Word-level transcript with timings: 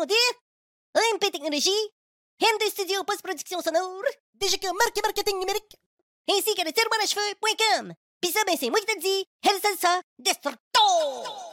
présentation 0.00 0.06
de 0.06 1.14
AMP 1.14 1.32
Technologies, 1.32 1.90
MD 2.40 2.70
Studio 2.70 3.04
Post-Production 3.04 3.60
Sonore, 3.60 4.02
DGK 4.34 4.64
Marque 4.64 5.02
Marketing 5.02 5.38
Numérique, 5.38 5.76
ainsi 6.28 6.54
que 6.54 6.64
le 6.64 6.72
tiroir 6.72 7.00
à 7.02 7.06
cheveux.com. 7.06 7.92
Pis 8.20 8.32
ça, 8.32 8.40
ben 8.46 8.56
c'est 8.58 8.70
moi 8.70 8.80
qui 8.80 8.86
te 8.86 9.00
dis, 9.00 9.26
El 9.42 9.60
Salsa 9.60 10.00
Destructo! 10.18 11.49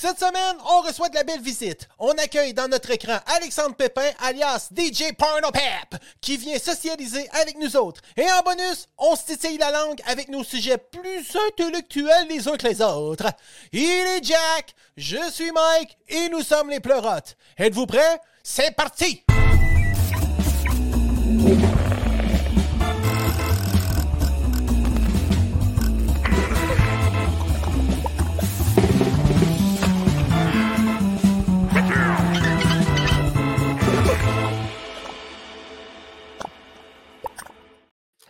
Cette 0.00 0.20
semaine, 0.20 0.56
on 0.64 0.82
reçoit 0.82 1.08
de 1.08 1.16
la 1.16 1.24
belle 1.24 1.40
visite. 1.40 1.88
On 1.98 2.12
accueille 2.12 2.54
dans 2.54 2.68
notre 2.68 2.88
écran 2.92 3.18
Alexandre 3.34 3.74
Pépin, 3.74 4.08
alias 4.20 4.68
DJ 4.70 5.12
Porno 5.18 5.50
Pep, 5.50 6.00
qui 6.20 6.36
vient 6.36 6.56
socialiser 6.56 7.28
avec 7.32 7.58
nous 7.58 7.74
autres. 7.74 8.00
Et 8.16 8.30
en 8.30 8.42
bonus, 8.42 8.86
on 8.96 9.16
se 9.16 9.58
la 9.58 9.72
langue 9.72 10.00
avec 10.06 10.28
nos 10.28 10.44
sujets 10.44 10.78
plus 10.78 11.36
intellectuels 11.48 12.28
les 12.28 12.46
uns 12.46 12.56
que 12.56 12.68
les 12.68 12.80
autres. 12.80 13.26
Il 13.72 13.82
est 13.82 14.22
Jack, 14.22 14.72
je 14.96 15.32
suis 15.32 15.50
Mike, 15.50 15.98
et 16.06 16.28
nous 16.28 16.42
sommes 16.42 16.70
les 16.70 16.78
pleurotes. 16.78 17.36
Êtes-vous 17.56 17.86
prêts? 17.86 18.20
C'est 18.44 18.76
parti! 18.76 19.24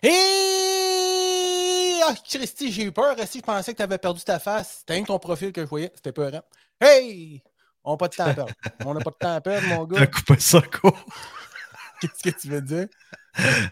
Et... 0.02 2.00
Ah, 2.06 2.14
Christy, 2.26 2.72
j'ai 2.72 2.84
eu 2.84 2.92
peur. 2.92 3.14
Si 3.26 3.38
je 3.38 3.42
pensais 3.42 3.72
que 3.72 3.76
tu 3.78 3.82
avais 3.82 3.98
perdu 3.98 4.22
ta 4.22 4.38
face, 4.38 4.78
c'était 4.80 5.02
ton 5.02 5.18
profil 5.18 5.52
que 5.52 5.60
je 5.62 5.66
voyais. 5.66 5.90
C'était 5.94 6.12
peurant. 6.12 6.42
Hey! 6.80 7.42
On 7.84 7.92
n'a 7.92 7.96
pas 7.96 8.08
de 8.08 8.14
temps 8.14 8.24
à 8.26 8.34
perdre. 8.34 8.52
On 8.84 8.94
n'a 8.94 9.00
pas 9.00 9.10
de 9.10 9.16
temps 9.16 9.34
à 9.34 9.40
perdre, 9.40 9.66
mon 9.68 9.84
gars. 9.84 9.98
T'as 10.00 10.06
coupé 10.06 10.38
ça 10.40 10.60
court. 10.62 10.98
Qu'est-ce 12.00 12.22
que 12.30 12.38
tu 12.40 12.48
veux 12.48 12.60
dire? 12.62 12.86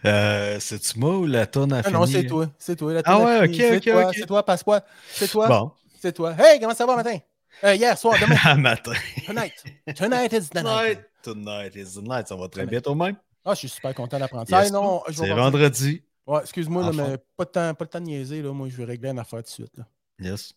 Euh, 0.05 0.59
C'est-tu 0.59 0.99
moi 0.99 1.17
ou 1.17 1.25
la 1.25 1.45
tonne 1.47 1.71
a 1.73 1.77
Ah 1.79 1.83
fini? 1.83 1.93
non, 1.93 2.05
c'est 2.05 2.25
toi. 2.25 2.47
C'est 2.59 2.75
toi. 2.75 2.93
La 2.93 3.01
Ah 3.05 3.19
ouais, 3.19 3.47
fini. 3.47 3.55
ok, 3.55 3.61
C'est 3.61 3.77
ok, 3.77 3.83
toi, 3.83 4.05
ok. 4.07 4.15
C'est 4.15 4.25
toi, 4.25 4.43
passe-moi. 4.45 4.81
C'est 5.13 5.27
toi. 5.29 5.47
Bon, 5.47 5.71
C'est 6.01 6.11
toi. 6.13 6.35
Hey, 6.37 6.59
comment 6.59 6.73
ça 6.75 6.85
va 6.85 6.95
matin? 6.95 7.17
Euh, 7.63 7.73
hier 7.75 7.97
soir, 7.97 8.15
demain. 8.21 8.35
à 8.43 8.55
matin. 8.55 8.91
Tonight. 9.25 9.53
Tonight 9.95 10.33
is 10.33 10.49
the 10.49 10.55
night. 10.63 10.99
Tonight, 11.23 11.71
tonight 11.71 11.75
is 11.75 11.93
the 11.95 12.03
night. 12.03 12.27
Ça 12.27 12.35
va 12.35 12.47
très 12.49 12.65
bien 12.65 12.81
toi-même? 12.81 13.15
Ah, 13.45 13.53
je 13.53 13.59
suis 13.59 13.69
super 13.69 13.93
content 13.95 14.19
d'apprendre 14.19 14.47
ça. 14.49 14.57
Yes, 14.57 14.67
Hey, 14.67 14.71
non, 14.73 15.01
C'est 15.11 15.29
vendredi. 15.33 16.03
Ouais, 16.27 16.41
excuse-moi, 16.41 16.83
là, 16.83 16.91
mais 16.91 17.17
pas 17.37 17.45
de, 17.45 17.49
temps, 17.49 17.73
pas 17.73 17.85
de 17.85 17.89
temps 17.89 17.99
de 18.01 18.05
niaiser. 18.05 18.41
Là. 18.41 18.51
Moi, 18.51 18.67
je 18.69 18.75
vais 18.77 18.83
régler 18.85 19.09
une 19.09 19.19
affaire 19.19 19.39
tout 19.39 19.45
de 19.45 19.49
suite. 19.49 19.77
là. 19.77 19.87
Yes. 20.19 20.53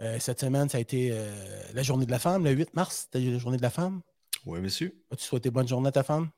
Euh, 0.00 0.18
cette 0.18 0.40
semaine, 0.40 0.68
ça 0.68 0.78
a 0.78 0.80
été 0.80 1.10
euh, 1.12 1.32
la 1.74 1.82
journée 1.82 2.06
de 2.06 2.10
la 2.10 2.18
femme. 2.18 2.42
Le 2.44 2.50
8 2.52 2.74
mars, 2.74 3.06
c'était 3.12 3.24
la 3.30 3.38
journée 3.38 3.58
de 3.58 3.62
la 3.62 3.70
femme. 3.70 4.00
Oui, 4.46 4.60
monsieur. 4.60 4.94
As-tu 5.12 5.24
souhaité 5.24 5.50
bonne 5.50 5.68
journée 5.68 5.88
à 5.88 5.92
ta 5.92 6.02
femme? 6.02 6.30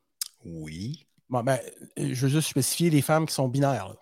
Oui. 0.45 1.05
Bon, 1.29 1.41
ben, 1.43 1.59
euh, 1.99 2.09
je 2.13 2.21
veux 2.25 2.29
juste 2.29 2.49
spécifier 2.49 2.89
les 2.89 3.01
femmes 3.01 3.25
qui 3.25 3.33
sont 3.33 3.47
binaires. 3.47 3.95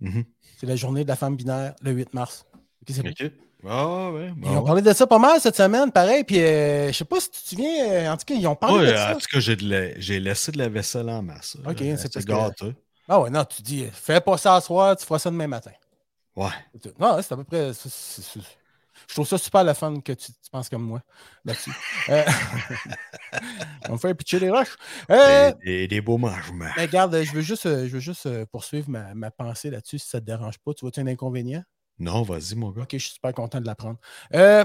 Mhm. 0.00 0.24
C'est 0.58 0.66
la 0.66 0.76
journée 0.76 1.02
de 1.04 1.08
la 1.08 1.16
femme 1.16 1.36
binaire, 1.36 1.74
le 1.82 1.90
8 1.92 2.14
mars. 2.14 2.46
Ok, 2.54 2.94
c'est. 2.94 3.32
Ah, 3.66 4.10
ouais. 4.12 4.32
Ils 4.42 4.48
ont 4.48 4.64
parlé 4.64 4.80
de 4.80 4.90
ça 4.94 5.06
pas 5.06 5.18
mal 5.18 5.38
cette 5.38 5.56
semaine, 5.56 5.92
pareil. 5.92 6.24
Puis, 6.24 6.38
euh, 6.40 6.88
je 6.88 6.92
sais 6.96 7.04
pas 7.04 7.20
si 7.20 7.30
tu 7.30 7.42
te 7.42 7.48
souviens, 7.50 8.10
en 8.12 8.16
tout 8.16 8.24
cas, 8.24 8.34
ils 8.34 8.46
ont 8.46 8.56
parlé 8.56 8.86
Ouais, 8.86 8.92
de 8.92 8.96
ça. 8.96 9.14
en 9.14 9.18
tout 9.18 9.26
cas, 9.30 9.38
j'ai 9.40 9.56
la- 9.56 9.98
j'ai 10.00 10.18
laissé 10.18 10.50
de 10.52 10.56
la 10.58 10.68
vaisselle 10.70 11.10
en 11.10 11.20
masse. 11.22 11.56
Ok, 11.66 11.76
c'est 11.78 12.10
parce 12.12 12.24
que- 12.24 12.30
gâteux. 12.30 12.74
Ah 13.12 13.20
ouais, 13.20 13.28
non, 13.30 13.44
tu 13.44 13.60
dis, 13.62 13.88
fais 13.92 14.20
pas 14.20 14.38
ça 14.38 14.54
à 14.54 14.60
soir, 14.60 14.96
tu 14.96 15.04
feras 15.04 15.18
ça 15.18 15.30
demain 15.30 15.48
matin. 15.48 15.72
Ouais. 16.36 16.46
Non, 16.98 17.20
c'est 17.20 17.32
à 17.32 17.36
peu 17.36 17.42
près. 17.44 17.72
Je 17.72 19.14
trouve 19.14 19.26
ça 19.26 19.36
super 19.36 19.64
le 19.64 19.72
fun 19.74 20.00
que 20.00 20.12
tu, 20.12 20.26
tu 20.32 20.50
penses 20.52 20.68
comme 20.68 20.82
moi 20.84 21.02
là-dessus. 21.44 21.72
Euh, 22.08 22.22
On 23.88 23.94
me 23.94 23.98
fait 23.98 24.14
pitcher 24.14 24.38
des 24.38 24.50
roches. 24.50 24.76
Euh, 25.10 25.52
Des, 25.64 25.64
des- 25.64 25.88
des 25.88 26.00
beaux 26.00 26.18
mangements. 26.18 26.70
mais 26.76 26.82
regarde, 26.86 27.20
je 27.20 27.32
veux 27.32 27.40
juste, 27.40 27.64
je 27.64 27.88
veux 27.92 27.98
juste 27.98 28.26
euh, 28.26 28.46
poursuivre 28.46 28.88
ma, 28.88 29.12
ma 29.14 29.30
pensée 29.32 29.70
là-dessus 29.70 29.98
si 29.98 30.08
ça 30.08 30.18
ne 30.18 30.20
te 30.20 30.26
dérange 30.26 30.58
pas. 30.58 30.72
Tu 30.74 30.84
vois-tu 30.84 31.00
un 31.00 31.06
inconvénient? 31.08 31.64
Non, 31.98 32.22
vas-y, 32.22 32.54
mon 32.54 32.70
gars. 32.70 32.82
Ok, 32.82 32.90
je 32.92 32.98
suis 32.98 33.14
super 33.14 33.32
content 33.34 33.60
de 33.60 33.66
l'apprendre. 33.66 33.98
Euh, 34.34 34.64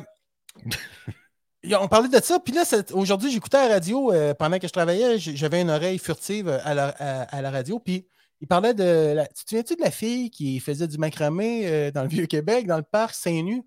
on 1.79 1.87
parlait 1.87 2.09
de 2.09 2.23
ça, 2.23 2.39
puis 2.39 2.53
là, 2.53 2.63
aujourd'hui, 2.93 3.31
j'écoutais 3.31 3.67
la 3.67 3.73
radio 3.75 4.11
euh, 4.13 4.33
pendant 4.33 4.59
que 4.59 4.67
je 4.67 4.73
travaillais, 4.73 5.17
j'avais 5.17 5.61
une 5.61 5.69
oreille 5.71 5.97
furtive 5.97 6.47
à 6.49 6.73
la, 6.73 6.89
à- 6.99 7.23
à 7.23 7.41
la 7.41 7.49
radio, 7.51 7.79
puis 7.79 8.07
il 8.41 8.47
parlait 8.47 8.73
de. 8.73 9.13
La, 9.13 9.27
tu 9.27 9.43
te 9.45 9.49
souviens-tu 9.49 9.75
de 9.75 9.81
la 9.81 9.91
fille 9.91 10.29
qui 10.29 10.59
faisait 10.59 10.87
du 10.87 10.97
macramé 10.97 11.67
euh, 11.67 11.91
dans 11.91 12.03
le 12.03 12.09
Vieux-Québec, 12.09 12.67
dans 12.67 12.77
le 12.77 12.83
parc 12.83 13.15
Saint-Nu? 13.15 13.63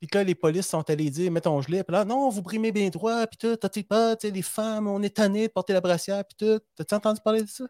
Puis 0.00 0.08
que 0.08 0.18
là, 0.18 0.24
les 0.24 0.34
polices 0.34 0.66
sont 0.66 0.88
allés 0.90 1.08
dire, 1.08 1.30
mets 1.32 1.40
ton 1.40 1.62
gilet, 1.62 1.82
puis 1.82 1.92
là, 1.94 2.04
non, 2.04 2.28
vous 2.28 2.42
brimez 2.42 2.72
bien 2.72 2.90
droit, 2.90 3.26
puis 3.26 3.38
tout, 3.38 3.56
t'as 3.56 3.70
pas, 3.88 4.16
tu 4.16 4.26
sais, 4.26 4.34
les 4.34 4.42
femmes, 4.42 4.86
on 4.86 5.02
est 5.02 5.16
tanné 5.16 5.46
de 5.46 5.52
porter 5.52 5.72
la 5.72 5.80
brassière, 5.80 6.24
puis 6.26 6.36
tout. 6.36 6.60
T'as-tu 6.76 6.94
entendu 6.94 7.20
parler 7.24 7.42
de 7.42 7.48
ça? 7.48 7.64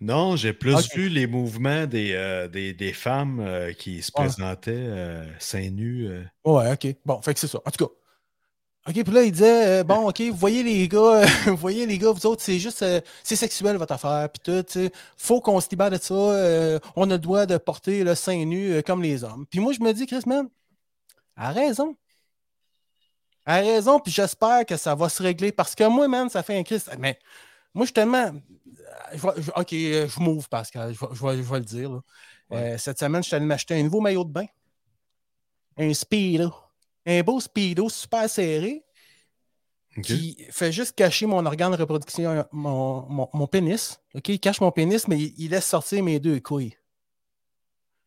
Non, 0.00 0.36
j'ai 0.36 0.54
plus 0.54 0.88
vu 0.94 1.08
les 1.10 1.26
mouvements 1.26 1.86
des, 1.86 2.12
euh, 2.14 2.48
des, 2.48 2.72
des 2.72 2.94
femmes 2.94 3.40
euh, 3.40 3.72
qui 3.72 4.00
se 4.02 4.10
Ouais. 4.16 4.24
présentaient 4.24 5.22
seins 5.38 5.70
nus. 5.70 6.08
Ouais, 6.44 6.72
OK. 6.72 6.96
Bon, 7.04 7.20
fait 7.20 7.34
que 7.34 7.40
c'est 7.40 7.48
ça. 7.48 7.60
En 7.64 7.70
tout 7.70 7.86
cas. 7.86 7.92
OK, 8.88 9.02
puis 9.02 9.12
là, 9.12 9.22
il 9.24 9.32
disait, 9.32 9.80
euh, 9.80 9.84
bon, 9.84 10.08
OK, 10.08 10.20
vous 10.20 10.36
voyez 10.36 10.62
les 10.62 10.86
gars, 10.86 11.24
vous 11.46 11.56
voyez 11.56 11.86
les 11.86 11.98
gars, 11.98 12.12
vous 12.12 12.24
autres, 12.26 12.42
c'est 12.42 12.58
juste, 12.60 12.82
euh, 12.82 13.00
c'est 13.24 13.34
sexuel 13.34 13.76
votre 13.78 13.92
affaire, 13.94 14.28
puis 14.30 14.40
tout, 14.44 14.62
tu 14.62 14.72
sais. 14.86 14.92
Faut 15.16 15.40
qu'on 15.40 15.60
se 15.60 15.68
libère 15.70 15.90
de 15.90 15.98
ça. 15.98 16.14
euh, 16.14 16.78
on 16.94 17.10
a 17.10 17.14
le 17.14 17.18
droit 17.18 17.46
de 17.46 17.56
porter 17.58 18.04
le 18.04 18.14
sein 18.14 18.44
nu 18.44 18.74
euh, 18.74 18.82
comme 18.82 19.02
les 19.02 19.24
hommes. 19.24 19.44
Puis 19.50 19.58
moi, 19.58 19.72
je 19.72 19.80
me 19.80 19.92
dis, 19.92 20.06
Chris, 20.06 20.22
man, 20.26 20.48
a 21.36 21.50
raison. 21.50 21.96
A 23.44 23.56
raison, 23.56 23.98
puis 24.00 24.12
j'espère 24.12 24.64
que 24.66 24.76
ça 24.76 24.94
va 24.94 25.08
se 25.08 25.22
régler 25.22 25.50
parce 25.52 25.74
que 25.74 25.84
moi, 25.88 26.06
man, 26.08 26.28
ça 26.28 26.42
fait 26.44 26.56
un 26.58 26.62
Christ. 26.62 26.90
Mais 26.98 27.18
moi, 27.74 27.84
je 27.84 27.88
suis 27.88 27.94
tellement. 27.94 28.32
je 29.14 29.18
vais- 29.22 29.42
je- 29.42 29.50
OK, 29.54 29.72
euh, 29.72 30.08
je 30.08 30.20
m'ouvre, 30.20 30.48
Pascal, 30.48 30.94
je 30.94 31.00
vais, 31.00 31.36
je 31.36 31.42
vais- 31.42 31.58
le 31.58 31.64
dire. 31.64 31.90
là. 31.90 32.00
Euh, 32.52 32.78
cette 32.78 32.98
semaine, 33.00 33.22
je 33.22 33.28
suis 33.28 33.36
allé 33.36 33.44
m'acheter 33.46 33.74
un 33.78 33.82
nouveau 33.82 34.00
maillot 34.00 34.24
de 34.24 34.30
bain. 34.32 34.46
Un 35.76 35.92
Speedo. 35.94 36.52
Un 37.06 37.22
beau 37.22 37.40
Speedo 37.40 37.88
super 37.88 38.28
serré 38.28 38.84
qui 40.02 40.36
fait 40.50 40.72
juste 40.72 40.94
cacher 40.94 41.24
mon 41.26 41.46
organe 41.46 41.72
de 41.72 41.76
reproduction, 41.76 42.44
mon, 42.52 43.06
mon, 43.08 43.28
mon 43.32 43.46
pénis. 43.46 43.98
OK, 44.14 44.28
il 44.28 44.40
cache 44.40 44.60
mon 44.60 44.70
pénis, 44.70 45.08
mais 45.08 45.18
il, 45.18 45.34
il 45.38 45.50
laisse 45.50 45.66
sortir 45.66 46.02
mes 46.02 46.20
deux 46.20 46.40
couilles. 46.40 46.76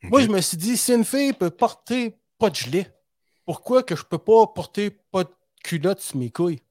Moi, 0.04 0.22
je 0.22 0.28
me 0.28 0.40
suis 0.40 0.58
dit, 0.58 0.78
si 0.78 0.94
une 0.94 1.04
fille 1.04 1.34
peut 1.34 1.50
porter 1.50 2.16
pas 2.38 2.50
de 2.50 2.56
gilet, 2.56 2.88
pourquoi 3.46 3.84
que 3.84 3.96
je 3.96 4.04
peux 4.04 4.18
pas 4.18 4.48
porter 4.48 4.92
pas 4.92 5.24
de 5.24 5.32
culotte 5.64 6.00
sur 6.02 6.18
mes 6.18 6.30
couilles? 6.30 6.62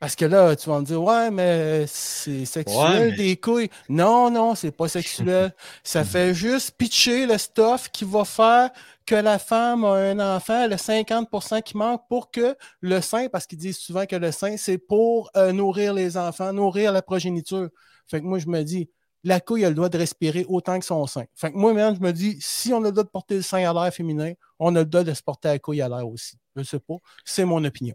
Parce 0.00 0.14
que 0.14 0.24
là, 0.24 0.54
tu 0.54 0.68
vas 0.70 0.78
me 0.78 0.84
dire, 0.84 1.02
ouais, 1.02 1.30
mais 1.30 1.84
c'est 1.88 2.44
sexuel 2.44 2.78
Ouais, 2.78 3.10
mais- 3.10 3.16
des 3.16 3.36
couilles. 3.36 3.68
Non, 3.88 4.30
non, 4.30 4.54
c'est 4.54 4.70
pas 4.70 4.86
sexuel. 4.86 5.52
Ça 5.82 6.04
fait 6.04 6.34
juste 6.34 6.72
pitcher 6.78 7.26
le 7.26 7.36
stuff 7.36 7.88
qui 7.90 8.04
va 8.04 8.24
faire 8.24 8.70
que 9.06 9.16
la 9.16 9.38
femme 9.40 9.84
a 9.84 9.94
un 9.94 10.36
enfant, 10.36 10.68
le 10.68 10.76
50% 10.76 11.62
qui 11.62 11.76
manque 11.76 12.02
pour 12.08 12.30
que 12.30 12.54
le 12.80 13.00
sein, 13.00 13.28
parce 13.28 13.46
qu'ils 13.46 13.58
disent 13.58 13.78
souvent 13.78 14.06
que 14.06 14.14
le 14.16 14.30
sein, 14.30 14.56
c'est 14.56 14.78
pour 14.78 15.30
euh, 15.36 15.50
nourrir 15.52 15.94
les 15.94 16.16
enfants, 16.16 16.52
nourrir 16.52 16.92
la 16.92 17.02
progéniture. 17.02 17.68
Fait 18.06 18.20
que 18.20 18.26
moi, 18.26 18.38
je 18.38 18.46
me 18.46 18.62
dis, 18.62 18.88
la 19.24 19.40
couille 19.40 19.64
a 19.64 19.68
le 19.68 19.74
droit 19.74 19.88
de 19.88 19.98
respirer 19.98 20.44
autant 20.48 20.78
que 20.78 20.84
son 20.84 21.06
sein. 21.08 21.24
Fait 21.34 21.50
que 21.50 21.56
moi, 21.56 21.72
même, 21.74 21.96
je 21.96 22.00
me 22.00 22.12
dis, 22.12 22.36
si 22.40 22.72
on 22.72 22.78
a 22.84 22.86
le 22.86 22.92
droit 22.92 23.02
de 23.04 23.08
porter 23.08 23.34
le 23.34 23.42
sein 23.42 23.68
à 23.68 23.72
l'air 23.72 23.92
féminin, 23.92 24.32
on 24.60 24.76
a 24.76 24.80
le 24.80 24.84
droit 24.86 25.02
de 25.02 25.12
se 25.12 25.22
porter 25.22 25.48
la 25.48 25.58
couille 25.58 25.82
à 25.82 25.88
l'air 25.88 26.06
aussi. 26.06 26.36
Je 26.54 26.62
sais 26.62 26.78
pas. 26.78 26.94
C'est 27.24 27.44
mon 27.44 27.64
opinion. 27.64 27.94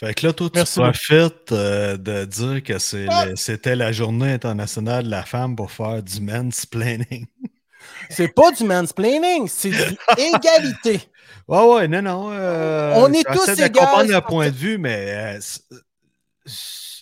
Fait 0.00 0.14
que 0.14 0.26
là, 0.26 0.32
toi, 0.32 0.48
tu 0.48 0.56
Merci 0.56 0.80
profites 0.80 1.52
euh, 1.52 1.96
de 1.98 2.24
dire 2.24 2.62
que 2.62 2.72
Ah! 3.10 3.26
c'était 3.36 3.76
la 3.76 3.92
journée 3.92 4.32
internationale 4.32 5.04
de 5.04 5.10
la 5.10 5.24
femme 5.24 5.54
pour 5.56 5.70
faire 5.70 6.02
du 6.02 6.20
mansplaining. 6.22 7.26
C'est 8.10 8.28
pas 8.34 8.50
du 8.52 8.64
mansplaining, 8.64 9.46
c'est 9.46 9.70
du 9.70 9.76
égalité. 10.18 11.00
Ouais, 11.46 11.62
ouais, 11.66 11.88
non, 11.88 12.02
non. 12.02 12.30
euh, 12.32 12.92
On 12.96 13.12
est 13.12 13.24
tous 13.24 13.48
égaux, 13.60 13.78
comprendre 13.80 14.10
le 14.12 14.20
point 14.20 14.48
de 14.50 14.54
vue, 14.54 14.78
mais. 14.78 15.36
euh, 15.36 15.40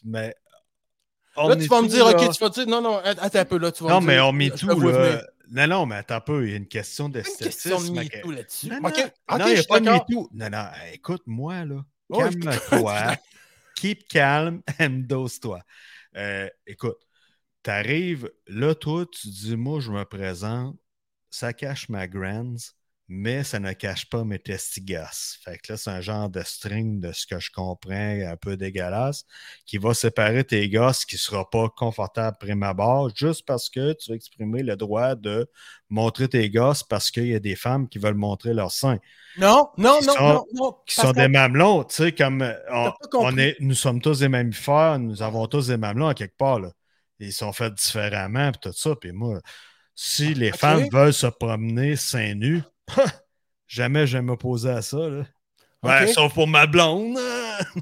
mais. 0.05 0.35
Là, 1.37 1.55
tu 1.57 1.67
vas 1.67 1.83
me 1.83 1.89
dire, 1.89 2.05
là? 2.05 2.11
OK, 2.21 2.33
tu 2.35 2.41
vas 2.41 2.49
dire, 2.51 2.67
non, 2.67 2.81
non, 2.83 2.99
attends 2.99 3.39
un 3.39 3.45
peu, 3.45 3.59
là, 3.59 3.71
tu 3.73 3.85
vas 3.85 3.91
Non, 3.91 4.01
me 4.01 4.07
mais 4.07 4.15
dire, 4.15 4.27
on 4.27 4.33
met 4.33 4.51
tout, 4.51 4.81
là. 4.81 5.23
Non, 5.51 5.67
non, 5.67 5.87
mais 5.87 5.97
attends 5.97 6.17
un 6.17 6.21
peu, 6.21 6.45
il 6.47 6.51
y 6.51 6.55
a 6.55 6.57
une 6.57 6.67
question 6.67 7.07
Une 7.07 7.13
question 7.13 7.79
de 7.81 7.85
d'esthétisme. 7.85 7.95
MeToo 7.95 8.29
que- 8.29 8.35
là-dessus. 8.35 8.67
Non, 8.69 9.47
il 9.47 9.53
n'y 9.55 9.59
a 9.59 9.63
pas 9.69 9.81
de. 9.81 9.91
MeToo. 9.91 10.29
Non, 10.33 10.51
non, 10.51 10.65
écoute-moi, 10.93 11.65
là. 11.65 11.77
Je- 12.11 12.25
Calme-toi. 12.25 13.17
Keep 13.77 14.09
calm 14.09 14.63
and 14.81 15.07
dose-toi. 15.09 15.63
Euh, 16.17 16.49
écoute, 16.67 16.99
t'arrives, 17.63 18.31
là, 18.49 18.75
toi, 18.75 19.07
tu 19.07 19.29
dis, 19.29 19.57
moi, 19.57 19.81
je 19.81 19.93
me 19.93 20.05
présente, 20.05 20.79
ça 21.31 21.53
cache 21.53 21.89
ma 21.89 22.09
grands, 22.09 22.57
mais 23.09 23.43
ça 23.43 23.59
ne 23.59 23.73
cache 23.73 24.09
pas 24.11 24.23
mes 24.23 24.39
testigos. 24.39 25.39
Fait 25.43 25.57
que 25.59 25.73
là, 25.73 25.77
c'est 25.79 25.91
un 25.91 26.03
genre 26.03 26.29
de 26.29 26.43
string 26.43 27.01
de 27.01 27.11
ce 27.13 27.27
que 27.27 27.39
je 27.41 27.51
comprends, 27.51 27.95
un 27.95 28.37
peu 28.37 28.59
dégueulasse, 28.59 29.25
qui 29.65 29.79
va 29.79 29.95
séparer 29.95 30.45
tes 30.45 30.69
gosses 30.69 31.07
qui 31.07 31.15
ne 31.15 31.21
sera 31.21 31.49
pas 31.49 31.71
confortable 31.71 32.37
prime 32.39 32.63
abord, 32.63 33.11
juste 33.15 33.47
parce 33.47 33.71
que 33.71 33.95
tu 33.95 34.11
vas 34.11 34.17
exprimer 34.17 34.63
le 34.63 34.77
droit 34.77 35.15
de 35.15 35.51
montrer 35.89 36.29
tes 36.29 36.51
gosses 36.51 36.83
parce 36.83 37.11
qu'il 37.11 37.29
y 37.29 37.35
a 37.35 37.41
des 37.41 37.57
femmes 37.57 37.89
qui 37.89 37.99
veulent 37.99 38.15
montrer 38.15 38.53
leur 38.53 38.71
sein. 38.71 38.99
Non, 39.39 39.71
non, 39.79 40.01
non, 40.03 40.13
sont- 40.13 40.21
non, 40.21 40.45
non. 40.53 40.77
Qui 40.87 40.95
sont 40.95 41.13
des 41.13 41.29
mamelons, 41.29 41.85
tu 41.85 41.95
sais, 41.95 42.13
comme 42.13 42.43
euh, 42.43 42.91
on, 43.15 43.39
est, 43.39 43.57
nous 43.61 43.75
sommes 43.75 44.03
tous 44.03 44.19
des 44.19 44.29
mammifères, 44.29 44.99
nous 44.99 45.23
avons 45.23 45.47
tous 45.47 45.69
des 45.69 45.79
mamelons 45.79 46.09
à 46.09 46.15
quelque 46.15 46.37
part. 46.37 46.61
Là. 46.61 46.73
Ils 47.21 47.33
sont 47.33 47.55
faits 47.55 47.73
différemment, 47.75 48.53
puis 48.53 48.61
tout 48.71 48.77
ça. 48.77 48.95
Puis 49.01 49.13
moi, 49.13 49.41
si 49.95 50.35
les 50.35 50.51
ok. 50.51 50.57
femmes 50.57 50.89
veulent 50.93 51.15
se 51.15 51.27
promener 51.27 51.97
seins 51.97 52.35
nus, 52.35 52.63
jamais 53.67 54.07
je 54.07 54.19
vais 54.19 54.23
m'opposer 54.23 54.71
à 54.71 54.83
ça. 54.83 55.09
Là. 55.09 55.25
Ouais, 55.85 56.09
sauf 56.09 56.35
pour 56.35 56.49
ma 56.49 56.67
blonde. 56.67 57.19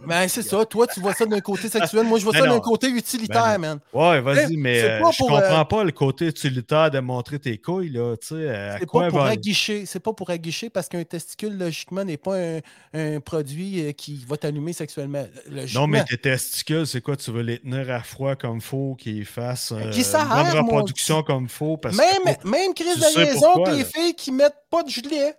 Ben, 0.06 0.26
c'est 0.26 0.42
ça. 0.42 0.64
Toi, 0.64 0.86
tu 0.86 1.00
vois 1.00 1.12
ça 1.12 1.26
d'un 1.26 1.40
côté 1.40 1.68
sexuel. 1.68 2.04
Moi, 2.04 2.18
je 2.18 2.24
vois 2.24 2.32
Ben 2.32 2.44
ça 2.44 2.46
d'un 2.46 2.60
côté 2.60 2.88
utilitaire, 2.88 3.58
Ben 3.58 3.58
man. 3.58 3.78
Ouais, 3.92 4.22
vas-y, 4.22 4.56
mais 4.56 4.82
euh, 4.82 4.98
je 5.12 5.18
pour, 5.18 5.28
comprends 5.28 5.60
euh, 5.60 5.64
pas 5.64 5.84
le 5.84 5.92
côté 5.92 6.26
utilitaire 6.28 6.90
de 6.90 6.98
montrer 7.00 7.38
tes 7.38 7.58
couilles. 7.58 7.90
Là, 7.90 8.16
tu 8.16 8.28
sais, 8.28 8.34
euh, 8.36 8.78
C'est 8.78 8.90
pas 8.90 9.08
pour 9.10 9.18
va- 9.20 9.28
aguicher. 9.28 9.84
C'est 9.84 10.00
pas 10.00 10.14
pour 10.14 10.30
aguicher 10.30 10.70
parce 10.70 10.88
qu'un 10.88 11.04
testicule, 11.04 11.58
logiquement, 11.58 12.04
n'est 12.04 12.16
pas 12.16 12.36
un, 12.38 12.60
un 12.94 13.20
produit 13.20 13.92
qui 13.94 14.24
va 14.26 14.38
t'allumer 14.38 14.72
sexuellement. 14.72 15.26
Logiquement. 15.50 15.82
Non, 15.82 15.86
mais 15.86 16.04
tes 16.04 16.16
testicules, 16.16 16.86
c'est 16.86 17.02
quoi? 17.02 17.16
Tu 17.16 17.30
veux 17.30 17.42
les 17.42 17.58
tenir 17.58 17.90
à 17.90 18.00
froid 18.02 18.34
comme 18.34 18.62
faut, 18.62 18.94
qu'ils 18.98 19.26
fassent 19.26 19.72
euh, 19.72 19.90
qui 19.90 20.00
une 20.00 20.12
bonne 20.12 20.60
mon 20.60 20.62
reproduction 20.62 21.22
comme 21.22 21.48
faut. 21.50 21.76
Parce 21.76 21.96
même, 21.96 22.34
que 22.36 22.48
même 22.48 22.72
crise 22.72 22.98
de 22.98 23.18
raison 23.18 23.62
que 23.62 23.70
les 23.72 23.84
filles 23.84 24.14
qui 24.14 24.32
mettent 24.32 24.64
pas 24.70 24.82
de 24.82 24.88
gilet. 24.88 25.34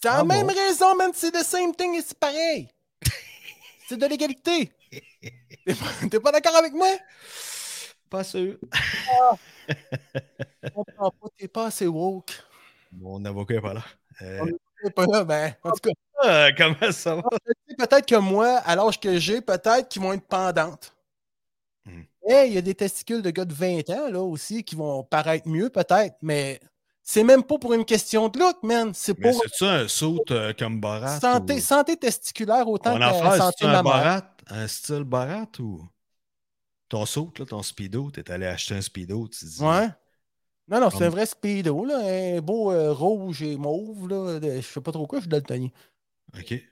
C'est 0.00 0.08
la 0.08 0.18
Ah 0.18 0.24
même 0.24 0.46
bon? 0.46 0.54
raison, 0.54 0.94
man. 0.96 1.10
C'est 1.14 1.32
the 1.32 1.42
same 1.42 1.74
thing 1.74 1.94
et 1.96 2.02
c'est 2.02 2.18
pareil. 2.18 2.68
c'est 3.88 3.96
de 3.96 4.06
l'égalité. 4.06 4.72
T'es 4.90 5.74
pas- 5.74 6.20
pas 6.20 6.32
d'accord 6.32 6.56
avec 6.56 6.72
moi? 6.72 6.88
pas 8.08 8.24
sûr. 8.24 8.56
Je 9.68 10.70
comprends 10.70 11.10
pas. 11.10 11.28
T'es 11.36 11.48
pas 11.48 11.66
assez 11.66 11.86
woke. 11.86 12.30
Mon 12.92 13.22
avocat 13.24 13.54
est 13.56 13.60
pas 13.60 13.74
là. 13.74 13.84
Euh, 14.22 14.46
T'es 14.82 14.90
pas 14.90 15.06
là, 15.06 15.24
ben. 15.24 15.54
En 15.64 15.70
tout 15.72 15.80
cas, 15.90 15.90
ah, 16.22 16.48
comment 16.56 16.92
ça 16.92 17.16
va? 17.16 17.22
peut-être 17.76 18.06
que 18.06 18.14
moi, 18.16 18.58
à 18.64 18.76
l'âge 18.76 18.98
que 19.00 19.18
j'ai, 19.18 19.40
peut-être 19.40 19.88
qu'ils 19.88 20.00
vont 20.02 20.12
être 20.12 20.26
pendantes. 20.26 20.94
Hmm. 21.84 22.02
Eh, 22.28 22.44
il 22.46 22.52
y 22.54 22.58
a 22.58 22.62
des 22.62 22.74
testicules 22.74 23.22
de 23.22 23.30
gars 23.30 23.44
de 23.44 23.52
20 23.54 23.90
ans, 23.90 24.08
là, 24.08 24.20
aussi, 24.22 24.62
qui 24.64 24.74
vont 24.74 25.02
paraître 25.04 25.48
mieux, 25.48 25.68
peut-être, 25.70 26.16
mais 26.22 26.60
c'est 27.10 27.24
même 27.24 27.42
pas 27.42 27.56
pour 27.58 27.72
une 27.72 27.86
question 27.86 28.28
de 28.28 28.38
look, 28.38 28.62
man. 28.62 28.92
C'est 28.92 29.18
Mais 29.18 29.30
pour 29.30 29.40
c'est-tu 29.42 29.64
un 29.64 29.88
saut 29.88 30.22
euh, 30.30 30.52
comme 30.52 30.78
Borat? 30.78 31.18
santé, 31.18 31.54
ou- 31.54 31.60
santé 31.60 31.96
testiculaire 31.96 32.68
autant 32.68 32.98
que 32.98 33.38
santé 33.38 33.56
c'est 33.60 33.66
un. 33.66 33.82
Borat? 33.82 34.36
Un 34.48 34.68
style 34.68 35.04
Borat 35.04 35.48
ou? 35.58 35.88
Ton 36.90 37.06
saut, 37.06 37.32
là, 37.38 37.46
ton 37.46 37.62
speedo? 37.62 38.10
T'es 38.10 38.30
allé 38.30 38.44
acheter 38.44 38.74
un 38.74 38.82
speedo, 38.82 39.26
tu 39.26 39.42
dis. 39.46 39.62
Ouais. 39.62 39.88
Non, 40.68 40.80
non, 40.82 40.90
c'est 40.90 40.98
Comme- 40.98 41.06
un 41.06 41.10
vrai 41.10 41.24
speedo, 41.24 41.86
là, 41.86 41.98
un 41.98 42.40
beau 42.42 42.72
euh, 42.72 42.92
rouge 42.92 43.42
et 43.42 43.56
mauve, 43.56 44.06
là, 44.06 44.38
de- 44.38 44.56
je 44.60 44.66
sais 44.66 44.80
pas 44.82 44.92
trop 44.92 45.06
quoi, 45.06 45.18
je 45.20 45.22
suis 45.22 45.30
daltonien. 45.30 45.70
OK. 46.38 46.62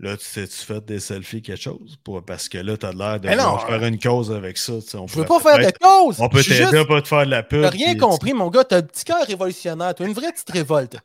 Là, 0.00 0.16
tu 0.16 0.24
t'es-tu 0.32 0.54
fait 0.54 0.84
des 0.84 1.00
selfies, 1.00 1.42
quelque 1.42 1.60
chose? 1.60 1.98
Pour, 2.04 2.22
parce 2.24 2.48
que 2.48 2.58
là, 2.58 2.76
t'as 2.76 2.92
l'air 2.92 3.18
de 3.18 3.28
vouloir 3.42 3.66
faire 3.66 3.84
une 3.84 3.98
cause 3.98 4.30
avec 4.30 4.56
ça. 4.56 4.74
tu 4.74 4.82
sais, 4.90 4.96
on 4.96 5.08
Je 5.08 5.16
veux 5.16 5.24
pas 5.24 5.40
faire 5.40 5.58
de 5.58 5.72
cause! 5.76 6.18
On 6.20 6.28
peut 6.28 6.40
t'aider 6.40 6.54
juste- 6.54 6.74
à 6.74 6.84
pas 6.84 7.02
te 7.02 7.08
faire 7.08 7.24
de 7.26 7.30
la 7.32 7.42
pub. 7.42 7.62
T'as 7.62 7.70
rien 7.70 7.96
compris, 7.96 8.32
mon 8.32 8.48
gars. 8.48 8.62
T'as 8.62 8.76
un 8.76 8.82
petit 8.82 9.02
cœur 9.04 9.26
révolutionnaire. 9.26 9.92
T'as 9.96 10.04
une 10.06 10.12
vraie 10.12 10.30
petite 10.32 10.50
révolte. 10.50 10.98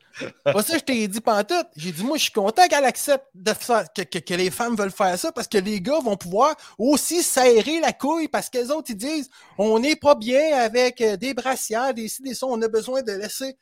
Pas 0.44 0.62
ça, 0.62 0.78
je 0.78 0.84
t'ai 0.84 1.08
dit 1.08 1.22
pantoute. 1.22 1.66
J'ai 1.76 1.92
dit, 1.92 2.04
moi, 2.04 2.18
je 2.18 2.24
suis 2.26 2.32
content 2.32 2.68
qu'elle 2.68 2.86
accepte 2.86 3.26
de 3.34 3.52
faire, 3.54 3.86
que, 3.96 4.04
que- 4.04 4.20
que 4.20 4.34
les 4.36 4.52
femmes 4.52 4.76
veulent 4.76 4.92
faire 4.92 5.18
ça 5.18 5.32
parce 5.32 5.48
que 5.48 5.58
les 5.58 5.82
gars 5.82 6.00
vont 6.06 6.16
pouvoir 6.16 6.54
aussi 6.78 7.24
serrer 7.24 7.80
la 7.82 7.94
couille 7.94 8.28
parce 8.28 8.48
que 8.52 8.60
les 8.60 8.70
autres, 8.70 8.92
ils 8.92 8.96
disent, 8.96 9.30
on 9.58 9.80
n'est 9.80 9.96
pas 9.96 10.14
bien 10.14 10.56
avec 10.60 11.02
euh, 11.02 11.18
des 11.18 11.34
brassières, 11.34 11.96
des 11.96 12.08
ci, 12.08 12.22
des 12.22 12.36
ça. 12.36 12.46
On 12.48 12.62
a 12.62 12.68
besoin 12.68 13.02
de 13.02 13.14
laisser, 13.14 13.58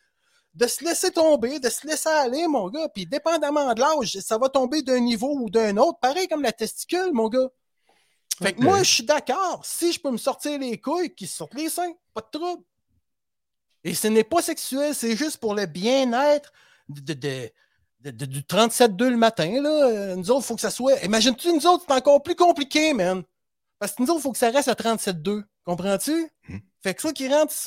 de 0.53 0.68
se 0.68 0.83
laisser 0.83 1.12
tomber, 1.12 1.59
de 1.59 1.69
se 1.69 1.88
laisser 1.88 2.09
aller, 2.09 2.48
mon 2.48 2.69
gars. 2.69 2.89
Puis, 2.89 3.06
dépendamment 3.06 3.74
de 3.74 3.80
l'âge, 3.80 4.18
ça 4.19 4.38
va 4.38 4.50
tomber 4.50 4.81
d'un 4.81 5.00
niveau 5.00 5.33
ou 5.39 5.50
d'un 5.50 5.77
autre. 5.77 6.00
Pareil 6.00 6.27
comme 6.27 6.42
la 6.42 6.51
testicule, 6.51 7.12
mon 7.13 7.30
gars. 7.30 7.48
Fait 8.42 8.53
que 8.53 8.62
moi, 8.62 8.80
je 8.83 8.92
suis 8.92 9.03
d'accord. 9.03 9.62
Si 9.63 9.94
je 9.94 10.00
peux 10.00 10.12
me 10.12 10.18
sortir 10.18 10.57
les 10.59 10.80
couilles, 10.80 11.13
qu'ils 11.13 11.27
se 11.27 11.38
sortent 11.38 11.53
les 11.53 11.69
seins. 11.69 11.94
Pas 12.13 12.21
de 12.21 12.38
trouble. 12.39 12.63
Et 13.83 13.94
ce 13.94 14.07
n'est 14.07 14.24
pas 14.24 14.42
sexuel, 14.42 14.94
c'est 14.94 15.15
juste 15.15 15.38
pour 15.38 15.53
le 15.56 15.65
bien-être 15.65 16.51
de, 16.89 17.01
de- 17.01 17.13
de- 17.13 17.51
de- 18.01 18.12
de- 18.12 18.25
du 18.25 18.42
37-2 18.44 19.09
le 19.09 19.18
matin. 19.18 19.62
Là. 19.62 19.69
Euh, 19.69 20.15
Nous 20.15 20.31
autres, 20.31 20.42
il 20.44 20.47
faut 20.47 20.56
que 20.56 20.62
ça 20.62 20.69
soit. 20.71 21.00
Imagine-tu, 21.04 21.54
nous 21.54 21.65
autres, 21.68 21.86
c'est 21.88 21.94
encore 21.94 22.21
plus 22.21 22.36
compliqué, 22.36 22.94
man. 22.94 23.24
Parce 23.80 23.94
que 23.94 24.01
nous 24.04 24.09
autres, 24.09 24.19
il 24.19 24.24
faut 24.24 24.31
que 24.31 24.38
ça 24.38 24.50
reste 24.50 24.68
à 24.68 24.75
37-2. 24.75 25.44
Comprends-tu? 25.65 26.30
Hmm. 26.47 26.57
Fait 26.83 26.94
que 26.95 27.01
soit 27.01 27.13
qu'ils 27.13 27.33
rentrent, 27.33 27.54
ils 27.54 27.59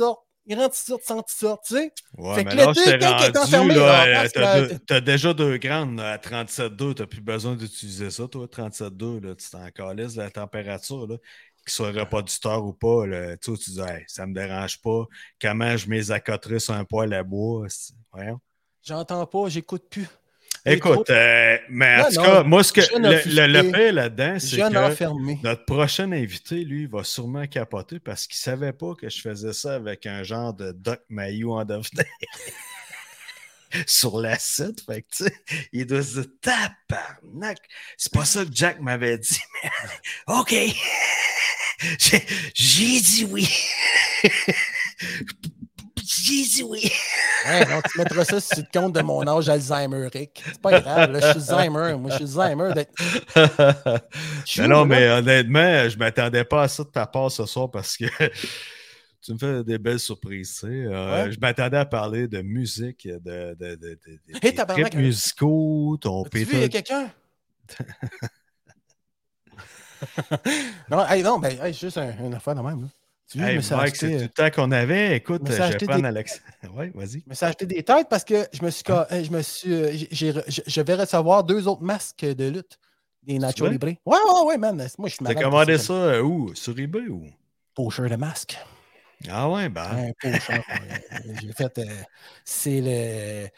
sortent. 0.46 0.46
Ils 0.46 0.56
rentrent, 0.56 0.76
ils 0.76 0.86
sortent, 0.86 1.02
sans 1.04 1.22
qu'ils 1.22 1.36
sortent, 1.36 1.64
tu 1.66 1.74
sais. 1.74 1.92
Ouais, 2.16 2.34
Fait 2.36 2.44
mais 2.44 2.50
que 2.52 2.56
là, 2.56 2.66
l'été, 2.66 2.82
il 2.96 3.02
est 3.02 3.36
rendu, 3.36 3.38
enfermé 3.38 3.74
là, 3.74 4.06
euh, 4.24 4.28
t'as 4.32 4.40
là, 4.40 4.60
deux- 4.68 4.78
t'as 4.86 5.00
déjà 5.00 5.34
deux 5.34 5.58
grandes 5.58 6.00
à 6.00 6.18
37,2, 6.18 6.94
t'as 6.94 7.06
plus 7.06 7.20
besoin 7.20 7.56
d'utiliser 7.56 8.10
ça, 8.10 8.28
toi, 8.28 8.46
37,2, 8.46 9.20
là, 9.20 9.34
tu 9.34 9.50
t'en 9.50 9.68
calisses 9.70 10.16
la 10.16 10.30
température, 10.30 11.06
là, 11.06 11.16
qu'il 11.64 11.72
soit 11.72 11.90
reproducteur 11.92 12.64
ou 12.64 12.72
pas, 12.72 13.06
là, 13.06 13.36
tu 13.36 13.52
dis, 13.54 13.80
hey, 13.80 14.04
ça 14.06 14.26
me 14.26 14.34
dérange 14.34 14.80
pas, 14.80 15.04
comment 15.40 15.76
je 15.76 15.88
les 15.90 16.10
accoterais 16.12 16.60
sur 16.60 16.74
un 16.74 16.84
poêle 16.84 17.14
à 17.14 17.22
bois, 17.24 17.66
voyons. 18.12 18.40
J'entends 18.82 19.26
pas, 19.26 19.48
j'écoute 19.48 19.84
plus. 19.88 20.06
Écoute, 20.66 21.10
euh, 21.10 21.58
mais 21.68 21.96
en 21.96 21.98
Non, 21.98 22.08
tout 22.08 22.14
non, 22.16 22.22
cas, 22.22 22.42
moi, 22.42 22.64
ce 22.64 22.72
que, 22.72 22.80
le, 22.80 23.46
le, 23.46 23.70
pire 23.70 23.92
là-dedans, 23.92 24.38
c'est 24.38 24.56
que 24.56 24.76
enfermé. 24.78 25.38
notre 25.42 25.64
prochain 25.66 26.10
invité, 26.10 26.64
lui, 26.64 26.86
va 26.86 27.04
sûrement 27.04 27.46
capoter 27.46 28.00
parce 28.00 28.26
qu'il 28.26 28.36
savait 28.38 28.72
pas 28.72 28.94
que 28.94 29.10
je 29.10 29.20
faisais 29.20 29.52
ça 29.52 29.74
avec 29.74 30.06
un 30.06 30.22
genre 30.22 30.54
de 30.54 30.72
Doc 30.72 31.00
Mayou 31.10 31.52
en 31.52 31.64
devenir 31.66 32.04
sur 33.86 34.18
la 34.18 34.38
site. 34.38 34.80
Fait 34.86 35.02
que, 35.02 35.08
tu 35.14 35.24
sais, 35.24 35.34
il 35.72 35.86
doit 35.86 36.02
se 36.02 36.20
dire 36.20 36.30
tabarnak. 36.40 37.58
C'est 37.98 38.12
pas 38.12 38.24
ça 38.24 38.44
que 38.44 38.50
Jack 38.52 38.80
m'avait 38.80 39.18
dit, 39.18 39.38
mais 39.62 39.70
OK. 40.34 40.54
J'ai 42.54 43.00
dit 43.00 43.26
oui. 43.30 43.48
Dit 46.04 46.62
oui. 46.62 46.90
Ouais, 47.46 47.66
non, 47.66 47.80
tu 47.82 47.98
mettras 47.98 48.24
ça 48.24 48.40
sur 48.40 48.56
le 48.58 48.80
compte 48.80 48.94
de 48.94 49.02
mon 49.02 49.26
âge 49.26 49.48
Alzheimer, 49.50 50.08
Rick. 50.12 50.42
C'est 50.46 50.60
pas 50.62 50.80
grave, 50.80 51.10
là, 51.12 51.20
je 51.20 51.38
suis 51.40 51.50
Alzheimer. 51.52 51.94
Moi, 51.98 52.10
je 52.10 52.24
suis 52.26 52.38
Alzheimer 52.40 52.72
non, 54.68 54.80
là? 54.80 54.84
mais 54.86 55.08
honnêtement, 55.10 55.88
je 55.88 55.98
m'attendais 55.98 56.44
pas 56.44 56.62
à 56.62 56.68
ça 56.68 56.84
de 56.84 56.88
ta 56.88 57.06
part 57.06 57.30
ce 57.30 57.44
soir 57.44 57.70
parce 57.70 57.96
que 57.98 58.04
tu 59.22 59.32
me 59.34 59.38
fais 59.38 59.62
des 59.64 59.76
belles 59.78 60.00
surprises. 60.00 60.54
tu 60.54 60.60
sais. 60.60 60.66
Euh, 60.86 61.24
Ouais. 61.26 61.32
Je 61.32 61.38
m'attendais 61.38 61.76
à 61.76 61.84
parler 61.84 62.28
de 62.28 62.40
musique, 62.40 63.06
de, 63.06 63.18
de, 63.18 63.54
de, 63.54 63.74
de- 63.76 63.98
de- 64.06 64.34
Hey, 64.34 64.40
des 64.40 64.54
tabarnak, 64.54 64.90
trips 64.92 65.00
musicaux, 65.02 65.98
ton 66.00 66.24
As-tu 66.24 66.44
vu, 66.44 66.54
il 66.54 66.60
y 66.60 66.64
a 66.64 66.68
quelqu'un? 66.68 67.10
non, 70.90 71.06
hey, 71.08 71.22
non, 71.22 71.38
ben, 71.38 71.58
hey, 71.62 71.72
juste 71.74 71.98
un, 71.98 72.10
une 72.24 72.34
affaire 72.34 72.54
de 72.54 72.60
même. 72.60 72.82
Là. 72.82 72.88
Tu 73.30 73.42
Hey, 73.42 73.60
c'est 73.62 73.74
tout 73.98 74.06
euh, 74.06 74.20
le 74.22 74.28
temps 74.28 74.50
qu'on 74.50 74.70
avait. 74.70 75.16
Écoute, 75.16 75.42
je 75.46 75.52
me 75.52 75.56
je 75.56 75.72
vais 75.72 75.78
prendre 75.78 76.02
des- 76.02 76.08
Alex. 76.08 76.40
Oui, 76.76 76.90
vas-y. 76.94 77.20
je 77.24 77.30
me 77.30 77.34
suis 77.34 77.46
acheté 77.46 77.66
des 77.66 77.82
têtes 77.82 78.08
parce 78.08 78.24
que 78.24 78.46
je 78.52 78.62
me 78.64 78.70
suis, 78.70 78.84
ca- 78.86 79.06
euh, 79.10 79.24
je 79.24 79.30
me 79.30 79.42
suis, 79.42 79.72
euh, 79.72 79.90
j'ai- 79.92 80.08
j'ai 80.10 80.32
re- 80.32 80.44
je, 80.46 80.60
je 80.66 80.80
vais 80.80 80.94
recevoir 80.94 81.44
deux 81.44 81.66
autres 81.66 81.82
masques 81.82 82.24
de 82.24 82.48
lutte. 82.48 82.78
Des 83.22 83.38
Nacho? 83.38 83.66
Libre. 83.66 83.86
Ouais, 84.04 84.18
ouais, 84.28 84.42
ouais, 84.46 84.58
man. 84.58 84.76
Moi, 84.98 85.08
je 85.08 85.14
suis 85.14 85.24
T'as 85.24 85.34
commandé 85.34 85.78
ça 85.78 85.92
euh, 85.94 86.20
où? 86.22 86.54
Sur 86.54 86.78
eBay 86.78 87.08
ou? 87.08 87.24
Pocheur 87.74 88.08
de 88.10 88.16
masque. 88.16 88.56
Ah 89.28 89.48
ouais, 89.48 89.68
ben. 89.68 89.82
Un 89.90 90.12
pocheur. 90.20 90.62
ouais. 90.68 91.36
J'ai 91.40 91.52
fait. 91.52 91.78
euh, 91.78 91.84
c'est 92.44 92.80
le 92.82 93.48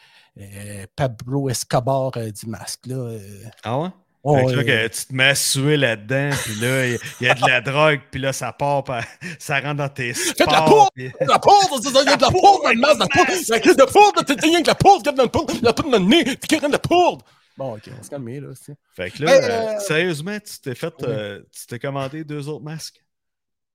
euh, 0.42 0.86
Pablo 0.94 1.48
Escobar 1.48 2.12
euh, 2.16 2.30
du 2.30 2.46
masque, 2.46 2.86
là. 2.86 2.96
euh. 2.96 3.44
Ah 3.64 3.80
ouais? 3.80 3.88
Oh, 4.28 4.36
Fait 4.36 4.44
que 4.46 4.50
là, 4.56 4.64
que 4.64 4.88
tu 4.88 5.06
te 5.06 5.14
mets 5.14 5.24
à 5.28 5.34
suer 5.36 5.76
là-dedans, 5.76 6.30
puis 6.44 6.54
là, 6.60 6.86
il 6.88 6.98
y, 7.20 7.28
a 7.28 7.34
de 7.34 7.48
la 7.48 7.60
drogue, 7.60 8.00
puis 8.10 8.20
là, 8.20 8.32
ça 8.32 8.52
part, 8.52 8.82
par- 8.82 9.04
ça 9.38 9.60
rentre 9.60 9.76
dans 9.76 9.88
tes 9.88 10.12
de 10.12 10.18
la 10.18 10.24
sports. 10.46 10.64
poudre! 10.66 10.90
puis- 10.96 11.12
La 11.20 11.38
poudre, 11.38 11.80
il 11.80 11.92
y 11.94 11.98
a 12.08 12.16
de 12.16 12.22
la 12.22 12.30
poudre 12.30 12.62
dans 12.64 12.70
le 12.70 12.80
masque, 12.80 12.94
de 12.96 13.00
la 13.00 13.06
poudre! 13.24 13.38
La 13.48 13.60
crise 13.60 13.76
de 13.76 13.84
poudre, 13.84 14.24
t'es 14.24 14.34
rien 14.42 14.62
que 14.62 14.66
la 14.66 14.74
poudre, 14.74 15.08
a 15.08 15.12
dans 15.12 15.22
le 15.22 15.28
poudre, 15.28 15.54
la 15.62 15.72
poudre 15.72 15.90
dans 15.90 15.98
le 15.98 16.04
nez, 16.06 16.24
t'es 16.36 16.56
rien 16.58 16.68
de 16.68 16.76
poudre! 16.76 17.24
Bon, 17.56 17.76
ok, 17.76 17.82
on 17.98 18.02
se 18.02 18.10
calme, 18.10 18.28
là, 18.28 18.48
aussi. 18.48 18.72
Fait 18.96 19.10
que 19.12 19.22
là, 19.22 19.32
Hey, 19.34 19.42
euh, 19.44 19.48
euh, 19.76 19.78
sérieusement, 19.78 20.38
tu 20.40 20.58
t'es 20.60 20.74
fait, 20.74 20.92
oui. 20.98 21.06
euh, 21.08 21.40
tu 21.52 21.66
t'es 21.68 21.78
commandé 21.78 22.24
deux 22.24 22.48
autres 22.48 22.64
masques? 22.64 23.00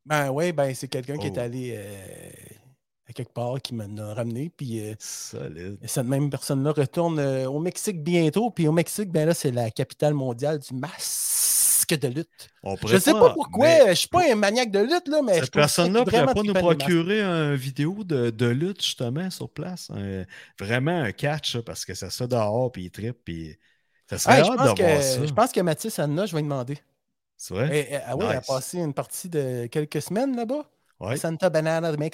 Ben 0.05 0.29
oui, 0.31 0.51
ben 0.51 0.73
c'est 0.75 0.87
quelqu'un 0.89 1.17
qui 1.17 1.27
est 1.27 1.37
Oh. 1.37 1.39
allé 1.39 1.75
euh, 1.77 2.29
à 3.11 3.13
quelque 3.13 3.33
part 3.33 3.61
qui 3.61 3.73
m'en 3.75 3.97
a 3.97 4.13
ramené, 4.13 4.49
puis 4.55 4.79
euh, 4.81 4.95
Solide. 4.99 5.77
cette 5.85 6.05
même 6.05 6.29
personne-là 6.29 6.71
retourne 6.71 7.19
euh, 7.19 7.49
au 7.49 7.59
Mexique 7.59 8.03
bientôt, 8.03 8.51
puis 8.51 8.67
au 8.67 8.71
Mexique, 8.71 9.09
ben 9.11 9.27
là, 9.27 9.33
c'est 9.33 9.51
la 9.51 9.69
capitale 9.71 10.13
mondiale 10.13 10.59
du 10.59 10.73
masque. 10.73 11.91
de 11.91 12.07
lutte. 12.07 12.49
On 12.63 12.75
Je 12.75 12.81
pourrait 12.81 12.99
sais 12.99 13.11
pas 13.11 13.33
pourquoi, 13.33 13.65
mais 13.67 13.89
je 13.89 13.93
suis 13.99 14.07
pas 14.07 14.31
un 14.31 14.35
maniaque 14.35 14.71
de 14.71 14.79
lutte, 14.79 15.07
là, 15.07 15.21
mais 15.21 15.39
Cette 15.39 15.51
personne-là 15.51 16.05
pourrait 16.05 16.17
vraiment 16.19 16.33
pas 16.33 16.43
nous 16.43 16.53
procurer 16.53 17.21
une 17.21 17.55
vidéo 17.55 18.03
de, 18.03 18.29
de 18.29 18.45
lutte, 18.47 18.81
justement, 18.81 19.29
sur 19.29 19.49
place. 19.49 19.89
Un- 19.91 20.25
vraiment 20.59 21.01
un 21.01 21.11
catch, 21.11 21.57
parce 21.59 21.83
que 21.85 21.93
ça 21.93 22.09
se 22.09 22.23
fait 22.23 22.27
dehors, 22.29 22.71
puis 22.71 22.85
il 22.85 22.91
trippe, 22.91 23.17
puis 23.25 23.57
ça 24.09 24.17
serait 24.17 24.39
hâte 24.41 24.57
voir 24.57 24.77
ça. 24.77 25.17
que, 25.19 25.25
je 25.27 25.33
pense 25.33 25.51
que 25.51 25.59
Mathis 25.61 25.99
Anna, 25.99 26.25
je 26.25 26.33
vais 26.33 26.41
lui 26.41 26.47
demander. 26.47 26.77
C'est 27.37 27.53
vrai? 27.53 27.69
Eh, 27.73 27.93
eh, 27.95 27.99
ah 28.05 28.15
oui, 28.15 28.25
elle 28.29 28.35
a 28.37 28.41
passé 28.41 28.79
une 28.79 28.93
partie 28.93 29.29
de 29.29 29.67
quelques 29.67 30.01
semaines 30.01 30.35
là-bas. 30.35 30.69
Ouais. 31.01 31.17
Santa 31.17 31.49
Banana 31.49 31.91
de 31.91 31.97
là? 31.97 32.09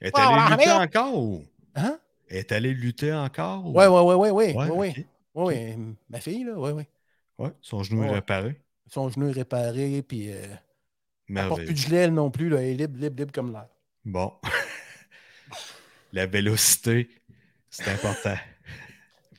Elle 0.00 0.08
est 0.08 0.18
allée 0.18 0.50
lutter 0.50 0.70
encore 0.72 1.16
ou? 1.16 1.44
Hein? 1.76 1.98
Elle 2.28 2.36
est 2.38 2.52
allée 2.52 2.74
lutter 2.74 3.12
encore? 3.14 3.66
ou- 3.66 3.72
Ouais, 3.72 3.86
ouais, 3.86 4.00
ouais, 4.00 4.14
ouais, 4.14 4.30
ouais. 4.30 4.54
Ouais, 4.56 4.68
ouais, 4.68 4.70
ouais. 4.70 4.90
ok. 4.90 5.06
Ouais, 5.34 5.44
ouais, 5.44 5.78
Ma 6.08 6.20
fille, 6.20 6.44
là, 6.44 6.54
ouais, 6.54 6.72
ouais. 6.72 6.88
Ouais, 7.38 7.50
son 7.60 7.82
genou 7.82 8.02
est 8.04 8.14
réparé. 8.14 8.60
Son 8.88 9.08
genou 9.10 9.28
est 9.28 9.32
réparé, 9.32 10.02
puis 10.02 10.32
euh, 10.32 10.42
elle 11.28 11.48
porte 11.48 11.64
plus 11.66 11.88
de 11.90 11.94
elle 11.94 12.14
non 12.14 12.30
plus, 12.30 12.48
là. 12.48 12.62
Elle 12.62 12.68
est 12.68 12.74
libre, 12.74 12.98
libre, 12.98 13.16
libre 13.16 13.32
comme 13.32 13.52
l'air. 13.52 13.68
Bon. 14.04 14.32
La 16.12 16.26
vélocité, 16.26 17.08
c'est 17.70 17.90
important. 17.90 18.34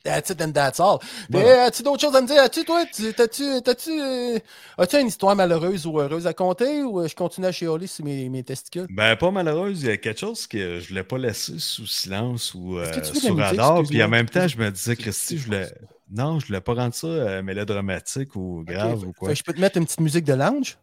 That's 0.08 0.30
it 0.30 0.40
and 0.40 0.52
that's 0.52 0.80
all. 0.80 0.98
Voilà. 1.28 1.64
as-tu 1.64 1.82
d'autres 1.82 2.00
choses 2.00 2.16
à 2.16 2.22
me 2.22 2.26
dire? 2.26 2.40
As-tu, 2.40 2.64
toi, 2.64 2.84
tu- 2.86 3.12
t'as-tu, 3.12 4.00
euh, 4.00 4.38
as-tu 4.78 4.96
une 4.96 5.08
histoire 5.08 5.36
malheureuse 5.36 5.86
ou 5.86 6.00
heureuse 6.00 6.26
à 6.26 6.32
compter 6.32 6.82
ou 6.82 7.00
euh, 7.00 7.08
je 7.08 7.14
continue 7.14 7.46
à 7.46 7.52
chialer 7.52 7.86
sur 7.86 8.04
mes, 8.04 8.28
mes 8.28 8.42
testicules? 8.42 8.86
Ben, 8.90 9.16
pas 9.16 9.30
malheureuse, 9.30 9.82
il 9.82 9.88
y 9.88 9.90
a 9.90 9.96
quelque 9.98 10.20
chose 10.20 10.46
que 10.46 10.80
je 10.80 10.88
voulais 10.88 11.04
pas 11.04 11.18
laisser 11.18 11.58
sous 11.58 11.86
silence 11.86 12.54
ou 12.54 12.78
euh, 12.78 12.90
sous 13.02 13.36
radar. 13.36 13.82
Puis 13.82 14.02
en 14.02 14.08
même 14.08 14.28
temps, 14.28 14.48
je 14.48 14.56
me 14.56 14.70
disais, 14.70 14.96
Christy, 14.96 15.38
je 15.38 15.44
voulais. 15.44 15.68
Non, 16.10 16.40
je 16.40 16.46
voulais 16.46 16.62
pas 16.62 16.72
rendre 16.72 16.94
ça 16.94 17.06
euh, 17.06 17.42
mélodramatique 17.42 18.34
ou 18.34 18.64
grave 18.66 19.04
ou 19.04 19.12
quoi. 19.12 19.28
fait 19.28 19.34
je 19.34 19.44
peux 19.44 19.52
te 19.52 19.60
mettre 19.60 19.76
une 19.76 19.84
petite 19.84 20.00
musique 20.00 20.24
de 20.24 20.32
lounge? 20.32 20.78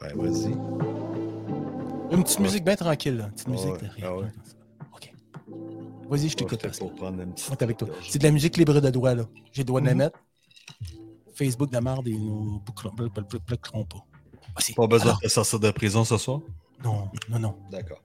Ben, 0.00 0.10
vas-y. 0.16 0.52
Une 2.10 2.22
petite 2.24 2.40
musique 2.40 2.64
bien 2.64 2.74
tranquille, 2.74 3.16
là. 3.16 3.24
Une 3.26 3.30
petite 3.30 3.48
musique 3.48 3.72
ouais, 3.72 3.78
de 3.78 3.86
rien. 3.94 4.04
ah 4.08 4.16
ouais. 4.16 4.26
Vas-y, 6.08 6.28
je 6.28 6.36
t'écoute. 6.36 6.64
On 7.00 7.18
est 7.18 7.62
avec 7.62 7.76
toi. 7.76 7.88
C'est 8.08 8.18
de 8.18 8.24
la 8.24 8.30
musique 8.30 8.56
libre 8.56 8.80
de 8.80 8.90
droit, 8.90 9.14
là. 9.14 9.24
J'ai 9.52 9.62
le 9.62 9.66
droit 9.66 9.80
de 9.80 9.86
la 9.86 9.92
Mhm. 9.92 9.98
mettre. 9.98 10.18
Facebook 11.34 11.70
de 11.70 11.78
marde 11.78 12.06
et 12.06 12.12
nous 12.12 12.60
boucleront 12.64 12.94
pas. 13.84 14.06
Pas 14.76 14.86
besoin 14.86 15.16
de 15.22 15.28
sortir 15.28 15.58
de 15.58 15.70
prison 15.72 16.04
ce 16.04 16.16
soir? 16.16 16.40
Non, 16.84 17.10
non, 17.28 17.38
non. 17.40 17.56
D'accord. 17.72 18.00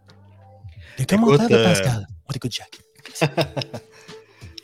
Les 0.97 1.05
commentaires 1.05 1.47
de 1.47 1.53
euh, 1.53 1.63
Pascal. 1.65 2.07
On 2.27 2.31
t'écoute, 2.33 2.51
Jack. 2.51 2.79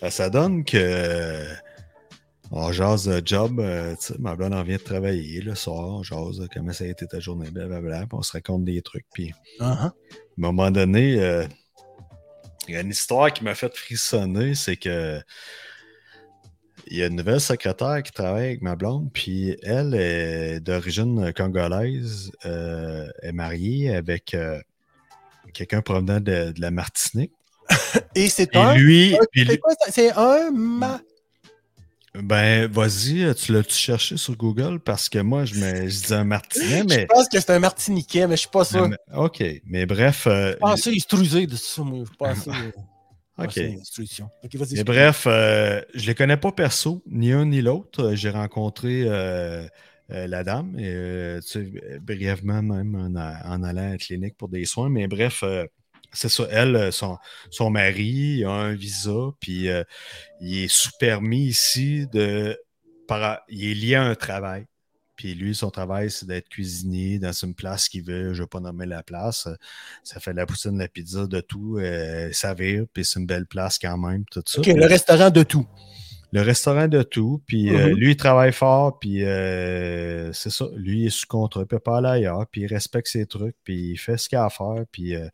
Ben, 0.01 0.09
ça 0.09 0.29
donne 0.29 0.65
que. 0.65 1.47
On 2.51 2.71
jase 2.71 3.05
de 3.07 3.21
job, 3.25 3.59
euh, 3.59 3.95
tu 3.95 4.07
sais, 4.07 4.15
ma 4.19 4.35
blonde 4.35 4.53
en 4.53 4.61
vient 4.61 4.75
de 4.77 4.81
travailler 4.81 5.41
le 5.41 5.55
soir, 5.55 5.87
on 5.87 6.03
jase 6.03 6.41
euh, 6.41 6.47
comment 6.53 6.73
ça 6.73 6.83
a 6.83 6.87
été 6.87 7.07
ta 7.07 7.19
journée, 7.19 7.49
blablabla, 7.49 8.01
puis 8.01 8.09
on 8.11 8.21
se 8.21 8.33
raconte 8.33 8.65
des 8.65 8.81
trucs, 8.83 9.05
puis 9.13 9.33
Uh-huh. 9.59 9.63
À 9.63 9.85
un 9.87 9.93
moment 10.37 10.69
donné, 10.69 11.17
euh, 11.19 11.47
il 12.67 12.73
y 12.73 12.77
a 12.77 12.81
une 12.81 12.89
histoire 12.89 13.31
qui 13.31 13.43
m'a 13.43 13.55
fait 13.55 13.75
frissonner, 13.75 14.55
c'est 14.55 14.77
que 14.77 15.21
il 16.87 16.97
y 16.97 17.03
a 17.03 17.07
une 17.07 17.15
nouvelle 17.15 17.41
secrétaire 17.41 18.03
qui 18.03 18.11
travaille 18.11 18.45
avec 18.45 18.61
ma 18.61 18.75
blonde, 18.75 19.09
puis 19.11 19.57
elle 19.63 19.95
est 19.95 20.59
d'origine 20.59 21.33
congolaise, 21.33 22.31
euh, 22.45 23.07
est 23.23 23.31
mariée 23.31 23.95
avec 23.95 24.35
euh, 24.35 24.59
quelqu'un 25.53 25.81
provenant 25.81 26.19
de, 26.19 26.51
de 26.51 26.61
la 26.61 26.69
Martinique. 26.71 27.31
Et 28.13 28.29
c'est 28.29 28.55
un. 28.55 28.75
lui? 28.75 29.17
C'est 29.89 30.11
un 30.11 30.51
ma. 30.51 31.01
Ben 32.23 32.67
vas-y, 32.71 33.33
tu 33.35 33.51
l'as-tu 33.53 33.73
cherché 33.75 34.17
sur 34.17 34.35
Google? 34.35 34.79
Parce 34.79 35.09
que 35.09 35.19
moi 35.19 35.45
je 35.45 35.55
me 35.55 35.81
je 35.87 36.01
disais 36.01 36.15
un 36.15 36.23
Martinais, 36.23 36.83
Je 36.89 36.95
mais, 36.95 37.05
pense 37.07 37.27
que 37.29 37.39
c'est 37.39 37.49
un 37.51 37.59
Martiniquais, 37.59 38.27
mais 38.27 38.35
je 38.35 38.41
suis 38.41 38.49
pas 38.49 38.65
sûr. 38.65 38.87
mais- 38.87 38.97
ok, 39.15 39.43
mais 39.65 39.85
bref, 39.85 40.27
euh, 40.27 40.51
Je 40.53 40.57
pensais 40.57 40.91
instruisé 40.95 41.47
de 41.47 41.55
ça, 41.55 41.81
moi. 41.83 42.03
Je 42.09 42.15
pensais. 42.17 42.49
euh, 42.49 42.71
ok. 43.37 43.45
pensais 43.45 43.77
instruction. 43.79 44.29
Ok, 44.43 44.55
vas-y. 44.55 44.75
Mais 44.75 44.83
bref, 44.83 45.25
euh, 45.27 45.81
je 45.93 46.05
les 46.07 46.15
connais 46.15 46.37
pas 46.37 46.51
perso, 46.51 47.01
ni 47.07 47.31
un 47.31 47.45
ni 47.45 47.61
l'autre. 47.61 48.03
Euh, 48.03 48.15
J'ai 48.15 48.29
rencontré 48.29 49.03
euh, 49.05 49.67
la 50.09 50.43
dame, 50.43 50.77
et, 50.79 51.39
tu 51.41 51.47
sais, 51.47 51.99
brièvement 52.01 52.61
même 52.61 52.95
en, 52.95 53.15
allant 53.15 53.63
à 53.63 53.73
la 53.73 53.97
clinique 53.97 54.37
pour 54.37 54.49
des 54.49 54.65
soins. 54.65 54.89
Mais 54.89 55.07
bref, 55.07 55.43
c'est 56.15 56.29
ça. 56.29 56.47
Elle, 56.49 56.75
euh, 56.75 56.91
son, 56.91 57.17
son 57.51 57.69
mari 57.69 58.43
a 58.43 58.49
un 58.49 58.73
visa, 58.73 59.31
puis 59.39 59.69
euh, 59.69 59.83
il 60.41 60.63
est 60.63 60.67
sous 60.67 60.91
permis 60.99 61.45
ici 61.45 62.07
de. 62.11 62.57
Par, 63.07 63.41
il 63.49 63.69
est 63.69 63.73
lié 63.75 63.95
à 63.95 64.03
un 64.03 64.15
travail. 64.15 64.65
Puis 65.15 65.33
lui, 65.33 65.55
son 65.55 65.69
travail, 65.69 66.11
c'est 66.11 66.25
d'être 66.25 66.49
cuisinier 66.49 67.19
dans 67.19 67.31
une 67.31 67.55
place 67.55 67.87
qu'il 67.87 68.03
veut. 68.03 68.33
Je 68.33 68.39
ne 68.39 68.43
vais 68.43 68.47
pas 68.47 68.59
nommer 68.59 68.85
la 68.85 69.03
place. 69.03 69.47
Euh, 69.47 69.55
Ça 70.03 70.19
fait 70.19 70.31
de 70.31 70.37
la 70.37 70.45
poutine, 70.45 70.73
de 70.73 70.79
la 70.79 70.87
pizza, 70.87 71.25
de 71.25 71.39
tout. 71.39 71.77
Euh, 71.77 72.29
ça 72.33 72.53
vire, 72.53 72.85
puis 72.91 73.05
c'est 73.05 73.19
une 73.19 73.25
belle 73.25 73.45
place 73.45 73.79
quand 73.79 73.97
même, 73.97 74.25
tout 74.31 74.43
ça. 74.45 74.61
Le 74.65 74.85
restaurant 74.87 75.29
de 75.29 75.43
tout. 75.43 75.67
Le 76.35 76.41
restaurant 76.41 76.89
de 76.89 77.01
tout. 77.01 77.41
Puis 77.47 77.69
euh, 77.73 77.91
Mhm. 77.91 77.95
lui, 77.95 78.11
il 78.11 78.17
travaille 78.17 78.51
fort. 78.51 78.99
Puis 78.99 79.23
euh, 79.23 80.33
c'est 80.33 80.49
ça. 80.49 80.65
Lui, 80.75 81.03
il 81.03 81.05
est 81.07 81.09
sous 81.09 81.27
contrat. 81.27 81.61
Il 81.61 81.67
peut 81.67 81.79
pas 81.79 81.97
aller 81.99 82.09
ailleurs. 82.09 82.45
Puis 82.51 82.61
il 82.61 82.67
respecte 82.67 83.07
ses 83.07 83.25
trucs. 83.25 83.55
Puis 83.63 83.91
il 83.91 83.97
fait 83.97 84.17
ce 84.17 84.27
qu'il 84.27 84.37
a 84.37 84.43
à 84.45 84.49
faire. 84.49 84.83
Puis 84.91 85.15
euh, 85.15 85.29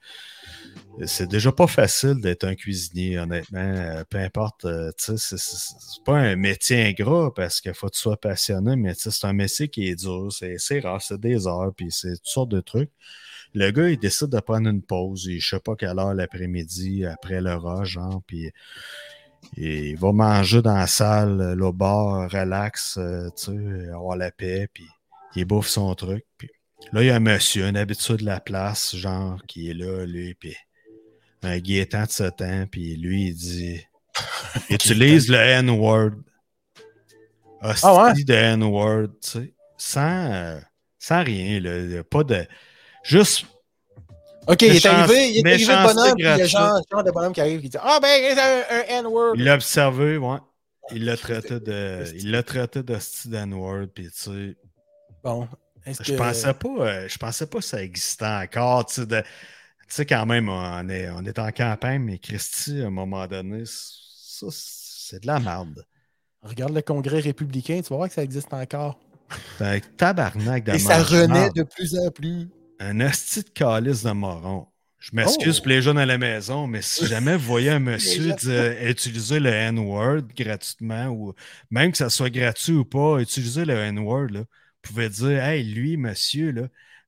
c'est 1.05 1.27
déjà 1.27 1.51
pas 1.51 1.65
facile 1.65 2.21
d'être 2.21 2.43
un 2.43 2.53
cuisinier, 2.53 3.17
honnêtement. 3.17 4.03
Peu 4.11 4.19
importe. 4.19 4.67
tu 4.97 5.17
sais, 5.17 5.37
c'est- 5.37 6.03
pas 6.05 6.17
un 6.17 6.35
métier 6.35 6.83
ingrat 6.89 7.33
parce 7.33 7.61
qu'il 7.61 7.73
faut 7.73 7.87
que 7.87 7.95
tu 7.95 7.99
sois 8.01 8.17
passionné. 8.17 8.75
Mais 8.75 8.93
tu 8.93 9.01
sais, 9.01 9.11
c'est 9.11 9.25
un 9.25 9.33
métier 9.33 9.69
qui 9.69 9.87
est 9.87 9.95
dur. 9.95 10.27
C'est 10.31 10.57
c'est 10.59 10.81
rare. 10.81 11.01
C'est 11.01 11.19
des 11.19 11.47
heures. 11.47 11.71
Puis 11.75 11.87
c'est 11.89 12.13
toutes 12.17 12.27
sortes 12.27 12.49
de 12.51 12.61
trucs. 12.61 12.91
Le 13.55 13.71
gars, 13.71 13.89
il 13.89 13.97
décide 13.97 14.29
de 14.29 14.39
prendre 14.39 14.69
une 14.69 14.83
pause. 14.83 15.25
Il, 15.25 15.39
je 15.41 15.49
sais 15.55 15.59
pas 15.59 15.75
quelle 15.75 15.97
heure 15.99 16.13
l'après-midi, 16.13 17.05
après 17.05 17.41
le 17.41 17.55
rush, 17.55 17.89
genre. 17.89 18.21
Puis 18.27 18.51
et 19.57 19.89
il 19.89 19.97
va 19.97 20.11
manger 20.11 20.61
dans 20.61 20.75
la 20.75 20.87
salle, 20.87 21.41
euh, 21.41 21.65
au 21.65 21.73
bar, 21.73 22.29
relax, 22.29 22.97
euh, 22.97 23.29
tu 23.35 23.51
sais, 23.51 23.89
avoir 23.89 24.15
la 24.15 24.31
paix, 24.31 24.67
puis 24.73 24.87
il 25.35 25.45
bouffe 25.45 25.67
son 25.67 25.93
truc. 25.95 26.25
Puis 26.37 26.49
là, 26.91 27.01
il 27.03 27.07
y 27.07 27.09
a 27.09 27.15
un 27.15 27.19
monsieur, 27.19 27.65
un 27.65 27.75
habitué 27.75 28.17
de 28.17 28.25
la 28.25 28.39
place, 28.39 28.95
genre, 28.95 29.41
qui 29.47 29.69
est 29.69 29.73
là, 29.73 30.05
lui, 30.05 30.33
puis 30.35 30.55
un 31.43 31.57
guettant 31.59 32.03
de 32.03 32.09
7 32.09 32.41
ans, 32.41 32.65
puis 32.71 32.95
lui, 32.95 33.27
il 33.27 33.35
dit 33.35 33.81
utilise 34.69 35.29
le 35.29 35.37
N-word. 35.37 36.11
Hostie 37.61 37.81
Ah 37.85 38.03
ouais? 38.05 38.23
de 38.23 38.33
N-word, 38.33 39.07
tu 39.21 39.29
sais, 39.29 39.53
sans, 39.77 40.31
euh, 40.31 40.59
sans 40.97 41.23
rien, 41.23 41.59
là, 41.59 41.77
il 41.79 41.91
y 41.91 41.97
a 41.97 42.03
pas 42.03 42.23
de... 42.23 42.45
Juste 43.03 43.45
Ok, 44.47 44.61
il 44.63 44.75
est 44.75 44.85
arrivé, 44.85 45.31
il 45.31 45.47
est 45.47 45.53
arrivé 45.53 45.65
le 45.65 45.87
bonhomme, 45.87 46.15
puis 46.15 46.23
il 46.23 46.37
y 46.37 46.41
a 46.41 46.45
genre, 46.45 46.81
genre 46.91 47.03
de 47.03 47.11
bonhomme 47.11 47.33
qui 47.33 47.41
arrive 47.41 47.61
qui 47.61 47.69
dit 47.69 47.77
Ah 47.79 47.99
ben, 48.01 48.07
c'est 48.35 48.39
un, 48.39 48.63
un 48.79 48.99
N-word. 48.99 49.35
Il 49.35 49.43
l'a 49.43 49.55
observé, 49.55 50.17
ouais. 50.17 50.37
Il 50.93 51.05
l'a 51.05 51.15
traité 51.15 51.59
de. 51.59 52.03
Il 52.15 52.31
l'a 52.31 52.43
traité 52.43 52.83
de 52.83 52.97
style 52.99 53.35
N-word, 53.35 53.87
puis 53.93 54.05
tu 54.05 54.11
sais. 54.13 54.57
Bon, 55.23 55.47
Je 55.85 56.11
que. 56.11 56.17
pensais 56.17 56.53
pas, 56.53 56.69
euh, 56.79 57.07
je 57.07 57.17
pensais 57.17 57.45
pas 57.45 57.59
que 57.59 57.63
ça 57.63 57.81
existait 57.83 58.25
encore, 58.25 58.85
tu 58.87 58.95
sais, 58.95 59.05
de- 59.05 59.21
tu 59.21 59.27
sais, 59.89 60.05
quand 60.05 60.25
même, 60.25 60.49
on 60.49 60.89
est, 60.89 61.09
on 61.11 61.23
est 61.25 61.37
en 61.37 61.51
campagne, 61.51 62.01
mais 62.01 62.17
Christy, 62.17 62.81
à 62.81 62.87
un 62.87 62.89
moment 62.89 63.27
donné, 63.27 63.63
ça, 63.65 64.47
c'est 64.49 65.21
de 65.21 65.27
la 65.27 65.39
merde. 65.39 65.85
Regarde 66.41 66.73
le 66.73 66.81
congrès 66.81 67.19
républicain, 67.19 67.81
tu 67.83 67.89
vas 67.89 67.97
voir 67.97 68.07
que 68.07 68.15
ça 68.15 68.23
existe 68.23 68.51
encore. 68.53 68.99
Un 69.59 69.79
tabarnak 69.79 70.63
de 70.63 70.73
Et 70.73 70.79
ça 70.79 71.03
renaît 71.03 71.49
de 71.51 71.63
plus 71.63 71.95
en 71.97 72.09
plus. 72.09 72.49
Un 72.83 72.99
hostie 72.99 73.43
de 73.43 73.49
calice 73.49 74.03
de 74.03 74.11
moron. 74.11 74.65
Je 74.99 75.11
m'excuse 75.13 75.57
Oh. 75.59 75.61
pour 75.61 75.69
les 75.69 75.81
jeunes 75.81 75.97
à 75.99 76.05
la 76.05 76.17
maison, 76.17 76.65
mais 76.67 76.81
si 76.81 77.05
jamais 77.05 77.35
vous 77.37 77.45
voyez 77.45 77.69
un 77.69 77.79
monsieur 77.91 78.33
dire- 78.33 78.75
utiliser 78.89 79.39
le 79.39 79.49
N-word 79.51 80.23
gratuitement, 80.35 81.07
ou 81.09 81.33
même 81.69 81.91
que 81.91 81.97
ça 81.97 82.09
soit 82.09 82.29
gratuit 82.31 82.73
ou 82.73 82.85
pas, 82.85 83.19
utiliser 83.19 83.65
le 83.65 83.75
N-word, 83.75 84.29
vous 84.33 84.45
pouvez 84.81 85.09
dire 85.09 85.43
Hey, 85.43 85.63
lui, 85.63 85.95
monsieur, 85.97 86.51
là, 86.51 86.61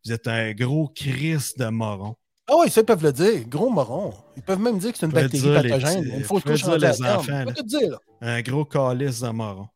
vous 0.05 0.11
êtes 0.11 0.27
un 0.27 0.51
gros 0.53 0.91
Christ 0.95 1.57
de 1.59 1.65
moron. 1.69 2.15
Ah 2.47 2.53
oui, 2.59 2.69
ça, 2.69 2.81
ils 2.81 2.85
peuvent 2.85 3.03
le 3.03 3.13
dire. 3.13 3.47
Gros 3.47 3.69
moron. 3.69 4.13
Ils 4.35 4.43
peuvent 4.43 4.59
même 4.59 4.77
dire 4.77 4.91
que 4.91 4.97
c'est 4.99 5.05
une 5.05 5.11
bactérie 5.13 5.69
pathogène. 5.69 6.13
Il 6.17 6.23
faut 6.23 6.39
tout 6.39 6.53
dire 6.53 6.77
les 6.77 7.01
enfants, 7.03 7.45
là. 7.45 7.53
dire, 7.63 7.89
là. 7.91 7.97
Un 8.21 8.41
gros 8.41 8.65
calice 8.65 9.21
de 9.21 9.29
moron. 9.29 9.67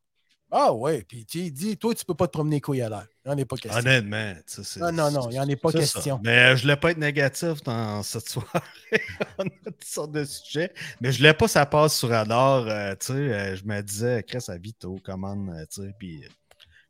Ah 0.49 0.71
ouais, 0.73 1.03
puis 1.05 1.25
tu 1.25 1.51
dis, 1.51 1.75
toi, 1.77 1.93
tu 1.93 2.05
peux 2.05 2.13
pas 2.15 2.27
te 2.27 2.31
promener 2.31 2.61
couilles 2.61 2.81
à 2.81 2.87
l'air. 2.87 3.05
Il 3.25 3.29
n'y 3.29 3.33
en 3.35 3.37
est 3.37 3.45
pas 3.45 3.57
question. 3.57 3.79
Honnêtement, 3.79 4.33
c'est- 4.45 4.79
Non, 4.79 4.91
non, 4.93 5.11
non, 5.11 5.29
il 5.29 5.33
n'y 5.33 5.39
en 5.41 5.47
est 5.49 5.55
pas 5.57 5.71
ça. 5.71 5.79
question. 5.79 6.21
Mais 6.23 6.37
euh, 6.53 6.55
je 6.55 6.61
voulais 6.61 6.77
pas 6.77 6.91
être 6.91 6.97
négatif 6.97 7.61
dans 7.63 8.01
cette 8.03 8.29
soirée. 8.29 8.47
On 9.39 9.43
a 9.45 9.49
toutes 9.65 9.83
sortes 9.83 10.13
de 10.13 10.23
sujets. 10.23 10.71
Mais 11.01 11.11
je 11.11 11.17
voulais 11.17 11.33
pas 11.33 11.49
ça 11.49 11.65
passe 11.65 11.97
sur 11.97 12.09
radar. 12.09 12.65
euh, 12.67 12.93
tu 12.97 13.07
sais, 13.07 13.13
euh, 13.13 13.55
je 13.57 13.65
me 13.65 13.81
disais, 13.81 14.23
Chris, 14.23 14.45
à 14.47 14.57
Vito, 14.57 14.97
commande, 15.03 15.51
tu 15.69 15.81
sais, 15.81 15.91
puis 15.99 16.23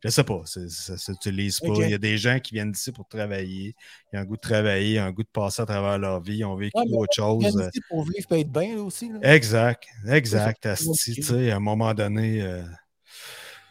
je 0.04 0.10
sais 0.10 0.24
pas, 0.24 0.44
ça 0.46 0.96
s'utilise 0.96 1.60
pas. 1.60 1.74
Il 1.78 1.90
y 1.90 1.94
a 1.96 1.98
des 1.98 2.20
gens 2.20 2.40
qui 2.40 2.54
viennent 2.54 2.72
d'ici 2.72 2.92
pour 2.92 3.08
travailler. 3.08 3.76
Ils 4.14 4.18
ont 4.20 4.22
un 4.22 4.26
goût 4.26 4.36
de 4.36 4.42
travailler, 4.42 5.00
un 5.00 5.12
goût 5.12 5.24
de 5.24 5.30
passer 5.34 5.64
à 5.64 5.66
travers 5.66 5.98
leur 5.98 6.22
vie. 6.22 6.38
Ils 6.38 6.46
ont 6.46 6.56
vécu 6.56 6.78
Ouais, 6.78 6.86
autre 6.96 7.16
chose. 7.16 7.68
Pour 7.90 8.04
vivre 8.04 8.28
peut 8.30 8.38
être 8.38 8.52
bien 8.52 8.78
aussi. 8.78 9.10
Là. 9.12 9.18
Exact, 9.34 9.84
exact, 10.08 10.68
à 10.68 10.76
un 11.56 11.60
moment 11.60 11.96
donné, 11.96 12.62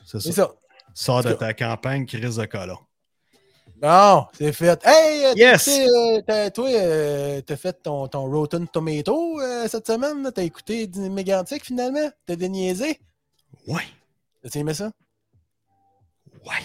c'est 0.06 0.20
C'est 0.20 0.32
ça. 0.32 0.42
ça. 0.44 0.54
Sors 0.94 1.22
de 1.22 1.32
ta 1.34 1.52
campagne, 1.52 2.06
crise 2.06 2.36
de 2.36 2.46
colon. 2.46 2.78
Bon, 3.76 4.24
c'est 4.38 4.52
fait. 4.54 4.80
Hey, 4.86 5.26
euh, 5.26 5.32
Yes! 5.36 5.68
euh, 5.68 6.22
t'as- 6.26 6.50
toi, 6.50 6.68
euh, 6.70 7.42
t'as 7.42 7.56
fait 7.56 7.74
ton, 7.82 8.08
ton 8.08 8.24
Rotten 8.24 8.66
Tomato 8.66 9.38
euh, 9.40 9.68
cette 9.68 9.86
semaine. 9.86 10.30
T'as 10.34 10.42
écouté 10.44 10.88
Mégantic 11.10 11.62
finalement? 11.66 12.08
T'as 12.24 12.36
déniaisé? 12.36 12.98
Ouais. 13.66 13.82
T'as 14.50 14.58
aimé 14.60 14.72
ça? 14.72 14.90
Ouais. 16.46 16.62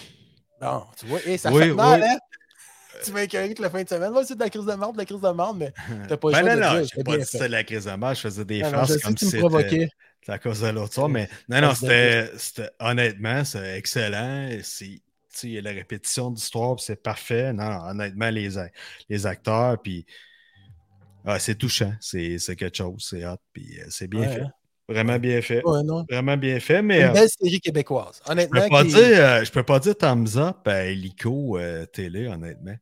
Non, 0.62 0.86
tu 0.98 1.06
vois, 1.08 1.20
et 1.26 1.38
ça 1.38 1.52
Oui, 1.52 1.64
fait 1.64 1.74
mal, 1.74 2.02
hein? 2.04 2.18
Tu 3.04 3.12
m'as 3.12 3.24
écœuré 3.24 3.50
toute 3.50 3.60
la 3.60 3.70
fin 3.70 3.82
de 3.84 3.90
semaine. 3.90 4.12
Moi, 4.12 4.24
c'est 4.26 4.36
de 4.36 4.40
la 4.40 4.50
crise 4.50 4.66
de 4.66 4.74
merde, 4.74 4.94
de 4.94 5.00
la 5.00 5.06
crise 5.06 5.20
de 5.22 5.30
merde, 5.30 5.58
mais 5.58 5.74
t'as 6.08 6.18
pas 6.18 6.28
le 6.30 6.34
Ben 6.34 6.40
choix 6.42 6.50
non, 6.50 6.56
de 6.56 6.62
non, 6.62 6.82
dire, 6.86 7.04
pas 7.04 7.18
dit 7.18 7.26
c'était 7.26 7.48
la 7.50 7.64
crise 7.64 7.86
de 7.86 7.92
marche, 7.96 8.18
je 8.20 8.22
faisais 8.24 8.46
des 8.46 8.62
Non, 8.62 8.72
non, 8.72 8.84
je 8.86 8.94
sais 8.94 9.00
comme 9.02 9.18
si 9.18 9.26
me 9.26 9.32
c'était. 9.32 9.90
C'est 10.26 10.32
à 10.32 10.40
cause 10.40 10.62
de 10.62 10.68
l'autre 10.68 10.94
soir, 10.94 11.10
mais 11.10 11.30
non, 11.50 11.62
non, 11.62 11.74
c'était, 11.74 12.30
honnêtement, 12.80 13.44
c'est 13.44 13.78
excellent. 13.78 14.50
C'est, 14.64 15.02
il 15.44 15.52
y 15.52 15.58
a 15.58 15.62
la 15.62 15.72
répétition 15.72 16.30
d'histoire, 16.30 16.80
c'est 16.80 17.02
parfait. 17.02 17.54
Non, 17.54 17.70
non, 17.70 17.90
honnêtement, 17.90 18.30
les, 18.30 18.50
les 19.10 19.26
acteurs, 19.26 19.82
puis 19.82 20.06
ah, 21.26 21.40
c'est 21.40 21.56
touchant, 21.56 21.94
c'est, 22.00 22.38
quelque 22.56 22.78
chose, 22.78 23.08
c'est 23.10 23.26
hot, 23.26 23.38
puis 23.54 23.80
euh, 23.80 23.86
c'est 23.90 24.08
bien 24.08 24.22
Ouais, 24.22 24.28
fait. 24.28 24.42
hein. 24.42 24.52
Vraiment 24.90 25.20
bien 25.20 25.42
fait. 25.42 25.64
Ouais. 25.64 25.82
Vraiment 26.10 26.36
bien 26.36 26.60
fait, 26.60 26.82
mais 26.82 27.00
Une 27.02 27.08
euh, 27.08 27.14
belle 27.14 27.30
série 27.30 27.62
québécoise. 27.62 28.22
je 28.28 28.46
peux 28.48 28.68
pas 28.70 28.84
qui- 28.84 28.90
dire, 28.90 29.26
euh, 29.26 29.44
je 29.44 29.52
peux 29.52 29.64
pas 29.64 29.80
dire 29.80 29.98
thumbs 29.98 30.38
up 30.38 30.68
à 30.68 30.86
Helico 30.86 31.58
euh, 31.58 31.86
télé, 31.86 32.28
honnêtement. 32.28 32.76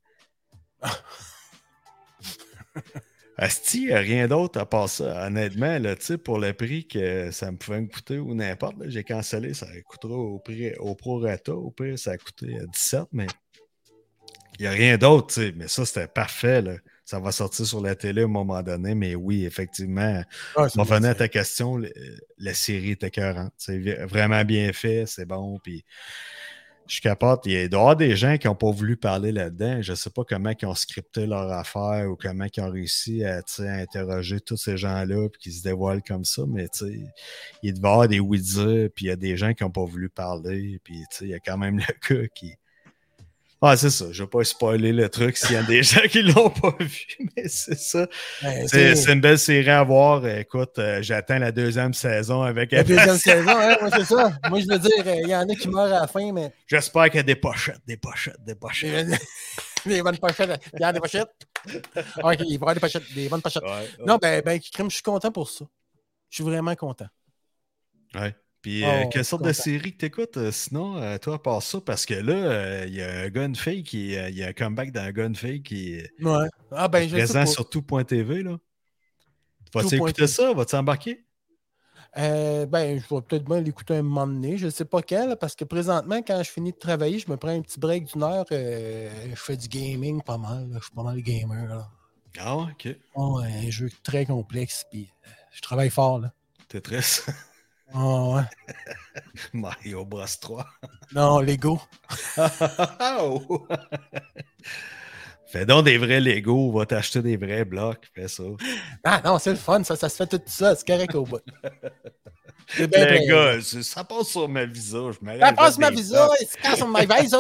Asti, 3.42 3.86
y 3.86 3.94
a 3.94 4.00
rien 4.00 4.28
d'autre 4.28 4.60
à 4.60 4.66
part 4.66 4.90
ça. 4.90 5.26
Honnêtement, 5.26 5.80
là, 5.80 5.96
pour 6.24 6.40
le 6.40 6.52
prix 6.52 6.86
que 6.86 7.32
ça 7.32 7.50
me 7.52 7.58
pouvait 7.58 7.80
me 7.80 7.88
coûter 7.88 8.20
ou 8.20 8.36
n'importe, 8.36 8.76
j'ai 8.88 9.06
cancellé, 9.06 9.54
ça 9.54 9.66
coûtera 9.88 10.14
au 10.14 10.40
prix 10.40 10.74
au 10.80 10.94
prorata. 10.94 11.54
Au 11.54 11.72
pire, 11.72 11.98
ça 11.98 12.12
a 12.12 12.18
coûté 12.18 12.58
euh, 12.60 12.66
17, 12.74 13.04
mais 13.14 13.28
il 14.60 14.64
n'y 14.64 14.68
a 14.68 14.72
rien 14.72 14.98
d'autre, 14.98 15.28
tu 15.28 15.34
sais. 15.36 15.54
Mais 15.56 15.70
ça, 15.70 15.86
c'était 15.86 16.08
parfait, 16.08 16.62
là. 16.62 16.76
Ça 17.06 17.20
va 17.20 17.32
sortir 17.32 17.66
sur 17.66 17.82
la 17.82 17.96
télé 17.96 18.24
à 18.24 18.26
un 18.26 18.28
moment 18.28 18.62
donné, 18.62 18.94
mais 18.94 19.16
oui, 19.16 19.46
effectivement, 19.46 20.22
c'est 20.56 20.78
on 20.78 20.84
revenait 20.84 21.08
à 21.08 21.16
ta 21.16 21.28
question, 21.28 21.82
la 22.38 22.54
série 22.54 22.92
est 22.92 23.04
écœurante. 23.04 23.54
C'est 23.58 23.80
vraiment 24.04 24.44
bien 24.44 24.74
fait, 24.74 25.06
c'est 25.08 25.26
bon. 25.26 25.60
Puis 25.64 25.86
je 26.90 27.02
capote. 27.02 27.42
Il 27.46 27.52
y 27.54 27.58
a- 27.58 27.68
doit 27.68 27.80
avoir 27.82 27.96
des 27.96 28.16
gens 28.16 28.38
qui 28.38 28.48
n'ont 28.48 28.56
pas 28.56 28.72
voulu 28.72 28.98
parler 28.98 29.32
là-dedans. 29.32 29.82
Je 29.82 29.92
ne 29.92 29.96
sais 29.96 30.10
pas 30.10 30.24
comment 30.28 30.52
ils 30.60 30.66
ont 30.66 30.76
scripté 30.76 31.26
leur 31.26 31.52
affaire 31.52 32.10
ou 32.10 32.16
comment 32.16 32.46
ils 32.54 32.62
ont 32.62 32.70
réussi 32.72 33.24
à, 33.24 33.38
à 33.60 33.62
interroger 33.74 34.42
tous 34.42 34.58
ces 34.58 34.76
gens-là 34.78 35.26
et 35.28 35.38
qui 35.40 35.52
se 35.52 35.64
dévoilent 35.64 36.04
comme 36.04 36.26
ça. 36.26 36.44
Mais 36.48 36.68
il 37.64 37.74
devait 37.74 37.88
y 37.88 37.92
avoir 37.92 38.08
des 38.08 38.20
oui-dire, 38.20 38.90
puis 38.96 39.06
il 39.06 39.08
y 39.10 39.12
a 39.12 39.16
des 39.16 39.38
gens 39.38 39.54
qui 39.54 39.64
n'ont 39.64 39.72
pas 39.72 39.86
voulu 39.86 40.10
parler. 40.10 40.80
Puis 40.84 41.04
il 41.22 41.28
y 41.28 41.34
a 41.34 41.40
quand 41.40 41.58
même 41.58 41.78
le 41.80 41.86
gars 42.22 42.28
qui. 42.34 42.54
Ah, 43.62 43.76
c'est 43.76 43.90
ça. 43.90 44.06
Je 44.12 44.22
ne 44.22 44.26
vais 44.26 44.30
pas 44.30 44.44
spoiler 44.46 44.94
le 44.94 45.10
truc 45.10 45.36
s'il 45.36 45.52
y 45.52 45.56
a 45.58 45.64
des 45.64 45.84
gens 45.84 46.08
qui 46.10 46.24
ne 46.24 46.32
l'ont 46.32 46.50
pas 46.50 46.74
vu, 46.80 47.06
mais 47.36 47.48
c'est 47.50 47.78
ça. 47.78 48.08
Ben, 48.42 48.68
C'est 48.68 49.12
une 49.12 49.20
belle 49.20 49.38
série 49.38 49.70
à 49.70 49.84
voir. 49.84 50.26
Écoute, 50.26 50.80
euh, 50.80 51.02
j'attends 51.02 51.40
la 51.40 51.52
deuxième 51.52 51.94
saison 51.94 52.42
avec 52.42 52.72
La 52.72 52.84
deuxième 52.84 53.18
saison, 53.18 53.50
hein, 53.50 53.78
ouais, 53.82 53.90
c'est 53.92 54.06
ça. 54.06 54.32
Moi, 54.50 54.62
je 54.62 54.68
veux 54.68 54.80
dire, 54.80 55.06
euh, 55.06 55.16
il 55.24 55.30
y 55.30 55.36
en 55.36 55.48
a 55.48 55.56
qui 55.56 55.68
meurent 55.68 55.94
à 55.94 56.02
la 56.02 56.08
fin, 56.08 56.32
mais 56.32 56.54
J'espère 56.68 57.06
qu'il 57.06 57.16
y 57.16 57.20
a 57.20 57.24
des 57.24 57.36
pochettes, 57.36 57.82
des 57.86 57.98
pochettes, 57.98 58.42
des 58.46 58.56
pochettes. 58.56 59.08
des, 59.86 60.02
bonnes 60.02 60.18
pochettes. 60.18 60.62
Il 60.74 60.80
y 60.80 60.84
a 60.84 60.94
des 60.94 61.02
pochettes. 61.02 61.30
Ok, 62.24 62.38
il 62.40 62.40
va 62.40 62.46
y 62.46 62.56
avoir 62.56 62.74
des 62.76 62.80
pochettes, 62.80 63.14
des 63.14 63.28
bonnes 63.28 63.42
pochettes. 63.42 63.64
Ouais, 63.64 63.70
ouais. 63.70 64.06
Non, 64.06 64.18
ben, 64.22 64.42
ben, 64.42 64.58
je 64.62 64.90
suis 64.90 65.04
content 65.04 65.32
pour 65.32 65.50
ça. 65.50 65.66
Je 66.30 66.36
suis 66.36 66.44
vraiment 66.46 66.76
content. 66.76 67.08
Ouais. 68.16 68.34
Puis, 68.62 68.84
Oh, 68.84 68.88
euh, 68.90 69.06
quelle 69.10 69.24
sorte 69.24 69.44
de 69.44 69.54
série 69.54 69.94
que 69.94 69.98
t'écoutes 70.00 70.36
euh, 70.36 70.52
sinon, 70.52 70.98
euh, 70.98 71.18
toi, 71.18 71.36
à 71.36 71.40
part 71.40 71.64
ça? 71.64 71.80
Parce 71.80 72.06
que 72.06 72.14
là, 72.14 72.86
il 72.86 72.94
y 72.94 73.02
a 73.02 73.22
un 73.22 73.30
Gunfake, 73.30 73.84
qui, 73.84 74.14
il 74.14 74.36
y 74.36 74.44
a 74.44 74.48
un 74.48 74.54
comeback 74.54 74.92
dans 74.92 75.10
Gunfake 75.12 75.64
qui 75.64 75.94
est 75.94 76.12
Ouais. 76.22 76.48
Ah, 76.72 76.88
ben, 76.88 77.08
je 77.08 77.16
présent 77.16 77.46
sur 77.46 77.70
tout.tv. 77.70 78.44
là. 78.44 78.58
Vas-tu 79.74 79.96
écouter 79.96 80.28
ça? 80.28 80.54
Vas-tu 80.54 80.76
embarquer? 80.76 81.24
Ben, 82.16 83.00
je 83.00 83.16
vais 83.16 83.22
peut-être 83.22 83.46
bien 83.46 83.62
l'écouter 83.62 83.96
un 83.96 84.02
moment 84.02 84.28
donné. 84.28 84.58
Je 84.58 84.66
ne 84.66 84.72
sais 84.72 84.86
pas 84.86 85.00
là, 85.10 85.36
parce 85.38 85.56
que 85.56 85.64
présentement, 85.64 86.22
quand 86.22 86.42
je 86.44 86.50
finis 86.52 86.74
de 86.74 86.78
travailler, 86.78 87.20
je 87.20 87.32
me 87.32 87.38
prends 87.38 87.50
un 87.52 87.62
petit 87.62 87.80
break 87.80 88.12
d'une 88.12 88.24
heure. 88.24 88.46
je 88.50 89.36
fais 89.36 89.56
du 89.56 89.70
gaming 89.70 90.22
pas 90.22 90.38
mal. 90.38 90.70
là. 90.70 90.80
Je 90.80 90.84
suis 90.84 90.94
pas 90.94 91.04
mal 91.04 91.22
gamer. 91.22 91.66
Là. 91.68 91.88
Ah, 92.40 92.56
ok. 92.58 92.90
Un 93.16 93.70
jeu 93.70 93.90
très 94.04 94.26
complexe. 94.26 94.86
Puis, 94.92 95.10
je 95.54 95.62
travaille 95.62 95.90
fort. 95.90 96.20
Là. 96.20 96.34
T'es 96.68 96.82
Ah, 97.94 98.24
ouais. 98.36 98.44
Mario 99.54 100.06
Bros 100.06 100.26
3. 100.42 100.66
Non, 101.14 101.40
Lego. 101.40 101.80
Oh! 103.20 103.68
Fais 105.48 105.66
donc 105.66 105.86
des 105.86 105.98
vrais 105.98 106.20
Lego, 106.20 106.72
va 106.72 106.86
t'acheter 106.86 107.24
des 107.24 107.36
vrais 107.36 107.66
blocs, 107.66 108.06
fais 108.14 108.28
ça. 108.28 108.44
Ah 109.04 109.20
non, 109.26 109.40
c'est 109.40 109.50
le 109.50 109.56
fun, 109.56 109.84
ça, 109.84 109.96
ça 109.96 110.08
se 110.08 110.16
fait 110.18 110.28
tout 110.28 110.42
ça, 110.46 110.76
c'est 110.76 110.86
correct 110.86 111.16
au 111.16 111.24
bout. 111.26 111.40
C'est 112.72 112.88
bien, 112.88 113.18
gars, 113.28 113.60
ça 113.62 114.04
passe 114.04 114.28
sur 114.28 114.48
ma 114.48 114.64
visa. 114.64 115.00
Je 115.12 115.40
Ça 115.40 115.54
passe 115.54 115.78
des 115.78 115.82
ma 115.86 115.90
visa, 115.90 116.26
blocs. 116.28 116.38
il 116.40 116.46
se 116.48 116.58
casse 116.58 116.78
sur 116.78 116.88
ma 116.88 117.04
visa. 117.04 117.40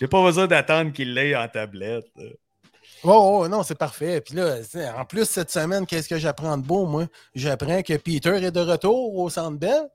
J'ai 0.00 0.08
pas 0.08 0.20
besoin 0.20 0.48
d'attendre 0.48 0.92
qu'il 0.92 1.14
l'ait 1.14 1.36
en 1.36 1.46
tablette. 1.46 2.06
Oh, 3.04 3.40
oh, 3.42 3.48
non, 3.48 3.62
c'est 3.62 3.74
parfait. 3.74 4.20
Puis 4.22 4.34
là, 4.34 4.56
en 4.96 5.04
plus, 5.04 5.28
cette 5.28 5.50
semaine, 5.50 5.86
qu'est-ce 5.86 6.08
que 6.08 6.18
j'apprends 6.18 6.56
de 6.56 6.62
beau, 6.62 6.86
moi? 6.86 7.06
J'apprends 7.34 7.82
que 7.82 7.94
Peter 7.98 8.36
est 8.42 8.50
de 8.50 8.60
retour 8.60 9.16
au 9.16 9.28
Centre 9.28 9.58
Bell 9.58 9.88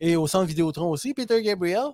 et 0.00 0.16
au 0.16 0.26
Centre 0.26 0.46
Vidéotron 0.46 0.88
aussi, 0.90 1.12
Peter 1.12 1.40
Gabriel. 1.42 1.88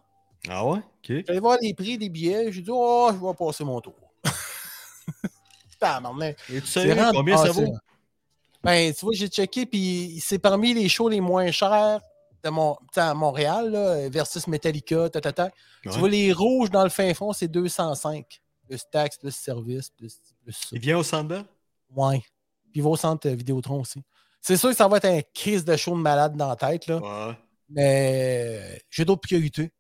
Ah 0.49 0.65
ouais? 0.65 0.79
Ok. 0.79 1.25
J'allais 1.27 1.41
voir 1.41 1.59
les 1.61 1.75
prix 1.75 1.99
des 1.99 2.09
billets. 2.09 2.53
J'ai 2.53 2.63
dit, 2.63 2.71
oh, 2.73 3.11
je 3.13 3.27
vais 3.27 3.35
passer 3.35 3.65
mon 3.65 3.81
tour. 3.81 3.95
Tabarnak. 5.81 6.37
Et 6.53 6.61
tu 6.61 6.67
sais 6.67 6.97
combien 7.13 7.37
ça 7.37 7.51
vaut? 7.51 7.75
Ben, 8.63 8.93
tu 8.93 9.05
vois, 9.05 9.15
j'ai 9.15 9.29
checké, 9.29 9.67
puis 9.67 10.21
c'est 10.21 10.39
parmi 10.39 10.75
les 10.75 10.89
shows 10.89 11.09
les 11.09 11.21
moins 11.21 11.51
chers 11.51 12.01
de 12.43 12.51
mon, 12.51 12.77
à 12.97 13.15
Montréal, 13.15 13.71
là, 13.71 14.09
versus 14.09 14.47
Metallica, 14.47 15.09
ta, 15.09 15.21
ta, 15.21 15.33
ta. 15.33 15.45
Ouais. 15.45 15.51
Tu 15.93 15.99
vois, 15.99 16.09
les 16.09 16.33
rouges 16.33 16.71
dans 16.71 16.83
le 16.83 16.91
fin 16.91 17.13
fond, 17.15 17.33
c'est 17.33 17.49
205. 17.49 18.41
Plus 18.69 18.83
taxes, 18.91 19.17
plus 19.19 19.35
service, 19.35 19.91
plus, 19.91 20.17
plus 20.43 20.53
ça. 20.53 20.69
Il 20.73 20.81
vient 20.81 20.99
au 20.99 21.03
centre 21.03 21.29
Bell? 21.29 21.45
Ouais. 21.95 22.19
Puis 22.71 22.77
il 22.77 22.83
va 22.83 22.91
au 22.91 22.97
centre 22.97 23.27
euh, 23.29 23.35
Vidéotron 23.35 23.81
aussi. 23.81 24.03
C'est 24.41 24.57
sûr 24.57 24.71
que 24.71 24.77
ça 24.77 24.87
va 24.89 24.99
être 24.99 25.07
un 25.07 25.21
crise 25.35 25.65
de 25.65 25.77
show 25.77 25.93
de 25.97 26.01
malade 26.01 26.37
dans 26.37 26.49
la 26.49 26.57
tête, 26.57 26.87
là. 26.87 26.99
Ouais. 26.99 27.35
Mais 27.71 28.75
euh, 28.75 28.79
j'ai 28.91 29.05
d'autres 29.05 29.23
priorités. 29.23 29.71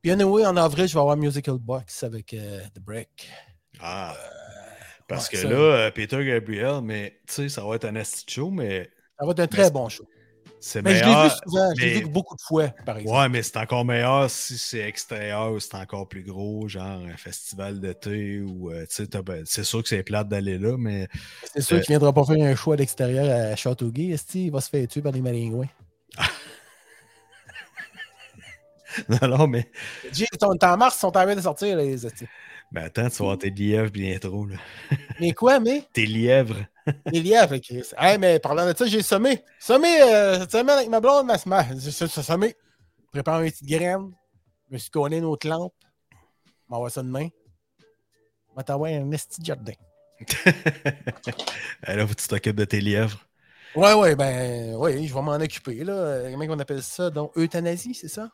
Puis 0.00 0.10
anyway, 0.12 0.46
en 0.46 0.56
avril, 0.56 0.86
je 0.86 0.94
vais 0.94 1.00
avoir 1.00 1.16
Musical 1.16 1.58
Box 1.58 2.02
avec 2.04 2.32
euh, 2.34 2.60
The 2.74 2.80
Break. 2.80 3.28
Ah. 3.80 4.16
Parce 5.08 5.26
ouais, 5.26 5.32
que 5.32 5.42
ça- 5.42 5.48
là, 5.48 5.56
euh, 5.56 5.90
Peter 5.90 6.24
Gabriel, 6.24 6.80
mais 6.82 7.20
tu 7.26 7.34
sais, 7.34 7.48
ça 7.48 7.64
va 7.64 7.74
être 7.76 7.84
un 7.84 7.94
esti 7.96 8.24
de 8.26 8.30
show, 8.30 8.50
mais 8.50 8.90
Ça 9.18 9.24
va 9.26 9.32
être 9.32 9.40
un 9.40 9.46
très 9.46 9.70
bon 9.70 9.88
show. 9.88 10.06
C'est 10.60 10.82
Mais 10.82 10.94
je 10.96 11.04
l'ai 11.04 11.14
vu 11.14 11.30
souvent, 11.44 11.70
je 11.76 11.80
l'ai 11.82 12.00
vu 12.00 12.06
beaucoup 12.06 12.36
de 12.36 12.40
fois, 12.42 12.68
par 12.84 12.98
exemple. 12.98 13.18
Ouais, 13.18 13.28
mais 13.28 13.42
c'est 13.42 13.56
encore 13.58 13.84
meilleur 13.84 14.30
si 14.30 14.58
c'est 14.58 14.80
extérieur 14.80 15.52
ou 15.52 15.60
c'est 15.60 15.74
encore 15.76 16.08
plus 16.08 16.22
gros, 16.24 16.68
genre 16.68 17.02
un 17.06 17.16
festival 17.16 17.80
d'été 17.80 18.40
ou 18.40 18.70
euh, 18.70 18.86
tu 18.88 19.04
sais, 19.06 19.22
ben, 19.22 19.42
c'est 19.46 19.64
sûr 19.64 19.82
que 19.82 19.88
c'est 19.88 20.02
plate 20.02 20.28
d'aller 20.28 20.58
là, 20.58 20.76
mais 20.78 21.08
C'est 21.54 21.62
sûr 21.62 21.76
Euh, 21.76 21.80
qu'il 21.80 21.94
ne 21.94 21.98
viendra 22.00 22.12
pas 22.12 22.24
faire 22.24 22.44
un 22.44 22.54
show 22.56 22.72
à 22.72 22.76
l'extérieur 22.76 23.52
à 23.52 23.56
Châteauguay. 23.56 24.08
esti, 24.12 24.46
Il 24.46 24.52
va 24.52 24.60
se 24.60 24.68
faire 24.70 24.86
tuer 24.88 25.02
par 25.02 25.12
les 25.12 25.20
maringouins. 25.20 25.68
non, 29.08 29.28
non, 29.38 29.46
mais 29.46 29.70
ils 30.16 30.26
sont 30.40 30.56
en 30.64 30.76
mars, 30.76 30.96
ils 30.96 31.00
sont 31.00 31.06
en 31.08 31.12
train 31.12 31.34
de 31.34 31.40
sortir, 31.40 31.76
les 31.76 32.04
esti. 32.70 32.74
ben 32.74 32.84
attends, 32.84 33.08
tu 33.08 33.16
vas 33.16 33.24
avoir 33.24 33.38
tes 33.38 33.50
lièvres 33.50 33.90
bientôt, 33.90 34.46
là. 34.46 34.56
Mais 35.20 35.32
quoi, 35.32 35.60
mais? 35.60 35.84
Tes 35.92 36.06
lièvres. 36.06 36.64
Les 37.12 37.20
lièvres, 37.20 37.56
Chris. 37.58 37.90
Hey, 37.98 38.18
mais 38.18 38.38
parlant 38.38 38.66
de 38.66 38.76
ça, 38.76 38.86
j'ai 38.86 39.02
sommé. 39.02 39.44
Sommé 39.58 40.00
euh, 40.00 40.40
cette 40.40 40.52
semaine 40.52 40.70
avec 40.70 40.88
ma 40.88 41.00
blonde, 41.00 41.26
ma 41.26 41.36
semaine. 41.36 41.78
J'ai 41.78 41.90
sommé. 41.90 42.54
Prépare 43.12 43.42
une 43.42 43.50
petite 43.50 43.68
graine. 43.68 44.10
Je 44.68 44.74
me 44.74 44.78
suis 44.78 44.90
collé 44.90 45.18
une 45.18 45.24
autre 45.24 45.46
lampe. 45.48 45.74
Je 46.10 46.16
m'envoie 46.68 46.90
ça 46.90 47.02
demain. 47.02 47.28
Je 47.78 48.56
vais 48.56 48.62
t'envoyer 48.62 48.96
un 48.96 49.10
esti 49.12 49.40
de 49.40 49.46
jardin. 49.46 49.72
Là, 51.86 52.06
faut 52.06 52.14
que 52.14 52.20
tu 52.20 52.28
t'occupes 52.28 52.56
de 52.56 52.64
tes 52.64 52.80
lièvres. 52.80 53.28
Ouais, 53.74 53.92
ouais, 53.94 54.16
ben, 54.16 54.74
oui, 54.76 55.06
je 55.06 55.14
vais 55.14 55.22
m'en 55.22 55.34
occuper, 55.34 55.84
là. 55.84 56.30
Comment 56.30 56.46
on 56.48 56.58
appelle 56.58 56.82
ça? 56.82 57.10
Donc, 57.10 57.36
euthanasie, 57.36 57.94
c'est 57.94 58.08
ça? 58.08 58.30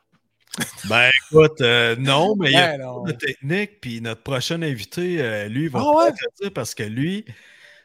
Ben 0.83 1.11
écoute, 1.31 1.61
euh, 1.61 1.95
non, 1.95 2.35
mais 2.35 2.51
il 2.53 2.57
y 2.57 2.61
a 2.61 2.67
Ben, 2.67 2.79
de 3.03 3.11
technique, 3.11 3.81
puis 3.81 4.01
notre 4.01 4.23
prochain 4.23 4.61
invité, 4.61 5.21
euh, 5.21 5.47
lui, 5.47 5.67
va 5.67 5.81
ouais? 5.81 6.11
le 6.21 6.41
dire 6.41 6.53
parce 6.53 6.73
que 6.75 6.83
lui, 6.83 7.25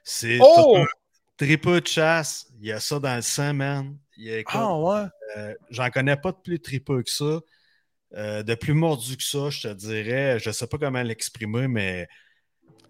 c'est 0.05 0.41
Oh! 0.41 0.75
un 0.75 0.87
tripeux 1.37 1.81
de 1.81 1.87
chasse. 1.87 2.49
Il 2.61 2.67
y 2.69 2.73
a 2.73 2.81
ça 2.81 2.99
dans 3.01 3.17
le 3.17 3.23
sang, 3.23 3.55
man. 3.55 3.99
Ah, 4.45 4.75
ouais? 4.77 5.09
euh, 5.37 5.55
J'en 5.71 5.91
connais 5.91 6.17
pas 6.17 6.33
de 6.33 6.39
plus 6.39 6.61
tripeux 6.61 7.03
que 7.03 7.11
ça. 7.11 7.41
De 8.13 8.55
plus 8.57 8.75
mordu 8.75 9.17
que 9.17 9.23
ça, 9.23 9.51
je 9.51 9.63
te 9.69 9.75
dirais. 9.75 10.39
Je 10.41 10.51
sais 10.51 10.67
pas 10.67 10.79
comment 10.79 11.03
l'exprimer, 11.03 11.69
mais 11.69 12.09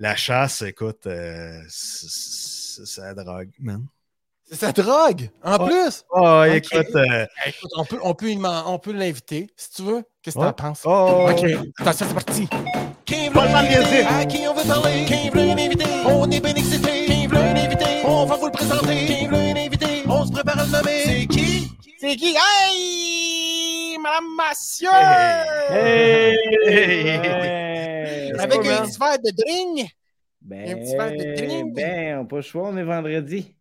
la 0.00 0.16
chasse, 0.16 0.62
écoute, 0.62 1.09
c'est 1.68 3.00
la 3.02 3.14
drogue, 3.14 3.50
man. 3.61 3.87
C'est 4.52 4.56
sa 4.66 4.72
drogue, 4.72 5.30
en 5.44 5.64
plus. 5.64 6.02
Oh, 6.10 6.42
écoute. 6.52 6.86
euh, 6.96 7.26
Écoute, 7.46 7.70
on 7.76 7.84
peut, 7.84 7.98
on 8.02 8.14
peut, 8.14 8.26
on 8.66 8.78
l'inviter, 8.92 9.46
si 9.56 9.70
tu 9.70 9.82
veux. 9.82 10.02
Qu'est-ce 10.22 10.34
que 10.36 10.40
Ouais. 10.40 10.46
t'en 10.48 10.52
penses? 10.70 10.82
Oh, 10.84 11.28
Ok, 11.30 11.44
attention, 11.78 12.06
c'est 12.08 12.14
parti. 12.14 12.48
Qui 13.04 13.28
veut 13.28 13.34
magasin. 13.34 14.06
À 14.08 14.24
qui 14.26 14.48
on 14.48 14.54
veut 14.54 14.66
parler? 14.66 15.04
Qui 15.04 15.30
veut 15.30 15.40
un 15.50 15.52
invité? 15.56 15.84
On 16.04 16.28
est 16.30 16.40
bien 16.40 16.54
excité. 16.54 17.04
Qui 17.06 17.26
veut 17.28 17.36
un 17.36 17.54
invité? 17.56 17.84
On 18.04 18.24
va 18.26 18.34
vous 18.36 18.46
le 18.46 18.50
présenter. 18.52 19.06
Qui 19.06 19.26
veut 19.28 19.34
un 19.36 19.56
invité? 19.56 19.86
On 20.08 20.26
se 20.26 20.32
prépare 20.32 20.58
à 20.58 20.64
le 20.64 20.70
nommer. 20.72 21.02
C'est 21.04 21.26
qui? 21.26 21.68
C'est 22.00 22.16
qui? 22.16 22.34
Hey! 22.36 23.98
Madame 24.02 24.34
Massieu! 24.36 24.88
Hey! 25.70 26.36
Hey! 26.66 28.32
Avec 28.32 28.66
un 28.66 28.82
petit 28.84 28.98
verre 28.98 29.18
de 29.18 29.30
drink. 29.30 29.90
Ben, 30.42 30.70
Un 30.70 30.74
petit 30.80 30.96
verre 30.96 31.10
de 31.12 31.36
drink. 31.36 31.74
ben, 31.74 32.16
on 32.18 32.22
n'a 32.22 32.28
pas 32.28 32.36
le 32.36 32.42
choix, 32.42 32.68
on 32.68 32.76
est 32.76 32.82
vendredi. 32.82 33.54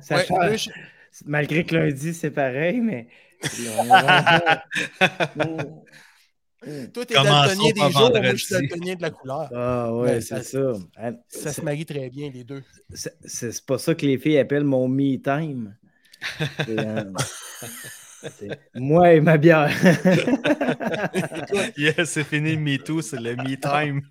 Ça 0.00 0.16
Ouais, 0.16 0.26
deux 0.50 0.56
ch- 0.56 0.70
Malgré 1.24 1.64
que 1.64 1.74
lundi, 1.74 2.14
c'est 2.14 2.30
pareil, 2.30 2.80
mais. 2.80 3.08
Toi, 6.92 7.06
t'es 7.06 7.14
daltonien 7.14 7.72
des 7.72 7.80
jours, 7.92 8.10
moi, 8.10 8.34
je 8.34 8.36
suis 8.36 8.54
vendredi. 8.54 8.68
daltonien 8.68 8.94
de 8.96 9.02
la 9.02 9.10
couleur. 9.10 9.50
Ah 9.54 9.94
ouais, 9.94 10.00
Ouais, 10.14 10.20
c'est 10.20 10.42
ça- 10.42 10.72
ça. 10.96 11.12
Ça 11.28 11.52
se 11.52 11.60
marie 11.62 11.86
très 11.86 12.10
bien, 12.10 12.30
les 12.30 12.44
deux. 12.44 12.62
C'est 13.24 13.64
pas 13.64 13.78
ça 13.78 13.94
que 13.94 14.04
les 14.04 14.18
filles 14.18 14.38
appellent 14.38 14.64
mon 14.64 14.88
me 14.88 15.16
time. 15.16 15.76
Euh, 16.68 17.04
moi 18.74 19.12
et 19.12 19.20
ma 19.20 19.36
bière. 19.36 19.70
Yes, 21.76 22.10
c'est 22.10 22.24
fini 22.24 22.52
le 22.52 22.58
Me 22.60 22.76
Too, 22.78 23.02
c'est 23.02 23.20
le 23.20 23.36
Me 23.36 23.56
Time. 23.56 24.02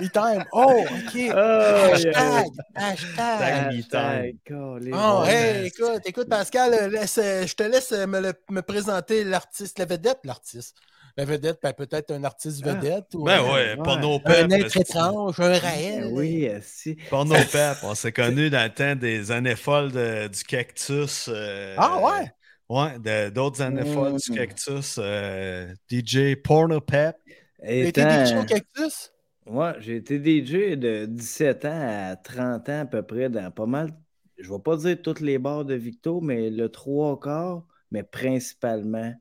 Me 0.00 0.08
time. 0.08 0.44
Oh, 0.52 0.84
OK. 0.84 1.16
Oh, 1.34 1.92
Hashtag. 1.92 2.12
yeah. 2.12 2.46
Hashtag. 2.74 3.72
me 3.76 3.82
time. 3.82 4.00
Hashtag, 4.00 4.36
calé. 4.44 4.90
Oh, 4.94 5.24
hey, 5.26 5.66
écoute, 5.66 6.02
écoute, 6.04 6.28
Pascal, 6.28 6.74
euh, 6.74 6.88
laisse, 6.88 7.18
euh, 7.18 7.46
je 7.46 7.54
te 7.54 7.62
laisse 7.62 7.92
euh, 7.92 8.06
me, 8.06 8.20
le- 8.20 8.32
me 8.50 8.60
présenter 8.62 9.24
l'artiste, 9.24 9.78
la 9.78 9.84
vedette, 9.86 10.18
l'artiste. 10.24 10.76
La 11.16 11.26
vedette, 11.26 11.58
ben, 11.62 11.74
peut-être 11.74 12.10
un 12.12 12.24
artiste 12.24 12.62
Ah. 12.66 12.72
vedette. 12.74 13.06
Ou, 13.14 13.24
Ben 13.24 13.40
euh, 13.42 13.52
ouais, 13.52 13.76
porno 13.76 14.18
Un 14.24 14.48
être 14.50 14.76
étrange, 14.78 15.38
un 15.40 15.50
Ben 15.50 15.60
Raël. 15.60 16.08
oui, 16.10 16.48
si. 16.62 16.96
Porno 17.10 17.34
pep. 17.34 17.76
On 17.82 17.94
s'est 17.94 18.12
connus 18.12 18.48
dans 18.50 18.64
le 18.64 18.70
temps 18.70 18.96
des 18.96 19.30
années 19.30 19.56
folles 19.56 19.92
de- 19.92 20.28
du 20.28 20.42
cactus. 20.44 21.28
euh, 21.32 21.74
Ah 21.76 21.98
ouais? 22.00 22.32
Ouais, 22.68 23.30
d'autres 23.30 23.60
années 23.62 23.82
Mm. 23.82 23.94
folles 23.94 24.16
du 24.16 24.30
cactus. 24.30 24.96
euh, 24.98 25.74
DJ 25.90 26.36
Porno 26.42 26.80
Pep. 26.80 27.16
T'as 27.60 27.72
été 27.72 28.00
DJ 28.02 28.36
au 28.36 28.44
cactus? 28.44 29.12
Ouais, 29.46 29.72
j'ai 29.80 29.96
été 29.96 30.18
DJ 30.18 30.76
de 30.76 31.06
17 31.06 31.64
ans 31.64 32.10
à 32.10 32.16
30 32.16 32.68
ans 32.68 32.80
à 32.80 32.86
peu 32.86 33.02
près 33.02 33.28
dans 33.28 33.50
pas 33.50 33.66
mal, 33.66 33.92
je 34.38 34.50
vais 34.52 34.58
pas 34.58 34.76
dire 34.76 35.00
toutes 35.02 35.20
les 35.20 35.38
bars 35.38 35.64
de 35.64 35.74
Victo, 35.74 36.20
mais 36.20 36.48
le 36.48 36.68
trois 36.68 37.18
quarts, 37.18 37.64
mais 37.90 38.02
principalement 38.04 39.12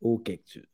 au 0.00 0.18
cactus. 0.18 0.64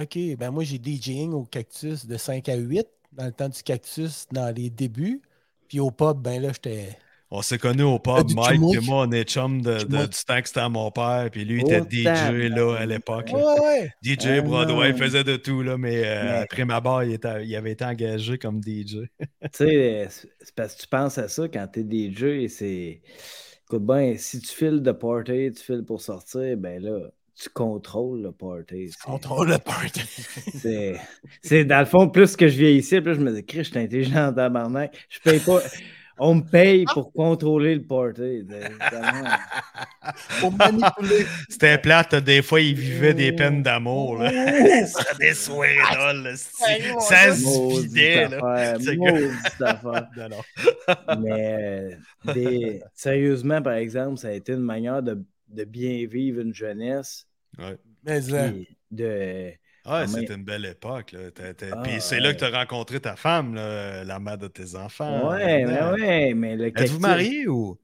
OK, 0.00 0.16
ben 0.38 0.50
moi, 0.50 0.64
j'ai 0.64 0.78
DJing 0.82 1.32
au 1.32 1.44
cactus 1.44 2.06
de 2.06 2.16
5 2.16 2.48
à 2.48 2.56
8, 2.56 2.86
dans 3.12 3.26
le 3.26 3.32
temps 3.32 3.48
du 3.48 3.62
cactus, 3.62 4.26
dans 4.32 4.54
les 4.54 4.70
débuts. 4.70 5.20
Puis 5.68 5.80
au 5.80 5.90
pub, 5.90 6.18
ben 6.18 6.40
là, 6.40 6.52
j'étais... 6.52 6.96
On 7.32 7.42
s'est 7.42 7.58
connus 7.58 7.84
au 7.84 7.98
pub, 8.00 8.28
Mike 8.34 8.60
et 8.74 8.80
moi, 8.80 9.06
on 9.06 9.12
est 9.12 9.22
chum 9.28 9.62
de, 9.62 9.78
du 9.84 10.24
temps 10.26 10.40
que 10.42 10.48
c'était 10.48 10.60
à 10.60 10.68
mon 10.68 10.90
père, 10.90 11.28
puis 11.30 11.44
lui, 11.44 11.60
il 11.60 11.72
était 11.72 11.80
Oh, 11.80 11.86
DJ 11.88 12.48
là, 12.48 12.76
à 12.76 12.86
l'époque. 12.86 13.30
Ouais, 13.32 13.60
ouais. 13.60 13.92
DJ 14.02 14.26
Ah, 14.26 14.40
Broadway, 14.40 14.90
il 14.90 14.96
faisait 14.96 15.22
de 15.22 15.36
tout, 15.36 15.62
là, 15.62 15.78
mais, 15.78 16.02
euh, 16.04 16.42
après 16.42 16.64
ma 16.64 16.80
barre, 16.80 17.04
il, 17.04 17.12
était- 17.12 17.46
il 17.46 17.54
avait 17.54 17.70
été 17.72 17.84
engagé 17.84 18.36
comme 18.36 18.60
DJ. 18.60 18.96
Tu 19.42 19.48
sais, 19.52 20.08
c'est 20.40 20.54
parce 20.56 20.74
que 20.74 20.80
tu 20.82 20.88
penses 20.88 21.18
à 21.18 21.28
ça 21.28 21.46
quand 21.48 21.66
t'es 21.68 21.82
DJ 21.84 22.48
c'est. 22.48 23.00
Écoute 23.66 23.86
bien, 23.86 24.14
si 24.16 24.40
tu 24.40 24.48
files 24.52 24.82
de 24.82 24.90
party, 24.90 25.52
tu 25.56 25.62
files 25.62 25.84
pour 25.86 26.00
sortir, 26.00 26.56
ben 26.56 26.82
là, 26.82 26.98
tu 27.40 27.48
contrôles 27.50 28.22
le 28.22 28.32
party. 28.32 28.88
C'est- 28.88 29.04
Contrôle 29.04 29.50
le 29.50 29.58
party. 29.58 30.00
C'est, 30.56 30.96
c'est 31.42 31.64
dans 31.64 31.78
le 31.78 31.86
fond, 31.86 32.08
plus 32.08 32.34
que 32.34 32.48
je 32.48 32.58
vieillissais, 32.58 33.00
plus 33.00 33.14
je 33.14 33.20
me 33.20 33.32
dis, 33.32 33.44
Chris, 33.46 33.58
je 33.62 33.70
suis 33.70 33.78
intelligent 33.78 34.26
en 34.30 34.32
tabarnak. 34.32 35.06
Je 35.08 35.20
paye 35.20 35.38
pas. 35.38 35.60
On 36.22 36.34
me 36.36 36.42
paye 36.42 36.84
pour 36.92 37.12
contrôler 37.12 37.74
le 37.74 37.82
party. 37.82 38.46
Pour 40.40 40.52
manipuler. 40.52 41.24
C'était 41.48 41.78
plate, 41.78 42.14
des 42.16 42.42
fois, 42.42 42.60
il 42.60 42.74
vivait 42.74 43.14
des 43.14 43.30
Oh. 43.32 43.36
peines 43.36 43.62
d'amour. 43.62 44.22
C'était 44.26 45.18
des 45.18 45.34
soirées 45.34 45.76
drôles, 45.94 46.22
là, 46.22 46.36
ça 47.00 47.34
se 47.34 47.80
vidait. 47.82 48.28
là. 48.28 48.38
affaire, 48.38 48.80
Ce 48.80 48.90
gars. 48.90 49.12
maudite 49.12 49.60
affaire. 49.60 50.08
Non, 50.16 50.28
non. 50.28 51.16
Mais 51.20 51.96
euh, 52.26 52.32
des- 52.34 52.80
sérieusement, 52.94 53.62
par 53.62 53.74
exemple, 53.74 54.18
ça 54.18 54.28
a 54.28 54.32
été 54.32 54.52
une 54.52 54.58
manière 54.60 55.02
de, 55.02 55.22
de 55.48 55.64
bien 55.64 56.06
vivre 56.06 56.40
une 56.40 56.54
jeunesse. 56.54 57.26
Ouais. 57.58 57.76
Mais 58.04 58.32
euh, 58.32 58.50
puis 58.50 58.68
de, 58.90 59.52
Ah, 59.84 60.06
c'était 60.06 60.34
une 60.34 60.44
belle 60.44 60.66
époque. 60.66 61.12
Là. 61.12 61.30
T'as- 61.34 61.66
Ah, 61.72 61.82
Puis 61.82 61.94
c'est 62.00 62.16
ouais. 62.16 62.20
là 62.20 62.34
que 62.34 62.38
tu 62.38 62.44
as 62.44 62.50
rencontré 62.50 63.00
ta 63.00 63.16
femme, 63.16 63.54
la 63.54 64.18
mère 64.18 64.38
de 64.38 64.48
tes 64.48 64.74
enfants. 64.76 65.30
ouais, 65.30 65.64
mais 65.64 65.72
là. 65.74 65.92
ouais, 65.94 66.34
mais 66.34 66.56
le 66.56 66.66
Êtes-vous 66.68 66.98
mariés 67.00 67.46
ou? 67.48 67.78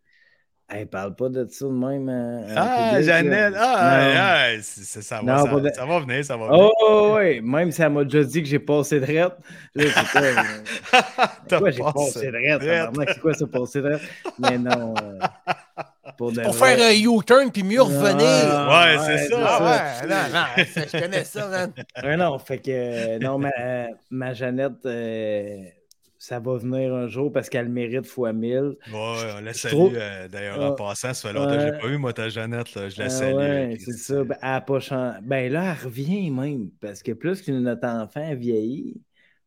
Hey, 0.69 0.85
parle 0.85 1.15
pas 1.15 1.29
de 1.29 1.47
ça 1.49 1.65
de 1.65 1.71
même. 1.71 2.09
en 2.09 2.45
Ah. 2.57 3.01
Jeannette! 3.01 3.55
Ah, 3.57 4.57
ça, 4.63 5.23
va, 5.23 5.39
ça, 5.39 5.49
pas 5.49 5.61
de- 5.61 5.71
ça 5.73 5.87
va 5.87 6.01
venir, 6.01 6.25
ça 6.25 6.37
va 6.37 6.49
venir. 6.49 6.71
Oh, 6.81 7.13
ouais, 7.15 7.41
même 7.41 7.71
si 7.71 7.83
elle 7.83 7.91
m'a 7.93 8.03
déjà 8.03 8.25
dit 8.25 8.43
que 8.43 8.49
j'ai 8.49 8.59
passé 8.59 8.99
de 8.99 9.07
rette. 9.07 9.35
Là, 9.77 9.85
c'est 9.95 10.11
quoi, 10.11 10.21
euh, 10.23 10.33
j'ai 11.71 11.79
passé 11.79 11.93
passé 11.95 12.27
de 12.33 12.37
rette? 12.59 13.09
C'est 13.15 13.21
quoi 13.21 13.35
ça, 13.35 13.47
passer 13.47 13.81
de 13.81 13.89
rette? 13.91 14.03
Mais 14.41 14.59
non. 14.59 14.93
euh, 15.01 15.19
pour 16.17 16.33
de 16.33 16.41
pour 16.43 16.53
vrai. 16.53 16.77
faire 16.77 16.87
un 16.89 16.93
U-turn 16.95 17.51
puis 17.53 17.63
mieux 17.63 17.83
revenir. 17.83 18.27
Ah, 18.27 18.69
Ouais, 18.97 18.99
c'est 19.07 19.29
ça. 19.29 19.37
Ah 19.45 20.03
ouais, 20.03 20.09
non, 20.09 20.17
non, 20.33 20.65
ça, 20.73 20.81
je 20.93 21.01
connais 21.05 21.25
ça, 21.25 21.49
man. 21.49 21.73
Ouais, 22.03 22.17
non, 22.17 22.39
fait 22.39 22.59
que 22.59 22.71
euh, 22.71 23.19
non, 23.19 23.39
ma, 23.39 23.51
ma 24.11 24.33
Jeannette, 24.35 24.85
euh, 24.87 25.57
ça 26.19 26.41
va 26.41 26.57
venir 26.57 26.95
un 26.95 27.07
jour 27.07 27.31
parce 27.31 27.49
qu'elle 27.49 27.69
mérite 27.69 28.07
fois 28.07 28.33
1000. 28.33 28.55
Ouais, 28.61 28.77
on 28.93 29.41
la 29.43 29.53
salue 29.53 29.73
trouve- 29.73 29.93
euh, 29.95 30.27
d'ailleurs 30.29 30.59
Ah, 30.61 30.71
en 30.71 30.73
passant. 30.75 31.15
Ça 31.15 31.29
fait 31.29 31.35
longtemps 31.35 31.55
que 31.55 31.61
je 31.61 31.65
ouais. 31.67 31.73
n'ai 31.73 31.79
pas 31.79 31.87
vu, 31.89 31.99
moi, 31.99 32.13
ta 32.13 32.29
Jeannette. 32.29 32.75
Là, 32.75 32.89
je 32.89 32.99
la 32.99 33.05
Ah 33.07 33.11
salue. 33.11 33.37
ouais, 33.37 33.77
c'est 33.85 33.93
ça. 33.93 34.25
Ben, 34.25 34.37
elle 34.43 34.49
a 34.49 34.61
pas 34.63 34.81
changé. 34.81 35.19
Ben 35.23 35.53
là, 35.53 35.75
elle 35.79 35.85
revient 35.87 36.31
même. 36.31 36.71
Parce 36.81 37.03
que 37.03 37.13
plus 37.13 37.43
que 37.43 37.53
notre 37.53 37.87
enfant 37.87 38.35
vieillit, 38.35 39.01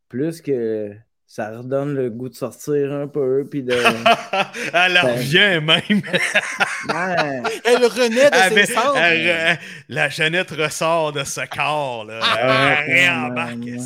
plus 0.07 0.41
que 0.41 0.93
ça 1.31 1.51
redonne 1.59 1.93
le 1.93 2.09
goût 2.09 2.27
de 2.27 2.33
sortir 2.33 2.91
un 2.91 3.07
peu. 3.07 3.45
Puis 3.49 3.61
de. 3.61 3.71
Elle 4.73 4.97
en 4.97 5.03
Ben- 5.03 5.13
revient 5.15 5.61
même. 5.63 6.01
Ouais. 6.89 7.59
Elle 7.65 7.85
renaît 7.85 8.31
de 8.31 8.35
Elle- 8.57 8.65
ses 8.65 8.73
cendres. 8.73 8.97
elle- 8.97 9.59
la 9.89 10.09
Jeannette 10.09 10.49
ressort 10.49 11.11
de 11.13 11.23
ce 11.23 11.41
corps. 11.47 12.05
Là. 12.05 12.19
Ah, 12.23 12.77
Elle 12.87 13.59
ouais. 13.61 13.77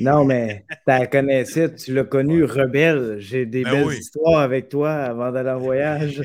Non, 0.00 0.24
mais 0.26 0.66
tu 0.68 0.76
la 0.86 1.06
connaissais, 1.06 1.74
tu 1.74 1.94
l'as 1.94 2.04
connu 2.04 2.44
rebelle. 2.44 3.16
J'ai 3.20 3.46
des 3.46 3.64
Ben 3.64 3.70
belles 3.72 3.84
oui. 3.86 3.96
histoires 3.96 4.40
avec 4.40 4.68
toi 4.68 4.92
avant 4.92 5.32
d'aller 5.32 5.50
en 5.50 5.58
voyage. 5.58 6.20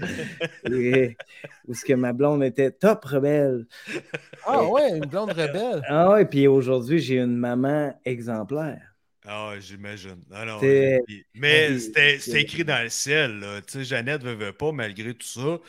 Et- 0.70 1.16
où 1.66 1.74
ce 1.74 1.86
que 1.86 1.94
ma 1.94 2.12
blonde 2.12 2.44
était 2.44 2.72
top 2.72 3.06
rebelle. 3.06 3.66
Ah 4.46 4.64
ouais, 4.66 4.98
une 4.98 5.06
blonde 5.06 5.32
rebelle. 5.32 5.82
Ah 5.88 6.10
ouais, 6.12 6.26
puis 6.26 6.46
aujourd'hui, 6.48 7.00
j'ai 7.00 7.16
une 7.20 7.38
maman 7.38 7.94
exemplaire. 8.04 8.82
Ah, 9.30 9.50
ouais, 9.50 9.60
j'imagine. 9.62 10.24
Non, 10.30 10.60
mais 11.36 11.78
c'est- 11.80 12.20
c'était 12.20 12.42
écrit 12.42 12.64
dans 12.64 12.82
le 12.82 12.90
ciel. 12.90 13.40
là. 13.40 13.60
Tu 13.62 13.74
sais, 13.80 13.84
Jeannette 13.84 14.24
ne 14.24 14.32
veut 14.34 14.54
pas, 14.54 14.72
malgré 14.72 15.14
tout 15.14 15.28
ça. 15.28 15.60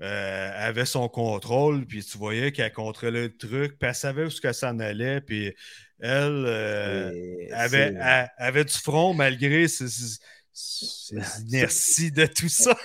euh, 0.00 0.50
elle 0.56 0.62
avait 0.64 0.84
son 0.84 1.08
contrôle, 1.08 1.86
puis 1.86 2.02
tu 2.04 2.18
voyais 2.18 2.50
qu'elle 2.50 2.72
contrôlait 2.72 3.22
le 3.28 3.36
truc, 3.36 3.78
puis 3.78 3.88
elle 3.88 3.94
savait 3.94 4.24
où 4.24 4.30
ce 4.30 4.40
que 4.40 4.52
ça 4.52 4.70
en 4.70 4.80
allait, 4.80 5.20
puis 5.20 5.54
elle 6.00 6.44
euh, 6.46 7.10
avait, 7.52 7.94
elle- 8.00 8.30
avait 8.36 8.64
du 8.64 8.72
front 8.72 9.14
malgré 9.14 9.66
inerties 11.46 12.10
de 12.10 12.26
tout 12.26 12.48
ça. 12.48 12.76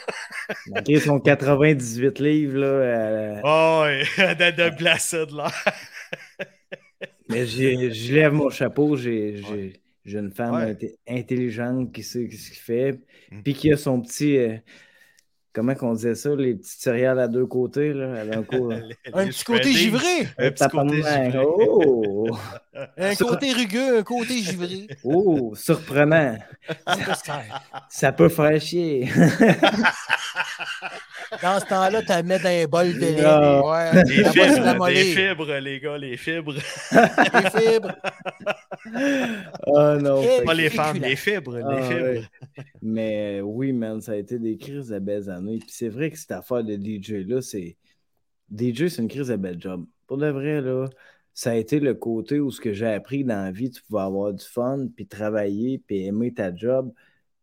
Malgré 0.67 0.99
son 0.99 1.19
98 1.19 2.19
livres, 2.19 2.57
là, 2.59 2.83
elle- 2.83 3.41
Oh, 3.43 3.81
ouais, 3.85 4.03
de, 4.35 4.51
de 4.51 5.25
de 5.25 5.35
l'air. 5.37 5.63
mais 7.29 7.47
j'ai- 7.47 7.91
je 7.93 8.13
lève 8.13 8.33
mon 8.33 8.49
chapeau. 8.51 8.95
J'ai 8.95 9.41
j'ai- 10.07 10.13
j'ai 10.13 10.19
une 10.19 10.31
femme 10.31 10.55
Ouais. 10.55 10.77
intelligente 11.07 11.93
qui 11.93 12.03
sait 12.03 12.29
ce 12.31 12.49
qu'il 12.51 12.59
fait, 12.59 12.99
Mm. 13.31 13.41
puis 13.43 13.53
qui 13.53 13.71
a 13.71 13.77
son 13.77 14.01
petit. 14.01 14.37
euh, 14.37 14.57
comment 15.57 15.73
qu'on 15.73 15.93
disait 15.95 16.13
ça, 16.13 16.29
les 16.35 16.53
petites 16.53 16.79
céréales 16.79 17.17
à 17.19 17.27
deux 17.27 17.47
côtés. 17.47 17.91
Là, 17.91 18.13
elle 18.21 18.33
a 18.35 18.37
un 18.37 18.43
coup. 18.43 18.71
Un 18.71 19.25
petit 19.27 19.43
côté 19.43 19.73
givré. 19.73 20.05
Un 20.37 20.51
petit 20.51 20.67
côté 20.69 21.01
Tabarnak. 21.01 21.31
givré. 21.31 21.45
Oh, 21.67 22.29
Un 22.95 23.15
côté 23.15 23.51
rugueux, 23.53 23.97
un 23.97 24.03
côté 24.03 24.37
givré. 24.37 24.87
oh, 25.03 25.53
surprenant. 25.55 26.37
Ça 26.87 26.95
peut 26.95 27.13
se 27.15 27.23
faire. 27.23 27.61
Ça 27.89 28.11
peut 28.11 28.29
faire 28.29 28.61
chier. 28.61 29.09
Dans 31.41 31.59
ce 31.59 31.65
temps-là, 31.65 32.01
tu 32.01 32.23
mets 32.25 32.39
dans 32.39 32.49
un 32.49 32.65
bol 32.67 32.93
de 32.93 32.99
lait. 32.99 33.23
Ah. 33.25 33.61
Ouais, 33.65 34.03
Les 34.05 34.23
se 34.23 34.29
fibres, 34.29 34.45
les 34.45 34.59
ramollir. 34.61 35.15
fibres, 35.15 35.53
les 35.59 35.79
gars, 35.81 35.97
les 35.97 36.15
fibres. 36.17 36.53
Les 36.53 37.49
fibres. 37.61 37.95
oh 39.65 39.95
non. 40.01 40.21
Pas 40.45 40.53
les 40.53 40.69
femmes, 40.69 40.97
les 41.01 41.15
fibres, 41.17 41.57
les 41.57 41.63
Ah, 41.67 41.81
fibres. 41.83 42.01
ouais. 42.03 42.23
Mais 42.81 43.41
oui, 43.43 43.73
man, 43.73 43.99
ça 43.99 44.13
a 44.13 44.15
été 44.15 44.39
des 44.39 44.55
crises 44.57 44.87
de 44.87 44.99
années. 45.47 45.59
Puis 45.59 45.71
c'est 45.71 45.89
vrai 45.89 46.11
que 46.11 46.17
cette 46.17 46.31
affaire 46.31 46.63
de 46.63 46.75
DJ-là, 46.75 47.41
c'est. 47.41 47.77
DJ, 48.51 48.87
c'est 48.87 49.01
une 49.01 49.07
crise 49.07 49.27
de 49.27 49.35
belle 49.35 49.59
job. 49.61 49.85
Pour 50.07 50.17
de 50.17 50.27
vrai, 50.27 50.61
là, 50.61 50.87
ça 51.33 51.51
a 51.51 51.55
été 51.55 51.79
le 51.79 51.93
côté 51.93 52.39
où 52.39 52.51
ce 52.51 52.61
que 52.61 52.73
j'ai 52.73 52.87
appris 52.87 53.23
dans 53.23 53.43
la 53.43 53.51
vie, 53.51 53.69
tu 53.69 53.81
pouvais 53.83 54.01
avoir 54.01 54.33
du 54.33 54.45
fun, 54.45 54.87
puis 54.95 55.07
travailler, 55.07 55.79
puis 55.79 56.05
aimer 56.05 56.33
ta 56.33 56.55
job. 56.55 56.91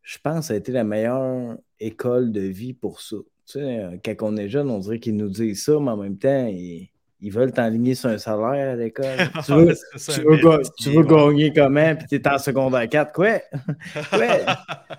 Je 0.02 0.18
pense 0.18 0.40
que 0.40 0.46
ça 0.46 0.54
a 0.54 0.56
été 0.56 0.72
la 0.72 0.84
meilleure 0.84 1.58
école 1.80 2.32
de 2.32 2.40
vie 2.40 2.74
pour 2.74 3.00
ça. 3.00 3.16
Tu 3.46 3.58
sais, 3.60 4.00
quand 4.04 4.32
on 4.32 4.36
est 4.36 4.48
jeune, 4.48 4.70
on 4.70 4.78
dirait 4.78 5.00
qu'ils 5.00 5.16
nous 5.16 5.28
disent 5.28 5.64
ça, 5.64 5.78
mais 5.80 5.90
en 5.90 5.96
même 5.98 6.18
temps, 6.18 6.46
ils, 6.48 6.90
ils 7.24 7.30
veulent 7.32 7.52
t'enligner 7.52 7.94
sur 7.94 8.10
un 8.10 8.18
salaire 8.18 8.72
à 8.72 8.76
l'école. 8.76 9.16
Tu 9.44 9.52
veux, 9.52 9.74
tu 9.96 10.20
veux, 10.20 10.30
métier, 10.36 10.72
tu 10.78 10.90
veux 10.90 10.98
ouais. 10.98 11.06
gagner 11.28 11.52
comment, 11.52 11.96
puis 11.96 12.06
t'es 12.20 12.28
en 12.28 12.38
secondaire 12.38 12.88
4, 12.88 13.12
quoi? 13.12 13.40
Ouais. 14.12 14.44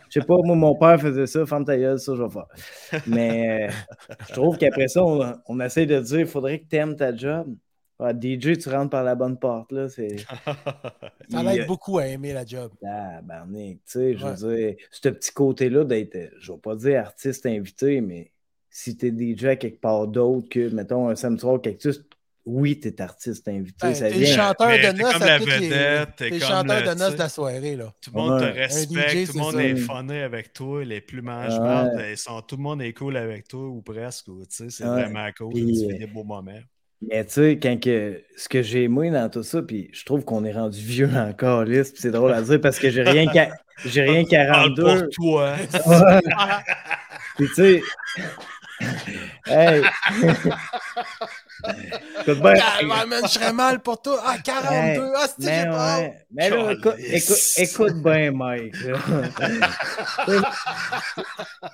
Je 0.10 0.20
sais 0.20 0.26
pas, 0.26 0.36
moi, 0.44 0.56
mon 0.56 0.76
père 0.76 1.00
faisait 1.00 1.28
ça, 1.28 1.46
ferme 1.46 1.66
ta 1.66 1.78
gueule, 1.78 2.00
ça, 2.00 2.14
je 2.16 2.24
vais 2.24 2.30
faire. 2.30 3.02
Mais 3.08 3.70
euh, 3.70 4.16
je 4.28 4.34
trouve 4.34 4.58
qu'après 4.58 4.88
ça, 4.88 5.04
on, 5.04 5.36
on 5.48 5.60
essaie 5.60 5.86
de 5.86 6.00
dire, 6.00 6.20
il 6.22 6.26
faudrait 6.28 6.60
que 6.60 6.66
tu 6.70 6.76
aimes 6.78 6.96
ta 6.96 7.16
job. 7.16 7.56
Ah, 7.98 8.12
DJ, 8.12 8.58
tu 8.58 8.68
rentres 8.70 8.90
par 8.90 9.04
la 9.06 9.16
bonne 9.16 9.38
porte, 9.40 9.72
là, 9.72 9.88
c'est... 9.88 10.18
Ça 11.30 11.42
Il- 11.42 11.46
l'aide 11.46 11.68
beaucoup 11.68 11.98
à 11.98 12.08
aimer 12.08 12.34
la 12.34 12.46
job. 12.46 12.72
Tabarnak, 12.82 13.78
tu 13.78 13.80
sais, 13.86 14.18
je 14.18 14.26
Ouais. 14.26 14.32
veux 14.34 14.56
dire, 14.58 14.76
ce 14.92 15.10
petit 15.10 15.32
côté-là 15.32 15.84
d'être, 15.86 16.16
euh, 16.16 16.28
je 16.40 16.52
vais 16.52 16.58
pas 16.58 16.76
dire 16.76 17.00
artiste 17.00 17.46
invité, 17.46 18.02
mais 18.02 18.32
si 18.70 18.98
t'es 18.98 19.12
DJ 19.12 19.46
à 19.46 19.56
quelque 19.56 19.80
part 19.80 20.08
d'autre 20.08 20.50
que, 20.50 20.70
mettons, 20.74 21.08
un 21.08 21.16
samedi 21.16 21.40
soir 21.40 21.62
cactus, 21.62 22.04
oui, 22.46 22.80
t'es 22.80 23.02
artiste 23.02 23.48
invité, 23.48 23.88
Ben, 23.88 23.96
ça 23.96 24.10
t'es 24.10 24.20
vient. 24.20 24.36
chanteur 24.36 24.68
Mais 24.68 24.78
de 24.78 24.84
t'es 24.84 24.94
noces 25.04 25.14
comme 25.14 25.22
à 25.24 25.26
la 25.26 25.40
toutes 25.40 25.48
les- 25.60 25.68
vedette, 25.70 26.10
t'es 26.18 26.40
chanteur 26.40 26.80
le- 26.82 26.88
de 26.88 27.00
noces 27.00 27.14
de 27.14 27.20
la 27.20 27.30
soirée, 27.30 27.76
là. 27.76 27.94
Tout 28.02 28.12
le 28.14 28.22
monde 28.22 28.42
Ouais. 28.42 28.52
te 28.52 28.58
respecte, 28.58 28.92
DJ, 29.10 29.26
tout 29.26 29.34
le 29.34 29.40
monde 29.40 29.54
ça. 29.56 29.64
est 29.64 29.76
funné 29.76 30.22
avec 30.22 30.54
toi, 30.54 30.84
les 30.86 31.02
Ouais. 31.96 32.12
ils 32.14 32.18
sont, 32.18 32.42
tout 32.42 32.56
le 32.58 32.62
monde 32.64 32.82
est 32.84 32.94
cool 32.94 33.18
avec 33.18 33.48
toi 33.48 33.62
ou 33.68 33.82
presque. 33.82 34.28
ou, 34.28 34.42
tu 34.46 34.56
sais, 34.56 34.70
C'est 34.70 34.84
Ouais. 34.84 35.04
vraiment 35.06 35.28
cool, 35.38 35.54
Puis, 35.54 35.66
tu 35.80 35.86
euh, 35.86 35.90
fais 35.90 35.98
des 35.98 36.08
beaux 36.08 36.24
moments. 36.24 36.60
Mais 37.02 37.26
tu 37.26 37.34
sais, 37.34 37.60
quand 37.62 37.80
que, 37.80 38.24
ce 38.38 38.48
que 38.48 38.62
j'ai 38.62 38.84
aimé 38.84 39.12
dans 39.12 39.30
tout 39.30 39.44
ça, 39.44 39.62
puis 39.62 39.90
je 39.92 40.06
trouve 40.06 40.24
qu'on 40.24 40.44
est 40.46 40.54
rendu 40.54 40.80
vieux 40.80 41.10
encore, 41.16 41.64
liste, 41.66 41.94
puis 41.94 42.02
c'est 42.02 42.12
drôle 42.12 42.32
à 42.34 42.42
dire 42.42 42.62
parce 42.62 42.80
que 42.80 42.90
j'ai 42.90 43.04
rien 43.04 43.28
qu'à 43.28 43.50
j'ai 43.86 44.02
rien 44.04 44.24
Parle 44.30 44.74
42. 44.76 45.00
pour 45.02 45.10
toi. 45.10 45.56
Puis 47.38 47.48
tu 47.50 47.54
sais, 47.56 47.82
hey, 49.48 49.82
écoute 52.22 52.42
bien, 52.42 52.54
Ah, 52.92 53.06
man, 53.06 53.22
je 53.24 53.28
serais 53.30 53.54
mal 53.54 53.80
pour 53.82 54.02
toi. 54.02 54.22
Ah, 54.26 54.38
42. 54.44 55.12
Ah, 55.16 55.28
c'est 55.28 55.46
Mais, 55.46 55.70
ouais. 55.70 56.18
Mais 56.32 56.50
là, 56.50 56.72
écoute, 56.74 56.96
écoute, 57.00 57.38
écoute 57.58 57.94
bien, 58.04 58.32
Mike. 58.32 58.76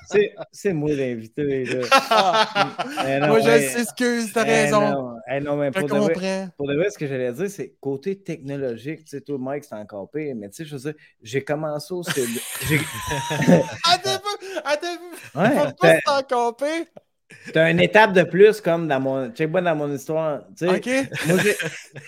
C'est- 0.07 0.33
C'est 0.51 0.73
moi 0.73 0.91
l'invité. 0.91 1.65
là. 1.65 2.47
Mais 3.03 3.19
non, 3.19 3.27
Moi, 3.27 3.39
je 3.39 3.59
s'excuse, 3.69 4.33
t'as 4.33 4.45
Eh 4.45 4.49
raison. 4.63 4.81
non, 4.81 5.15
eh 5.29 5.39
non, 5.39 5.55
mais 5.57 5.71
Je 5.73 5.79
pour 5.79 5.89
de, 5.89 5.95
vrai, 6.13 6.47
pour 6.57 6.67
de 6.67 6.75
vrai, 6.75 6.89
ce 6.89 6.97
que 6.97 7.07
j'allais 7.07 7.31
dire, 7.31 7.49
c'est 7.49 7.75
côté 7.79 8.21
technologique. 8.21 9.05
Tu 9.05 9.11
sais, 9.11 9.21
toi, 9.21 9.37
Mike, 9.39 9.63
c'est 9.65 9.75
encore 9.75 10.09
pire. 10.11 10.35
Mais 10.35 10.49
tu 10.49 10.57
sais, 10.57 10.65
je 10.65 10.75
veux 10.75 10.81
dire, 10.81 10.93
j'ai 11.21 11.43
commencé 11.43 11.93
au 11.93 12.03
j'ai- 12.03 12.79
Attends. 13.89 14.21
Attends. 14.65 14.87
Ouais, 15.35 15.73
pas 15.79 15.97
t'en 16.05 16.23
camper. 16.23 16.85
T'as 17.53 17.71
une 17.71 17.79
étape 17.79 18.13
de 18.13 18.23
plus 18.23 18.61
comme 18.61 18.87
dans 18.87 18.99
mon. 18.99 19.31
Check 19.31 19.51
dans 19.51 19.75
mon 19.75 19.91
histoire. 19.93 20.45
Tu 20.57 20.67
sais, 20.67 20.69
OK? 20.69 21.33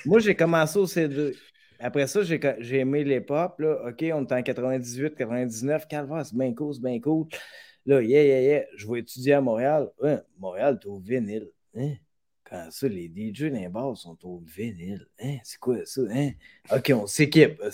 moi, 0.06 0.20
j'ai- 0.20 0.36
commencé 0.36 0.78
au 0.80 0.86
C2. 0.86 1.34
Après 1.80 2.08
ça, 2.08 2.22
j'ai 2.24 2.78
aimé 2.80 3.04
les 3.04 3.20
pop. 3.20 3.60
Là. 3.60 3.88
OK, 3.90 4.06
on 4.14 4.26
est 4.26 4.32
en 4.32 4.42
98, 4.44 5.16
99. 5.16 5.88
Calvaire, 5.88 6.26
c'est 6.26 6.36
bien 6.38 6.54
cool, 6.54 6.74
c'est 6.76 6.82
bien 6.82 7.00
cool. 7.00 7.28
Là, 7.86 8.02
yeah, 8.02 8.24
yeah, 8.24 8.42
yeah. 8.42 8.64
Je 8.78 8.88
vais 8.90 9.00
étudier 9.00 9.34
à 9.34 9.42
Montréal. 9.42 9.90
Ouais, 10.02 10.20
Montréal, 10.40 10.80
t'es 10.82 10.88
au 10.88 11.00
vinyle. 11.00 11.50
Hein? 11.76 11.94
Quand 12.50 12.68
ça, 12.70 12.88
les 12.88 13.08
DJ 13.14 13.46
dans 13.52 13.60
les 13.60 13.68
bars 13.68 13.98
sont 13.98 14.18
au 14.24 14.42
vinyle. 14.46 15.06
Hein? 15.22 15.38
C'est 15.44 15.60
quoi 15.60 15.78
ça? 15.84 16.02
Hein? 16.14 16.30
OK, 16.74 16.92
on 16.96 17.08
s'équipe. 17.08 17.60
Là, 17.60 17.70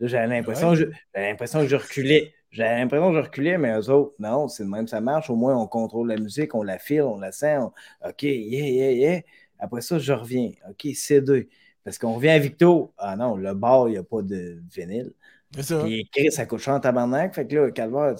j'avais 0.00 0.26
l'impression 0.26 0.70
Ouais. 0.70 0.76
que 0.76 0.80
je- 0.90 0.96
j'avais 1.14 1.30
l'impression 1.30 1.60
que 1.60 1.68
je 1.68 1.76
reculais. 1.76 2.34
J'avais 2.54 2.78
l'impression 2.78 3.10
que 3.10 3.16
je 3.16 3.22
reculais, 3.22 3.58
mais 3.58 3.76
eux 3.76 3.90
autres, 3.90 4.14
non, 4.20 4.46
c'est 4.46 4.62
de 4.64 4.68
même, 4.68 4.86
ça 4.86 5.00
marche. 5.00 5.28
Au 5.28 5.34
moins, 5.34 5.56
on 5.56 5.66
contrôle 5.66 6.08
la 6.08 6.16
musique, 6.16 6.54
on 6.54 6.62
la 6.62 6.78
file, 6.78 7.02
on 7.02 7.18
la 7.18 7.32
sent. 7.32 7.58
on- 7.58 7.72
OK, 8.08 8.22
yeah, 8.22 8.68
yeah, 8.68 8.92
yeah. 8.92 9.20
Après 9.58 9.80
ça, 9.80 9.98
je 9.98 10.12
reviens. 10.12 10.52
OK, 10.70 10.84
C2. 10.94 11.48
Parce 11.82 11.98
qu'on 11.98 12.14
revient 12.14 12.30
à 12.30 12.38
Victo. 12.38 12.92
Ah 12.96 13.16
non, 13.16 13.36
le 13.36 13.54
bar, 13.54 13.88
il 13.88 13.92
n'y 13.92 13.98
a 13.98 14.04
pas 14.04 14.22
de 14.22 14.62
vinyle. 14.72 15.12
C'est 15.54 15.62
ça. 15.64 15.82
Puis 15.84 16.08
Chris, 16.12 16.30
ça 16.32 16.46
coûte 16.46 16.60
cher 16.60 16.74
en 16.74 16.80
tabarnak. 16.80 17.34
Fait 17.34 17.46
que 17.46 17.56
là, 17.56 17.70
Calvaire, 17.72 18.14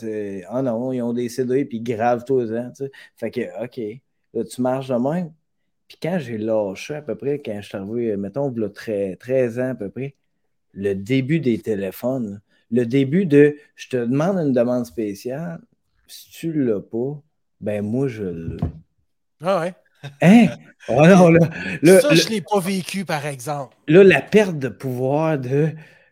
ah 0.48 0.62
non, 0.62 0.92
ils 0.92 1.02
ont 1.02 1.12
des 1.12 1.28
CD, 1.28 1.64
puis 1.64 1.78
ils 1.78 1.82
gravent 1.82 2.24
tous 2.24 2.40
les 2.40 2.52
ans. 2.58 2.70
tu 2.76 2.84
sais. 2.86 2.90
Fait 3.16 3.30
que, 3.30 3.64
OK, 3.64 4.00
là, 4.34 4.44
tu 4.44 4.60
marches 4.62 4.88
de 4.88 4.94
même. 4.96 5.32
Puis 5.88 5.98
quand 6.02 6.18
j'ai 6.18 6.38
lâché 6.38 6.94
à 6.96 7.02
peu 7.02 7.14
près, 7.16 7.40
quand 7.40 7.60
je 7.60 7.68
suis 7.68 7.76
arrivé, 7.76 8.16
mettons, 8.16 8.50
là, 8.56 8.68
13, 8.68 9.16
13 9.18 9.58
ans 9.60 9.70
à 9.70 9.74
peu 9.74 9.90
près, 9.90 10.14
le 10.72 10.94
début 10.94 11.40
des 11.40 11.58
téléphones, 11.58 12.32
là, 12.32 12.38
le 12.70 12.86
début 12.86 13.26
de 13.26 13.56
je 13.76 13.88
te 13.88 13.96
demande 13.96 14.38
une 14.38 14.52
demande 14.52 14.86
spéciale, 14.86 15.60
si 16.06 16.30
tu 16.30 16.52
l'as 16.52 16.80
pas, 16.80 17.20
ben 17.60 17.82
moi 17.84 18.08
je 18.08 18.24
l'ai. 18.24 18.56
Ah 19.42 19.60
ouais? 19.60 19.74
Hein? 20.22 20.48
Oh 20.88 21.06
non, 21.06 21.30
là, 21.30 21.40
là, 21.82 22.00
ça, 22.00 22.08
là- 22.10 22.14
je 22.14 22.28
l'ai 22.28 22.42
pas 22.42 22.60
vécu, 22.60 23.06
par 23.06 23.24
exemple. 23.24 23.74
là, 23.88 24.04
la 24.04 24.20
perte 24.20 24.58
de 24.58 24.68
pouvoir 24.68 25.38
de 25.38 25.70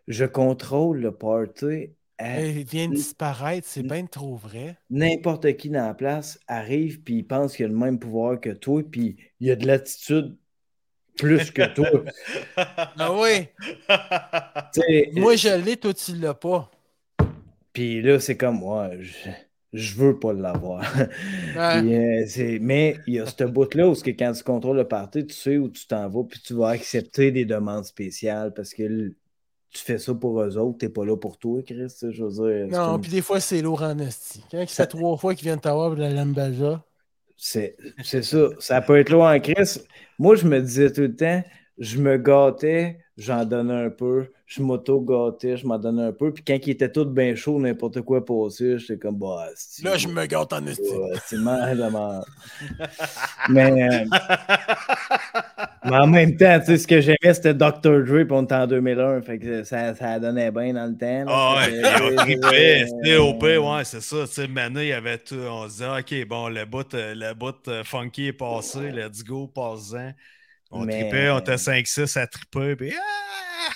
je 0.08 0.24
contrôle 0.24 1.00
le 1.00 1.12
party 1.12 1.90
à 2.18 2.40
Il 2.40 2.64
vient 2.64 2.88
de 2.88 2.94
disparaître, 2.94 3.66
c'est 3.68 3.82
bien 3.82 4.06
trop 4.06 4.34
vrai. 4.36 4.78
n'importe 4.90 5.56
qui 5.56 5.68
dans 5.70 5.86
la 5.86 5.94
place 5.94 6.38
arrive 6.48 7.02
puis 7.02 7.16
il 7.18 7.26
pense 7.26 7.56
qu'il 7.56 7.66
a 7.66 7.68
le 7.68 7.74
même 7.74 7.98
pouvoir 7.98 8.40
que 8.40 8.50
toi 8.50 8.82
puis 8.90 9.16
il 9.40 9.50
a 9.50 9.56
de 9.56 9.66
l'attitude 9.66 10.36
plus 11.16 11.50
que 11.50 11.66
toi. 11.74 11.88
Ah 12.98 13.12
oui. 13.12 13.48
Moi, 15.14 15.36
je 15.36 15.56
l'ai, 15.64 15.76
toi, 15.76 15.94
tu 15.94 16.14
l'as 16.16 16.34
pas. 16.34 16.70
Puis 17.72 18.02
là, 18.02 18.20
c'est 18.20 18.36
comme, 18.36 18.62
ouais, 18.62 18.98
je, 19.00 19.30
je 19.72 19.94
veux 19.96 20.18
pas 20.18 20.32
l'avoir. 20.32 20.82
Ouais. 21.56 22.20
Euh, 22.22 22.24
c'est- 22.26 22.58
mais 22.60 22.96
il 23.06 23.14
y 23.14 23.20
a 23.20 23.26
ce 23.26 23.44
bout-là 23.44 23.88
où 23.88 23.94
c'est 23.94 24.12
que 24.12 24.18
quand 24.18 24.32
tu 24.32 24.42
contrôles 24.42 24.76
le 24.76 24.86
party, 24.88 25.26
tu 25.26 25.34
sais 25.34 25.56
où 25.56 25.68
tu 25.68 25.86
t'en 25.86 26.08
vas, 26.08 26.24
puis 26.24 26.40
tu 26.40 26.54
vas 26.54 26.68
accepter 26.68 27.30
des 27.30 27.44
demandes 27.44 27.84
spéciales 27.84 28.52
parce 28.52 28.74
que 28.74 29.08
tu 29.70 29.78
fais 29.82 29.96
ça 29.98 30.12
pour 30.14 30.40
eux 30.42 30.58
autres, 30.58 30.78
t'es 30.78 30.90
pas 30.90 31.04
là 31.06 31.16
pour 31.16 31.38
toi, 31.38 31.62
Chris. 31.62 31.76
Je 32.10 32.22
veux 32.24 32.30
dire, 32.30 32.66
c'est 32.70 32.78
Non, 32.78 32.98
puis 32.98 33.10
des 33.10 33.22
fois, 33.22 33.40
c'est 33.40 33.62
lourd 33.62 33.82
en 33.82 33.98
esti. 33.98 34.44
Quand 34.50 34.68
fait 34.68 34.86
trois 34.86 35.16
fois 35.16 35.34
qu'il 35.34 35.46
vient 35.46 35.56
de 35.56 35.62
t'avoir 35.62 35.90
pour 35.90 35.98
la 35.98 36.10
lambaja. 36.10 36.84
C'est 37.42 38.22
ça. 38.22 38.38
Ça 38.60 38.80
peut 38.82 38.98
être 38.98 39.10
loin 39.10 39.34
en 39.36 39.40
Chris. 39.40 39.80
Moi, 40.18 40.36
je 40.36 40.46
me 40.46 40.60
disais 40.60 40.92
tout 40.92 41.02
le 41.02 41.16
temps, 41.16 41.42
je 41.78 41.98
me 41.98 42.16
gâtais, 42.16 42.98
j'en 43.16 43.44
donnais 43.44 43.74
un 43.86 43.90
peu. 43.90 44.28
Je 44.54 44.60
m'auto-gâtais, 44.62 45.56
je 45.56 45.66
m'en 45.66 45.78
donnais 45.78 46.02
un 46.08 46.12
peu. 46.12 46.30
Puis 46.30 46.44
quand 46.46 46.58
il 46.66 46.70
était 46.70 46.92
tout 46.92 47.06
bien 47.06 47.34
chaud, 47.34 47.58
n'importe 47.58 48.02
quoi 48.02 48.22
passait, 48.22 48.78
j'étais 48.78 48.98
comme, 48.98 49.16
bah, 49.16 49.46
c'est- 49.56 49.82
Là, 49.82 49.96
je 49.96 50.08
me 50.08 50.26
gâte 50.26 50.52
en 50.52 50.66
esti. 50.66 50.82
Ouais, 50.82 51.18
c'est 51.26 51.38
mal 51.38 51.74
de 51.78 51.82
merde. 51.84 52.24
Mais, 53.48 53.70
euh, 53.72 54.04
mais 55.86 55.96
en 55.96 56.06
même 56.06 56.36
temps, 56.36 56.58
tu 56.60 56.66
sais, 56.66 56.76
ce 56.78 56.86
que 56.86 57.00
j'aimais, 57.00 57.32
c'était 57.32 57.54
Dr. 57.54 58.04
Dre, 58.04 58.24
puis 58.24 58.26
on 58.32 58.42
était 58.44 58.54
en 58.54 58.66
2001. 58.66 59.22
Fait 59.22 59.38
que 59.38 59.64
ça, 59.64 59.94
ça 59.94 60.18
donnait 60.20 60.50
bien 60.50 60.74
dans 60.74 60.86
le 60.86 60.98
temps. 60.98 61.24
Ah 61.28 61.62
Fait 61.64 62.38
ouais, 62.44 62.86
C'était 62.86 63.16
OP, 63.16 63.42
ouais, 63.42 63.84
c'est 63.84 64.02
ça. 64.02 64.26
Tu 64.26 64.32
sais, 64.34 64.48
maintenant, 64.48 64.80
il 64.80 64.88
y 64.88 64.92
avait 64.92 65.16
tout. 65.18 65.34
On 65.36 65.64
se 65.64 65.70
disait, 65.82 65.86
OK, 66.22 66.28
bon, 66.28 66.48
le 66.50 66.66
bout, 66.66 66.92
euh, 66.92 67.14
le 67.16 67.32
bout 67.32 67.56
euh, 67.68 67.84
funky 67.84 68.26
est 68.26 68.32
passé, 68.34 68.90
let's 68.90 69.24
go, 69.24 69.46
passe-en. 69.46 70.10
On 70.70 70.84
Mais- 70.84 71.00
trippait, 71.08 71.30
on 71.30 71.38
était 71.38 71.56
5-6 71.56 72.16
à 72.18 72.26
tripper, 72.26 72.76
puis 72.76 72.92
ah! 72.94 73.70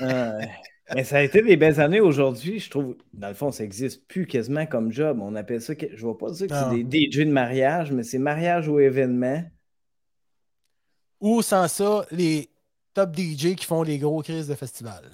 Mais 0.94 1.04
ça 1.04 1.18
a 1.18 1.22
été 1.22 1.42
des 1.42 1.56
belles 1.56 1.80
années 1.80 2.00
aujourd'hui, 2.00 2.58
je 2.58 2.68
trouve. 2.68 2.96
Dans 3.14 3.28
le 3.28 3.34
fond, 3.34 3.52
ça 3.52 3.62
n'existe 3.62 4.06
plus 4.08 4.26
quasiment 4.26 4.66
comme 4.66 4.92
job. 4.92 5.20
On 5.22 5.36
appelle 5.36 5.60
ça, 5.60 5.72
je 5.78 5.86
ne 6.04 6.10
vais 6.10 6.18
pas 6.18 6.30
dire 6.30 6.48
que 6.48 6.54
c'est 6.54 6.84
des 6.84 7.08
DJ 7.08 7.18
de 7.18 7.30
mariage, 7.30 7.92
mais 7.92 8.02
c'est 8.02 8.18
mariage 8.18 8.68
ou 8.68 8.80
événement. 8.80 9.44
Ou 11.20 11.42
sans 11.42 11.68
ça, 11.68 12.06
les 12.10 12.50
top 12.94 13.16
DJ 13.16 13.54
qui 13.54 13.66
font 13.66 13.82
les 13.82 13.98
gros 13.98 14.20
crises 14.22 14.48
de 14.48 14.54
festival. 14.54 15.04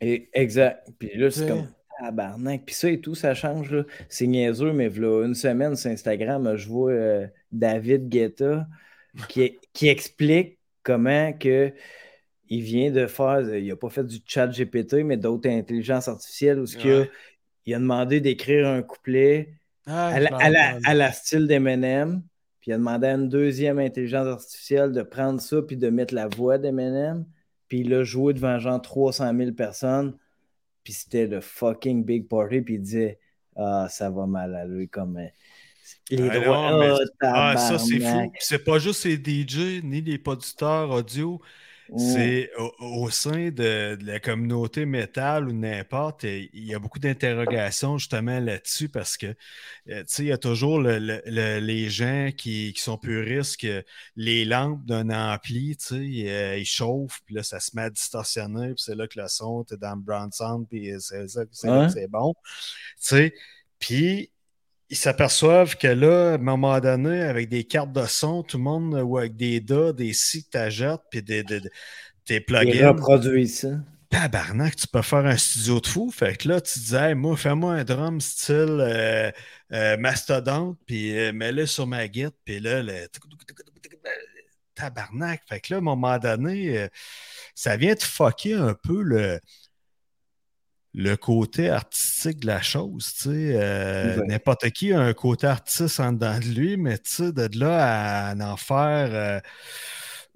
Et, 0.00 0.28
exact. 0.32 0.88
Puis 0.98 1.16
là, 1.16 1.30
c'est 1.30 1.46
comme 1.46 1.68
tabarnak. 2.00 2.64
Puis 2.66 2.74
ça 2.74 2.90
et 2.90 3.00
tout, 3.00 3.14
ça 3.14 3.34
change. 3.34 3.70
là. 3.70 3.84
C'est 4.08 4.26
niaiseux, 4.26 4.72
mais 4.72 4.88
voilà, 4.88 5.26
une 5.26 5.34
semaine 5.34 5.76
sur 5.76 5.90
Instagram, 5.90 6.56
je 6.56 6.68
vois 6.68 6.92
euh, 6.92 7.26
David 7.52 8.08
Guetta 8.08 8.66
qui, 9.28 9.58
qui 9.72 9.88
explique 9.88 10.58
comment 10.82 11.32
que 11.32 11.72
il 12.50 12.62
vient 12.62 12.90
de 12.90 13.06
faire, 13.06 13.40
il 13.54 13.68
n'a 13.68 13.76
pas 13.76 13.88
fait 13.90 14.04
du 14.04 14.18
chat 14.26 14.48
GPT, 14.48 15.04
mais 15.04 15.16
d'autres 15.16 15.48
intelligences 15.48 16.08
artificielles 16.08 16.58
où 16.58 16.66
ce 16.66 16.76
a, 16.78 17.06
il 17.66 17.74
a 17.74 17.78
demandé 17.78 18.20
d'écrire 18.20 18.66
un 18.68 18.82
couplet 18.82 19.54
Ah, 19.86 20.08
à 20.08 20.20
la, 20.20 20.30
m'en 20.30 20.36
à 20.38 20.50
la- 20.50 20.66
rappelle. 20.66 20.82
à 20.84 20.94
la 20.94 21.12
style 21.12 21.46
d'Eminem. 21.46 22.22
Puis 22.60 22.70
il 22.72 22.74
a 22.74 22.76
demandé 22.78 23.06
à 23.06 23.12
une 23.14 23.28
deuxième 23.28 23.78
intelligence 23.78 24.26
artificielle 24.26 24.92
de 24.92 25.02
prendre 25.02 25.40
ça 25.40 25.62
puis 25.62 25.76
de 25.76 25.88
mettre 25.88 26.12
la 26.14 26.26
voix 26.28 26.58
d'Eminem. 26.58 27.24
Puis 27.68 27.80
il 27.80 27.94
a 27.94 28.02
joué 28.02 28.34
devant 28.34 28.58
genre 28.58 28.82
300 28.82 29.32
000 29.36 29.52
personnes. 29.52 30.16
Puis 30.82 30.92
c'était 30.92 31.26
le 31.26 31.40
fucking 31.40 32.04
big 32.04 32.28
party. 32.28 32.60
Puis 32.62 32.74
il 32.74 32.80
disait 32.82 33.18
Ah, 33.56 33.86
ça 33.88 34.10
va 34.10 34.26
mal 34.26 34.54
à 34.56 34.64
lui 34.66 34.88
comme. 34.88 35.16
euh, 35.18 35.26
Les 36.10 36.28
Ah, 36.30 36.38
droits. 36.40 36.70
non, 36.72 36.78
mais- 36.80 37.04
Ah, 37.22 37.52
Ah, 37.52 37.56
ça, 37.56 37.78
c'est 37.78 38.00
fou. 38.00 38.32
C'est 38.40 38.64
pas 38.64 38.78
juste 38.78 39.04
les 39.04 39.16
DJ 39.16 39.80
ni 39.84 40.00
les 40.02 40.18
producteurs 40.18 40.90
audio. 40.90 41.40
C'est 41.98 42.50
au, 42.56 42.72
au 42.80 43.10
sein 43.10 43.50
de, 43.50 43.96
de 43.96 44.06
la 44.06 44.20
communauté 44.20 44.86
métal 44.86 45.48
ou 45.48 45.52
n'importe, 45.52 46.22
il 46.24 46.48
y 46.64 46.74
a 46.74 46.78
beaucoup 46.78 47.00
d'interrogations 47.00 47.98
justement 47.98 48.38
là-dessus 48.38 48.88
parce 48.88 49.16
que, 49.16 49.26
euh, 49.88 50.00
tu 50.00 50.04
sais, 50.06 50.22
il 50.22 50.28
y 50.28 50.32
a 50.32 50.38
toujours 50.38 50.80
le- 50.80 50.98
le- 50.98 51.22
le- 51.26 51.58
les 51.58 51.90
gens 51.90 52.30
qui, 52.36 52.72
qui 52.74 52.80
sont 52.80 52.96
puristes 52.96 53.60
que 53.60 53.84
les 54.16 54.44
lampes 54.44 54.84
d'un 54.86 55.10
ampli, 55.10 55.76
tu 55.76 55.86
sais, 55.86 56.30
euh, 56.30 56.58
ils 56.58 56.64
chauffent, 56.64 57.20
puis 57.26 57.34
là, 57.34 57.42
ça 57.42 57.58
se 57.60 57.74
met 57.74 57.82
à 57.82 57.90
distorsionner, 57.90 58.68
puis 58.74 58.82
c'est 58.84 58.94
là 58.94 59.08
que 59.08 59.20
le 59.20 59.26
son, 59.28 59.64
t'es 59.64 59.76
dans 59.76 59.94
le 59.96 60.00
brown 60.02 60.30
sound, 60.32 60.68
puis 60.68 60.92
c'est 61.00 61.26
ça- 61.28 61.42
c'est 61.52 62.08
bon, 62.08 62.34
tu 62.44 62.48
sais. 62.98 63.34
Puis, 63.78 64.30
ils 64.90 64.96
s'aperçoivent 64.96 65.76
que 65.76 65.86
là, 65.88 66.32
à 66.32 66.34
un 66.34 66.38
moment 66.38 66.80
donné, 66.80 67.22
avec 67.22 67.48
des 67.48 67.64
cartes 67.64 67.92
de 67.92 68.06
son, 68.06 68.42
tout 68.42 68.58
le 68.58 68.64
monde, 68.64 68.94
ou 68.94 69.18
avec 69.18 69.36
des 69.36 69.60
DA, 69.60 69.92
des 69.92 70.12
si 70.12 70.44
que 70.44 70.50
t'achètes, 70.50 71.00
puis 71.10 71.22
des, 71.22 71.44
des, 71.44 71.60
des- 72.26 72.40
plugins, 72.40 72.88
reproduit 72.88 73.48
ça. 73.48 73.68
tabarnak, 74.10 74.76
tu 74.76 74.86
peux 74.88 75.02
faire 75.02 75.26
un 75.26 75.36
studio 75.36 75.80
de 75.80 75.86
fou. 75.86 76.10
Fait 76.10 76.36
que 76.36 76.48
là, 76.48 76.60
tu 76.60 76.78
disais, 76.78 77.10
hey, 77.10 77.14
moi, 77.14 77.36
fais-moi 77.36 77.74
un 77.74 77.84
drum 77.84 78.20
style 78.20 78.78
euh, 78.80 79.30
euh, 79.72 79.96
mastodonte, 79.98 80.78
puis 80.86 81.16
euh, 81.18 81.32
mets-le 81.32 81.66
sur 81.66 81.86
ma 81.86 82.08
guide, 82.08 82.32
puis 82.44 82.60
là, 82.60 82.82
le... 82.82 83.08
tabarnak. 84.74 85.42
Fait 85.48 85.60
que 85.60 85.72
là, 85.72 85.76
à 85.76 85.80
un 85.80 85.82
moment 85.82 86.18
donné, 86.18 86.78
euh, 86.78 86.88
ça 87.54 87.76
vient 87.76 87.94
te 87.94 88.04
fucker 88.04 88.54
un 88.54 88.74
peu 88.74 89.02
le, 89.02 89.40
le 90.94 91.16
côté 91.16 91.70
artistique 91.70 92.40
de 92.40 92.46
la 92.46 92.62
chose. 92.62 93.12
Tu 93.16 93.22
sais, 93.30 93.30
Euh, 93.56 94.20
Ouais. 94.20 94.26
N'importe 94.26 94.70
qui 94.70 94.92
a 94.92 95.00
un 95.00 95.12
côté 95.14 95.46
artiste 95.46 96.00
en 96.00 96.12
dedans 96.12 96.38
de 96.38 96.44
lui, 96.46 96.76
mais 96.76 96.98
tu 96.98 97.10
sais, 97.12 97.32
de 97.32 97.48
là 97.58 98.30
à 98.30 98.34
en 98.52 98.56
faire. 98.56 99.14
euh, 99.14 99.40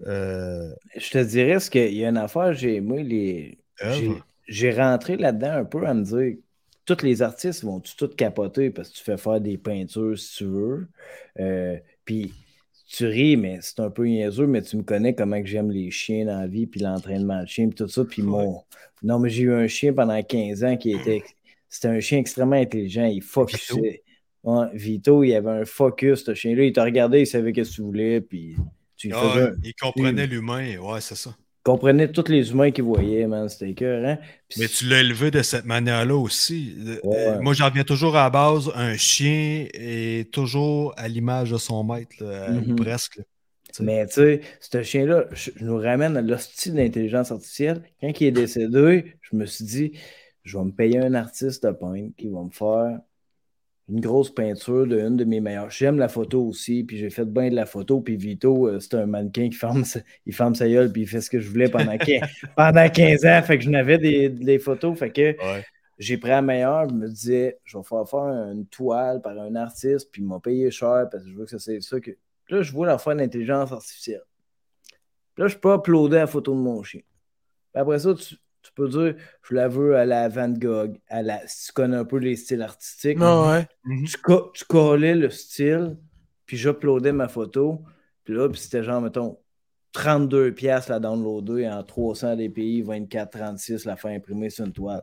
euh, 0.07 0.75
Je 0.97 1.11
te 1.11 1.19
dirais, 1.25 1.61
ce 1.61 1.71
qu'il 1.71 1.95
y 1.95 2.05
a 2.05 2.09
une 2.09 2.17
affaire, 2.17 2.53
j'ai 2.53 2.77
aimé 2.77 3.03
les. 3.05 3.59
J'ai 4.47 4.73
rentré 4.73 5.17
là-dedans 5.17 5.53
un 5.53 5.65
peu 5.65 5.87
à 5.87 5.95
me 5.95 6.05
dire 6.05 6.37
tous 6.85 7.03
les 7.03 7.23
artistes 7.23 7.65
vont 7.65 7.81
tout 7.81 8.09
capoter 8.09 8.71
parce 8.71 8.91
que 8.91 8.99
tu 8.99 9.05
fais 9.05 9.17
faire 9.17 9.41
des 9.41 9.57
peintures 9.59 10.19
si 10.19 10.37
tu 10.39 10.45
veux? 10.45 10.89
Euh, 11.41 11.79
puis 12.05 12.44
tu 12.97 13.07
ris, 13.07 13.37
mais 13.37 13.59
c'est 13.61 13.81
un 13.81 13.91
peu 13.91 14.05
niaiseux, 14.07 14.47
mais 14.47 14.63
tu 14.63 14.77
me 14.77 14.83
connais 14.83 15.15
comment 15.15 15.41
que 15.41 15.47
j'aime 15.47 15.71
les 15.71 15.91
chiens 15.91 16.25
dans 16.27 16.41
la 16.41 16.47
vie, 16.47 16.67
puis 16.67 16.81
l'entraînement 16.81 17.43
de 17.43 17.47
chien, 17.49 17.67
puis 17.69 17.75
tout 17.77 17.89
ça. 17.89 18.05
Puis 18.05 18.23
mon. 18.23 18.63
Non, 19.03 19.19
mais 19.19 19.29
j'ai 19.31 19.43
eu 19.45 19.53
un 19.55 19.67
chien 19.67 19.93
pendant 19.93 20.21
15 20.23 20.65
ans 20.65 20.77
qui 20.77 20.93
était. 20.93 21.23
C'était 21.69 21.89
un 21.89 22.01
chien 22.01 22.19
extrêmement 22.19 22.57
intelligent. 22.57 23.07
Il 23.07 23.23
focusait. 23.23 24.03
Ouais, 24.45 24.67
Vito, 24.75 25.25
il 25.25 25.35
avait 25.35 25.51
un 25.51 25.65
focus, 25.65 26.25
ce 26.25 26.35
chien-là. 26.35 26.65
Il 26.65 26.73
t'a 26.73 26.85
regardé, 26.85 27.21
il 27.21 27.27
savait 27.27 27.53
ce 27.55 27.61
que 27.71 27.75
tu 27.77 27.83
voulais, 27.83 28.21
puis 28.21 28.57
tu 28.97 29.11
Ah, 29.13 29.31
faisais. 29.33 29.51
il 29.65 29.75
comprenait 29.75 30.27
l'humain, 30.27 30.77
ouais, 30.79 31.01
c'est 31.01 31.15
ça. 31.17 31.35
Comprenait 31.65 32.13
tous 32.13 32.29
les 32.31 32.51
humains 32.53 32.71
qu'il 32.71 32.85
voyait, 32.85 33.27
man. 33.27 33.49
C'était 33.49 33.71
écœurant. 33.71 34.19
Puis 34.49 34.61
Mais 34.61 34.69
tu 34.69 34.87
l'as 34.87 35.01
élevé 35.01 35.31
de 35.33 35.43
cette 35.43 35.65
manière-là 35.65 36.15
aussi. 36.17 36.77
Euh, 36.79 36.99
Ouais. 37.03 37.17
euh, 37.29 37.41
Moi, 37.41 37.55
j'en 37.55 37.67
reviens 37.67 37.83
toujours 37.85 38.17
à 38.17 38.25
la 38.25 38.31
base. 38.31 38.71
Un 38.77 38.97
chien 38.97 39.67
est 39.75 40.31
toujours 40.33 40.95
à 40.97 41.09
l'image 41.09 41.51
de 41.51 41.57
son 41.59 41.83
maître, 41.83 42.15
là, 42.21 42.51
ou 42.53 42.71
Mhm. 42.71 42.77
presque. 42.77 43.17
là. 43.17 43.25
Mais 43.81 44.07
tu 44.07 44.13
sais, 44.15 44.41
ce 44.61 44.83
chien-là, 44.85 45.25
je, 45.33 45.51
je 45.57 45.65
nous 45.65 45.77
ramène 45.79 46.17
à 46.17 46.23
l'hostie 46.23 46.71
d'intelligence 46.71 47.33
artificielle. 47.33 47.83
Quand 48.01 48.13
il 48.21 48.27
est 48.29 48.31
décédé, 48.31 49.17
je 49.23 49.37
me 49.37 49.47
suis 49.47 49.65
dit, 49.65 49.93
je 50.45 50.57
vais 50.59 50.65
me 50.65 50.71
payer 50.71 50.99
un 50.99 51.15
artiste 51.15 51.67
de 51.67 51.73
peintre 51.73 52.15
qui 52.17 52.29
va 52.29 52.43
me 52.45 52.51
faire 52.51 53.01
une 53.89 54.01
grosse 54.01 54.35
peinture 54.35 54.87
de 54.87 54.99
une 54.99 55.17
de 55.17 55.25
mes 55.25 55.41
meilleures. 55.41 55.71
J'aime 55.71 55.99
la 55.99 56.09
photo 56.09 56.43
aussi, 56.47 56.85
puis 56.85 56.97
j'ai 56.97 57.11
fait 57.11 57.27
bien 57.27 57.51
de 57.51 57.55
la 57.55 57.67
photo. 57.67 58.01
Puis 58.01 58.17
Vito, 58.17 58.67
euh, 58.69 58.81
c'est 58.81 58.95
un 58.95 59.07
mannequin 59.07 59.49
qui 59.51 59.57
ferme, 59.57 59.85
sa- 59.85 60.01
il 60.25 60.35
ferme 60.35 60.55
sa 60.55 60.69
gueule, 60.69 60.91
puis 60.91 61.03
il 61.03 61.07
fait 61.09 61.21
ce 61.21 61.29
que 61.29 61.39
je 61.39 61.51
voulais 61.51 61.69
pendant 61.69 61.97
15, 61.99 62.21
pendant 62.57 62.89
15 62.89 63.25
ans. 63.27 63.43
Fait 63.43 63.59
que 63.59 63.65
je 63.65 63.71
n'avais 63.71 63.99
des, 63.99 64.29
des 64.31 64.59
photos. 64.59 64.99
Fait 64.99 65.11
que 65.11 65.21
Ouais. 65.39 65.65
j'ai 65.99 66.17
pris 66.17 66.31
la 66.31 66.41
meilleure, 66.41 66.89
je 66.89 66.95
me 66.95 67.09
disais, 67.09 67.59
je 67.65 67.77
vais 67.77 67.85
faire 67.85 68.09
faire 68.09 68.21
une 68.21 68.67
toile 68.67 69.21
par 69.21 69.39
un 69.39 69.55
artiste, 69.55 70.11
puis 70.11 70.23
il 70.23 70.29
m'a 70.29 70.41
payé 70.41 70.71
cher 70.71 71.07
parce 71.13 71.23
que 71.25 71.31
je 71.31 71.35
veux 71.37 71.45
que 71.45 71.51
ça 71.51 71.59
c'est 71.59 71.81
ça 71.83 72.01
que. 72.01 72.13
Là, 72.49 72.63
je 72.63 72.73
vois 72.73 72.87
la 72.87 72.97
faire 72.99 73.17
d'intelligence 73.17 73.71
artificielle. 73.73 74.23
Puis 75.35 75.43
là, 75.43 75.49
je 75.49 75.57
peux 75.57 75.75
uploader 75.75 76.17
la 76.17 76.27
photo 76.27 76.55
de 76.55 76.61
mon 76.61 76.83
chien. 76.83 77.01
Puis 77.73 77.81
après 77.81 77.99
ça, 77.99 78.15
tu 78.15 78.37
peux 78.75 78.89
dire, 78.89 79.15
je 79.43 79.55
la 79.55 79.69
veux 79.69 79.97
à 79.97 80.05
la 80.05 80.29
Van 80.29 80.49
Gogh, 80.51 80.99
à 81.09 81.23
la, 81.23 81.47
si 81.47 81.67
tu 81.67 81.73
connais 81.73 81.97
un 81.97 82.05
peu 82.05 82.19
les 82.19 82.37
styles 82.37 82.63
artistiques. 82.63 83.19
Ouais. 83.21 83.67
Mhm. 83.85 84.05
Tu, 84.07 84.17
co- 84.19 84.51
tu 84.55 84.65
collais 84.65 85.15
le 85.15 85.31
style, 85.31 85.97
puis 86.47 86.57
j'uploadais 86.57 87.13
ma 87.13 87.29
photo. 87.29 87.83
Puis 88.25 88.35
là, 88.35 88.49
puis 88.49 88.61
c'était 88.61 88.83
genre, 88.83 89.01
mettons, 89.01 89.39
32 89.93 90.53
pièces 90.53 90.89
la 90.89 90.99
downloader 90.99 91.69
en 91.69 91.83
300 91.83 92.37
DPI, 92.37 92.83
24, 92.83 93.31
36 93.31 93.85
la 93.85 93.97
faire 93.97 94.11
imprimer 94.11 94.51
sur 94.51 94.65
une 94.67 94.73
toile. 94.73 95.03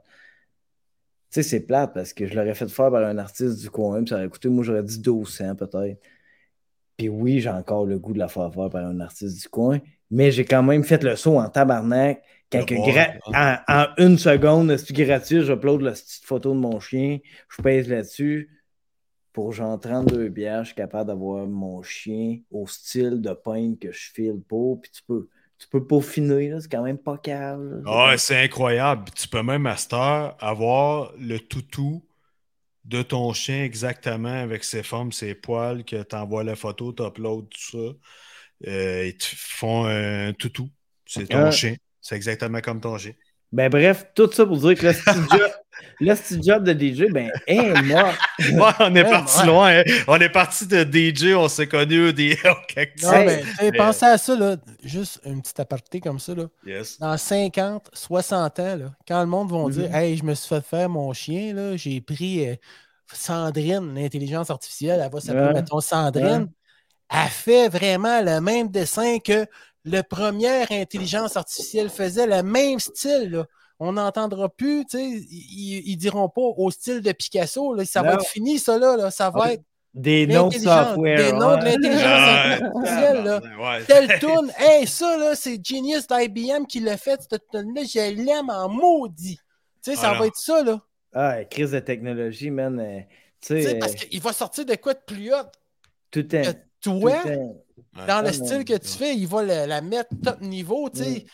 Tu 1.30 1.42
sais, 1.42 1.44
c'est 1.44 1.62
plate 1.62 1.94
parce 1.94 2.12
que 2.14 2.26
je 2.26 2.34
l'aurais 2.36 2.54
fait 2.56 2.68
faire 2.68 2.92
par 2.92 3.04
un 3.06 3.18
artiste 3.18 3.60
du 3.62 3.70
coin, 3.70 4.00
puis 4.00 4.10
ça 4.10 4.16
aurait 4.16 4.28
coûté, 4.28 4.50
moi, 4.50 4.64
j'aurais 4.66 4.84
dit 4.84 4.98
1200 4.98 5.56
peut-être. 5.56 6.02
Puis 6.98 7.08
oui, 7.10 7.40
j'ai 7.40 7.50
encore 7.50 7.86
le 7.86 7.98
goût 7.98 8.14
de 8.14 8.20
la 8.20 8.28
faire 8.28 8.54
faire 8.54 8.70
par 8.70 8.86
un 8.86 9.00
artiste 9.00 9.42
du 9.42 9.48
coin, 9.50 9.80
mais 10.12 10.32
j'ai 10.32 10.46
quand 10.46 10.64
même 10.64 10.84
fait 10.84 11.04
le 11.04 11.16
saut 11.16 11.40
en 11.40 11.50
tabarnak. 11.50 12.24
Quand 12.52 12.64
que 12.66 12.76
Ouais, 12.76 12.76
gra- 12.76 13.16
en, 13.34 13.58
en 13.68 13.88
une 13.98 14.18
seconde, 14.18 14.76
c'est 14.78 14.94
gratuit, 14.94 15.42
j'upload 15.44 15.82
la 15.82 15.92
petite 15.94 16.26
photo 16.26 16.54
de 16.54 16.60
mon 16.60 16.80
chien, 16.82 17.20
je 17.50 17.62
pèse 17.62 17.90
là-dessus. 17.90 18.50
Pour 19.34 19.54
genre 19.54 19.80
32 19.80 20.30
bières, 20.30 20.64
je 20.64 20.68
suis 20.70 20.76
capable 20.76 21.08
d'avoir 21.08 21.48
mon 21.48 21.84
chien 21.84 22.40
au 22.52 22.68
style 22.68 23.22
de 23.22 23.34
peintre 23.34 23.80
que 23.80 23.92
je 23.92 24.12
file 24.14 24.42
pour. 24.48 24.82
Puis 24.82 24.92
tu 24.92 25.04
peux, 25.04 25.30
tu 25.58 25.68
peux 25.70 25.86
peaufiner, 25.86 26.60
c'est 26.62 26.72
quand 26.72 26.84
même 26.84 26.98
pas 26.98 27.20
là. 27.28 27.58
Ouais, 27.86 28.18
c'est 28.18 28.44
incroyable. 28.44 29.10
Tu 29.16 29.28
peux 29.28 29.42
même, 29.42 29.64
Master, 29.64 30.36
avoir 30.40 31.14
le 31.18 31.40
toutou 31.40 32.06
de 32.86 33.02
ton 33.04 33.34
chien 33.34 33.64
exactement 33.66 34.30
avec 34.42 34.64
ses 34.64 34.84
formes, 34.84 35.12
ses 35.12 35.36
poils, 35.36 35.86
que 35.86 36.04
tu 36.04 36.16
envoies 36.16 36.44
la 36.46 36.56
photo, 36.56 36.94
tu 36.94 37.04
uploads 37.04 37.44
tout 37.50 37.60
ça. 37.72 37.98
Euh, 38.68 39.06
ils 39.08 39.18
te 39.18 39.26
font 39.36 39.86
un 39.86 40.34
toutou. 40.34 40.70
C'est 41.06 41.28
ton 41.28 41.46
Ah. 41.46 41.52
chien. 41.52 41.76
C'est 42.00 42.16
exactement 42.16 42.62
comme 42.62 42.80
ton 42.82 42.98
chien. 42.98 43.14
Ben 43.52 43.70
bref, 43.70 44.06
tout 44.16 44.32
ça 44.32 44.46
pour 44.46 44.58
dire 44.60 44.76
que 44.76 44.86
le 44.88 44.94
Jobs, 44.94 45.52
le 46.00 46.42
Jobs 46.42 46.64
de 46.64 46.72
DJ, 46.74 47.12
ben, 47.12 47.30
hey, 47.48 47.74
moi, 47.84 48.14
Ouais, 48.40 48.72
on 48.80 48.96
est 48.96 49.04
parti 49.04 49.46
loin. 49.46 49.80
hein. 49.80 49.84
On 50.08 50.16
est 50.18 50.30
parti 50.30 50.66
de 50.68 50.84
DJ, 50.86 51.34
on 51.36 51.50
s'est 51.50 51.68
connus 51.68 52.14
des. 52.14 52.38
quelque 52.70 53.02
Non, 53.04 53.26
mais 53.62 53.72
pensez 53.74 54.06
à 54.06 54.18
ça, 54.18 54.38
là, 54.38 54.56
juste 54.86 55.20
une 55.26 55.42
petite 55.42 55.60
aparté 55.60 56.00
comme 56.00 56.18
ça. 56.20 56.34
Là. 56.34 56.46
Yes. 56.66 56.98
Dans 56.98 57.18
50, 57.18 57.90
60 57.94 58.60
ans, 58.62 58.76
là, 58.78 58.92
quand 59.06 59.20
le 59.20 59.28
monde 59.28 59.52
va 59.52 59.58
Mhm. 59.58 59.70
dire 59.72 59.94
Hey, 59.96 60.16
je 60.16 60.24
me 60.24 60.34
suis 60.34 60.48
fait 60.48 60.64
faire 60.66 60.88
mon 60.88 61.12
chien, 61.12 61.54
là, 61.54 61.76
j'ai 61.76 62.00
pris 62.00 62.48
euh, 62.48 62.56
Sandrine, 63.14 63.94
l'intelligence 63.94 64.50
artificielle, 64.50 65.02
elle 65.04 65.12
va 65.12 65.20
s'appeler, 65.20 65.48
Ouais. 65.48 65.54
mettons, 65.54 65.82
Sandrine. 65.82 66.48
Elle 67.12 67.30
fait 67.30 67.70
vraiment 67.70 68.22
le 68.22 68.40
même 68.42 68.70
dessin 68.70 69.20
que 69.20 69.46
le 69.84 70.02
première 70.02 70.72
intelligence 70.72 71.36
artificielle 71.38 71.90
faisait, 71.90 72.28
le 72.28 72.44
même 72.44 72.80
style. 72.80 73.32
là. 73.32 73.46
On 73.80 73.94
n'entendra 73.94 74.48
plus, 74.48 74.86
tu 74.86 74.98
sais, 75.00 75.04
ils, 75.10 75.82
ils- 75.90 75.98
diront 75.98 76.30
pas 76.30 76.42
au 76.42 76.70
style 76.70 77.02
de 77.02 77.12
Picasso, 77.12 77.74
là, 77.74 77.84
ça 77.84 78.04
va 78.04 78.14
être 78.14 78.28
fini, 78.28 78.60
ça 78.60 78.78
là, 78.78 78.96
là, 78.96 79.10
ça 79.10 79.32
va 79.32 79.42
Ah, 79.46 79.54
être 79.54 79.64
des 79.96 80.28
noms 80.28 80.50
de 80.50 80.54
l'intelligence- 80.54 80.88
software. 80.90 81.18
des 81.18 81.32
noms 81.34 81.58
de 81.58 81.64
l'intelligence 81.66 82.04
Ah, 82.06 82.52
artificielle. 82.64 83.24
là. 83.24 83.42
ouais. 83.60 83.84
Telle 83.88 84.20
tourne, 84.20 84.52
hey, 84.60 84.86
ça 84.88 85.18
là, 85.18 85.36
c'est 85.36 85.60
Genius 85.66 86.06
d'IBM 86.08 86.66
qui 86.68 86.80
l'a 86.80 86.96
fait, 86.98 87.20
cette 87.28 87.48
tune-là, 87.52 87.82
je 87.84 88.14
l'aime 88.24 88.52
en 88.52 88.70
maudit. 88.70 89.38
Tu 89.84 89.92
sais, 89.92 89.96
ça 89.98 90.12
Ah, 90.12 90.20
va 90.20 90.28
être 90.28 90.38
ça, 90.38 90.62
là. 90.64 90.80
Ah, 91.14 91.44
crise 91.46 91.72
de 91.72 91.80
technologie, 91.80 92.52
man. 92.52 92.80
euh, 92.80 93.00
tu 93.42 93.56
Tu 93.56 93.64
sais, 93.64 93.80
parce 93.80 93.94
euh, 93.94 93.96
qu'il 93.96 94.22
va 94.22 94.32
sortir 94.32 94.64
de 94.66 94.76
quoi 94.76 94.94
de 94.94 95.02
plus 95.06 95.34
haut 95.34 95.38
tout 96.12 96.22
tout 96.24 96.38
toi, 96.82 97.24
le 97.26 97.38
dans 98.08 98.22
le 98.26 98.32
style 98.32 98.64
que 98.66 98.78
tu 98.78 98.88
fais, 98.98 99.16
il 99.16 99.28
va 99.28 99.44
la, 99.44 99.68
la 99.68 99.82
mettre 99.82 100.10
top 100.24 100.42
niveau, 100.42 100.90
tu 100.90 101.04
sais. 101.04 101.26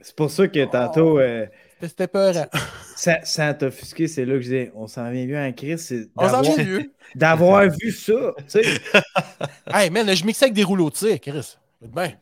C'est 0.00 0.14
pour 0.14 0.30
ça 0.30 0.46
que 0.46 0.64
tantôt, 0.66 1.18
euh, 1.18 1.46
C'était 1.82 2.06
peurant. 2.06 2.46
sans, 2.96 3.16
sans 3.24 3.54
t'offusquer, 3.54 4.06
c'est 4.06 4.24
là 4.24 4.34
que 4.34 4.40
je 4.40 4.44
disais, 4.44 4.72
on 4.76 4.86
s'en 4.86 5.10
vient 5.10 5.26
bien 5.26 5.48
en 5.48 5.52
crise, 5.52 5.84
c'est 5.86 6.08
On 6.16 6.28
s'en 6.28 6.42
d'avoir- 6.42 6.54
vient 6.56 6.64
mieux. 6.64 6.92
d'avoir 7.16 7.68
vu 7.68 7.90
ça. 7.90 8.34
Tu 8.36 8.62
sais, 8.62 8.62
Hey, 9.72 9.90
man, 9.90 10.14
je 10.14 10.24
mixais 10.24 10.44
avec 10.44 10.54
des 10.54 10.62
rouleaux 10.64 10.90
de 10.90 10.96
cire, 10.96 11.20
Chris. 11.20 11.56
Bien. 11.82 12.12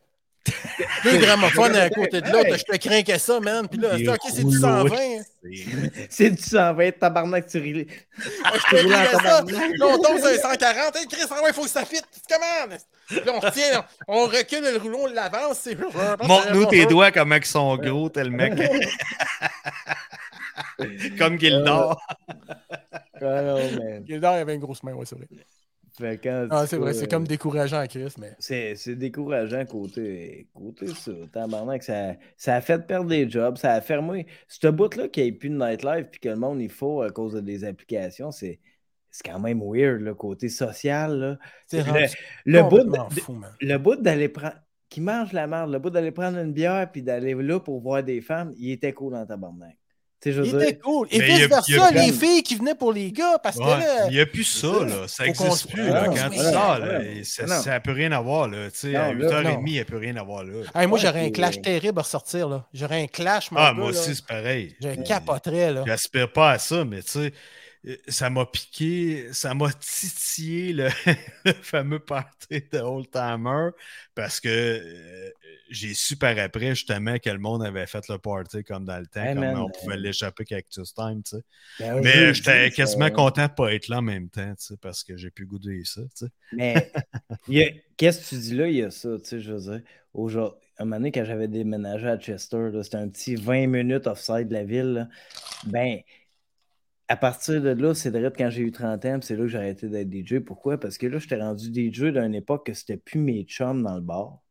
Deux 1.04 1.18
gramophones 1.18 1.76
à 1.76 1.90
côté 1.90 2.20
de 2.20 2.30
l'autre, 2.30 2.56
je 2.56 2.64
te 2.64 2.76
crains 2.76 3.02
que 3.02 3.18
ça, 3.18 3.38
man. 3.40 3.68
Puis 3.68 3.78
là, 3.80 3.96
ok, 4.14 4.20
c'est 4.28 4.36
du 4.38 4.44
rouleaux. 4.44 4.60
120. 4.88 4.96
hein. 4.96 5.22
c'est 6.08 6.30
du 6.30 6.42
120 6.42 6.98
tabarnak, 6.98 7.46
tu 7.46 7.58
ris. 7.58 7.86
Je 8.16 8.76
te 8.76 8.86
dirais 8.86 9.08
ça. 9.12 9.42
Là, 9.42 9.86
on 9.86 9.98
tombe 9.98 10.18
sur 10.18 10.28
un 10.28 10.38
140. 10.38 10.96
Hey, 10.96 11.06
Chris, 11.06 11.26
ah 11.30 11.42
ouais, 11.42 11.52
faut 11.52 11.64
que 11.64 11.68
ça 11.68 11.84
fitte. 11.84 12.06
Comment? 12.28 12.74
Là, 13.10 13.32
on 13.34 13.40
retient, 13.40 13.84
on 14.06 14.24
recule 14.26 14.62
le 14.72 14.78
rouleau, 14.78 15.00
on 15.02 15.06
l'avance. 15.06 15.68
Montre-nous 16.22 16.66
tes 16.66 16.86
doigts 16.86 17.10
comment 17.10 17.36
ils 17.36 17.44
sont 17.44 17.76
gros, 17.76 18.08
tel 18.08 18.30
mec. 18.30 18.54
Comme 21.18 21.38
Gildor. 21.38 22.00
Ah 23.20 23.42
non, 23.42 23.56
man. 23.72 24.04
Gildor 24.06 24.34
avait 24.34 24.54
une 24.54 24.60
grosse 24.60 24.82
main, 24.82 24.92
ouais, 24.92 25.06
c'est 25.06 25.16
vrai. 25.16 25.26
Fait 25.98 26.18
quand 26.18 26.46
Ah, 26.50 26.66
c'est 26.66 26.76
vrai, 26.76 26.94
c'est 26.94 27.04
euh, 27.04 27.06
comme 27.08 27.26
décourageant 27.26 27.78
à 27.78 27.88
Chris, 27.88 28.14
mais. 28.18 28.32
C'est 28.38 28.76
c'est 28.76 28.94
décourageant 28.94 29.64
côté, 29.66 30.48
côté 30.54 30.86
ça. 30.86 31.10
Tabarnak, 31.32 31.82
ça, 31.82 32.14
ça 32.36 32.54
a 32.54 32.60
fait 32.60 32.86
perdre 32.86 33.08
des 33.10 33.28
jobs, 33.28 33.56
ça 33.56 33.72
a 33.72 33.80
fermé. 33.80 34.26
Ce 34.46 34.68
bout-là 34.68 35.08
qu'il 35.08 35.24
n'y 35.24 35.28
ait 35.30 35.32
plus 35.32 35.50
de 35.50 35.56
nightlife 35.56 36.06
puis 36.10 36.20
que 36.20 36.28
le 36.28 36.36
monde 36.36 36.60
il 36.60 36.70
faut 36.70 37.02
à 37.02 37.10
cause 37.10 37.34
de 37.34 37.40
des 37.40 37.64
applications, 37.64 38.30
c'est 38.30 38.60
c'est 39.10 39.26
quand 39.28 39.40
même 39.40 39.60
weird, 39.64 40.00
le 40.02 40.14
côté 40.14 40.48
social. 40.48 41.18
Là. 41.18 41.38
C'est 41.66 41.82
Le, 41.82 42.06
le 42.44 42.62
bout 42.68 42.84
de- 42.84 43.20
fou, 43.20 43.40
le 43.60 43.76
bout 43.78 43.96
d'aller 43.96 44.28
prendre. 44.28 44.54
Qui 44.90 45.00
mange 45.02 45.32
la 45.32 45.46
merde, 45.46 45.70
le 45.70 45.78
bout 45.78 45.90
d'aller 45.90 46.12
prendre 46.12 46.38
une 46.38 46.52
bière 46.52 46.90
puis 46.90 47.02
d'aller 47.02 47.34
là 47.34 47.60
pour 47.60 47.80
voir 47.80 48.02
des 48.02 48.20
femmes, 48.22 48.54
il 48.58 48.70
était 48.72 48.92
cool 48.94 49.12
dans 49.12 49.26
tabarnak. 49.26 49.77
Je 50.24 50.42
Il 50.42 50.54
était 50.62 50.76
cool. 50.78 51.06
Et 51.10 51.20
vice-versa, 51.20 51.90
les 51.92 52.12
filles 52.12 52.42
qui 52.42 52.56
venaient 52.56 52.74
pour 52.74 52.92
les 52.92 53.12
gars, 53.12 53.38
parce 53.42 53.56
que 53.56 53.62
là. 53.62 54.06
il 54.08 54.14
n'y 54.14 54.20
a 54.20 54.26
plus 54.26 54.44
ça, 54.44 54.66
là. 54.84 55.06
Ça 55.06 55.24
n'existe 55.24 55.70
plus. 55.70 55.88
Là. 55.88 56.04
Quand 56.06 56.30
tu 56.30 56.38
sors, 56.38 56.78
ça 57.62 57.70
n'a 57.70 57.80
plus 57.80 57.92
rien 57.92 58.12
à 58.12 58.20
voir. 58.20 58.48
Là. 58.48 58.70
Tu 58.70 58.78
sais, 58.78 58.96
à 58.96 59.12
là, 59.12 59.28
8h30, 59.28 59.42
non. 59.44 59.62
il 59.66 59.72
n'y 59.72 59.78
a 59.80 59.84
plus 59.84 59.96
rien 59.96 60.16
à 60.16 60.22
voir 60.24 60.44
là. 60.44 60.52
Hey, 60.74 60.86
moi, 60.86 60.98
Ouais, 60.98 61.04
j'aurais 61.06 61.24
un 61.26 61.30
clash 61.30 61.58
euh, 61.58 61.60
terrible 61.62 61.98
à 62.00 62.02
ressortir. 62.02 62.48
là. 62.48 62.66
J'aurais 62.74 63.02
un 63.02 63.06
clash, 63.06 63.50
mon 63.52 63.58
Ah, 63.60 63.72
moi 63.72 63.84
là. 63.84 63.90
aussi, 63.90 64.14
c'est 64.16 64.26
pareil. 64.26 64.74
Je 64.82 64.88
capoterais. 65.02 65.72
Là. 65.72 65.84
J'aspire 65.86 66.32
pas 66.32 66.50
à 66.52 66.58
ça, 66.58 66.84
mais 66.84 67.02
tu 67.02 67.10
sais, 67.12 67.32
ça 68.08 68.30
m'a 68.30 68.46
piqué, 68.46 69.32
ça 69.32 69.54
m'a 69.54 69.72
titillé 69.72 70.72
le, 70.72 70.88
le 71.44 71.52
fameux 71.62 72.00
party 72.00 72.62
de 72.72 72.78
Old 72.78 73.10
Timer 73.10 73.70
parce 74.14 74.40
que 74.40 74.48
euh, 74.48 75.30
j'ai 75.70 75.94
su 75.94 76.16
par 76.16 76.38
après 76.38 76.70
justement 76.70 77.18
que 77.18 77.30
le 77.30 77.38
monde 77.38 77.62
avait 77.64 77.86
fait 77.86 78.06
le 78.08 78.18
party 78.18 78.64
comme 78.64 78.84
dans 78.84 78.98
le 78.98 79.06
temps, 79.06 79.20
Hey, 79.24 79.34
comme 79.34 79.40
man, 79.40 79.56
on 79.56 79.70
pouvait 79.70 79.96
euh, 79.96 79.96
l'échapper 79.96 80.44
Cactus 80.44 80.94
Time, 80.94 81.22
tu 81.22 81.36
sais. 81.36 81.42
ben, 81.78 82.00
Mais 82.02 82.34
j'étais 82.34 82.70
quasiment 82.70 83.10
content 83.10 83.46
de 83.46 83.52
pas 83.52 83.72
être 83.74 83.88
là 83.88 83.98
en 83.98 84.02
même 84.02 84.28
temps, 84.28 84.54
tu 84.56 84.64
sais, 84.66 84.76
parce 84.80 85.04
que 85.04 85.16
j'ai 85.16 85.30
plus 85.30 85.46
goûté 85.46 85.82
ça, 85.84 86.02
tu 86.16 86.26
sais. 86.26 86.30
Mais 87.46 87.84
qu'est-ce 87.96 88.20
que 88.20 88.28
tu 88.36 88.40
dis 88.40 88.54
là? 88.54 88.68
Il 88.68 88.76
y 88.76 88.82
a 88.82 88.90
ça, 88.90 89.18
tu 89.18 89.24
sais, 89.24 89.40
je 89.40 89.52
veux 89.52 89.60
dire. 89.60 89.82
Aujourd'hui, 90.14 90.58
un 90.78 90.84
moment 90.84 90.96
donné, 90.96 91.12
quand 91.12 91.24
j'avais 91.24 91.48
déménagé 91.48 92.08
à 92.08 92.18
Chester, 92.18 92.70
c'était 92.82 92.96
un 92.96 93.08
petit 93.08 93.34
20 93.36 93.66
minutes 93.66 94.06
offside 94.06 94.48
de 94.48 94.54
la 94.54 94.64
ville. 94.64 94.92
là. 94.92 95.08
Ben, 95.66 96.00
à 97.08 97.16
partir 97.16 97.62
de 97.62 97.70
là, 97.70 97.94
c'est 97.94 98.10
vrai 98.10 98.30
quand 98.36 98.50
j'ai 98.50 98.62
eu 98.62 98.70
30 98.70 99.04
ans, 99.06 99.18
c'est 99.22 99.34
là 99.34 99.42
que 99.42 99.48
j'ai 99.48 99.58
arrêté 99.58 99.88
d'être 99.88 100.12
DJ. 100.12 100.40
Pourquoi? 100.40 100.78
Parce 100.78 100.98
que 100.98 101.06
là, 101.06 101.18
j'étais 101.18 101.40
rendu 101.40 101.68
DJ 101.72 102.12
d'une 102.12 102.34
époque 102.34 102.66
que 102.66 102.74
c'était 102.74 102.98
plus 102.98 103.18
mes 103.18 103.44
chums 103.44 103.82
dans 103.82 103.94
le 103.94 104.02
bar. 104.02 104.42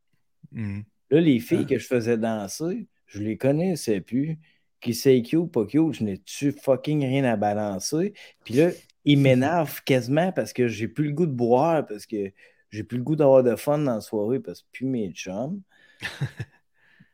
Mhm. 0.51 0.83
Là, 1.11 1.21
les 1.21 1.39
filles 1.39 1.67
que 1.67 1.77
je 1.77 1.85
faisais 1.85 2.17
danser, 2.17 2.87
je 3.05 3.21
les 3.21 3.37
connaissais 3.37 4.01
plus. 4.01 4.39
Qui 4.81 4.93
c'est 4.93 5.21
cute, 5.21 5.51
pas 5.51 5.65
cute, 5.65 5.93
je 5.93 6.03
n'ai-tu 6.03 6.51
fucking 6.51 7.03
rien 7.05 7.23
à 7.23 7.35
balancer? 7.35 8.13
Puis 8.43 8.55
là, 8.55 8.69
ils 9.05 9.17
m'énervent 9.17 9.81
quasiment 9.83 10.31
parce 10.31 10.53
que 10.53 10.67
j'ai 10.67 10.87
plus 10.87 11.05
le 11.05 11.13
goût 11.13 11.25
de 11.25 11.31
boire, 11.31 11.85
parce 11.85 12.05
que 12.05 12.31
j'ai 12.69 12.83
plus 12.83 12.97
le 12.97 13.03
goût 13.03 13.15
d'avoir 13.15 13.43
de 13.43 13.55
fun 13.55 13.79
dans 13.79 13.95
la 13.95 14.01
soirée, 14.01 14.39
parce 14.39 14.61
que 14.61 14.67
plus 14.71 14.85
mes 14.85 15.11
chums. 15.11 15.61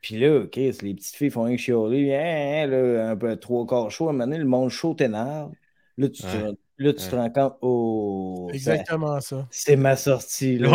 Puis 0.03 0.19
là, 0.19 0.45
Chris, 0.51 0.77
les 0.81 0.93
petites 0.93 1.15
filles 1.15 1.31
font 1.31 1.45
un 1.45 1.55
chialer, 1.57 2.13
hein, 2.13 2.65
hein, 2.65 2.67
là, 2.67 3.09
un 3.11 3.15
peu 3.15 3.35
trois 3.37 3.65
quarts 3.65 3.89
chaud, 3.89 4.07
à 4.07 4.09
un 4.09 4.11
moment 4.13 4.25
donné, 4.25 4.37
le 4.37 4.45
monde 4.45 4.69
chaud 4.69 4.93
t'énerve. 4.93 5.51
Là, 5.97 6.09
tu, 6.09 6.23
te, 6.23 6.27
Ouais. 6.27 6.51
là, 6.77 6.93
tu 6.93 7.07
te 7.07 7.15
rends 7.15 7.29
compte, 7.29 7.55
oh, 7.61 8.49
Exactement 8.53 9.21
ça. 9.21 9.47
c'est 9.49 9.77
ma 9.77 9.95
sortie. 9.95 10.57
Là, 10.57 10.69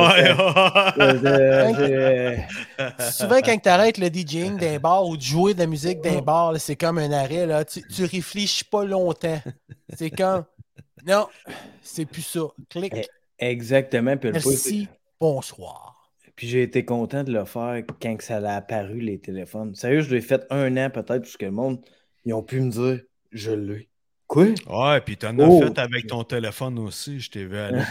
Ouais, 0.96 1.12
ouais. 1.90 2.46
Souvent, 3.12 3.40
quand 3.44 3.58
tu 3.62 3.68
arrêtes 3.68 3.98
le 3.98 4.08
DJing 4.08 4.56
d'un 4.60 4.78
bar 4.78 5.06
ou 5.06 5.16
de 5.16 5.22
jouer 5.22 5.52
de 5.54 5.58
la 5.58 5.66
musique 5.66 6.00
d'un 6.00 6.22
bar, 6.22 6.58
c'est 6.58 6.76
comme 6.76 6.98
un 6.98 7.12
arrêt. 7.12 7.46
Là. 7.46 7.64
Tu, 7.66 7.82
tu 7.82 8.04
réfléchis 8.04 8.64
pas 8.64 8.84
longtemps. 8.84 9.40
C'est 9.94 10.10
comme. 10.10 10.44
Non, 11.06 11.26
c'est 11.82 12.06
plus 12.06 12.22
ça. 12.22 12.40
Clic. 12.70 12.92
Eh, 12.94 13.06
Exactement. 13.38 14.16
Puis, 14.16 14.30
Merci. 14.32 14.88
Bonsoir. 15.20 15.97
Puis 16.38 16.46
j'ai 16.46 16.62
été 16.62 16.84
content 16.84 17.24
de 17.24 17.32
le 17.32 17.44
faire 17.44 17.82
quand 18.00 18.16
que 18.16 18.22
ça 18.22 18.36
a 18.36 18.54
apparu, 18.58 19.00
les 19.00 19.18
téléphones. 19.18 19.74
Sérieux, 19.74 20.02
je 20.02 20.14
l'ai 20.14 20.20
fait 20.20 20.46
un 20.50 20.76
an 20.76 20.88
peut-être, 20.88 21.22
parce 21.22 21.36
que 21.36 21.46
le 21.46 21.50
monde, 21.50 21.80
ils 22.24 22.32
ont 22.32 22.44
pu 22.44 22.60
me 22.60 22.70
dire, 22.70 23.00
je 23.32 23.50
l'ai. 23.50 23.88
Quoi? 24.28 24.44
Ouais, 24.68 25.00
puis 25.00 25.16
t'en 25.16 25.36
as 25.40 25.48
Oh. 25.48 25.60
fait 25.60 25.76
avec 25.80 26.06
ton 26.06 26.22
téléphone 26.22 26.78
aussi, 26.78 27.18
je 27.18 27.28
t'ai 27.28 27.44
vu 27.44 27.58
aller. 27.58 27.78
là, 27.78 27.80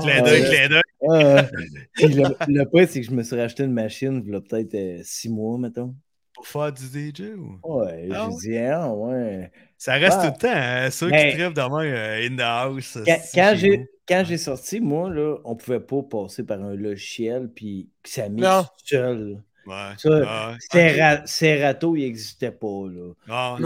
Clin 0.00 0.22
d'œil, 0.22 0.44
clin 0.44 0.68
d'œil. 0.68 0.82
Puis 1.94 2.08
le, 2.08 2.24
le 2.48 2.64
pire, 2.64 2.88
c'est 2.88 3.00
que 3.00 3.06
je 3.06 3.10
me 3.10 3.22
suis 3.22 3.36
racheté 3.36 3.64
une 3.64 3.72
machine, 3.72 4.22
il 4.24 4.32
y 4.32 4.36
a 4.36 4.40
peut-être 4.40 4.74
euh, 4.74 5.00
six 5.02 5.28
mois, 5.28 5.58
mettons. 5.58 5.94
Pour 6.34 6.46
faire 6.46 6.72
du 6.72 6.84
DJ 6.84 7.32
ou? 7.36 7.58
Ouais, 7.64 8.08
Ah 8.12 8.28
j'ai 8.40 8.50
dit, 8.52 8.58
ah, 8.58 8.92
ouais. 8.94 9.50
Ça 9.84 9.94
reste 9.94 10.18
Ah. 10.20 10.28
tout 10.28 10.34
le 10.34 10.40
temps, 10.40 10.54
hein? 10.54 10.90
Ceux 10.92 11.08
Mais- 11.08 11.30
qui 11.30 11.36
trèvent 11.38 11.54
demain 11.54 11.84
euh, 11.84 12.28
in 12.28 12.36
the 12.36 12.40
house. 12.40 12.98
Quand, 13.34 13.54
j'ai, 13.56 13.76
vous. 13.78 13.86
quand 14.06 14.22
j'ai 14.24 14.36
sorti, 14.38 14.80
moi, 14.80 15.10
là, 15.10 15.38
on 15.44 15.56
pouvait 15.56 15.80
pas 15.80 16.02
passer 16.04 16.44
par 16.44 16.62
un 16.62 16.76
logiciel, 16.76 17.48
puis 17.52 17.90
que 18.00 18.08
ça. 18.08 18.28
Ouais. 18.28 18.62
seul. 18.84 19.42
Ça, 19.66 19.70
ouais. 20.10 20.56
Sera- 20.70 21.26
Serato, 21.26 21.96
il 21.96 22.02
n'existait 22.04 22.52
pas, 22.52 22.86
là. 22.92 23.12
Ah, 23.28 23.56
Ouais. 23.58 23.64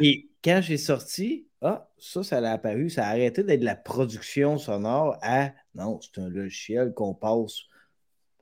ouais. 0.00 0.06
Et 0.08 0.28
quand 0.42 0.60
j'ai 0.62 0.78
sorti, 0.78 1.46
ah, 1.60 1.86
ça, 1.98 2.22
ça 2.22 2.38
a 2.38 2.50
apparu, 2.52 2.88
ça 2.88 3.04
a 3.06 3.10
arrêté 3.10 3.42
d'être 3.42 3.60
de 3.60 3.64
la 3.66 3.76
production 3.76 4.56
sonore 4.56 5.18
à 5.20 5.52
non, 5.74 6.00
c'est 6.00 6.18
un 6.22 6.30
logiciel 6.30 6.94
qu'on 6.94 7.12
passe 7.12 7.58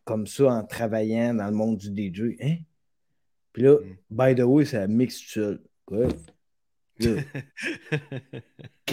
comme 0.04 0.28
ça 0.28 0.44
en 0.44 0.62
travaillant 0.64 1.34
dans 1.34 1.46
le 1.46 1.52
monde 1.56 1.76
du 1.78 1.88
DJ. 1.90 2.36
Hein? 2.40 2.58
Puis 3.52 3.64
là, 3.64 3.78
Mm. 3.80 3.96
by 4.10 4.34
the 4.36 4.44
way, 4.44 4.64
ça 4.64 4.86
mixe 4.86 5.18
tout 5.22 5.28
seul. 5.40 5.60
Quoi? 5.86 6.06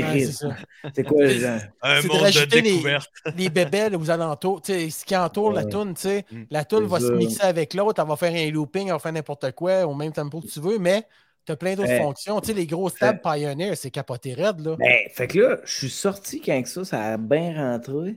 C'est 0.93 1.03
quoi, 1.05 1.27
genre? 1.27 1.59
Un 1.81 2.01
monde 2.01 2.21
de 2.25 2.55
les- 2.55 2.61
découverte. 2.61 3.09
les 3.37 3.49
bébelles 3.49 3.95
aux 3.95 4.09
alentours, 4.09 4.61
tu 4.61 4.73
sais, 4.73 4.89
ce 4.89 5.05
qui 5.05 5.15
entoure 5.15 5.51
la 5.53 5.65
toune, 5.65 5.93
tu 5.93 6.01
sais, 6.01 6.25
Mm. 6.31 6.43
la 6.49 6.65
toune 6.65 6.85
va 6.85 6.99
se 6.99 7.11
mixer 7.11 7.41
avec 7.43 7.73
l'autre, 7.73 8.01
elle 8.01 8.07
va 8.07 8.15
faire 8.15 8.33
un 8.33 8.51
looping, 8.51 8.87
elle 8.87 8.93
va 8.93 8.99
faire 8.99 9.13
n'importe 9.13 9.51
quoi 9.53 9.85
au 9.85 9.93
même 9.93 10.11
tempo 10.11 10.41
que 10.41 10.47
tu 10.47 10.59
veux, 10.59 10.79
mais 10.79 11.03
tu 11.45 11.51
as 11.51 11.55
plein 11.55 11.75
d'autres 11.75 11.89
Ouais. 11.89 11.99
fonctions. 12.01 12.39
Tu 12.41 12.47
sais, 12.47 12.53
les 12.53 12.65
grosses 12.65 12.95
tables 12.95 13.21
Pioneer, 13.21 13.75
c'est 13.75 13.91
capoté 13.91 14.33
raide, 14.33 14.59
là. 14.61 14.75
Ben, 14.77 14.97
fait 15.11 15.27
que 15.27 15.39
là, 15.39 15.57
je 15.63 15.73
suis 15.73 15.89
sorti 15.89 16.41
quand 16.41 16.61
que 16.63 16.69
ça, 16.69 16.83
ça 16.85 17.03
a 17.13 17.17
bien 17.17 17.53
rentré. 17.55 18.15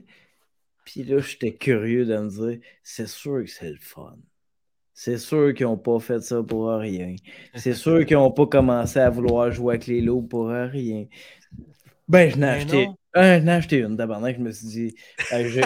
Puis 0.85 1.03
là, 1.03 1.19
j'étais 1.19 1.53
curieux 1.53 2.05
de 2.05 2.17
me 2.17 2.29
dire, 2.29 2.59
c'est 2.83 3.07
sûr 3.07 3.43
que 3.43 3.49
c'est 3.51 3.69
le 3.69 3.79
fun. 3.79 4.15
C'est 4.99 5.19
sûr 5.19 5.53
qu'ils 5.53 5.67
n'ont 5.67 5.77
pas 5.77 5.99
fait 5.99 6.21
ça 6.21 6.41
pour 6.41 6.69
rien. 6.71 7.15
C'est 7.53 7.73
sûr 7.75 8.03
qu'ils 8.03 8.17
n'ont 8.17 8.31
pas 8.31 8.47
commencé 8.47 8.97
à 8.99 9.11
vouloir 9.11 9.51
jouer 9.51 9.75
avec 9.75 9.85
les 9.85 10.01
loups 10.01 10.23
pour 10.23 10.47
rien. 10.47 11.05
Ben, 12.07 12.31
je 12.31 12.35
n'ai 12.37 12.41
Ben 12.41 12.49
acheté, 13.13 13.47
acheté 13.47 13.77
une, 13.77 13.95
d'abord. 13.95 14.27
Je 14.27 14.39
me 14.39 14.49
suis 14.51 14.67
dit, 14.67 14.95
je 15.29 15.61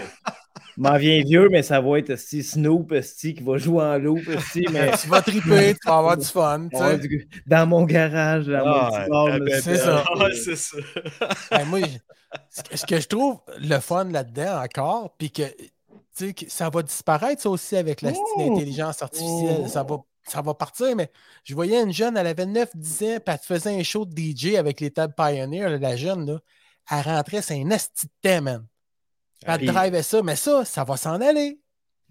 m'en 0.76 0.98
viens 0.98 1.24
vieux, 1.24 1.48
mais 1.50 1.64
ça 1.64 1.80
va 1.80 2.00
être 2.00 2.10
esti, 2.10 2.44
Snoop 2.44 2.92
esti, 2.92 3.34
qui 3.34 3.42
va 3.42 3.56
jouer 3.58 3.82
en 3.86 3.98
loup. 3.98 4.20
mais 4.74 4.92
tu 5.02 5.08
vas 5.08 5.22
triper, 5.22 5.76
tu 5.76 5.88
vas 5.88 5.98
avoir 5.98 6.18
du 6.18 6.26
fun, 6.26 6.68
du- 7.02 7.30
dans 7.48 7.66
mon 7.68 7.86
garage, 7.86 8.48
dans 8.48 8.66
mon 8.66 9.30
Ah, 9.32 9.40
ben, 9.40 9.62
c'est 9.62 9.78
ça. 9.78 10.04
ah, 10.14 10.26
c'est 10.34 10.58
ça. 10.58 10.78
Ben, 11.52 11.64
moi, 11.64 11.80
je- 11.80 11.98
ce 12.50 12.64
que- 12.64 12.78
ce 12.78 12.86
que 12.86 13.00
je 13.00 13.08
trouve 13.08 13.40
le 13.62 13.80
fun 13.80 14.04
là-dedans 14.12 14.62
encore, 14.62 15.16
puis 15.18 15.32
que, 15.32 15.44
ça 16.48 16.70
va 16.70 16.84
disparaître 16.84 17.42
ça 17.42 17.50
aussi 17.50 17.76
avec 17.78 18.02
la 18.02 18.12
Oh! 18.16 18.36
l'intelligence 18.40 19.02
artificielle. 19.02 19.70
Ça, 19.70 19.84
va, 19.84 19.98
ça 20.24 20.42
va 20.42 20.54
partir, 20.54 20.96
mais 20.96 21.12
je 21.44 21.54
voyais 21.56 21.82
une 21.82 21.94
jeune, 21.94 22.18
elle 22.18 22.28
avait 22.28 22.46
9-10 22.46 23.16
ans, 23.16 23.20
puis 23.26 23.34
elle 23.34 23.38
faisait 23.44 23.80
un 23.80 23.84
show 23.84 24.06
de 24.06 24.14
DJ 24.16 24.56
avec 24.56 24.80
les 24.80 24.92
tables 24.92 25.14
Pioneer, 25.16 25.78
la 25.80 25.96
jeune, 25.96 26.26
là. 26.26 26.40
Elle 26.92 27.02
rentrait, 27.02 27.42
c'est 27.42 27.62
un 27.62 27.72
asti 27.72 28.08
man. 28.42 28.66
Elle 29.46 29.58
Puis- 29.58 29.68
drivait 29.68 30.04
ça, 30.04 30.22
mais 30.22 30.36
ça, 30.36 30.66
ça 30.66 30.84
va 30.84 30.98
s'en 30.98 31.20
aller. 31.22 31.60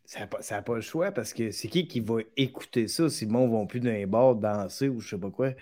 Ça 0.05 0.21
n'a 0.21 0.27
pas, 0.27 0.39
pas 0.63 0.75
le 0.75 0.81
choix 0.81 1.13
parce 1.13 1.33
que 1.33 1.53
c'est 1.53 1.69
qui 1.69 1.87
qui 1.87 2.01
va 2.01 2.17
écouter 2.37 2.89
ça 2.89 3.09
si 3.09 3.27
le 3.27 3.31
monde 3.31 3.53
ne 3.53 3.59
va 3.59 3.67
plus 3.67 3.79
les 3.79 4.07
bars 4.07 4.35
danser 4.35 4.89
ou 4.89 4.99
je 5.01 5.11
sais 5.11 5.19
pas 5.19 5.31
quoi? 5.31 5.53
Tu 5.53 5.59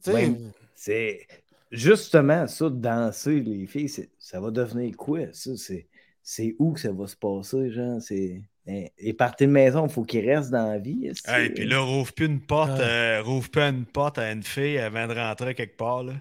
sais, 0.00 0.12
Ouais. 0.12 0.32
C'est 0.76 1.26
justement 1.72 2.46
ça, 2.46 2.70
danser, 2.70 3.40
les 3.40 3.66
filles, 3.66 3.90
ça 4.18 4.40
va 4.40 4.50
devenir 4.52 4.96
quoi? 4.96 5.20
Ça, 5.32 5.56
c'est, 5.56 5.88
c'est 6.22 6.54
où 6.58 6.72
que 6.72 6.80
ça 6.80 6.92
va 6.92 7.06
se 7.06 7.16
passer, 7.16 7.70
genre? 7.70 8.00
C'est. 8.00 8.42
hein, 8.68 8.84
Les 9.00 9.12
parties 9.14 9.46
de 9.46 9.50
maison, 9.52 9.86
il 9.86 9.92
faut 9.92 10.04
qu'ils 10.04 10.28
restent 10.28 10.50
dans 10.50 10.70
la 10.70 10.78
vie. 10.78 11.06
Hey, 11.26 11.48
que- 11.48 11.54
puis 11.54 11.66
là, 11.66 11.80
rouvre 11.80 12.12
plus 12.12 12.26
une 12.26 12.40
porte, 12.40 12.72
Ouais. 12.78 12.84
euh, 12.84 13.22
rouvre 13.22 13.48
plus 13.50 13.62
une 13.62 13.84
porte 13.86 14.18
à 14.18 14.30
une 14.32 14.42
fille 14.42 14.78
avant 14.78 15.06
de 15.06 15.14
rentrer 15.14 15.54
quelque 15.54 15.76
part, 15.76 16.02
là. 16.04 16.14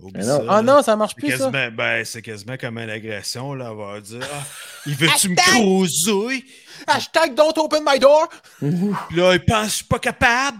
Non. 0.00 0.20
ça, 0.22 0.42
Ah 0.48 0.56
là. 0.56 0.62
non, 0.62 0.82
ça 0.82 0.96
marche 0.96 1.14
plus, 1.14 1.30
ça. 1.36 1.48
ben, 1.50 2.04
c'est 2.04 2.22
quasiment 2.22 2.56
comme 2.56 2.76
une 2.78 2.90
agression, 2.90 3.54
là. 3.54 3.68
Elle 3.70 3.76
va 3.76 4.00
dire, 4.00 4.28
ah, 4.34 4.42
il 4.86 4.94
veut-tu 4.96 5.28
me 5.28 5.36
Hashtag! 5.38 5.54
croiser? 5.62 6.44
Hashtag 6.88 7.34
don't 7.36 7.52
open 7.56 7.84
my 7.86 8.00
door! 8.00 8.28
Puis 8.58 9.16
là, 9.16 9.34
il 9.34 9.44
pense 9.44 9.62
que 9.64 9.68
je 9.70 9.74
suis 9.76 9.84
pas 9.84 10.00
capable. 10.00 10.58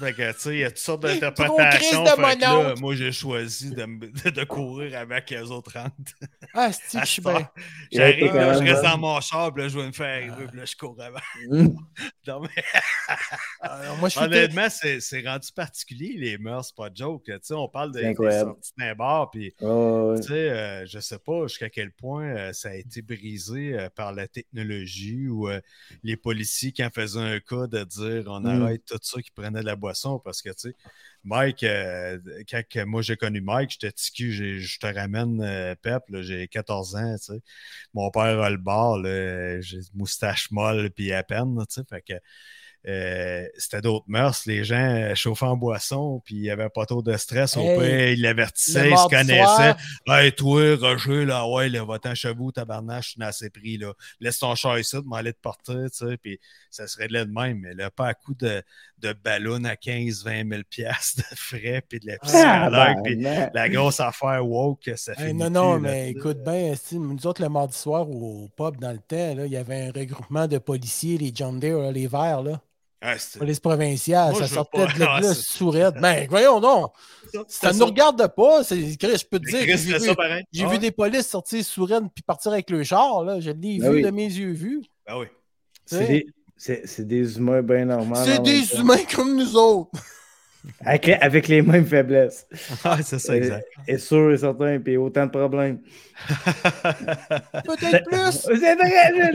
Fait 0.00 0.12
que, 0.12 0.32
tu 0.32 0.38
sais, 0.38 0.50
il 0.54 0.58
y 0.58 0.64
a 0.64 0.68
toutes 0.70 0.78
sortes 0.78 1.02
d'interprétations. 1.02 2.04
moi, 2.80 2.94
j'ai 2.94 3.12
choisi 3.12 3.70
de, 3.70 3.84
de, 3.84 4.30
de 4.30 4.44
courir 4.44 4.98
avec 4.98 5.30
les 5.30 5.50
autres 5.50 5.72
30. 5.72 5.92
Ah, 6.54 6.70
c'est 6.72 7.00
je 7.00 7.04
suis 7.04 7.22
bien. 7.22 7.48
J'arrive, 7.92 8.32
je 8.32 8.62
reste 8.64 8.82
bon. 8.82 8.88
dans 8.90 8.98
mon 8.98 9.20
char, 9.20 9.52
puis 9.52 9.62
là, 9.62 9.68
je 9.68 9.78
vais 9.78 9.86
me 9.86 9.92
faire 9.92 10.06
arriver, 10.30 10.46
puis 10.48 10.58
là, 10.58 10.64
je 10.64 10.76
cours 10.76 10.96
avant. 11.00 11.18
Hum. 11.50 11.76
Non, 12.26 12.40
mais 12.40 12.62
Alors, 13.60 13.98
moi, 13.98 14.08
je 14.08 14.14
suis 14.16 14.24
honnêtement, 14.24 14.68
c'est 14.70 15.00
c'est 15.00 15.20
rendu 15.20 15.48
particulier, 15.54 16.14
les 16.16 16.38
mœurs, 16.38 16.66
c'est 16.68 16.76
pas 16.76 16.88
de 16.88 16.96
joke. 16.96 17.24
Tu 17.26 17.32
sais, 17.42 17.52
on 17.54 17.68
parle 17.68 17.92
de, 17.92 18.00
des 18.00 18.14
sorties 18.40 18.72
d'un 18.78 18.94
bar, 18.94 19.30
puis 19.30 19.54
Oh, 19.60 20.14
tu 20.16 20.22
sais, 20.28 20.32
euh, 20.50 20.86
je 20.86 20.98
sais 21.00 21.18
pas 21.18 21.46
jusqu'à 21.46 21.68
quel 21.68 21.92
point 21.92 22.24
euh, 22.24 22.52
ça 22.54 22.70
a 22.70 22.74
été 22.74 23.02
brisé 23.02 23.78
euh, 23.78 23.88
par 23.94 24.12
la 24.12 24.26
technologie 24.26 25.28
ou 25.28 25.48
euh, 25.50 25.60
les 26.02 26.16
policiers 26.16 26.72
qui 26.72 26.82
en 26.82 26.88
faisaient 26.90 27.20
un 27.20 27.40
cas 27.40 27.66
de 27.66 27.84
dire 27.84 28.24
on 28.28 28.40
Mm. 28.40 28.62
arrête 28.62 28.84
tout 28.86 28.98
ça 29.02 29.20
qui 29.22 29.30
de 29.60 29.66
la 29.66 29.76
boisson 29.76 30.18
parce 30.18 30.42
que 30.42 30.50
tu 30.50 30.70
sais, 30.70 30.76
Mike, 31.24 31.62
euh, 31.64 32.18
quand 32.50 32.86
moi 32.86 33.02
j'ai 33.02 33.16
connu 33.16 33.40
Mike, 33.40 33.70
j'étais 33.72 33.92
ticu, 33.92 34.32
je 34.60 34.78
te 34.78 34.86
ramène 34.86 35.40
euh, 35.42 35.74
Pep, 35.76 36.02
j'ai 36.20 36.48
14 36.48 36.96
ans, 36.96 37.16
tu 37.16 37.24
sais. 37.34 37.40
Mon 37.94 38.10
père 38.10 38.40
a 38.42 38.50
le 38.50 38.58
bar, 38.58 38.98
j'ai 39.62 39.80
moustache 39.94 40.50
molle 40.50 40.90
puis 40.90 41.12
à 41.12 41.22
peine, 41.22 41.56
tu 41.68 41.74
sais, 41.74 41.82
fait 41.88 42.02
que 42.02 42.14
euh, 42.86 43.46
c'était 43.56 43.80
d'autres 43.80 44.04
mœurs. 44.08 44.44
Les 44.46 44.64
gens 44.64 44.76
euh, 44.76 45.14
chauffaient 45.14 45.46
en 45.46 45.56
boisson, 45.56 46.20
puis 46.24 46.34
il 46.36 46.42
n'y 46.42 46.50
avait 46.50 46.68
pas 46.68 46.86
trop 46.86 47.02
de 47.02 47.16
stress. 47.16 47.56
Au 47.56 47.62
Hey, 47.62 47.74
pire, 47.74 48.10
ils 48.10 48.20
l'avertissaient, 48.22 48.84
le 48.84 48.92
ils 48.92 48.98
se 48.98 49.06
connaissaient. 49.06 49.74
Hey, 50.06 50.32
toi, 50.34 50.76
Roger, 50.76 51.24
là, 51.24 51.46
ouais, 51.48 51.68
là, 51.68 51.84
va-t'en 51.84 52.14
chez 52.14 52.32
vous, 52.34 52.52
tabarnache, 52.52 53.06
je 53.06 53.10
suis 53.12 53.22
assez 53.22 53.50
pris, 53.50 53.78
là. 53.78 53.92
Laisse 54.20 54.38
ton 54.38 54.54
char 54.54 54.78
ici, 54.78 54.96
m'en 55.04 55.16
aller 55.16 55.32
te 55.32 55.40
porter, 55.40 55.90
tu 55.90 56.08
sais, 56.08 56.16
puis 56.18 56.38
ça 56.70 56.86
serait 56.86 57.08
de 57.08 57.14
là 57.14 57.24
de 57.24 57.32
même, 57.32 57.58
mais 57.60 57.74
là, 57.74 57.90
pas 57.90 58.08
à 58.08 58.14
coup 58.14 58.34
de, 58.34 58.62
de 58.98 59.12
ballon 59.12 59.64
à 59.64 59.76
15, 59.76 60.24
20 60.24 60.44
000 60.48 60.62
piastres 60.68 61.22
de 61.30 61.36
frais, 61.36 61.82
puis 61.88 62.00
de 62.00 62.06
la 62.06 62.18
Ah, 62.20 62.68
psychologue, 62.68 62.98
puis 63.02 63.16
ben, 63.16 63.50
la 63.52 63.68
grosse 63.68 64.00
affaire 64.00 64.46
woke, 64.46 64.90
ça 64.96 65.14
Hey, 65.16 65.32
finit 65.32 65.34
non, 65.34 65.48
non, 65.50 65.78
plus, 65.78 65.80
mais 65.80 66.10
écoute 66.10 66.42
bien, 66.42 66.74
nous 66.92 67.26
autres, 67.26 67.40
le 67.42 67.48
mardi 67.48 67.76
soir 67.78 68.08
au 68.10 68.48
pub, 68.56 68.78
dans 68.80 68.90
le 68.92 68.98
temps, 68.98 69.34
là, 69.36 69.46
il 69.46 69.52
y 69.52 69.56
avait 69.56 69.82
un 69.88 69.92
regroupement 69.92 70.48
de 70.48 70.58
policiers, 70.58 71.18
les 71.18 71.30
John 71.34 71.60
Deere, 71.60 71.92
les 71.92 72.08
Verts, 72.08 72.42
là, 72.42 72.60
Ah, 73.06 73.16
police 73.38 73.60
provinciale, 73.60 74.30
Moi, 74.32 74.40
ça 74.40 74.46
sortait 74.48 74.86
pas. 74.86 74.92
de 74.94 74.98
là, 75.00 75.18
Ah, 75.22 75.34
sourette. 75.34 75.94
Ben, 76.00 76.26
voyons 76.30 76.58
donc, 76.60 76.92
ça 77.48 77.72
ne 77.72 77.78
nous 77.78 77.84
regarde 77.86 78.26
pas, 78.34 78.62
je 78.62 79.24
peux 79.26 79.38
te 79.38 79.44
Mais 79.44 79.64
dire, 79.64 79.66
que 79.66 79.76
j'ai 79.76 79.98
vu, 79.98 80.14
Ah 80.18 80.68
vu 80.68 80.78
des 80.78 80.90
polices 80.90 81.28
sortir 81.28 81.62
sourette 81.64 82.04
puis 82.14 82.22
partir 82.22 82.52
avec 82.52 82.70
le 82.70 82.82
char, 82.82 83.22
là, 83.24 83.40
je 83.40 83.50
l'ai 83.50 83.78
Ben 83.78 83.90
vu 83.90 83.96
oui. 83.96 84.02
de 84.02 84.10
mes 84.10 84.24
yeux 84.26 84.52
vus. 84.52 84.82
Ben 85.06 85.18
oui. 85.18 85.26
c'est 85.84 86.06
des- 86.06 86.26
C'est 86.56 86.86
c'est 86.86 87.06
des 87.06 87.36
humains 87.36 87.60
bien 87.62 87.84
normaux. 87.84 88.14
C'est 88.24 88.40
des 88.40 88.74
humains 88.76 89.04
comme 89.14 89.36
nous 89.36 89.56
autres. 89.56 89.90
Avec, 90.84 91.06
les- 91.06 91.12
avec 91.14 91.48
les 91.48 91.60
mêmes 91.62 91.86
faiblesses. 91.86 92.46
Ah, 92.84 92.96
c'est 93.02 93.18
ça, 93.18 93.36
exact. 93.36 93.66
Et 93.86 93.98
sûr 93.98 94.32
et 94.32 94.38
certain, 94.38 94.78
puis 94.80 94.96
autant 94.96 95.26
de 95.26 95.30
problèmes. 95.30 95.80
Peut-être 97.64 98.04
plus. 98.04 98.32
C'est 98.58 98.74
vrai, 98.76 99.12
je. 99.12 99.32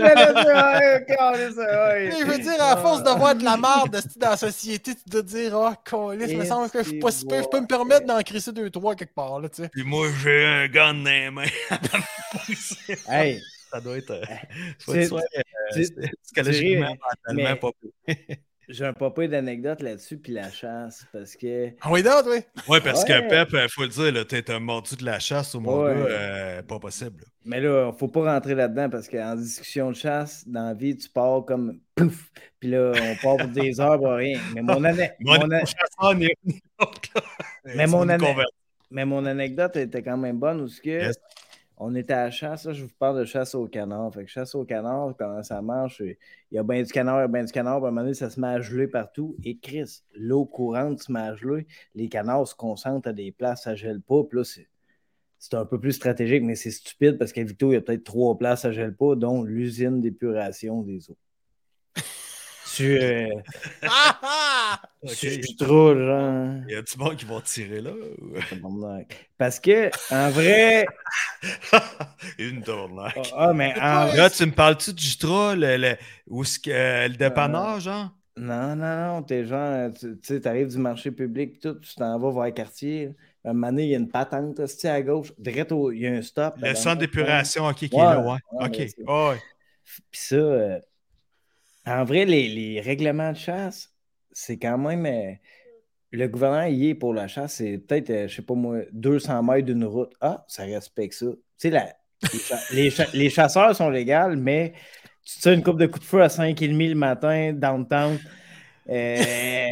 Mais 2.10 2.12
je 2.20 2.26
veux 2.26 2.38
dire, 2.40 2.62
à 2.64 2.78
force 2.78 3.04
de 3.04 3.10
voir 3.10 3.36
de 3.36 3.44
la 3.44 3.58
merde 3.58 4.00
dans 4.18 4.30
la 4.32 4.38
société, 4.38 4.96
tu 4.96 5.02
dois 5.08 5.22
te 5.22 5.28
dire, 5.28 5.56
ah, 5.56 5.76
oh, 5.94 6.14
il 6.14 6.38
me 6.38 6.46
semble 6.46 6.70
que 6.70 6.80
je 6.84 6.90
suis 6.90 7.00
pas 7.00 7.12
si 7.12 7.26
pire, 7.26 7.44
je 7.44 7.48
peux 7.50 7.62
me 7.62 7.68
permettre 7.68 8.06
d'en 8.06 8.20
crisser 8.22 8.52
deux, 8.52 8.70
trois 8.70 8.96
quelque 8.96 9.14
part, 9.14 9.40
là, 9.40 9.50
tu 9.50 9.62
sais. 9.64 9.70
Puis 9.70 9.84
moi, 9.84 10.08
j'ai 10.24 10.46
un 10.46 10.68
gun 10.68 10.94
dans 10.96 11.04
les 11.10 11.30
mains. 11.32 11.44
Hey, 13.08 13.42
ça 13.72 13.80
doit 13.82 13.98
être. 13.98 14.12
euh, 14.12 14.24
faut 14.80 14.94
C'est- 14.94 14.98
que 15.00 15.04
tu 15.04 15.08
sois, 15.10 15.22
euh, 15.38 15.42
c'est- 15.74 16.12
psychologiquement, 16.24 16.96
mentalement 17.28 17.56
pas 17.58 17.72
j'ai 18.70 18.86
un 18.86 18.93
pas 18.93 19.09
peu 19.11 19.28
d'anecdotes 19.28 19.82
là-dessus, 19.82 20.17
puis 20.17 20.32
la 20.32 20.49
chasse, 20.49 21.05
parce 21.11 21.36
que. 21.36 21.70
Ah 21.82 21.89
oui, 21.91 22.03
donc, 22.03 22.24
oui. 22.28 22.38
Oui, 22.67 22.80
parce 22.84 23.03
Ouais. 23.03 23.07
que 23.22 23.30
Pep, 23.30 23.49
il 23.51 23.67
faut 23.70 23.82
le 23.82 23.88
dire, 23.89 24.11
là, 24.13 24.24
t'es 24.26 24.49
un 24.51 24.59
mordu 24.59 24.95
de 24.95 25.03
la 25.05 25.20
chasse 25.20 25.55
au 25.55 25.59
Ouais. 25.59 25.93
gars, 25.95 25.99
euh, 26.07 26.61
pas 26.61 26.80
possible. 26.80 27.24
Mais 27.45 27.59
là, 27.59 27.91
faut 27.91 28.07
pas 28.07 28.32
rentrer 28.34 28.53
là-dedans 28.55 28.89
parce 28.89 29.09
qu'en 29.09 29.36
discussion 29.36 29.89
de 29.89 29.95
chasse, 29.95 30.47
dans 30.47 30.65
la 30.67 30.74
vie, 30.74 30.95
tu 30.95 31.09
pars 31.09 31.43
comme 31.45 31.80
pouf, 31.95 32.30
puis 32.59 32.70
là, 32.70 32.91
on 32.95 33.15
part 33.15 33.38
pour 33.38 33.47
des 33.53 33.80
heures 33.82 33.97
pour 33.97 34.11
rien. 34.11 34.39
Mais 34.53 34.61
mon, 34.61 34.84
ane- 34.84 35.11
Moi, 35.20 35.38
mon 35.39 35.49
a- 35.51 35.59
mon 35.59 35.65
chasseur 35.65 36.15
n'est 36.15 36.36
donc, 36.80 36.95
là. 37.15 37.22
Mais 37.65 37.86
mon 37.88 39.22
mais 39.22 39.30
anecdote 39.30 39.76
était 39.78 40.01
quand 40.03 40.17
même 40.17 40.38
bonne 40.39 40.61
où 40.61 40.67
ce 40.67 40.80
que 40.82 40.89
Yes. 40.89 41.15
On 41.80 41.96
était 41.96 42.14
à 42.14 42.26
la 42.26 42.32
chasse, 42.32 42.66
là, 42.66 42.74
je 42.74 42.84
vous 42.84 42.92
parle 43.00 43.20
de 43.20 43.26
chasse 43.26 43.56
au 43.56 43.66
canard. 43.68 44.14
Fait 44.14 44.26
que 44.26 44.30
chasse 44.30 44.54
au 44.54 44.66
canard, 44.66 45.16
comment 45.18 45.42
ça 45.44 45.62
marche, 45.62 46.02
il 46.02 46.18
y 46.52 46.58
a 46.58 46.64
bien 46.64 46.84
du 46.84 46.92
canard, 46.92 47.20
il 47.20 47.22
y 47.22 47.24
a 47.24 47.28
bien 47.28 47.44
du 47.46 47.52
canard, 47.54 47.76
à 47.76 47.78
un 47.78 47.80
moment 47.80 48.02
donné, 48.02 48.14
ça 48.14 48.30
se 48.30 48.40
met 48.40 48.48
à 48.48 48.88
partout. 48.92 49.38
Et 49.46 49.58
Chris, 49.58 50.02
l'eau 50.14 50.46
courante 50.46 51.02
se 51.02 51.12
met 51.12 51.20
à 51.22 51.36
les 51.96 52.10
canards 52.10 52.48
se 52.48 52.56
concentrent 52.56 53.08
à 53.08 53.14
des 53.14 53.32
places, 53.32 53.64
ça 53.64 53.76
gèle 53.76 54.02
pas, 54.02 54.24
puis 54.24 54.40
là, 54.40 54.44
c'est. 54.44 54.68
C'est 55.42 55.54
un 55.54 55.66
peu 55.66 55.80
plus 55.80 55.94
stratégique, 55.94 56.44
mais 56.44 56.56
c'est 56.56 56.70
stupide 56.70 57.18
parce 57.18 57.32
qu'à 57.32 57.44
Victo, 57.46 57.72
il 57.72 57.76
y 57.76 57.78
a 57.78 57.82
peut-être 57.82 58.04
trois 58.04 58.38
places 58.38 58.66
à 58.66 58.74
gèle 58.74 58.94
pas, 58.94 59.16
dont 59.16 59.42
l'usine 59.42 60.02
d'épuration 60.02 60.82
des 60.82 61.10
eaux. 61.10 61.18
Tu, 62.76 62.99
euh, 63.01 63.28
Ah, 63.84 64.20
ah! 64.22 64.82
Ok. 65.03 65.15
tu- 65.15 65.39
tu 65.41 65.55
trouves, 65.55 65.97
genre. 65.97 66.55
Il 66.67 66.74
y 66.74 66.76
a 66.76 66.82
du 66.82 66.97
monde 66.97 67.15
qui 67.15 67.26
vont 67.26 67.41
tirer 67.41 67.82
là. 67.82 67.91
Parce 69.38 69.59
que, 69.59 69.89
en 70.11 70.30
vrai. 70.30 70.86
Une 72.39 72.61
tournaque. 72.61 73.32
Ah, 73.36 73.53
mais 73.53 73.74
en 73.80 74.07
vrai. 74.07 74.17
Là, 74.17 74.30
tu 74.30 74.45
me 74.45 74.51
parles-tu 74.51 74.93
du 74.93 75.03
Jutra, 75.03 75.55
le, 75.55 75.78
le, 75.78 75.95
que, 76.61 76.70
euh, 76.70 77.07
le 77.07 77.15
dépanneur, 77.15 77.80
genre? 77.80 78.09
Non, 78.38 78.76
non, 78.76 79.15
non, 79.15 79.24
t'es 79.24 79.45
genre, 79.45 79.91
tu 79.93 80.17
tu 80.17 80.20
sais, 80.24 80.39
t'arrives 80.41 80.70
du 80.70 80.78
marché 80.78 81.11
public, 81.11 81.59
tout, 81.59 81.76
tu 81.76 81.95
t'en 81.95 82.17
vas 82.20 82.32
vers 82.32 82.43
le 82.45 82.51
quartier. 82.51 83.15
À 83.43 83.49
un 83.49 83.53
moment 83.53 83.67
donné, 83.67 83.84
il 83.84 83.89
y 83.89 83.95
a 83.95 83.97
une 83.97 84.07
patente, 84.09 84.55
tu 84.80 84.88
à 84.88 85.01
gauche, 85.01 85.34
direct 85.38 85.72
au- 85.72 85.91
il 85.91 86.01
y 86.01 86.07
a 86.07 86.11
un 86.13 86.22
stop. 86.22 86.55
Le 86.61 86.74
centre 86.76 86.99
d'épuration, 86.99 87.67
ok, 87.67 87.76
qui 87.76 87.86
est 87.86 87.89
Ouais, 87.97 88.03
là, 88.03 88.20
ouais. 88.20 88.38
ouais, 88.53 88.65
ok. 88.67 89.07
Ouais. 89.07 89.38
Puis 90.11 90.22
ça, 90.22 90.36
euh, 90.36 90.80
en 91.90 92.04
vrai, 92.06 92.26
les, 92.26 92.48
les 92.50 92.82
règlements 92.82 93.32
de 93.32 93.38
chasse, 93.38 93.94
c'est 94.32 94.58
quand 94.58 94.78
même. 94.78 95.06
euh, 95.06 95.34
le 96.12 96.28
gouvernement 96.28 96.66
y 96.66 96.90
est 96.90 96.96
pour 96.96 97.14
la 97.14 97.28
chasse, 97.28 97.56
c'est 97.56 97.78
peut-être, 97.78 98.10
euh, 98.10 98.28
je 98.28 98.36
sais 98.38 98.42
pas 98.42 98.56
moi, 98.56 98.80
200 98.92 99.44
mètres 99.44 99.66
d'une 99.68 99.86
route. 99.86 100.12
Ah, 100.22 100.44
ça 100.48 100.64
respecte 100.64 101.14
ça. 101.14 101.28
Tu 101.28 101.38
sais, 101.58 101.70
la- 101.70 101.94
les, 102.34 102.40
cha- 102.40 102.60
les 102.72 102.90
cha- 102.90 103.08
les 103.14 103.30
chasseurs 103.30 103.76
sont 103.76 103.90
légaux, 103.92 104.36
mais 104.36 104.74
tu 105.24 105.40
tires 105.40 105.52
une 105.54 105.62
coupe 105.64 105.78
de 105.80 105.86
coups 105.86 106.02
de 106.02 106.06
feu 106.10 106.24
à 106.24 106.28
5,5 106.30 106.90
le 106.90 106.96
matin, 106.96 107.54
downtown. 107.54 108.18
Euh, 108.90 109.22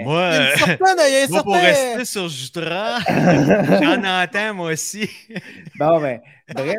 Moi, 0.03 0.19
euh, 0.21 0.55
certaine, 0.55 0.77
moi, 1.31 1.43
pour 1.43 1.55
rester 1.55 2.05
sur 2.05 2.29
Jutra, 2.29 2.99
j'en 3.81 4.03
entends, 4.03 4.53
moi 4.53 4.73
aussi. 4.73 5.09
bon, 5.79 5.99
ben, 5.99 6.21
bref. 6.53 6.75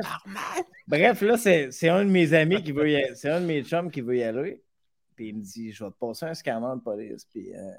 Bref, 0.87 1.21
là, 1.23 1.37
c'est 1.37 1.73
c'est 1.73 1.89
un 1.89 2.05
de 2.05 2.11
mes 2.11 2.33
amis 2.33 2.63
qui 2.63 2.71
veut 2.71 2.89
y 2.91 2.95
aller. 2.97 3.11
C'est 3.17 3.29
un 3.29 3.41
de 3.41 3.47
mes 3.47 3.63
chums 3.65 3.91
qui 3.91 4.01
veut 4.03 4.17
y 4.19 4.23
aller. 4.23 4.63
Puis 5.19 5.31
il 5.31 5.37
me 5.37 5.43
dit 5.43 5.73
Je 5.73 5.83
vais 5.83 5.91
te 5.91 5.97
passer 5.97 6.27
un 6.27 6.35
scanner 6.35 6.77
de 6.77 6.81
police. 6.81 7.25
Puis 7.25 7.53
euh, 7.53 7.73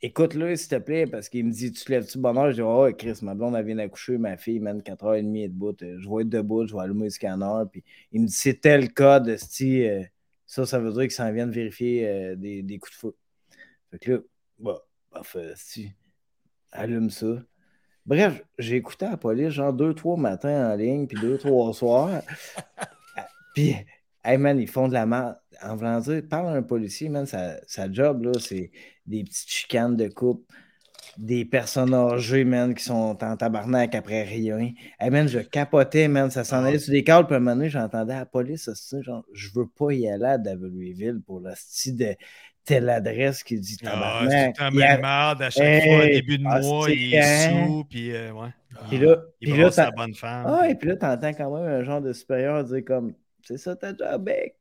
écoute-le, 0.00 0.54
s'il 0.54 0.68
te 0.68 0.76
plaît, 0.76 1.04
parce 1.08 1.28
qu'il 1.28 1.44
me 1.44 1.50
dit 1.50 1.72
Tu 1.72 1.84
te 1.84 1.90
lèves-tu 1.90 2.24
heure? 2.24 2.50
Je 2.50 2.54
dis 2.54 2.62
Oh, 2.62 2.88
Chris, 2.96 3.18
ma 3.22 3.34
blonde, 3.34 3.56
elle 3.56 3.66
vient 3.66 3.74
d'accoucher, 3.74 4.18
ma 4.18 4.36
fille, 4.36 4.60
man, 4.60 4.80
4h30 4.80 5.36
est 5.36 5.48
debout. 5.48 5.74
Euh, 5.82 5.98
Je 5.98 6.08
vais 6.08 6.22
être 6.22 6.28
debout, 6.28 6.64
je 6.64 6.74
vais 6.76 6.82
allumer 6.82 7.06
le 7.06 7.10
scanner. 7.10 7.64
Puis 7.72 7.82
il 8.12 8.22
me 8.22 8.26
dit 8.28 8.32
C'est 8.32 8.60
tel 8.60 8.94
code, 8.94 9.26
esti, 9.26 9.84
euh, 9.88 10.04
ça, 10.46 10.64
ça 10.64 10.78
veut 10.78 10.92
dire 10.92 11.02
qu'ils 11.02 11.10
s'en 11.10 11.32
viennent 11.32 11.50
vérifier 11.50 12.08
euh, 12.08 12.36
des, 12.36 12.62
des 12.62 12.78
coups 12.78 12.94
de 12.94 12.98
feu. 13.00 13.16
Fait 13.90 13.98
que 13.98 14.12
là, 14.12 14.18
bah, 14.60 14.86
parfait, 15.10 15.50
esti, 15.54 15.90
allume 16.70 17.10
ça. 17.10 17.42
Bref, 18.06 18.42
j'ai 18.58 18.76
écouté 18.76 19.06
la 19.06 19.16
police 19.16 19.50
genre 19.50 19.72
deux, 19.72 19.92
trois 19.92 20.16
matins 20.16 20.72
en 20.72 20.76
ligne, 20.76 21.08
puis 21.08 21.20
deux, 21.20 21.36
trois 21.36 21.74
soirs. 21.74 22.22
puis, 23.54 23.74
hey 24.28 24.38
man, 24.38 24.58
ils 24.60 24.68
font 24.68 24.88
de 24.88 24.94
la 24.94 25.06
merde. 25.06 25.36
En 25.62 25.76
voulant 25.76 26.00
dire, 26.00 26.22
parle 26.28 26.48
à 26.48 26.52
un 26.52 26.62
policier, 26.62 27.08
man, 27.08 27.26
sa, 27.26 27.56
sa 27.66 27.90
job, 27.90 28.22
là, 28.22 28.38
c'est 28.38 28.70
des 29.06 29.24
petites 29.24 29.48
chicanes 29.50 29.96
de 29.96 30.08
coupe, 30.08 30.46
des 31.18 31.44
personnes 31.44 31.94
âgées, 31.94 32.44
man, 32.44 32.74
qui 32.74 32.84
sont 32.84 33.18
en 33.24 33.36
tabarnak 33.36 33.94
après 33.94 34.22
rien. 34.22 34.72
Hey 35.00 35.10
man, 35.10 35.28
je 35.28 35.40
capotais, 35.40 36.08
man, 36.08 36.30
ça 36.30 36.44
s'en 36.44 36.64
allait 36.64 36.78
sur 36.78 36.92
des 36.92 37.04
câbles, 37.04 37.26
puis 37.26 37.34
à 37.34 37.38
un 37.38 37.40
moment 37.40 37.56
donné, 37.56 37.70
j'entendais 37.70 38.14
la 38.14 38.26
police, 38.26 38.64
ça, 38.64 38.74
c'est 38.74 39.02
genre, 39.02 39.24
je 39.34 39.48
veux 39.54 39.66
pas 39.68 39.92
y 39.92 40.08
aller 40.08 40.24
à 40.26 40.38
Davelouisville 40.38 41.20
pour 41.26 41.40
la 41.40 41.54
style 41.56 41.96
de 41.96 42.14
telle 42.64 42.88
adresse 42.90 43.42
qui 43.42 43.58
dit 43.58 43.78
Ah, 43.84 44.26
c'est 44.30 44.36
tabarnak. 44.36 44.56
le 44.58 44.70
Il 44.72 44.78
y 44.78 44.82
a- 44.82 44.98
merde. 44.98 45.42
À 45.42 45.50
chaque 45.50 45.74
fois, 45.82 46.04
au 46.04 46.04
Hey, 46.04 46.12
début 46.12 46.38
de 46.38 46.44
ah, 46.44 46.60
mois, 46.62 46.86
c'est 46.86 46.96
il 46.96 47.14
est 47.14 47.22
quand? 47.22 47.68
sous, 47.68 47.84
puis 47.88 48.12
euh, 48.14 48.32
ouais. 48.32 48.50
Puis 48.88 48.98
là, 48.98 49.16
Il 49.40 49.48
puis 49.50 49.58
là, 49.58 49.70
sa 49.70 49.90
bonne 49.90 50.14
femme. 50.14 50.46
Ah, 50.46 50.68
et 50.68 50.74
puis 50.74 50.88
là, 50.88 50.96
t'entends 50.96 51.32
quand 51.34 51.50
même 51.56 51.80
un 51.80 51.84
genre 51.84 52.00
de 52.00 52.12
supérieur 52.12 52.62
dire 52.64 52.84
comme 52.84 53.14
c'est 53.48 53.56
ça 53.56 53.74
ta 53.74 53.96
job, 53.96 54.24
mec. 54.24 54.56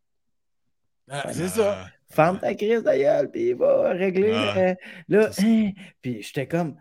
Ah, 1.10 1.34
c'est 1.34 1.50
ça. 1.50 1.88
Ferme 2.10 2.40
ta 2.40 2.56
crise 2.56 2.84
gueule, 2.84 3.30
puis 3.30 3.50
il 3.50 3.56
va 3.56 3.90
régler. 3.90 4.32
Ah, 4.34 4.58
euh, 4.58 4.76
là, 5.10 5.30
hein. 5.38 5.72
puis 6.02 6.22
j'étais 6.22 6.48
comme 6.48 6.78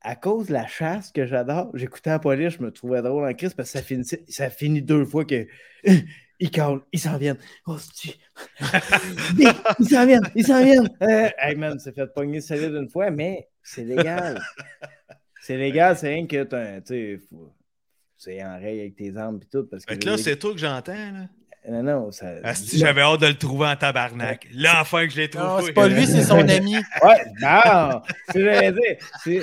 à 0.00 0.14
cause 0.14 0.46
de 0.46 0.52
la 0.52 0.68
chasse 0.68 1.10
que 1.10 1.26
j'adore, 1.26 1.70
j'écoutais 1.74 2.10
la 2.10 2.20
police, 2.20 2.54
je 2.54 2.62
me 2.62 2.70
trouvais 2.70 3.02
drôle 3.02 3.28
en 3.28 3.34
crise 3.34 3.54
parce 3.54 3.72
que 3.72 3.78
ça 3.78 3.84
finit, 3.84 4.04
ça 4.28 4.50
finit 4.50 4.82
deux 4.82 5.04
fois 5.04 5.24
que 5.24 5.48
Ils 6.40 6.52
calent, 6.52 6.82
ils 6.92 7.00
s'en 7.00 7.18
viennent. 7.18 7.38
Oh, 7.66 7.76
ils 9.36 9.88
s'en 9.88 10.06
viennent, 10.06 10.30
ils 10.36 10.46
s'en 10.46 10.62
viennent. 10.62 10.88
Euh, 11.02 11.28
hey 11.36 11.56
man, 11.56 11.80
c'est 11.80 11.92
fait 11.92 12.06
pogner 12.14 12.40
solide 12.40 12.74
une 12.74 12.88
fois, 12.88 13.10
mais 13.10 13.48
c'est 13.60 13.82
légal. 13.82 14.40
C'est 15.42 15.56
légal, 15.56 15.96
c'est 15.98 16.10
rien 16.10 16.28
que 16.28 16.44
tu 16.44 16.86
sais, 16.86 17.20
c'est 18.16 18.44
en 18.44 18.56
règle 18.56 18.80
avec 18.82 18.94
tes 18.94 19.16
armes 19.16 19.40
et 19.42 19.46
tout. 19.46 19.66
Parce 19.66 19.84
que 19.84 19.94
là, 20.06 20.16
c'est 20.16 20.38
toi 20.38 20.52
que 20.52 20.58
j'entends, 20.58 20.92
là. 20.92 21.28
Non, 21.70 21.82
non, 21.82 22.10
ça. 22.12 22.26
Asti, 22.44 22.78
j'avais 22.78 23.02
hâte 23.02 23.20
de 23.20 23.26
le 23.26 23.34
trouver 23.36 23.66
en 23.66 23.76
tabarnak. 23.76 24.46
Là, 24.54 24.78
enfin 24.80 25.06
que 25.06 25.12
je 25.12 25.18
l'ai 25.18 25.28
trouvé. 25.30 25.46
Non, 25.46 25.60
c'est 25.60 25.72
pas 25.72 25.88
lui, 25.88 26.06
c'est 26.06 26.22
son 26.24 26.38
ami. 26.48 26.76
Ouais, 26.76 27.24
non, 27.42 28.00
c'est 28.06 28.32
ce 28.32 28.32
que 28.32 28.44
j'allais 28.44 28.72
dire. 28.72 28.96
C'est 29.22 29.40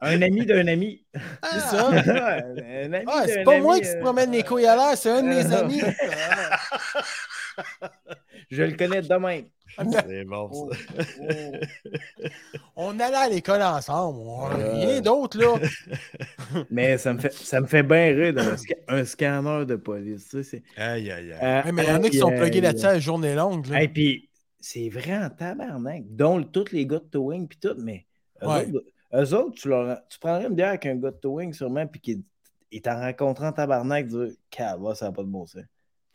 un 0.00 0.22
ami 0.22 0.44
d'un 0.44 0.66
ami. 0.66 1.02
C'est 1.52 1.60
ça. 1.60 1.88
un 1.88 2.92
ami 2.92 3.04
Ah, 3.06 3.22
c'est 3.26 3.36
d'un 3.36 3.44
pas 3.44 3.52
ami, 3.54 3.62
moi 3.62 3.78
qui 3.78 3.86
se 3.86 3.96
euh, 3.96 4.00
promène 4.00 4.32
les 4.32 4.42
couilles 4.42 4.66
à 4.66 4.74
l'air, 4.76 4.96
c'est 4.96 5.10
un 5.10 5.22
de 5.22 5.28
mes 5.28 5.52
amis. 5.54 5.82
Je 8.50 8.62
le 8.62 8.76
connais 8.76 9.02
de 9.02 9.14
même. 9.14 9.46
C'est 10.06 10.24
bon, 10.24 10.48
Oh, 10.52 10.70
ça. 10.72 11.04
oh. 11.20 11.52
On 12.76 13.00
allait 13.00 13.16
à 13.16 13.28
l'école 13.28 13.62
ensemble. 13.62 14.20
On- 14.20 14.46
Rien 14.46 15.00
d'autre, 15.00 15.38
là. 15.38 15.54
Mais 16.70 16.98
ça 16.98 17.12
me 17.12 17.18
fait, 17.18 17.32
ça 17.32 17.60
me 17.60 17.66
fait 17.66 17.82
bien 17.82 18.14
rire 18.14 18.34
un 18.88 19.04
scanner 19.04 19.64
de 19.66 19.76
police. 19.76 20.28
tu 20.28 20.44
sais, 20.44 20.62
Aïe, 20.76 21.10
aïe, 21.10 21.32
aïe. 21.32 21.38
Euh, 21.42 21.62
Ouais, 21.64 21.72
mais 21.72 21.82
il 21.84 21.88
y 21.88 21.92
en 21.92 22.02
a 22.02 22.08
qui 22.08 22.18
sont 22.18 22.30
plugués 22.30 22.60
là-dessus 22.60 22.86
à 22.86 22.92
la 22.94 22.98
journée 23.00 23.34
longue. 23.34 23.66
Et 23.78 23.88
puis, 23.88 24.30
c'est 24.60 24.88
vrai 24.88 25.16
en 25.16 25.30
tabarnak, 25.30 26.04
dont 26.08 26.42
tous 26.44 26.70
les 26.72 26.86
gars 26.86 26.98
de 27.00 27.04
towing 27.10 27.48
puis 27.48 27.58
tout, 27.58 27.74
mais 27.78 28.06
eux, 28.42 28.46
Ouais. 28.46 28.66
autres, 28.72 28.84
eux 29.14 29.34
autres, 29.34 29.54
tu, 29.60 29.68
leur, 29.68 29.98
tu 30.08 30.18
prendrais 30.18 30.46
une 30.46 30.54
bière 30.54 30.68
avec 30.70 30.86
un 30.86 30.94
gars 30.96 31.10
de 31.10 31.16
towing 31.16 31.52
sûrement, 31.52 31.86
puis 31.86 32.00
qu'il 32.00 32.22
il 32.70 32.82
t'en 32.82 32.98
rencontrant 33.00 33.48
en 33.48 33.52
tabarnak, 33.52 34.06
dire 34.06 34.28
Cava, 34.50 34.94
ça 34.94 35.06
n'a 35.06 35.12
pas 35.12 35.22
de 35.22 35.28
bon 35.28 35.46
sens. 35.46 35.62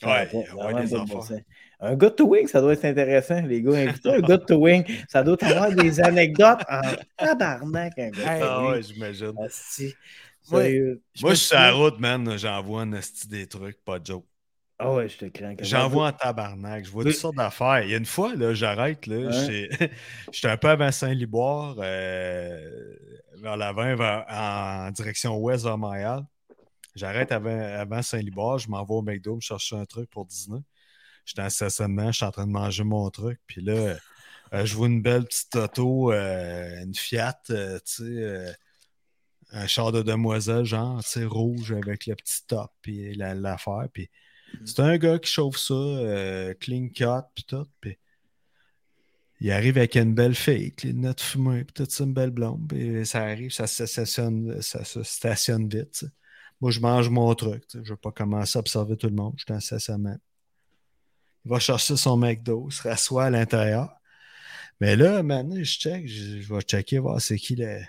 Ouais, 0.03 0.29
ouais, 0.55 0.81
des 0.81 0.87
sens. 0.87 1.33
Un 1.79 1.95
gars 1.95 2.09
de 2.09 2.15
towing, 2.15 2.47
ça 2.47 2.61
doit 2.61 2.73
être 2.73 2.85
intéressant, 2.85 3.41
les 3.41 3.61
gars. 3.61 3.71
Invitez 3.75 4.09
un 4.09 4.19
gars 4.21 4.37
de 4.37 4.45
towing, 4.45 4.83
ça 5.09 5.23
doit 5.23 5.37
avoir 5.43 5.71
des 5.71 5.99
anecdotes 5.99 6.61
en 6.69 6.81
tabarnak, 7.17 7.97
un 7.97 8.11
Ah 8.27 8.67
ouais, 8.69 8.83
j'imagine. 8.83 9.33
Moi, 10.51 10.63
je 11.31 11.35
suis 11.35 11.47
sur 11.47 11.57
la 11.57 11.71
route, 11.71 11.99
man. 11.99 12.37
J'envoie 12.37 12.81
un 12.81 12.91
des 13.29 13.47
trucs, 13.47 13.83
pas 13.83 13.99
de 13.99 14.05
joke. 14.05 14.25
Ah 14.83 14.91
ouais, 14.93 15.07
je 15.07 15.17
te 15.17 15.25
crains. 15.25 15.55
J'envoie 15.61 16.07
en 16.07 16.11
tabarnak. 16.11 16.85
Je 16.85 16.89
vois 16.91 17.03
toutes 17.03 17.13
sortes 17.13 17.35
d'affaires. 17.35 17.83
Il 17.83 17.91
y 17.91 17.93
a 17.93 17.97
une 17.97 18.05
fois, 18.05 18.33
là, 18.35 18.53
j'arrête. 18.55 19.05
là, 19.05 19.17
Ouais. 19.17 19.69
j'étais- 20.31 20.47
un 20.49 20.57
peu 20.57 20.69
avant 20.69 20.91
Saint-Liboire, 20.91 21.75
euh, 21.79 22.95
vers 23.37 23.57
la 23.57 23.73
20, 23.73 23.95
vers- 23.95 24.25
en 24.27 24.89
direction 24.91 25.37
ouest 25.37 25.63
vers 25.65 25.77
Montréal. 25.77 26.23
J'arrête 26.95 27.31
avant, 27.31 27.57
avant 27.57 28.01
Saint-Liboire. 28.01 28.57
Je 28.57 28.69
m'en 28.69 28.83
vais 28.83 28.93
au 28.93 29.01
McDo 29.01 29.35
me 29.35 29.41
chercher 29.41 29.75
un 29.75 29.85
truc 29.85 30.09
pour 30.09 30.25
dîner. 30.25 30.61
J'étais 31.25 31.41
en 31.41 31.49
stationnement, 31.49 32.11
je 32.11 32.17
suis 32.17 32.25
en 32.25 32.31
train 32.31 32.47
de 32.47 32.51
manger 32.51 32.83
mon 32.83 33.09
truc. 33.09 33.39
Puis 33.47 33.61
là, 33.61 33.95
euh, 34.53 34.65
je 34.65 34.75
vois 34.75 34.87
une 34.87 35.01
belle 35.01 35.25
petite 35.25 35.55
auto, 35.55 36.11
euh, 36.11 36.83
une 36.83 36.95
Fiat, 36.95 37.39
euh, 37.51 37.79
tu 37.85 38.03
sais, 38.03 38.55
un 39.51 39.67
char 39.67 39.91
de 39.91 40.01
demoiselle, 40.01 40.65
genre, 40.65 41.03
tu 41.03 41.09
sais, 41.09 41.25
rouge 41.25 41.71
avec 41.71 42.05
le 42.05 42.15
petit 42.15 42.45
top 42.47 42.71
la- 42.85 43.35
l'affaire. 43.35 43.87
Puis 43.93 44.09
c'est 44.65 44.79
un 44.79 44.97
gars 44.97 45.19
qui 45.19 45.31
chauffe 45.31 45.57
ça, 45.57 46.53
clean 46.59 46.89
cut, 46.89 47.25
puis 47.35 47.43
tout. 47.45 47.67
Puis 47.79 47.97
il 49.41 49.51
arrive 49.51 49.77
avec 49.77 49.95
une 49.95 50.13
belle 50.13 50.35
fille, 50.35 50.65
avec 50.67 50.83
les 50.83 50.91
lunettes 50.91 51.21
fumées, 51.21 51.63
puis 51.63 51.73
tout 51.73 51.89
ça, 51.89 52.03
une 52.03 52.13
belle 52.13 52.29
blonde. 52.29 52.67
Puis 52.69 53.05
ça 53.05 53.23
arrive, 53.23 53.51
ça 53.51 53.67
se 53.67 53.85
stationne, 53.85 54.61
ça 54.61 54.83
se 54.85 55.01
stationne 55.03 55.67
vite. 55.67 55.91
tu 55.91 56.05
sais. 56.05 56.11
Moi, 56.61 56.71
je 56.71 56.79
mange 56.79 57.09
mon 57.09 57.33
truc. 57.33 57.63
Je 57.73 57.79
ne 57.79 57.83
vais 57.83 57.95
pas 57.97 58.11
commencer 58.11 58.57
à 58.57 58.59
observer 58.59 58.95
tout 58.95 59.07
le 59.07 59.15
monde. 59.15 59.33
Je 59.37 59.43
suis 59.43 59.53
en 59.53 59.59
stationnement. 59.59 60.17
Il 61.43 61.49
va 61.49 61.59
chercher 61.59 61.97
son 61.97 62.17
McDo, 62.17 62.67
il 62.69 62.73
se 62.73 62.83
rassoit 62.83 63.25
à 63.25 63.29
l'intérieur. 63.31 63.89
Mais 64.79 64.95
là, 64.95 65.23
maintenant, 65.23 65.55
je 65.57 65.63
check, 65.63 66.07
je, 66.07 66.39
je 66.39 66.53
vais 66.53 66.61
checker, 66.61 66.99
voir 66.99 67.19
c'est 67.19 67.37
qui 67.37 67.55
la, 67.55 67.79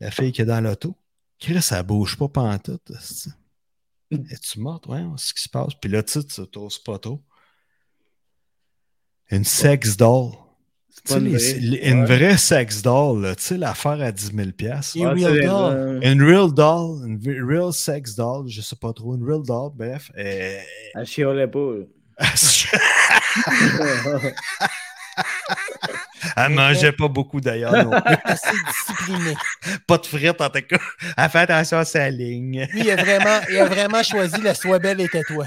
la 0.00 0.10
fille 0.10 0.32
qui 0.32 0.42
est 0.42 0.46
dans 0.46 0.60
l'auto. 0.60 0.94
Chris, 1.38 1.62
ça 1.62 1.82
bouge 1.82 2.18
pas 2.18 2.28
pantoute. 2.28 2.90
esti. 2.90 3.30
Es-tu 4.10 4.60
morte? 4.60 4.86
Ouais, 4.86 5.02
ce 5.16 5.32
qui 5.32 5.42
se 5.42 5.48
passe. 5.48 5.72
Puis 5.80 5.90
là, 5.90 6.02
tu 6.02 6.12
sais, 6.20 6.24
tu 6.24 6.46
t'oses 6.48 6.78
pas 6.78 6.98
trop. 6.98 7.22
Une 9.30 9.44
sex 9.44 9.96
doll. 9.96 10.32
Une 11.10 11.24
les- 11.24 11.30
vraie. 11.36 11.52
les- 11.60 11.90
une 11.90 12.00
Ouais. 12.00 12.06
vraie 12.18 12.36
sex 12.36 12.82
doll, 12.82 13.34
tu 13.36 13.42
sais, 13.42 13.56
l'affaire 13.56 14.00
à 14.02 14.12
10 14.12 14.32
000 14.34 14.50
piastres. 14.52 14.96
Et 14.96 15.04
Ah, 15.04 15.10
real 15.12 15.40
doll. 15.46 16.00
Une 16.02 16.22
real 16.22 16.52
doll, 16.52 17.06
une 17.08 17.20
real 17.48 17.72
sex 17.72 18.14
doll, 18.14 18.48
je 18.48 18.60
sais 18.60 18.76
pas 18.76 18.92
trop, 18.92 19.16
une 19.16 19.24
real 19.24 19.42
doll, 19.42 19.70
bref. 19.74 20.10
euh, 20.18 20.58
Elle 20.94 21.06
chialait 21.06 21.48
pas. 21.48 21.70
Elle 26.36 26.50
mangeait 26.52 26.92
pas 26.92 27.08
beaucoup 27.08 27.40
d'ailleurs. 27.40 27.74
Assez 28.24 28.48
discipliné. 28.68 29.34
pas 29.86 29.98
de 29.98 30.06
frites 30.06 30.40
en 30.40 30.48
tout 30.50 30.60
cas. 30.68 30.78
Elle 31.16 31.30
fait 31.30 31.38
attention 31.38 31.78
à 31.78 31.84
sa 31.84 32.08
ligne. 32.10 32.66
Lui, 32.72 32.80
il 32.82 32.90
a 32.90 32.96
vraiment, 32.96 33.40
il 33.50 33.56
a 33.58 33.64
vraiment 33.66 34.02
choisi 34.02 34.40
la 34.42 34.54
soie 34.54 34.78
belle 34.78 35.00
était 35.00 35.22
toi. 35.22 35.46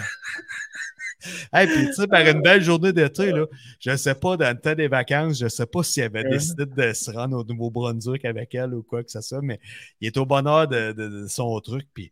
Hey, 1.54 1.68
puis 1.68 1.88
tu 1.88 1.94
sais, 1.94 2.08
par 2.08 2.22
une 2.28 2.42
belle 2.42 2.64
journée 2.64 2.94
d'été, 2.94 3.32
là, 3.32 3.46
je 3.80 3.96
sais 3.96 4.16
pas, 4.16 4.38
dans 4.38 4.50
le 4.54 4.60
temps 4.60 4.76
des 4.76 4.88
vacances, 4.88 5.40
je 5.40 5.48
sais 5.48 5.66
pas 5.66 5.84
s'il 5.84 6.04
avait 6.04 6.24
Mhm. 6.24 6.30
décidé 6.32 6.66
de 6.66 6.94
se 6.94 7.12
rendre 7.12 7.38
au 7.38 7.44
Nouveau-Brunswick 7.44 8.26
avec 8.26 8.54
elle 8.56 8.74
ou 8.74 8.84
quoi 8.84 9.04
que 9.04 9.12
ce 9.12 9.22
soit, 9.22 9.42
mais 9.42 9.60
il 10.02 10.08
est 10.08 10.18
au 10.18 10.26
bonheur 10.26 10.68
de, 10.68 10.92
de- 10.92 11.08
de 11.24 11.28
son 11.28 11.60
truc, 11.60 11.88
puis 11.94 12.12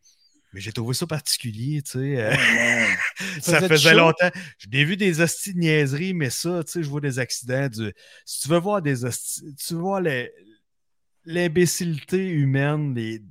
mais 0.54 0.60
j'ai 0.60 0.74
trouvé 0.74 0.94
ça 0.94 1.08
particulier, 1.08 1.82
tu 1.82 1.92
sais. 1.92 2.22
euh, 2.22 2.34
ça 3.42 3.62
faisait 3.70 3.94
longtemps. 3.94 4.30
J'ai 4.58 4.84
vu 4.84 4.98
des 4.98 5.22
hosties 5.22 5.54
de 5.54 5.60
niaiseries, 5.60 6.14
mais 6.14 6.30
ça, 6.30 6.62
tu 6.66 6.72
sais, 6.74 6.84
je 6.84 6.90
vois 6.90 7.00
des 7.00 7.20
accidents. 7.20 7.70
Du... 7.70 7.94
Si 8.26 8.42
tu 8.42 8.48
veux 8.50 8.58
voir 8.60 8.82
des 8.82 9.06
hosties, 9.06 9.56
tu 9.56 9.76
les- 10.04 10.30
l'imbécilité 11.26 12.28
humaine 12.28 12.94
des, 12.94 13.22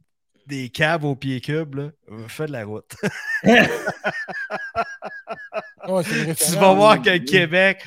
des 0.50 0.68
caves 0.68 1.04
au 1.04 1.16
pied 1.16 1.40
cube, 1.40 1.76
là, 1.76 1.90
fais 2.28 2.46
de 2.46 2.52
la 2.52 2.64
route. 2.64 2.90
Ouais, 5.88 6.02
tu 6.04 6.52
vas 6.56 6.74
voir 6.74 7.00
que 7.00 7.10
le 7.10 7.18
Québec, 7.20 7.82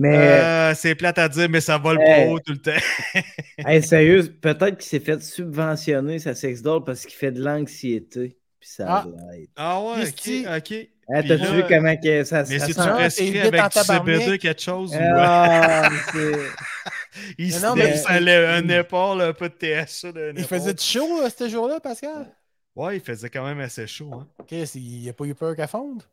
Mais, 0.00 0.16
euh, 0.16 0.74
c'est 0.74 0.94
plate 0.94 1.18
à 1.18 1.28
dire, 1.28 1.48
mais 1.48 1.60
ça 1.60 1.76
vole 1.76 2.00
Hey. 2.00 2.26
pas 2.26 2.32
haut 2.32 2.38
tout 2.40 2.52
le 2.52 2.58
temps. 2.58 2.70
hey, 3.66 3.82
sérieux, 3.82 4.24
peut-être 4.40 4.78
qu'il 4.78 4.88
s'est 4.88 5.00
fait 5.00 5.20
subventionner 5.22 6.18
sa 6.20 6.34
sex 6.34 6.62
doll 6.62 6.84
parce 6.84 7.02
qu'il 7.04 7.14
fait 7.14 7.32
de 7.32 7.42
l'anxiété. 7.42 8.38
Puis 8.60 8.70
ça 8.70 8.86
Ah. 8.88 9.06
l'aide. 9.32 9.48
Ah 9.56 9.80
ouais, 9.82 10.08
ok, 10.08 10.56
ok. 10.56 10.88
Là- 11.10 11.36
vu 11.52 11.62
comment 11.68 11.96
que 11.96 12.24
ça, 12.24 12.44
Mais 12.48 12.58
ça 12.58 12.66
si 12.66 12.74
tu 12.74 12.80
sent? 12.80 12.88
Prescris 12.90 13.32
t'es 13.32 13.40
vite 13.40 13.54
avec 13.54 13.72
du. 13.72 13.80
CBD 14.18 14.38
quelque 14.38 14.60
chose, 14.62 14.94
ou 14.94 14.98
Ah, 15.00 15.88
il 17.38 17.52
se 17.52 17.64
non, 17.64 17.74
mais- 17.74 18.04
un 18.06 18.68
épaule, 18.68 19.20
un 19.22 19.32
peu 19.32 19.48
de 19.48 19.54
TSA. 19.54 20.08
Il 20.36 20.44
faisait 20.44 20.74
du 20.74 20.82
chaud 20.82 21.22
euh, 21.22 21.28
ce 21.30 21.48
jour-là, 21.48 21.80
Pascal? 21.80 22.34
Ouais, 22.76 22.96
il 22.96 23.00
faisait 23.02 23.28
quand 23.30 23.44
même 23.44 23.60
assez 23.60 23.86
chaud. 23.86 24.12
Hein. 24.14 24.28
Chris, 24.46 24.70
il 24.76 25.08
a 25.08 25.12
pas 25.12 25.24
eu 25.24 25.34
peur 25.34 25.56
qu'à 25.56 25.66
fondre? 25.66 26.04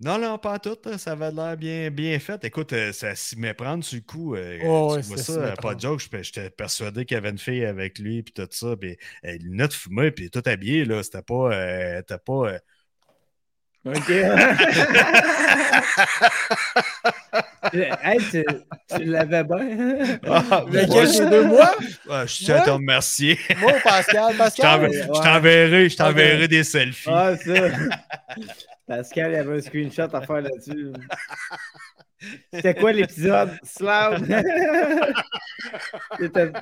Non, 0.00 0.18
non, 0.18 0.36
pas 0.36 0.58
tout. 0.58 0.76
Ça 0.98 1.12
avait 1.12 1.30
l'air 1.30 1.56
bien, 1.56 1.88
bien 1.92 2.18
fait. 2.18 2.42
Écoute, 2.44 2.72
euh, 2.72 2.92
ça 2.92 3.14
s'y 3.14 3.38
méprendre 3.38 3.84
le 3.92 4.00
coup. 4.00 4.34
Oh, 4.64 4.96
tu 4.96 5.02
vois 5.06 5.16
ça 5.16 5.54
pas 5.62 5.76
de 5.76 5.80
joke. 5.80 6.00
je- 6.00 6.22
J'étais 6.22 6.50
persuadé 6.50 7.04
qu'il 7.04 7.14
y 7.14 7.18
avait 7.18 7.30
une 7.30 7.38
fille 7.38 7.64
avec 7.64 8.00
lui, 8.00 8.24
puis 8.24 8.32
tout 8.32 8.48
ça. 8.50 8.74
Puis 8.76 8.96
lunettes 9.22 9.74
fumées, 9.74 10.10
puis 10.10 10.28
tout 10.28 10.42
habillé. 10.44 10.84
là. 10.86 11.04
C'était 11.04 11.22
pas. 11.22 11.52
euh, 11.54 12.02
pas 12.02 12.32
euh, 12.32 12.58
OK. 13.84 14.10
hey, 17.72 18.18
tu, 18.30 18.44
tu 18.94 19.04
l'avais 19.04 19.44
bien. 19.44 20.18
Ah, 20.26 20.64
Lequel 20.68 20.88
moi, 20.88 21.04
je- 21.06 21.30
deux 21.30 21.44
mois? 21.44 21.74
ah, 22.10 22.26
je 22.26 22.44
tiens 22.44 22.56
à 22.56 22.60
te 22.60 22.70
remercier. 22.70 23.38
Moi 23.58 23.72
Pascal? 23.82 24.34
Pascal? 24.38 24.90
je 24.92 25.06
t'enverrai 25.22 25.88
je 25.88 25.96
t'enverrai 25.96 26.48
des 26.48 26.64
selfies. 26.64 27.10
Ah, 27.12 27.36
ça. 27.36 27.54
Pascal, 28.86 29.32
il 29.32 29.34
y 29.34 29.38
avait 29.38 29.58
un 29.58 29.60
screenshot 29.60 30.08
à 30.12 30.20
faire 30.22 30.40
là-dessus. 30.42 30.92
C'était 32.52 32.74
quoi 32.74 32.92
l'épisode? 32.92 33.50
Slam! 33.64 34.26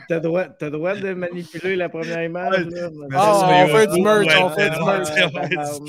T'as 0.09 0.21
droit, 0.21 0.45
t'as 0.47 0.71
droit 0.71 0.95
de 0.95 1.13
manipuler 1.15 1.77
la 1.77 1.89
première 1.89 2.23
image. 2.23 2.67
Là. 2.67 2.89
Ah, 3.13 3.65
on 3.65 3.69
fait 3.69 3.87
du 3.89 4.01
merch, 4.01 4.27
Ouais, 4.27 4.43
on 4.43 4.51
fait 4.51 4.71
du 4.71 4.77
ouais, 4.77 4.99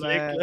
merch. 0.01 0.37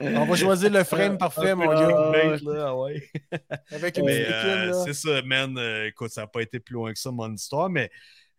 ouais. 0.00 0.16
On 0.16 0.24
va 0.24 0.36
choisir 0.36 0.70
le 0.70 0.82
frame 0.84 1.18
parfait, 1.18 1.54
mon 1.54 1.66
gars. 1.66 2.74
ouais. 2.74 3.02
Avec 3.72 3.98
une 3.98 4.08
euh, 4.08 4.72
c'est 4.84 4.94
ça, 4.94 5.22
man. 5.22 5.56
Euh, 5.58 5.86
écoute, 5.88 6.10
ça 6.10 6.22
n'a 6.22 6.26
pas 6.26 6.40
été 6.42 6.58
plus 6.60 6.74
loin 6.74 6.92
que 6.92 6.98
ça, 6.98 7.10
mon 7.10 7.32
histoire, 7.32 7.68
mais 7.70 7.90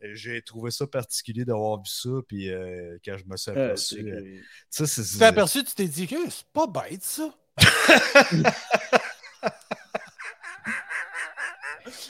euh, 0.03 0.09
j'ai 0.13 0.41
trouvé 0.41 0.72
ça 0.72 0.88
particulier 0.88 1.45
d'avoir 1.45 1.78
vu 1.78 1.86
ça, 1.86 2.09
puis 2.28 2.49
euh, 2.51 2.97
quand 3.05 3.15
je 3.17 3.24
me 3.26 3.38
suis 3.38 3.51
Ah, 3.55 3.65
aperçu. 3.65 3.99
euh, 4.11 4.39
Tu 4.76 4.84
t'es 5.19 5.26
aperçu, 5.26 5.63
tu 5.63 5.76
t'es 5.76 5.86
dit 5.88 6.07
que 6.07 6.15
c'est 6.30 6.45
pas 6.53 6.67
bête, 6.67 7.03
ça. 7.03 7.30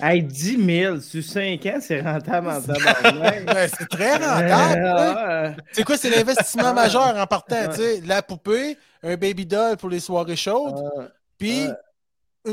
Hey, 0.01 0.23
10 0.23 0.65
000 0.65 0.99
sur 1.01 1.23
5 1.23 1.65
ans, 1.67 1.79
c'est 1.82 2.01
rentable 2.01 2.49
en 2.49 2.61
tabarnak. 2.61 3.69
C'est 3.77 3.89
très 3.89 4.13
rentable. 4.13 4.86
Ah, 4.86 5.51
C'est 5.71 5.84
quoi, 5.84 5.97
c'est 5.97 6.09
l'investissement 6.09 6.73
majeur 6.73 7.15
en 7.15 7.27
partant, 7.27 7.67
tu 7.69 7.77
sais? 7.77 8.01
La 8.05 8.21
poupée, 8.21 8.77
un 9.03 9.15
baby 9.15 9.45
doll 9.45 9.77
pour 9.77 9.89
les 9.89 9.99
soirées 9.99 10.36
chaudes, 10.36 10.84
ah, 10.97 11.03
Puis 11.38 11.67
Ouais. 11.67 11.73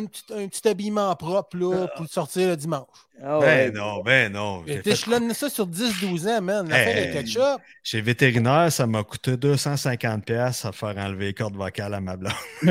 une 0.00 0.08
petite- 0.08 0.30
un 0.32 0.46
petit 0.48 0.68
habillement 0.68 1.14
propre 1.16 1.56
là, 1.56 1.86
pour 1.88 2.02
le 2.02 2.08
sortir 2.08 2.48
le 2.48 2.56
dimanche. 2.56 2.86
Ah 3.24 3.38
ouais. 3.38 3.70
Ben 3.70 3.74
non, 3.74 4.02
ben 4.02 4.30
non. 4.32 4.62
Et 4.66 4.72
J'ai 4.72 4.76
fait- 4.76 4.82
T'échelonnes 4.90 5.32
ça 5.34 5.48
sur 5.50 5.66
10-12 5.66 6.26
ans, 6.28 6.40
man. 6.42 6.68
L'affaire 6.68 6.96
Hey. 6.98 7.06
de 7.08 7.12
ketchup. 7.14 7.60
Chez 7.82 8.00
vétérinaire, 8.02 8.70
ça 8.70 8.86
m'a 8.86 9.02
coûté 9.02 9.36
250$ 9.36 10.20
piastres 10.20 10.66
à 10.66 10.72
faire 10.72 10.96
enlever 10.98 11.26
les 11.26 11.34
cordes 11.34 11.56
vocales 11.56 11.94
à 11.94 12.00
ma 12.00 12.16
blonde. 12.16 12.32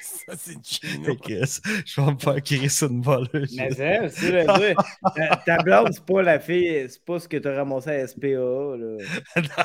ça, 0.00 0.32
c'est 0.38 0.56
chino. 0.64 1.04
Fait 1.04 1.16
que 1.16 1.44
je 1.84 2.00
vais 2.00 2.12
me 2.12 2.18
faire 2.18 2.42
crier 2.42 2.68
sur 2.68 2.90
une 2.90 3.02
voleuse. 3.02 3.54
Mais 3.56 3.70
c'est 3.70 4.08
c'est 4.10 4.30
le. 4.32 4.74
Ta- 5.14 5.36
Ta 5.44 5.58
blonde, 5.62 5.90
c'est 5.92 6.04
pas 6.04 6.22
la 6.22 6.38
fille, 6.38 6.86
c'est 6.88 7.04
pas 7.04 7.18
ce 7.18 7.28
que 7.28 7.36
t'as 7.36 7.54
ramassé 7.56 7.90
à 7.90 8.06
SPA. 8.06 8.26
Là. 8.26 8.96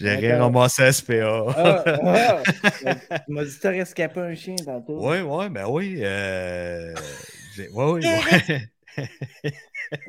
J'ai 0.00 0.14
rien 0.14 0.38
ramassé 0.40 0.82
à 0.82 0.92
SPA. 0.92 1.44
Ah, 1.56 1.84
ah. 2.04 2.42
Tu 3.26 3.32
m'as 3.32 3.44
dit 3.44 3.56
que 3.56 3.60
t'aurais 3.60 3.78
escapé 3.78 4.20
un 4.20 4.34
chien 4.34 4.56
tantôt. 4.64 4.98
Oui, 5.08 5.20
oui, 5.20 5.48
ben 5.50 5.66
oui. 5.68 5.96
Euh... 6.02 6.94
Ouais, 7.58 7.66
oui, 7.74 8.06
ouais. 8.06 8.68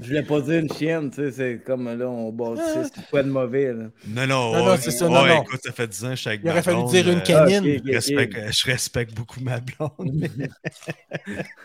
Je 0.01 0.07
voulais 0.07 0.23
pas 0.23 0.41
dire 0.41 0.59
une 0.59 0.71
chienne, 0.71 1.09
tu 1.09 1.21
sais, 1.23 1.31
c'est 1.31 1.63
comme 1.65 1.85
là, 1.97 2.09
on 2.09 2.31
bâtissait, 2.31 2.83
c'est 2.93 3.09
quoi 3.09 3.23
de 3.23 3.29
mauvais. 3.29 3.73
Là? 3.73 3.85
Non, 4.07 4.27
non, 4.27 4.51
Non, 4.51 4.65
non, 4.65 4.71
ouais, 4.71 4.77
c'est 4.77 4.91
ça, 4.91 5.05
ouais, 5.07 5.13
non, 5.13 5.25
non. 5.25 5.43
écoute, 5.43 5.61
ça 5.63 5.71
fait 5.71 5.87
10 5.87 6.05
ans 6.05 6.13
que 6.15 6.35
Il 6.43 6.49
aurait 6.49 6.61
fallu 6.63 6.83
dire 6.89 7.09
une 7.09 7.19
euh, 7.19 7.21
canine. 7.21 7.63
Ah, 7.77 7.81
je, 7.85 7.93
respecte, 7.93 8.35
ok. 8.37 8.51
je 8.51 8.71
respecte 8.71 9.13
beaucoup 9.13 9.39
ma 9.41 9.59
blonde. 9.59 10.27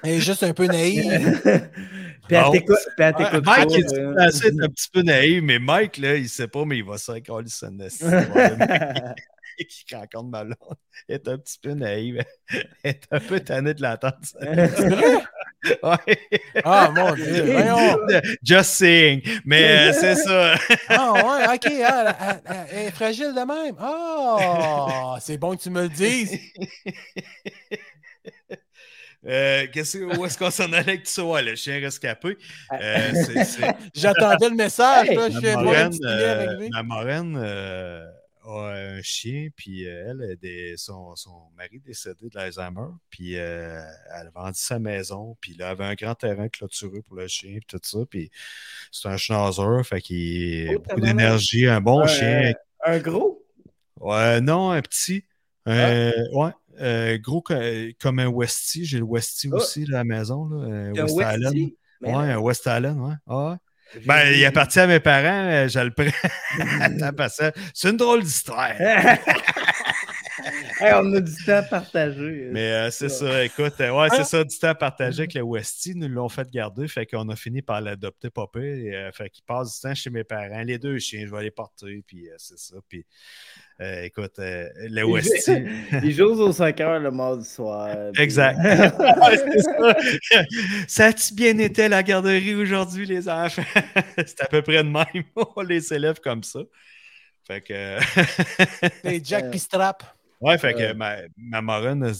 Elle 0.03 0.11
est 0.11 0.21
juste 0.21 0.43
un 0.43 0.53
peu 0.53 0.67
naïve. 0.67 1.03
Puis 2.29 2.37
elle 2.37 2.45
Bon. 2.45 2.51
t'écoute, 2.53 2.79
Ah, 2.99 3.13
Mike, 3.19 3.43
pas, 3.45 3.65
il 3.69 3.85
est 3.85 3.99
euh. 3.99 4.65
un 4.65 4.69
petit 4.69 4.89
peu 4.93 5.03
naïf, 5.03 5.43
mais 5.43 5.59
Mike, 5.59 5.99
là, 5.99 6.17
il 6.17 6.29
sait 6.29 6.49
pas, 6.49 6.65
mais 6.65 6.79
il 6.79 6.85
va 6.85 6.99
se 6.99 7.13
coller 7.21 7.49
son 7.49 7.79
qui 9.69 9.95
rencontre 9.95 10.31
ma 10.31 10.45
blonde. 10.45 10.57
Il 11.09 11.15
est 11.15 11.29
un 11.29 11.39
petit 11.39 11.59
peu 11.63 11.73
naïf. 11.73 12.17
Elle 12.83 12.91
est 12.91 13.07
un 13.11 13.21
peu 13.21 13.41
tanné 13.41 13.75
de 13.75 13.83
l'entendre. 13.83 14.17
ça. 14.23 14.39
C'est 14.41 14.89
vrai? 14.89 15.23
Ouais. 15.83 16.19
Ah, 16.65 16.91
mon 16.95 17.15
Dieu. 17.15 17.43
Voyons. 17.53 17.99
Just 18.43 18.71
saying. 18.75 19.23
Mais 19.45 19.89
euh, 19.89 19.93
c'est 19.93 20.15
ça. 20.17 20.55
Ah, 20.89 21.13
ouais, 21.13 21.55
ok. 21.55 21.73
ah, 21.87 22.17
elle, 22.21 22.41
elle- 22.47 22.67
elle 22.73 22.87
est 22.87 22.91
fragile 22.91 23.33
de 23.35 23.47
même. 23.47 23.77
Ah, 23.79 25.17
c'est 25.21 25.39
bon 25.39 25.57
que 25.57 25.63
tu 25.63 25.71
me 25.71 25.83
le 25.83 25.89
dises. 25.89 26.39
Euh, 29.27 29.67
qu'est-ce 29.73 29.97
que- 29.97 30.19
où 30.19 30.27
est-ce 30.27 30.37
qu'on 30.37 30.51
s'en 30.51 30.65
allait 30.67 30.81
avec 30.81 31.07
ça? 31.07 31.25
Ouais, 31.25 31.43
le 31.43 31.55
chien 31.57 31.81
rescapé? 31.81 32.37
Euh, 32.79 33.11
c'est- 33.15 33.45
c'est- 33.45 33.75
J'attendais 33.95 34.51
le 34.51 34.55
message. 34.55 35.09
là, 35.09 35.31
je 35.31 35.41
Ma 36.71 36.83
moraine, 36.83 37.37
a 38.45 38.97
un 38.97 39.03
chien, 39.03 39.49
puis 39.57 39.87
euh, 39.87 40.11
elle, 40.11 40.37
des, 40.37 40.77
son, 40.77 41.17
son 41.17 41.51
mari 41.57 41.81
décédé 41.81 42.29
de 42.29 42.35
l'Alzheimer, 42.37 42.89
puis 43.11 43.37
euh, 43.39 43.81
elle 44.15 44.27
a 44.29 44.31
vendu 44.31 44.59
sa 44.59 44.79
maison, 44.79 45.37
puis 45.41 45.55
là, 45.55 45.67
elle 45.67 45.73
avait 45.73 45.85
un 45.85 45.95
grand 45.95 46.15
terrain 46.15 46.49
clôturé 46.49 47.01
pour 47.03 47.17
le 47.17 47.27
chien, 47.27 47.59
puis 47.59 47.67
tout 47.67 47.81
ça, 47.83 47.99
puis 48.09 48.31
c'est 48.93 49.09
un 49.09 49.17
schnauzer, 49.17 49.83
fait 49.85 50.01
qu'il 50.01 50.69
a 50.69 50.73
Oh, 50.75 50.79
beaucoup 50.81 51.01
d'énergie, 51.01 51.67
un 51.67 51.81
bon 51.81 52.07
chien. 52.07 52.53
Un 52.85 52.99
gros? 52.99 53.45
Ouais, 53.99 54.41
non, 54.41 54.71
un 54.71 54.83
petit. 54.83 55.25
Ah. 55.67 55.71
Euh, 55.71 56.13
Ouais, 56.33 56.51
euh, 56.81 57.17
gros 57.19 57.41
co- 57.41 57.55
comme 57.99 58.19
un 58.19 58.29
Westie. 58.29 58.85
J'ai 58.85 58.99
le 58.99 59.05
Westie 59.05 59.49
Ah. 59.53 59.57
aussi 59.57 59.87
là, 59.87 60.01
à 60.01 60.01
la 60.01 60.05
maison. 60.05 60.47
Là, 60.49 61.05
West? 61.05 61.55
Mais 62.01 62.15
Ouais, 62.15 62.33
un 62.33 62.39
West 62.39 62.67
Island, 62.67 63.01
ouais. 63.01 63.15
Ah 63.27 63.51
ouais. 63.53 63.57
Ben, 64.07 64.33
il 64.35 64.45
appartient 64.45 64.81
à 64.81 64.87
mes 64.87 65.01
parents, 65.01 65.69
je 65.69 65.79
le 65.79 65.91
prends. 65.91 66.05
Attends, 66.81 67.13
parce 67.17 67.39
que 67.39 67.53
c'est 67.73 67.91
une 67.91 67.97
drôle 67.97 68.23
d'histoire. 68.23 68.73
Hey, 70.87 70.93
on 70.95 71.13
a 71.15 71.21
du 71.21 71.35
temps 71.45 71.53
à 71.57 71.63
partager. 71.63 72.49
Mais 72.53 72.73
euh, 72.73 72.91
c'est 72.91 73.09
ça, 73.09 73.45
écoute, 73.45 73.75
euh, 73.81 73.91
ouais, 73.99 74.09
c'est 74.11 74.25
ça, 74.25 74.45
du 74.45 74.59
temps 74.59 74.75
partagé 74.75 75.21
avec 75.23 75.35
le 75.35 75.43
Westie, 75.43 75.95
nous 75.95 76.09
l'ont 76.09 76.29
fait 76.29 76.49
garder, 76.51 76.87
fait 76.89 77.07
qu'on 77.07 77.29
a 77.29 77.37
fini 77.37 77.63
par 77.63 77.81
l'adopter 77.81 78.29
et, 78.57 78.95
euh, 78.95 79.11
fait 79.13 79.31
qu'il 79.31 79.45
passe 79.45 79.75
du 79.75 79.81
temps 79.89 79.95
chez 79.95 80.11
mes 80.11 80.25
parents, 80.25 80.63
les 80.63 80.79
deux 80.79 80.99
chiens, 80.99 81.25
je 81.27 81.35
vais 81.35 81.43
les 81.45 81.51
porter, 81.51 82.03
puis 82.07 82.29
euh, 82.29 82.35
c'est 82.39 82.59
ça, 82.59 82.77
puis 82.89 83.05
euh, 83.81 84.03
écoute, 84.03 84.39
euh, 84.39 84.69
le 84.79 85.03
Westie... 85.05 85.53
joue- 85.67 85.99
Il 86.05 86.13
joue 86.13 86.25
au 86.27 86.53
soccer 86.53 87.01
le 87.01 87.11
mardi 87.11 87.45
soir. 87.49 87.97
puis- 88.13 88.23
Exact. 88.23 88.59
Ça. 89.65 90.45
Ça 90.87 91.05
a-tu 91.07 91.35
bien 91.35 91.57
été 91.59 91.89
la 91.89 92.03
garderie 92.03 92.55
aujourd'hui, 92.55 93.07
les 93.07 93.29
enfants? 93.29 93.63
c'est 94.17 94.41
à 94.43 94.47
peu 94.47 94.63
près 94.63 94.83
de 94.85 94.89
même. 94.89 95.25
On 95.57 95.63
les 95.63 95.93
élève 95.93 96.21
comme 96.21 96.43
ça. 96.43 96.61
Fait 97.47 97.61
que. 97.61 97.99
Les 99.05 99.23
Jack 99.23 99.51
Pistrap. 99.51 100.03
Ouais, 100.45 100.59
fait 100.59 100.75
que 100.75 100.83
Euh. 100.83 100.95
ma, 100.95 101.17
ma 101.37 101.61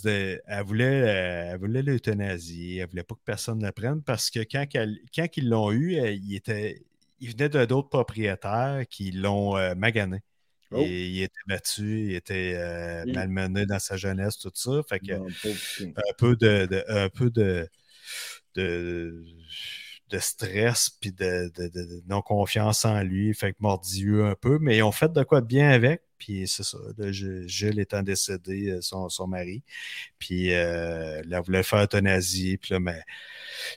elle, 0.05 0.41
elle 0.47 0.65
voulait, 0.65 0.85
euh, 0.85 1.51
elle 1.53 1.59
voulait 1.59 1.83
l'euthanasie. 1.83 2.79
Elle 2.79 2.89
voulait 2.89 3.03
pas 3.05 3.15
que 3.15 3.21
personne 3.25 3.63
la 3.63 3.73
prenne 3.73 4.03
parce 4.03 4.31
que 4.31 4.41
quand, 4.41 4.67
quand 5.15 5.37
ils 5.37 5.49
l'ont 5.49 5.71
eu, 5.73 5.97
euh, 5.99 6.11
il, 6.11 6.35
était, 6.35 6.83
il 7.21 7.31
venait 7.31 7.49
de 7.49 7.65
d'autres 7.65 7.89
propriétaires 7.89 8.85
qui 8.89 9.11
l'ont 9.13 9.57
euh, 9.57 9.75
magané. 9.75 10.21
Oh. 10.71 10.79
Et 10.81 11.07
il 11.09 11.23
était 11.23 11.33
battu, 11.47 12.07
il 12.09 12.15
était 12.17 12.55
euh, 12.57 13.05
Mm. 13.07 13.13
malmené 13.13 13.67
dans 13.67 13.79
sa 13.79 13.97
jeunesse, 13.97 14.39
tout 14.39 14.51
ça. 14.55 14.83
Fait 14.89 14.99
que 14.99 15.13
un 15.13 16.13
peu 16.19 16.35
de, 16.37 16.67
de- 16.67 16.85
un 16.89 17.09
peu 17.11 17.31
de, 17.31 17.69
de, 18.57 19.25
de 20.11 20.19
stress 20.19 20.91
puis 21.01 21.13
de, 21.13 21.51
de- 21.57 21.69
de- 21.69 21.85
de 21.85 22.03
non-confiance 22.09 22.85
en 22.85 23.03
lui, 23.03 23.35
fait 23.35 23.53
que 23.53 23.59
mordieux 23.61 24.25
un 24.25 24.35
peu, 24.35 24.59
mais 24.61 24.79
ils 24.79 24.83
ont 24.83 24.93
fait 24.93 25.13
de 25.13 25.23
quoi 25.23 25.41
de 25.43 25.47
bien 25.47 25.71
avec. 25.71 26.03
Puis 26.25 26.49
c'est 26.49 26.63
ça, 26.63 26.79
là, 26.97 27.13
Jules 27.13 27.79
étant 27.79 28.03
décédé, 28.03 28.71
euh, 28.71 28.81
son, 28.81 29.11
son 29.11 29.27
mari, 29.27 29.63
puis 30.19 30.55
euh, 30.55 31.21
elle 31.23 31.41
voulait 31.45 31.63
faire 31.63 31.83
euthanasie, 31.85 32.57
puis 32.57 32.73
là, 32.73 32.81
mais, 32.81 33.03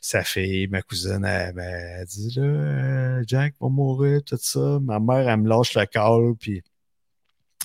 sa 0.02 0.24
fille, 0.24 0.68
ma 0.68 0.82
cousine, 0.82 1.26
elle, 1.26 1.54
ben, 1.54 1.98
elle 2.00 2.06
dit 2.06 2.32
là, 2.38 2.44
euh, 2.44 3.24
Jack 3.28 3.56
va 3.60 3.68
mourir, 3.68 4.22
tout 4.24 4.38
ça. 4.40 4.80
Ma 4.82 5.00
mère, 5.00 5.28
elle 5.28 5.42
me 5.42 5.50
lâche 5.50 5.76
le 5.76 5.86
call, 5.86 6.36
puis 6.40 6.64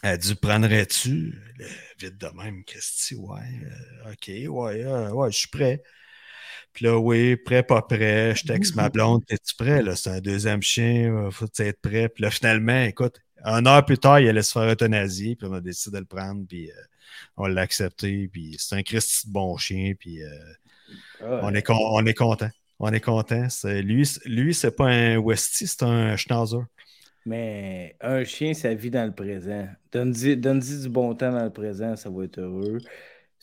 elle 0.02 0.18
dit 0.18 0.34
prendrais-tu 0.34 1.40
Là, 1.58 1.66
vite 2.00 2.18
de 2.18 2.26
même, 2.42 2.64
qu'est-ce 2.64 3.14
que 3.14 3.14
tu 3.14 3.20
ouais, 3.20 3.40
euh, 4.04 4.12
ok, 4.12 4.52
ouais, 4.52 4.84
euh, 4.84 5.10
ouais, 5.12 5.30
je 5.30 5.38
suis 5.38 5.48
prêt. 5.48 5.80
Puis 6.72 6.86
là, 6.86 6.98
oui, 6.98 7.36
prêt, 7.36 7.62
pas 7.62 7.82
prêt. 7.82 8.34
Je 8.34 8.44
texte 8.44 8.74
ma 8.74 8.88
blonde, 8.88 9.22
es-tu 9.28 9.54
prêt? 9.54 9.82
Là, 9.82 9.94
c'est 9.94 10.10
un 10.10 10.20
deuxième 10.20 10.62
chien, 10.62 11.14
euh, 11.14 11.30
faut 11.30 11.46
être 11.58 11.80
prêt? 11.80 12.08
Puis 12.08 12.22
là, 12.22 12.30
finalement, 12.30 12.82
écoute, 12.82 13.20
une 13.44 13.66
heure 13.66 13.84
plus 13.84 13.98
tard, 13.98 14.20
il 14.20 14.28
allait 14.28 14.42
se 14.42 14.52
faire 14.52 14.70
euthanasie, 14.70 15.36
puis 15.36 15.48
on 15.50 15.54
a 15.54 15.60
décidé 15.60 15.96
de 15.96 16.00
le 16.00 16.06
prendre, 16.06 16.46
puis 16.48 16.70
euh, 16.70 16.74
on 17.36 17.46
l'a 17.46 17.62
accepté, 17.62 18.28
puis 18.32 18.56
c'est 18.58 18.76
un 18.76 18.82
Christy 18.82 19.28
de 19.28 19.32
bon 19.32 19.56
chien, 19.56 19.94
puis 19.98 20.22
euh, 20.22 20.28
Ah, 21.20 21.40
on, 21.42 21.54
est 21.54 21.68
on 21.70 22.06
est 22.06 22.14
content. 22.14 22.50
On 22.78 22.92
est 22.92 23.00
content. 23.00 23.46
Lui, 23.64 24.08
lui 24.24 24.54
c'est 24.54 24.76
pas 24.76 24.88
un 24.88 25.18
Westie, 25.18 25.66
c'est 25.66 25.82
un 25.84 26.16
Schnauzer. 26.16 26.64
Mais 27.24 27.96
un 28.00 28.24
chien, 28.24 28.52
ça 28.54 28.74
vit 28.74 28.90
dans 28.90 29.06
le 29.06 29.14
présent. 29.14 29.68
Donne-y 29.92 30.36
donne-y 30.36 30.82
du 30.82 30.88
bon 30.88 31.14
temps 31.14 31.30
dans 31.30 31.44
le 31.44 31.52
présent, 31.52 31.94
ça 31.96 32.10
va 32.10 32.24
être 32.24 32.40
heureux. 32.40 32.78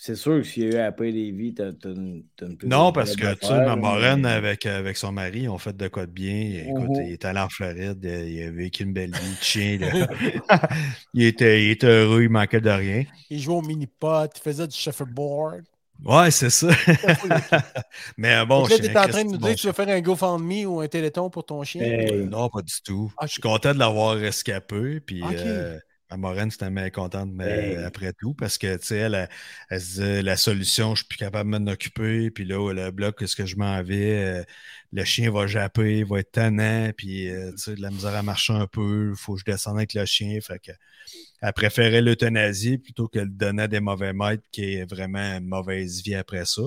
C'est 0.02 0.16
sûr 0.16 0.38
que 0.38 0.44
s'il 0.44 0.72
y 0.74 0.78
a 0.78 0.94
eu 0.98 1.12
des 1.12 1.32
vies, 1.32 1.54
t'as 1.54 1.74
t'as 1.74 1.90
une, 1.90 2.24
t'as 2.38 2.46
une 2.46 2.56
plus 2.56 2.70
Non, 2.70 2.94
parce 2.94 3.18
que, 3.18 3.34
tu 3.34 3.46
sais, 3.46 3.48
faire, 3.48 3.68
ma 3.68 3.76
marraine, 3.76 4.22
mais- 4.22 4.30
avec, 4.30 4.66
avec 4.66 4.96
son 4.96 5.12
mari, 5.12 5.42
ils 5.42 5.50
ont 5.50 5.58
fait 5.58 5.76
de 5.76 5.90
quoi 5.90 6.06
de 6.06 6.12
bien. 6.12 6.64
Écoute, 6.70 6.88
Mhm. 6.98 7.06
il 7.06 7.12
est 7.12 7.26
allé 7.26 7.42
en 7.42 7.50
Floride, 7.50 8.06
euh, 8.06 8.30
il 8.30 8.44
a 8.44 8.50
vécu 8.50 8.84
une 8.84 8.94
belle 8.94 9.12
vie 9.12 9.36
de 9.38 9.44
chien. 9.44 9.78
là. 9.78 9.90
il, 11.14 11.24
était, 11.24 11.66
il 11.66 11.72
était 11.72 11.88
heureux, 11.88 12.24
il 12.24 12.30
manquait 12.30 12.62
de 12.62 12.70
rien. 12.70 13.04
Il 13.30 13.42
jouait 13.42 13.56
au 13.56 13.62
mini-pot, 13.62 14.32
il 14.34 14.42
faisait 14.42 14.68
du 14.68 14.78
shuffleboard. 14.78 15.66
Ouais, 16.06 16.32
c'est 16.32 16.50
ça. 16.50 16.70
Mais 18.18 18.46
bon 18.46 18.62
Donc 18.62 18.70
là, 18.70 18.80
tu 18.80 18.86
es 18.86 18.98
en 18.98 19.08
train 19.10 19.26
de 19.26 19.32
nous 19.32 19.38
dire 19.38 19.50
que 19.54 19.60
tu 19.60 19.68
vas 19.68 19.74
faire 19.74 19.90
un 19.90 20.00
GoFundMe 20.00 20.66
ou 20.66 20.80
un 20.80 20.88
Téléthon 20.88 21.30
pour 21.30 21.46
ton 21.46 21.62
chien? 21.66 21.84
Hey. 21.84 22.26
Non, 22.26 22.48
pas 22.48 22.62
du 22.62 22.82
tout. 22.86 23.12
Ah, 23.18 23.26
Je 23.26 23.34
suis 23.34 23.42
content 23.42 23.74
de 23.74 23.80
l'avoir 23.80 24.16
rescapé. 24.16 25.02
Puis, 25.02 25.22
euh, 25.30 25.78
ma 26.12 26.18
Moraine, 26.18 26.52
c'était 26.52 26.70
bien 26.72 26.90
contente 26.90 27.30
mais 27.34 27.76
Hey. 27.76 27.86
après 27.86 28.14
tout 28.14 28.34
parce 28.34 28.58
que, 28.58 28.78
tu 28.78 28.86
sais, 28.88 28.98
elle, 28.98 29.16
elle, 29.16 29.30
elle 29.70 29.82
se 29.82 29.86
disait 29.88 30.22
la 30.24 30.38
solution, 30.38 30.96
je 30.96 31.00
suis 31.02 31.08
plus 31.08 31.18
capable 31.18 31.52
de 31.52 31.58
m'en 31.60 31.72
occuper. 31.72 32.32
Puis 32.32 32.46
là, 32.46 32.74
le 32.74 32.92
bloc, 32.92 33.18
qu'est-ce 33.20 33.36
que 33.36 33.46
je 33.46 33.56
m'en 33.58 33.82
vais? 33.84 34.24
euh, 34.42 34.44
le 34.92 35.04
chien 35.06 35.32
va 35.32 35.46
japper, 35.48 36.00
il 36.00 36.06
va 36.06 36.20
être 36.20 36.32
tannant. 36.32 36.92
Puis, 36.98 37.30
euh, 37.30 37.52
tu 37.52 37.58
sais, 37.60 37.76
de 37.76 37.82
la 37.82 37.92
misère 37.92 38.16
à 38.16 38.24
marcher 38.24 38.54
un 38.54 38.68
peu. 38.68 39.12
Il 39.14 39.18
faut 39.20 39.34
que 39.36 39.40
je 39.42 39.46
descende 39.46 39.78
avec 39.78 39.94
le 39.94 40.06
chien. 40.06 40.40
Fait 40.42 40.60
que, 40.60 40.72
elle 41.42 41.54
préférait 41.54 42.02
l'euthanasie 42.02 42.78
plutôt 42.78 43.08
que 43.08 43.20
de 43.20 43.26
donner 43.26 43.64
à 43.64 43.68
des 43.68 43.80
mauvais 43.80 44.14
maîtres 44.14 44.44
qui 44.52 44.76
est 44.76 44.86
vraiment 44.90 45.38
une 45.38 45.48
mauvaise 45.48 46.02
vie 46.04 46.16
après 46.16 46.46
ça. 46.46 46.62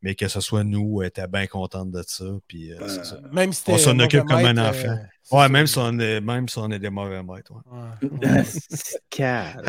Mais 0.00 0.14
que 0.14 0.28
ce 0.28 0.40
soit 0.40 0.62
nous, 0.62 1.02
elle 1.02 1.08
était 1.08 1.26
bien 1.26 1.46
contente 1.46 1.90
de 1.90 2.02
ça. 2.06 2.24
Puis, 2.46 2.72
euh, 2.72 2.86
ça. 2.86 3.16
Même 3.32 3.52
si 3.52 3.64
On 3.66 3.76
s'en 3.78 3.98
occupe 3.98 4.24
comme 4.24 4.36
un 4.38 4.52
maître, 4.52 4.68
enfant. 4.70 4.88
euh, 4.90 4.96
Ouais, 5.30 5.48
même 5.48 5.66
si, 5.66 5.76
on 5.78 5.98
est, 5.98 6.20
même 6.20 6.48
si 6.48 6.56
on 6.58 6.70
est 6.70 6.78
des 6.78 6.88
mauvais 6.88 7.22
maîtres. 7.22 7.52
ouais. 7.52 8.08
Ouais. 8.28 8.44
C'est 8.44 9.00
calme. 9.10 9.62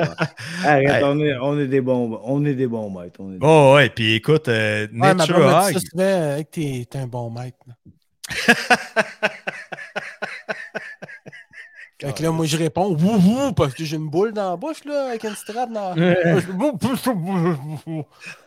Arrête, 0.63 1.03
on, 1.03 1.19
est, 1.19 1.35
on 1.37 1.59
est 1.59 1.67
des 1.67 1.81
bons, 1.81 2.19
on 2.23 2.45
est 2.45 2.53
des 2.53 2.67
bons 2.67 2.89
maîtres. 2.89 3.19
On 3.19 3.29
est 3.33 3.39
des- 3.39 3.45
Oh, 3.45 3.73
ouais, 3.75 3.89
puis 3.89 4.13
écoute, 4.13 4.47
euh, 4.47 4.87
Ouais, 4.93 5.13
Nature 5.15 5.35
dit 5.69 5.75
Hog, 5.77 5.83
euh, 5.99 6.43
t'es 6.51 6.87
un 6.95 7.07
bon 7.07 7.29
maître. 7.31 7.57
Fait 12.01 12.15
que 12.15 12.23
là, 12.23 12.31
moi, 12.31 12.45
je 12.45 12.55
réponds 12.55 12.95
wouh 12.95 13.17
wouh 13.17 13.51
parce 13.51 13.73
que 13.73 13.83
j'ai 13.83 13.97
une 13.97 14.09
boule 14.09 14.31
dans 14.31 14.51
la 14.51 14.55
bouche, 14.55 14.85
là, 14.85 15.09
avec 15.09 15.25
une 15.25 15.35
strap 15.35 15.69
dans. 15.69 15.93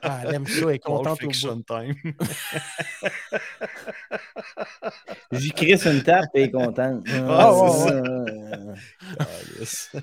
ah, 0.02 0.20
elle 0.24 0.36
aime 0.36 0.46
ça, 0.46 0.60
elle 0.62 0.70
est 0.70 0.78
contente 0.78 1.22
au 1.22 1.26
bout. 1.26 1.32
Fiction 1.32 1.60
time. 1.62 1.94
J'y 5.32 5.50
crisse 5.52 5.84
une 5.84 6.02
tape 6.02 6.30
et 6.34 6.40
elle 6.40 6.48
est 6.48 6.50
contente. 6.50 7.04
Ah, 7.28 7.52
ouais, 7.52 7.68
ça. 9.64 9.98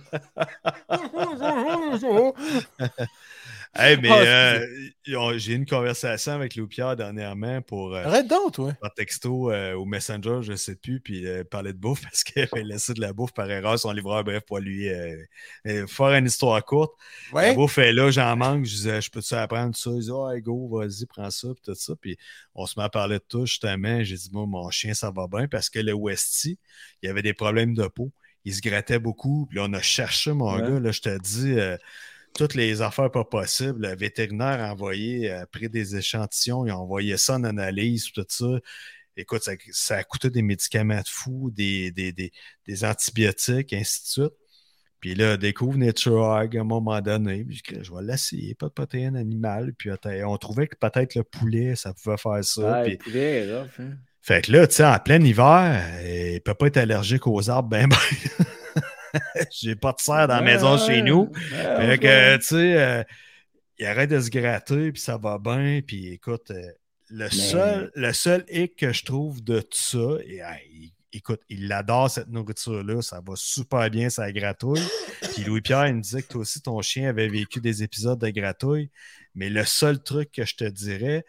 Hey, 3.76 3.98
mais 4.02 4.10
Ah, 4.12 4.56
euh, 4.56 5.38
j'ai 5.38 5.54
eu 5.54 5.56
une 5.56 5.66
conversation 5.66 6.34
avec 6.34 6.56
Louis 6.56 6.68
Pierre 6.68 6.96
dernièrement 6.96 7.62
pour 7.62 7.96
euh, 7.96 8.04
Arrête 8.06 8.28
donc, 8.28 8.54
toi. 8.54 8.74
par 8.82 8.94
texto 8.94 9.52
euh, 9.52 9.74
ou 9.76 9.86
Messenger, 9.86 10.40
je 10.42 10.56
sais 10.56 10.76
plus, 10.76 11.00
puis 11.00 11.26
euh, 11.28 11.44
parler 11.44 11.74
de 11.74 11.78
bouffe 11.78 12.02
parce 12.04 12.24
qu'il 12.24 12.42
avait 12.42 12.64
laissé 12.64 12.94
de 12.94 13.02
la 13.02 13.14
bouffe 13.14 13.34
par 13.34 13.50
erreur 13.50 13.78
son 13.80 13.92
livreur, 13.92 14.24
bref, 14.24 14.44
pour 14.46 14.60
lui 14.60 14.88
faire 15.88 16.14
une 16.14 16.26
histoire 16.26 16.64
courte. 16.66 16.94
La 17.42 17.50
Ouais. 17.50 17.56
bouffe 17.56 17.78
est 17.78 17.94
là, 17.94 18.12
j'en 18.12 18.36
manque, 18.36 18.66
je 18.66 18.76
disais, 18.76 19.02
je 19.02 19.10
peux-tu 19.12 19.34
apprendre 19.36 19.76
ça? 19.76 19.90
Il 19.94 20.02
dit, 20.02 20.10
oh, 20.12 20.30
go, 20.42 20.68
vas-y, 20.78 21.06
prends 21.06 21.30
ça, 21.30 21.48
puis 21.54 21.62
tout 21.64 21.76
ça. 21.76 21.94
Puis 22.00 22.18
on 22.56 22.66
se 22.66 22.80
met 22.80 22.86
à 22.86 22.90
parler 22.90 23.20
de 23.20 23.24
tout, 23.28 23.46
justement. 23.46 24.04
J'ai 24.04 24.16
dit, 24.16 24.30
moi, 24.32 24.46
mon 24.46 24.70
chien, 24.72 24.94
ça 24.94 25.12
va 25.12 25.28
bien 25.28 25.48
parce 25.48 25.70
que 25.70 25.80
le 25.80 25.94
Westie, 25.94 26.58
il 27.02 27.08
y 27.08 27.10
avait 27.10 27.22
des 27.22 27.34
problèmes 27.34 27.74
de 27.74 27.88
peau. 27.88 28.12
Il 28.46 28.54
se 28.56 28.62
grattait 28.62 29.00
beaucoup, 29.00 29.46
puis 29.48 29.58
là, 29.58 29.66
on 29.70 29.74
a 29.74 29.82
cherché, 29.82 30.32
mon 30.32 30.56
Ouais. 30.56 30.62
gars, 30.62 30.80
là, 30.80 30.92
je 30.92 31.02
te 31.02 31.18
dis. 31.20 31.56
Euh, 32.42 32.46
toutes 32.46 32.56
les 32.56 32.82
affaires 32.82 33.12
pas 33.12 33.24
possibles. 33.24 33.88
Le 33.88 33.96
vétérinaire 33.96 34.62
a 34.62 34.72
envoyé, 34.72 35.32
a 35.32 35.46
pris 35.46 35.70
des 35.70 35.96
échantillons, 35.96 36.66
il 36.66 36.72
a 36.72 36.78
envoyé 36.78 37.18
ça 37.18 37.36
en 37.36 37.44
analyse, 37.44 38.12
tout 38.12 38.26
ça. 38.28 38.60
Écoute, 39.18 39.44
ça, 39.44 39.54
ça 39.72 39.98
a 39.98 40.04
coûté 40.04 40.30
des 40.30 40.42
médicaments 40.42 41.02
de 41.02 41.08
fou, 41.08 41.52
des, 41.52 41.92
des, 41.92 42.12
des, 42.12 42.32
des 42.66 42.86
antibiotiques, 42.86 43.74
ainsi 43.74 44.02
de 44.04 44.08
suite. 44.08 44.34
Puis 45.00 45.16
là, 45.16 45.38
découvre 45.38 45.78
Nature 45.78 46.26
Hag 46.34 46.58
à 46.58 46.62
un 46.62 46.66
moment 46.66 47.00
donné. 47.02 47.46
Puis 47.46 47.62
je 47.66 47.84
je 47.84 47.94
vais 47.94 48.02
l'essayer, 48.04 48.54
pas 48.56 48.68
de 48.68 48.74
protéines 48.74 49.16
animales. 49.16 49.74
Puis 49.78 49.90
on 50.26 50.38
trouvait 50.38 50.68
que 50.68 50.76
peut-être 50.76 51.16
le 51.16 51.24
poulet, 51.24 51.76
ça 51.76 51.94
pouvait 51.94 52.18
faire 52.18 52.44
ça. 52.44 52.80
Ah, 52.80 52.84
Puis- 52.84 52.92
le 52.94 52.98
poulet 52.98 53.46
est 53.46 53.60
rough, 53.60 53.70
hein. 53.80 53.98
fait 54.22 54.42
que 54.46 54.52
là, 54.52 54.68
tu 54.68 54.76
sais, 54.76 54.86
en 54.86 55.00
plein 55.00 55.22
hiver, 55.22 55.84
euh, 56.02 56.32
il 56.36 56.42
peut 56.42 56.54
pas 56.54 56.68
être 56.68 56.78
allergique 56.78 57.28
aux 57.28 57.50
arbres, 57.50 57.70
ben, 57.70 57.88
ben. 57.88 57.98
J'ai 59.52 59.76
pas 59.76 59.92
de 59.94 60.00
serre 60.02 60.28
dans 60.28 60.36
la 60.36 60.42
maison 60.42 60.74
Ouais, 60.78 60.86
chez 60.86 61.02
nous. 61.02 61.32
ouais, 61.52 61.88
Fait 61.88 61.98
que, 62.00 62.08
ouais. 62.08 62.40
tu 62.40 62.46
sais, 62.46 62.78
euh, 62.82 63.04
il 63.78 63.86
arrête 63.86 64.10
de 64.10 64.20
se 64.20 64.30
gratter, 64.30 64.92
puis 64.92 65.02
ça 65.02 65.18
va 65.18 65.38
bien. 65.38 65.82
Puis 65.86 66.08
écoute, 66.14 66.52
euh, 66.52 66.72
le, 67.10 67.30
seul, 67.30 67.92
le 67.96 68.14
seul 68.14 68.46
hic 68.50 68.76
que 68.76 68.92
je 68.94 69.04
trouve 69.06 69.44
de 69.44 69.62
tout 69.62 69.78
ça, 69.78 70.18
et, 70.26 70.42
écoute, 71.12 71.42
il 71.50 71.72
adore 71.72 72.10
cette 72.10 72.28
nourriture-là, 72.30 73.02
ça 73.02 73.22
va 73.26 73.34
super 73.36 73.90
bien, 73.90 74.10
ça 74.10 74.32
gratouille. 74.32 74.84
Puis 75.34 75.44
Louis-Pierre, 75.44 75.88
il 75.88 75.96
me 75.96 76.02
disait 76.02 76.22
que 76.22 76.28
toi 76.28 76.42
aussi, 76.42 76.62
ton 76.62 76.82
chien 76.82 77.10
avait 77.10 77.28
vécu 77.28 77.60
des 77.62 77.82
épisodes 77.84 78.20
de 78.20 78.30
gratouille. 78.30 78.92
Mais 79.34 79.50
le 79.50 79.64
seul 79.66 80.02
truc 80.04 80.32
que 80.32 80.46
je 80.46 80.56
te 80.56 80.66
dirais, 80.66 81.26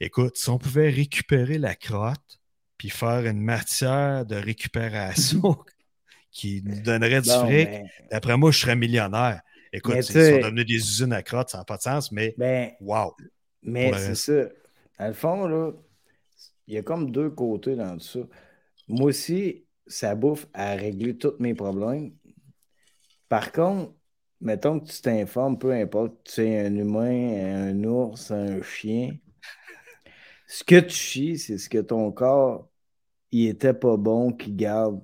écoute, 0.00 0.36
si 0.36 0.48
on 0.50 0.58
pouvait 0.58 0.90
récupérer 0.90 1.58
la 1.58 1.74
crotte, 1.74 2.40
puis 2.76 2.88
faire 2.90 3.26
une 3.26 3.40
matière 3.40 4.24
de 4.24 4.36
récupération 4.36 5.56
qui 6.32 6.62
nous 6.64 6.80
donnerait 6.82 7.20
du 7.20 7.28
Bon, 7.28 7.46
fric, 7.46 7.68
D'après 8.10 8.36
moi, 8.36 8.50
je 8.50 8.58
serais 8.58 8.76
millionnaire. 8.76 9.40
Écoute, 9.72 9.94
Mais 9.94 10.00
ils 10.00 10.04
sais- 10.04 10.32
sont 10.32 10.46
devenus 10.46 10.66
des 10.66 10.74
usines 10.74 11.12
à 11.12 11.22
crottes, 11.22 11.50
ça 11.50 11.58
n'a 11.58 11.64
pas 11.64 11.76
de 11.76 11.82
sens, 11.82 12.10
mais 12.12 12.34
ben, 12.36 12.70
wow. 12.80 13.14
Mais 13.62 13.92
c'est 13.94 14.14
ça. 14.14 14.48
Dans 14.98 15.06
le 15.06 15.12
fond, 15.12 15.46
là, 15.46 15.72
il 16.66 16.74
y 16.74 16.78
a 16.78 16.82
comme 16.82 17.10
deux 17.10 17.30
côtés 17.30 17.76
dans 17.76 17.96
tout 17.96 18.04
ça. 18.04 18.20
Moi 18.88 19.06
aussi, 19.06 19.64
ça 19.86 20.14
bouffe 20.14 20.46
à 20.54 20.74
régler 20.74 21.16
tous 21.16 21.34
mes 21.38 21.54
problèmes. 21.54 22.12
Par 23.28 23.52
contre, 23.52 23.94
mettons 24.40 24.80
que 24.80 24.86
tu 24.90 25.00
t'informes, 25.00 25.58
peu 25.58 25.72
importe, 25.72 26.14
tu 26.24 26.42
es 26.42 26.66
un 26.66 26.74
humain, 26.74 27.70
un 27.70 27.84
ours, 27.84 28.30
un 28.30 28.60
chien. 28.62 29.16
Ce 30.46 30.64
que 30.64 30.80
tu 30.80 30.94
chies, 30.94 31.38
c'est 31.38 31.58
ce 31.58 31.68
que 31.68 31.78
ton 31.78 32.10
corps, 32.12 32.68
il 33.32 33.48
était 33.48 33.74
pas 33.74 33.96
bon 33.96 34.32
qu'il 34.32 34.56
garde 34.56 35.02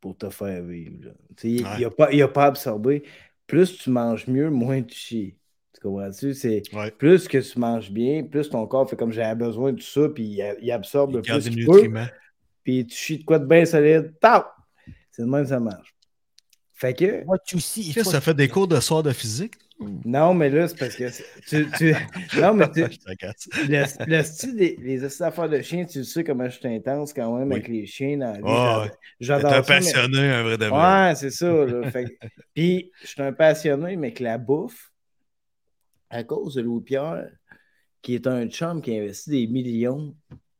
pour 0.00 0.16
te 0.16 0.30
faire 0.30 0.62
vivre. 0.62 1.10
Tu 1.36 1.46
Ouais. 1.46 1.62
Il 1.78 1.82
n'a 1.82 1.90
pas, 1.90 2.12
il 2.12 2.22
a 2.22 2.28
pas 2.28 2.46
absorbé. 2.46 3.02
Plus 3.46 3.78
tu 3.78 3.90
manges 3.90 4.26
mieux, 4.26 4.50
moins 4.50 4.82
tu 4.82 4.96
chies. 4.96 5.36
Tu 5.74 5.80
comprends-tu? 5.80 6.34
C'est 6.34 6.62
Ouais. 6.72 6.90
plus 6.90 7.28
que 7.28 7.38
tu 7.38 7.58
manges 7.58 7.90
bien, 7.90 8.24
plus 8.24 8.48
ton 8.50 8.66
corps 8.66 8.88
fait 8.88 8.96
comme 8.96 9.12
j'avais 9.12 9.34
besoin 9.34 9.72
de 9.72 9.80
ça, 9.80 10.08
puis 10.08 10.40
il, 10.60 10.72
absorbe 10.72 11.10
Il 11.10 11.16
le 11.16 11.22
garde 11.22 11.42
plus 11.42 11.50
des 11.50 11.56
qu'il 11.56 11.66
peut, 11.92 11.92
puis 12.64 12.86
tu 12.86 12.96
chies 12.96 13.18
de 13.18 13.24
quoi 13.24 13.38
de 13.38 13.46
bien 13.46 13.64
solide, 13.64 14.14
tap! 14.20 14.52
C'est 15.10 15.22
de 15.22 15.28
même 15.28 15.44
que 15.44 15.48
ça 15.50 15.60
marche. 15.60 15.94
Fait 16.72 16.92
que, 16.94 17.24
What 17.24 17.38
you 17.52 17.58
see. 17.58 17.92
Qu'est-ce 17.92 18.06
que 18.06 18.10
ça 18.12 18.20
fait 18.20 18.34
des 18.34 18.48
cours 18.48 18.68
de 18.68 18.78
soir 18.80 19.02
de 19.02 19.12
physique? 19.12 19.54
Non, 19.78 20.32
mais 20.32 20.48
là, 20.48 20.66
c'est 20.68 20.78
parce 20.78 20.96
que 20.96 21.04
tu, 21.48 21.70
tu- 21.76 21.94
non, 22.40 22.54
mais 22.54 22.70
tu, 22.70 22.80
le, 22.80 24.06
le 24.06 24.22
style 24.22 24.56
des 24.56 24.76
les 24.80 25.22
affaires 25.22 25.48
de 25.50 25.60
chiens, 25.60 25.84
tu 25.84 26.02
sais 26.02 26.24
comment 26.24 26.48
je 26.48 26.58
suis 26.58 26.66
intense 26.68 27.12
quand 27.12 27.36
même 27.38 27.48
Oui. 27.48 27.54
avec 27.56 27.68
les 27.68 27.84
chiens 27.86 28.16
dans 28.16 28.32
la 28.32 28.38
vie. 28.38 28.42
Ouais, 28.86 28.90
J'adore- 29.20 29.52
un 29.52 29.62
ça, 29.62 29.74
mais- 29.74 29.78
passionné, 29.80 30.18
un 30.30 30.42
vrai 30.44 30.56
de 30.58 30.64
vrai. 30.66 31.08
Ouais, 31.08 31.14
c'est 31.14 31.30
ça. 31.30 31.52
là. 31.66 31.90
Fait 31.90 32.04
que- 32.04 32.26
Puis, 32.54 32.90
je 33.02 33.06
suis 33.08 33.22
un 33.22 33.32
passionné, 33.32 33.96
mais 33.96 34.12
que 34.14 34.24
la 34.24 34.38
bouffe, 34.38 34.92
à 36.08 36.24
cause 36.24 36.54
de 36.54 36.62
Louis-Pierre, 36.62 37.28
qui 38.00 38.14
est 38.14 38.26
un 38.26 38.46
chum 38.48 38.80
qui 38.80 38.96
investit 38.96 39.30
des 39.30 39.46
millions 39.46 40.14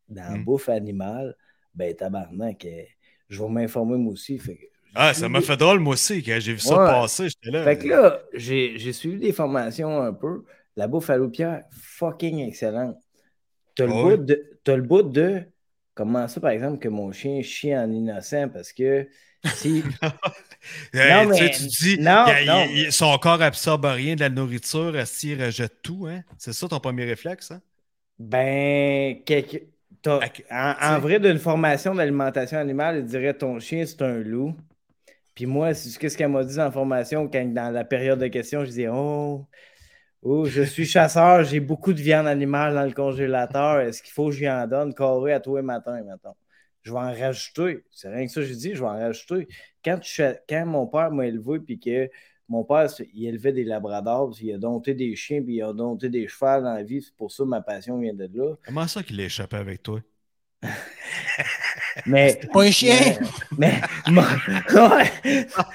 dans 0.08 0.22
la 0.32 0.36
Mm. 0.38 0.44
bouffe 0.44 0.68
animale, 0.68 1.36
ben, 1.74 1.94
tabarnak, 1.94 2.64
euh, 2.64 2.82
je 3.28 3.42
vais 3.42 3.48
m'informer 3.48 3.96
moi 3.96 4.12
aussi. 4.12 4.38
Fait 4.38 4.56
que 4.56 4.64
Ah, 4.96 5.14
ça 5.14 5.28
m'a 5.28 5.40
fait 5.40 5.56
drôle, 5.56 5.80
moi 5.80 5.94
aussi, 5.94 6.22
quand 6.22 6.36
j'ai 6.40 6.52
vu 6.54 6.58
ça 6.58 6.78
Ouais. 6.78 6.86
passer, 6.90 7.28
j'étais 7.28 7.50
là. 7.50 7.64
Fait 7.64 7.78
que 7.78 7.88
là, 7.88 8.20
j'ai 8.34 8.92
suivi 8.92 9.18
des 9.18 9.32
formations 9.32 10.00
un 10.02 10.12
peu. 10.12 10.44
La 10.76 10.88
bouffe 10.88 11.10
à 11.10 11.16
Louis-Pierre, 11.16 11.62
fucking 11.70 12.40
excellente. 12.46 12.96
T'as 13.74 13.86
le, 13.86 13.92
bout 13.92 14.10
oui. 14.10 14.18
de- 14.18 14.58
t'as 14.64 14.76
le 14.76 14.82
bout 14.82 15.02
de 15.02 15.42
comment 15.94 16.28
ça, 16.28 16.40
par 16.40 16.50
exemple, 16.50 16.78
que 16.78 16.88
mon 16.88 17.12
chien 17.12 17.42
chie 17.42 17.76
en 17.76 17.90
innocent 17.90 18.48
parce 18.48 18.72
que 18.72 19.06
si. 19.44 19.82
Hey, 20.92 21.26
non, 21.26 21.30
tu 21.30 21.36
sais, 21.36 21.44
mais- 21.44 21.50
tu 21.50 21.66
dis, 21.66 21.98
non, 22.00 22.24
il- 22.28 22.42
il- 22.42 22.46
non. 22.46 22.66
il- 22.70 22.92
son 22.92 23.16
corps 23.18 23.42
absorbe 23.42 23.84
rien 23.86 24.14
de 24.16 24.20
la 24.20 24.28
nourriture, 24.30 24.94
il 25.22 25.42
rejette 25.44 25.82
tout, 25.82 26.06
hein? 26.08 26.22
C'est 26.38 26.52
ça 26.52 26.68
ton 26.68 26.80
premier 26.80 27.04
réflexe, 27.04 27.50
hein? 27.50 27.60
Ben, 28.18 29.22
quelque- 29.24 29.62
en, 30.50 30.74
en 30.80 30.98
vrai, 31.00 31.18
d'une 31.20 31.38
formation 31.38 31.94
d'alimentation 31.94 32.58
animale, 32.58 32.98
il 32.98 33.04
dirait 33.04 33.34
ton 33.34 33.58
chien, 33.60 33.84
c'est 33.86 34.02
un 34.02 34.18
loup. 34.18 34.54
Puis 35.36 35.44
moi, 35.44 35.74
c'est 35.74 35.96
qu'est-ce 35.98 36.16
qu'elle 36.16 36.30
m'a 36.30 36.42
dit 36.44 36.58
en 36.58 36.72
formation 36.72 37.28
quand 37.28 37.44
dans 37.52 37.70
la 37.70 37.84
période 37.84 38.18
de 38.18 38.26
questions, 38.26 38.64
je 38.64 38.70
disais 38.70 38.88
Oh, 38.88 39.46
oh 40.22 40.46
je 40.46 40.62
suis 40.62 40.86
chasseur, 40.86 41.44
j'ai 41.44 41.60
beaucoup 41.60 41.92
de 41.92 42.00
viande 42.00 42.26
animale 42.26 42.74
dans 42.74 42.84
le 42.84 42.92
congélateur. 42.92 43.80
Est-ce 43.80 44.02
qu'il 44.02 44.12
faut 44.12 44.28
que 44.28 44.32
je 44.32 44.40
lui 44.40 44.48
en 44.48 44.66
donne? 44.66 44.94
Carré 44.94 45.34
à 45.34 45.40
tous 45.40 45.56
les 45.56 45.62
matins, 45.62 46.02
mettons? 46.02 46.34
Je 46.82 46.90
vais 46.90 46.98
en 46.98 47.12
rajouter. 47.12 47.84
C'est 47.90 48.08
rien 48.08 48.24
que 48.26 48.32
ça, 48.32 48.40
que 48.40 48.46
je 48.46 48.54
dis, 48.54 48.74
je 48.74 48.80
vais 48.80 48.88
en 48.88 48.98
rajouter. 48.98 49.46
Quand, 49.84 49.98
tu 49.98 50.22
quand 50.48 50.66
mon 50.66 50.86
père 50.86 51.10
m'a 51.10 51.26
élevé, 51.26 51.60
puis 51.60 51.78
que 51.78 52.08
mon 52.48 52.64
père, 52.64 52.88
il 53.12 53.26
élevait 53.26 53.52
des 53.52 53.64
labradors, 53.64 54.30
puis 54.34 54.46
il 54.46 54.54
a 54.54 54.58
dompté 54.58 54.94
des 54.94 55.14
chiens, 55.16 55.42
puis 55.42 55.56
il 55.56 55.62
a 55.62 55.74
dompté 55.74 56.08
des 56.08 56.28
chevaux 56.28 56.62
dans 56.62 56.74
la 56.74 56.82
vie. 56.82 57.02
C'est 57.02 57.14
pour 57.14 57.30
ça 57.30 57.44
que 57.44 57.48
ma 57.48 57.60
passion 57.60 57.98
vient 57.98 58.14
de 58.14 58.30
là. 58.32 58.54
Comment 58.64 58.86
ça 58.86 59.02
qu'il 59.02 59.20
a 59.20 59.24
échappé 59.24 59.56
avec 59.56 59.82
toi? 59.82 60.00
Mais. 62.04 62.38
Pas 62.52 62.62
un 62.64 62.70
chien. 62.70 62.96
Mais. 63.56 63.80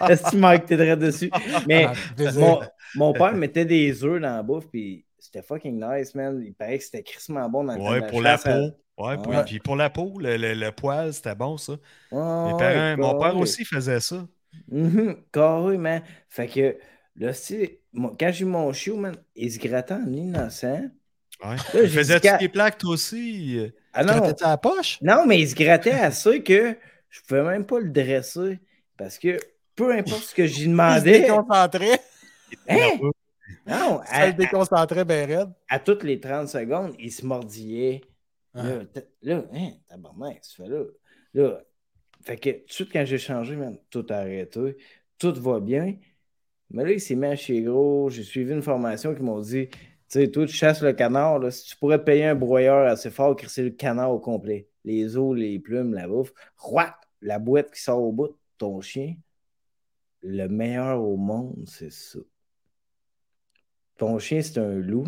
Est-ce 0.09 0.31
que 0.31 0.65
t'aiderais 0.65 0.97
dessus? 0.97 1.31
Mais 1.67 1.85
Ah, 1.87 1.93
mon, 2.35 2.59
mon 2.95 3.13
père 3.13 3.33
mettait 3.33 3.65
des 3.65 4.03
œufs 4.03 4.21
dans 4.21 4.35
la 4.35 4.43
bouffe, 4.43 4.67
puis 4.67 5.05
c'était 5.19 5.41
fucking 5.41 5.79
nice, 5.83 6.13
man. 6.15 6.41
Il 6.45 6.53
paraît 6.53 6.77
que 6.77 6.83
c'était 6.83 7.03
crissement 7.03 7.47
bon 7.49 7.63
dans 7.63 7.75
Ouais, 7.77 7.99
la 8.01 8.07
pour 8.07 8.21
la 8.21 8.37
peau. 8.37 8.49
Ouais, 8.97 9.17
pour, 9.17 9.27
Ouais. 9.29 9.43
puis 9.45 9.59
pour 9.59 9.75
la 9.75 9.89
peau, 9.89 10.19
le, 10.19 10.37
le- 10.37 10.53
le 10.53 10.71
poil, 10.71 11.13
c'était 11.13 11.33
bon, 11.35 11.57
ça. 11.57 11.73
Mes 12.11 12.17
parents, 12.57 12.97
mon 12.97 13.17
père 13.19 13.35
aussi 13.37 13.65
faisait 13.65 13.99
ça. 13.99 14.27
Mhm, 14.69 15.15
carrément. 15.31 16.01
Fait 16.29 16.47
que, 16.47 16.77
là, 17.15 17.31
quand 18.19 18.31
j'ai 18.31 18.41
eu 18.41 18.45
mon 18.45 18.71
chiot, 18.73 18.97
man, 18.97 19.15
il 19.35 19.51
se 19.51 19.57
grattait 19.59 19.93
en 19.95 20.11
innocent. 20.11 20.83
Ouais. 21.43 21.63
j'ai 21.73 21.87
Faisais-tu 21.87 22.37
des 22.37 22.49
plaques, 22.49 22.77
toi 22.77 22.91
aussi? 22.91 23.59
Ah 23.93 24.03
non, 24.03 24.13
Grattais-tu 24.13 24.43
à 24.43 24.49
la 24.49 24.57
poche? 24.57 25.01
non, 25.01 25.25
mais 25.25 25.39
il 25.41 25.49
se 25.49 25.55
grattait 25.55 25.91
assez 25.91 26.43
que 26.43 26.77
je 27.09 27.21
pouvais 27.21 27.43
même 27.43 27.65
pas 27.65 27.79
le 27.79 27.89
dresser. 27.89 28.59
Parce 28.97 29.17
que 29.17 29.39
peu 29.75 29.93
importe 29.93 30.23
ce 30.25 30.35
que 30.35 30.45
j'y 30.45 30.65
Il 30.87 30.99
se 30.99 31.03
demandais. 31.03 31.19
déconcentrait. 31.21 31.99
Hein? 32.67 32.99
Non, 33.65 34.01
Ça 34.05 34.23
à, 34.23 34.27
le 34.27 34.33
déconcentrait 34.33 35.05
bien 35.05 35.25
raide. 35.25 35.49
à 35.69 35.79
toutes 35.79 36.03
les 36.03 36.19
30 36.19 36.47
secondes, 36.49 36.95
il 36.99 37.11
se 37.11 37.25
mordillait. 37.25 38.01
Ah. 38.53 38.63
Là, 38.63 38.83
là, 39.21 39.45
hein, 39.53 39.71
tabarnak, 39.87 40.41
tu 40.41 40.55
fais 40.61 40.67
là. 40.69 40.83
Là, 41.33 41.61
fait 42.23 42.37
que 42.37 42.49
tout 42.51 42.65
de 42.67 42.73
suite, 42.73 42.89
quand 42.93 43.05
j'ai 43.05 43.17
changé, 43.17 43.55
man, 43.55 43.77
tout 43.89 44.05
a 44.09 44.15
arrêté. 44.17 44.77
Tout 45.17 45.33
va 45.35 45.59
bien. 45.59 45.95
Mais 46.71 46.83
là, 46.85 46.91
il 46.91 47.01
s'est 47.01 47.15
mis 47.15 47.27
à 47.27 47.35
chier 47.35 47.61
gros. 47.63 48.09
J'ai 48.09 48.23
suivi 48.23 48.53
une 48.53 48.61
formation 48.63 49.15
qui 49.15 49.21
m'ont 49.23 49.41
dit 49.41 49.69
Tu 50.11 50.19
sais, 50.19 50.29
toi, 50.29 50.45
tu 50.45 50.53
chasses 50.53 50.81
le 50.81 50.91
canard. 50.91 51.39
Là, 51.39 51.51
si 51.51 51.69
tu 51.69 51.77
pourrais 51.77 51.97
te 51.97 52.03
payer 52.03 52.25
un 52.25 52.35
broyeur 52.35 52.85
assez 52.85 53.09
fort, 53.09 53.35
crisser 53.35 53.63
le 53.63 53.69
canard 53.69 54.11
au 54.11 54.19
complet. 54.19 54.67
Les 54.83 55.15
os, 55.15 55.37
les 55.37 55.57
plumes, 55.57 55.93
la 55.93 56.07
bouffe. 56.07 56.33
Roi, 56.57 56.93
la 57.21 57.39
boîte 57.39 57.71
qui 57.71 57.81
sort 57.81 58.03
au 58.03 58.11
bout. 58.11 58.35
ton 58.57 58.81
chien, 58.81 59.15
le 60.21 60.47
meilleur 60.47 61.01
au 61.01 61.15
monde, 61.17 61.63
c'est 61.65 61.91
ça. 61.91 62.19
Ton 63.97 64.19
chien, 64.19 64.41
c'est 64.41 64.59
un 64.59 64.73
loup, 64.75 65.05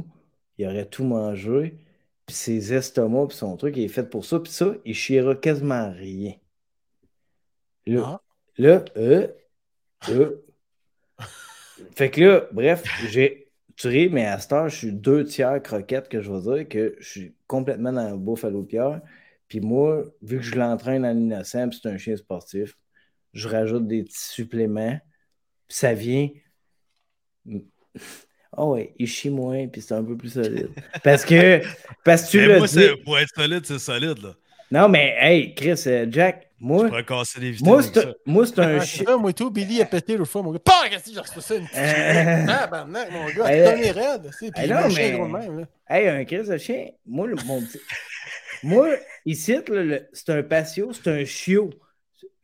il 0.58 0.66
aurait 0.68 0.86
tout 0.88 1.04
mangé, 1.04 1.78
puis 2.26 2.36
ses 2.36 2.74
estomacs, 2.74 3.30
puis 3.30 3.38
son 3.38 3.58
truc, 3.58 3.76
il 3.78 3.84
est 3.84 3.88
fait 3.90 4.10
pour 4.10 4.24
ça, 4.26 4.40
puis 4.40 4.52
ça, 4.52 4.74
il 4.86 4.96
chiera 4.96 5.36
quasiment 5.36 5.92
rien. 5.92 6.34
Là, 7.86 8.04
Ah. 8.06 8.22
là, 8.58 8.86
euh, 8.98 9.28
euh. 10.10 10.46
Fait 11.96 12.10
que 12.10 12.22
là, 12.22 12.48
bref, 12.52 12.84
j'ai. 13.10 13.43
Tu 13.76 13.88
ris, 13.88 14.10
mais 14.10 14.26
à 14.26 14.40
cette 14.40 14.54
heure, 14.54 14.70
je 14.70 14.76
suis 14.76 14.92
deux 14.92 15.24
tiers 15.26 15.62
croquette 15.62 16.08
que 16.10 16.22
je 16.22 16.32
veux 16.32 16.56
dire, 16.56 16.68
que 16.68 16.96
je 17.00 17.10
suis 17.10 17.36
complètement 17.48 17.92
dans 17.92 18.04
la 18.04 18.16
bouffe 18.16 18.46
à 18.46 18.50
l'eau 18.50 18.64
pierre. 18.64 19.02
Puis 19.48 19.60
moi, 19.60 20.04
vu 20.22 20.38
que 20.38 20.44
je 20.44 20.56
l'entraîne 20.56 21.06
en 21.06 21.16
innocent, 21.18 21.70
puis 21.70 21.80
c'est 21.82 21.90
un 21.90 21.98
chien 21.98 22.16
sportif, 22.16 22.76
je 23.34 23.48
rajoute 23.48 23.88
des 23.88 24.04
petits 24.04 24.30
suppléments. 24.30 25.00
Puis 25.68 25.78
ça 25.78 25.94
vient. 25.94 26.30
Oh 28.56 28.74
ouais, 28.74 28.94
il 29.00 29.08
chie 29.08 29.30
moins, 29.32 29.68
puis 29.68 29.82
c'est 29.82 29.96
un 29.96 30.04
peu 30.04 30.16
plus 30.16 30.30
solide. 30.30 30.70
Parce 31.04 31.26
que, 31.26 31.62
parce 32.06 32.26
que 32.26 32.32
tu 32.32 32.48
Mais 32.48 32.58
moi, 32.60 32.68
c'est- 32.68 32.96
pour 33.04 33.18
être 33.18 33.34
solide, 33.36 33.66
c'est 33.66 33.80
solide. 33.80 34.20
Là. 34.22 34.36
Non, 34.72 34.90
mais 34.90 35.16
hey, 35.20 35.56
Chris, 35.56 35.82
euh, 35.88 36.06
Jack, 36.10 36.52
moi, 36.64 36.88
pourrais 36.88 37.04
casser 37.06 37.40
les 37.40 37.52
vitamines 37.52 37.74
moi, 37.74 37.84
c'est 37.84 37.98
un- 38.06 38.14
moi, 38.26 38.46
c'est 38.48 38.60
un 38.60 38.78
Ah, 38.80 38.86
chien. 38.86 39.18
moi 39.18 39.30
et 39.30 39.34
tout, 39.34 39.52
Billy 39.52 39.82
a 39.82 39.86
pété 39.86 40.18
l'autre 40.18 40.32
fois, 40.32 40.42
mon 40.42 40.52
gars. 40.52 40.60
Pas 40.60 40.90
qu'est-ce 40.90 41.06
que 41.06 41.12
j'ai 41.14 41.20
reçu 41.20 41.42
ça, 41.42 41.56
une 41.56 41.66
petite. 41.68 41.78
Ah, 41.78 42.68
ben, 42.68 42.86
non, 42.88 43.00
mon 43.12 43.26
gars, 43.28 43.46
c'est 43.46 43.90
un 43.90 43.94
raide, 43.94 44.32
puis 44.40 44.50
mais- 44.96 45.12
gros 45.12 45.28
de 45.28 45.32
même, 45.32 45.60
là. 45.60 45.66
Hey, 45.90 46.08
un 46.08 46.24
Chris 46.26 46.48
de 46.48 46.58
chien, 46.58 46.88
moi, 47.06 47.28
le- 47.28 47.36
mon 47.46 47.62
petit- 47.62 47.80
moi 48.64 48.88
ici, 49.26 49.54
là, 49.54 49.62
le- 49.84 50.08
c'est 50.14 50.30
un 50.30 50.42
patio, 50.44 50.92
c'est 50.94 51.08
un 51.10 51.26
chiot. 51.26 51.70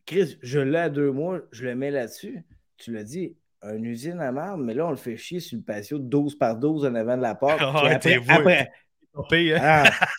Chris, 0.05 0.38
je 0.41 0.59
l'ai 0.59 0.78
à 0.80 0.89
deux 0.89 1.11
mois, 1.11 1.39
je 1.51 1.63
le 1.65 1.76
mets 1.76 1.91
là-dessus. 1.91 2.43
Tu 2.78 2.91
l'as 2.91 3.03
dit, 3.03 3.36
une 3.63 3.86
usine 3.86 4.20
à 4.22 4.32
marde, 4.32 4.61
mais 4.61 4.74
là, 4.74 4.88
on 4.88 4.91
le 4.91 4.95
fait 4.97 5.17
chier 5.17 5.39
sur 5.39 5.57
le 5.57 5.63
patio 5.63 5.97
de 5.99 6.03
12 6.03 6.38
par 6.38 6.55
12 6.55 6.86
en 6.86 6.95
avant 6.95 7.15
de 7.17 7.22
la 7.22 7.36
porte. 7.36 7.59
Ah, 7.93 7.95
t'es 7.99 8.15
après, 8.15 8.70
après, 9.15 9.53
hein? 9.53 9.59
ah, 9.61 9.84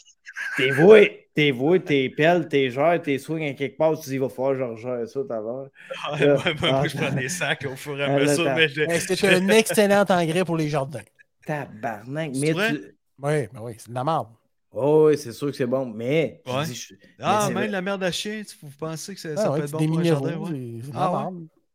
t'es 0.60 0.70
voué, 0.72 1.30
t'es 1.34 1.50
voué, 1.50 1.82
t'es 1.84 2.08
pelle, 2.10 2.48
t'es 2.48 2.70
gères, 2.70 3.00
t'es 3.02 3.18
swing 3.18 3.44
à 3.50 3.54
quelque 3.54 3.76
part, 3.78 3.98
tu 3.98 4.08
dis, 4.10 4.14
il 4.16 4.20
va 4.20 4.28
falloir 4.28 4.52
que 4.52 4.58
je 4.58 4.64
regère 4.64 5.08
ça 5.08 5.22
tout 5.24 5.32
à 5.32 5.40
l'heure. 5.40 5.68
Ah, 6.04 6.16
là. 6.20 6.36
moi, 6.36 6.54
moi, 6.60 6.72
moi, 6.74 6.86
Ah, 6.86 6.88
je 6.88 6.94
prends 6.96 7.10
des 7.10 7.28
sacs 7.28 7.64
au 7.64 7.76
fur 7.76 7.98
et 8.00 8.04
à 8.04 8.08
Ah, 8.08 8.10
mesure. 8.10 8.50
mais 8.52 8.68
je- 8.68 8.82
Hey, 8.84 9.00
C'est 9.00 9.24
un 9.24 9.50
excellent 9.50 10.04
engrais 10.08 10.44
pour 10.44 10.56
les 10.56 10.68
jardins. 10.68 11.02
Tabarnak, 11.46 12.32
mais 12.32 12.54
vrai? 12.54 12.76
tu... 12.76 12.96
Oui, 13.18 13.46
ben 13.52 13.60
oui, 13.62 13.74
c'est 13.78 13.90
de 13.90 13.94
la 13.94 14.04
merde. 14.04 14.28
Oh, 14.72 15.06
oui, 15.08 15.18
c'est 15.18 15.32
sûr 15.32 15.48
que 15.48 15.52
c'est 15.56 15.66
bon, 15.66 15.86
mais... 15.86 16.42
je 16.46 16.56
Ouais. 16.56 16.70
dis, 16.70 16.74
je- 16.74 16.94
Ah, 17.20 17.50
mais 17.50 17.54
même 17.54 17.70
la 17.70 17.82
merde 17.82 18.02
à 18.04 18.12
chien, 18.12 18.42
tu- 18.44 18.56
vous 18.62 18.70
pensez 18.70 19.14
que 19.14 19.20
ça, 19.20 19.36
Ah, 19.36 19.50
ça 19.50 19.50
ouais, 19.50 19.60
peut 19.60 19.64
être 19.64 19.70
c'est 19.70 19.72
bon 19.72 19.84
des 19.84 19.86
pour 19.86 19.98
un 19.98 20.04
minéraux, 20.04 20.04
jardin? 20.04 20.38
ouais? 20.48 20.54
Ah, 20.92 21.12
ouais? 21.14 21.26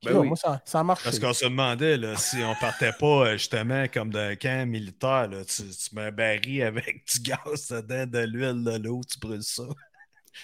Ben 0.06 0.14
Là, 0.14 0.20
oui. 0.22 0.28
Moi, 0.28 0.38
ça, 0.38 0.62
ça 0.66 0.80
a 0.80 0.84
marché. 0.84 1.04
Parce 1.04 1.20
qu'on 1.20 1.34
se 1.34 1.46
demandait 1.46 1.98
là, 1.98 2.16
si 2.16 2.38
on 2.44 2.56
partait 2.56 2.94
pas 3.00 3.28
euh, 3.28 3.32
justement 3.34 3.86
comme 3.94 4.10
d'un 4.12 4.36
camp 4.36 4.68
militaire, 4.68 5.28
là, 5.30 5.44
tu, 5.46 5.64
tu 5.64 5.96
mets 5.96 6.04
un 6.04 6.12
baril 6.12 6.64
avec 6.64 7.04
du 7.14 7.20
gaz 7.22 7.70
dedans, 7.70 8.06
de 8.06 8.20
l'huile, 8.26 8.64
de 8.64 8.78
l'eau, 8.88 9.02
tu 9.12 9.20
brûles 9.20 9.44
ça. 9.44 9.64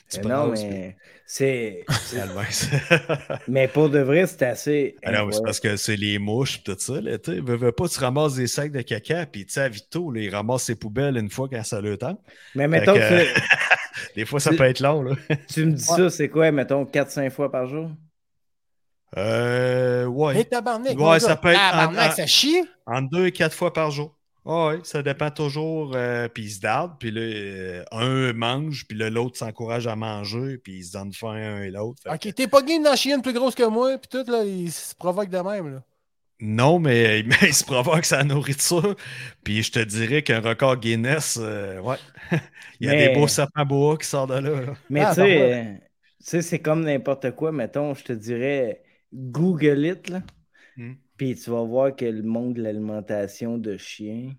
Tu 0.10 0.20
Mais 0.20 0.30
non, 0.30 0.48
mais 0.48 0.96
c'est... 1.26 1.86
Mais 3.50 3.68
pour 3.68 3.90
de 3.90 4.00
vrai, 4.00 4.26
c'est 4.26 4.44
assez. 4.44 4.96
Ah 5.04 5.12
non, 5.12 5.26
mais 5.26 5.34
c'est 5.34 5.44
parce 5.44 5.60
que 5.60 5.76
c'est 5.76 5.98
les 5.98 6.18
mouches 6.18 6.60
et 6.60 6.64
tout 6.64 6.76
ça. 6.80 7.02
Là, 7.02 7.18
tu 7.18 7.42
veux, 7.42 7.58
veux 7.58 7.72
pas, 7.74 7.90
tu 7.90 8.00
ramasses 8.00 8.36
des 8.36 8.48
sacs 8.48 8.72
de 8.72 8.82
caca, 8.82 9.26
puis 9.26 9.46
tu 9.46 9.52
sais, 9.52 9.62
à 9.62 9.68
Vito, 9.70 10.10
là, 10.12 10.22
il 10.22 10.34
ramasse 10.34 10.64
ses 10.64 10.76
poubelles 10.76 11.18
une 11.18 11.30
fois 11.30 11.50
quand 11.52 11.64
ça 11.66 11.82
le 11.82 11.98
temps. 11.98 12.22
Mais 12.56 12.70
mettons 12.70 12.94
que- 12.94 13.00
Des 14.16 14.26
fois, 14.26 14.40
ça 14.40 14.52
Tu- 14.52 14.56
peut 14.56 14.64
être 14.64 14.80
long. 14.80 15.02
Là. 15.04 15.16
tu, 15.30 15.38
tu 15.56 15.66
me 15.66 15.72
dis 15.74 15.84
ça, 15.84 16.10
c'est 16.10 16.30
quoi, 16.30 16.52
mettons 16.52 16.86
4-5 16.86 17.30
fois 17.30 17.52
par 17.52 17.68
jour? 17.68 17.92
Euh, 19.18 20.06
ouais. 20.06 20.38
Hey, 20.38 20.46
tabarnak, 20.46 20.98
Ouais, 20.98 21.20
ça 21.20 21.36
peut 21.36 21.50
être 21.50 21.60
en- 21.60 21.72
Tabarnak, 21.72 22.12
en- 22.12 22.16
ça 22.16 22.26
chie? 22.28 22.64
Entre 22.86 23.10
deux 23.10 23.26
et 23.28 23.32
quatre 23.32 23.54
fois 23.56 23.74
par 23.74 23.92
jour. 23.92 24.18
Ah 24.46 24.70
oui, 24.70 24.80
ça 24.84 25.04
dépend 25.04 25.30
toujours. 25.30 25.92
euh, 25.96 26.28
puis 26.28 26.46
ils 26.46 26.50
se 26.52 26.60
dardent, 26.62 26.96
puis 27.00 27.12
là, 27.12 27.22
euh, 27.22 27.84
un 27.92 28.34
mange, 28.34 28.88
puis 28.88 28.98
l'autre 28.98 29.38
s'encourage 29.38 29.86
à 29.86 29.96
manger, 29.96 30.58
puis 30.58 30.78
ils 30.78 30.84
se 30.86 30.94
donnent 30.94 31.14
faim 31.14 31.34
un 31.34 31.62
et 31.62 31.70
l'autre. 31.70 32.02
Que- 32.04 32.10
Ok, 32.28 32.34
t'es 32.34 32.48
pas 32.48 32.62
game 32.64 32.82
dans 32.82 32.96
chienne 32.96 33.22
plus 33.22 33.34
grosse 33.34 33.54
que 33.54 33.68
moi, 33.68 33.98
puis 34.00 34.08
tout, 34.10 34.32
là, 34.32 34.44
il 34.44 34.72
se 34.72 34.96
provoque 34.96 35.30
de 35.30 35.38
même, 35.38 35.74
là. 35.76 35.84
Non, 36.40 36.80
mais, 36.80 37.22
mais 37.28 37.38
il 37.50 37.54
se 37.54 37.64
provoque 37.64 38.04
sa 38.06 38.24
nourriture. 38.24 38.96
Puis 39.44 39.62
je 39.62 39.72
te 39.74 39.80
dirais 39.80 40.24
qu'un 40.24 40.40
record 40.40 40.78
Guinness, 40.78 41.38
euh, 41.40 41.80
ouais. 41.82 41.98
il 42.80 42.88
y 42.88 42.90
a 42.90 42.94
Mais- 42.94 43.10
des 43.10 43.14
beaux 43.14 43.28
sapins 43.28 43.64
bois 43.66 43.96
qui 43.98 44.08
sortent 44.08 44.32
de 44.32 44.40
là. 44.40 44.62
là. 44.62 44.74
Mais 44.90 45.02
Ah, 45.02 45.10
tu 45.14 45.22
sais, 45.22 45.38
pardon. 45.38 45.78
tu 45.78 46.26
sais, 46.26 46.42
c'est 46.42 46.60
comme 46.60 46.84
n'importe 46.84 47.30
quoi, 47.36 47.52
mettons, 47.52 47.94
je 47.94 48.04
te 48.06 48.14
dirais 48.14 48.82
Google 49.14 49.86
it, 49.86 50.10
là. 50.10 50.22
Hmm. 50.78 50.94
Puis 51.18 51.36
tu 51.36 51.50
vas 51.50 51.64
voir 51.64 51.96
que 51.96 52.06
le 52.06 52.24
monde 52.24 52.56
de 52.56 52.62
l'alimentation 52.64 53.58
de 53.58 53.78
chiens, 53.78 54.32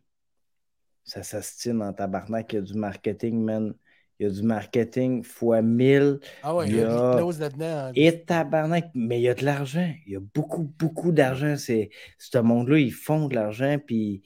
ça 1.04 1.22
s'astine 1.22 1.82
en 1.82 1.92
tabarnak. 1.92 2.52
Il 2.52 2.56
y 2.56 2.58
a 2.58 2.62
du 2.62 2.74
marketing, 2.74 3.42
man. 3.44 3.74
Il 4.18 4.24
y 4.24 4.26
a 4.26 4.30
du 4.32 4.42
marketing 4.42 5.24
fois 5.24 5.62
1000. 5.62 6.20
Ah 6.42 6.54
ouais, 6.54 6.68
Il 6.68 6.74
y 6.74 6.78
y 6.78 6.82
a- 6.82 7.10
a 7.10 7.14
l'hypnose 7.16 7.40
là-dedans. 7.40 7.86
hein. 7.88 7.92
Et 7.96 8.24
tabarnak, 8.24 8.90
mais 8.94 9.18
il 9.18 9.22
y 9.22 9.28
a 9.28 9.34
de 9.34 9.44
l'argent. 9.44 9.92
Il 10.06 10.12
y 10.12 10.16
a 10.16 10.20
beaucoup, 10.20 10.72
beaucoup 10.78 11.10
d'argent. 11.12 11.56
C'est, 11.56 11.90
ce 12.18 12.38
monde-là, 12.38 12.78
ils 12.78 12.92
font 12.92 13.26
de 13.28 13.34
l'argent, 13.34 13.78
puis 13.84 14.22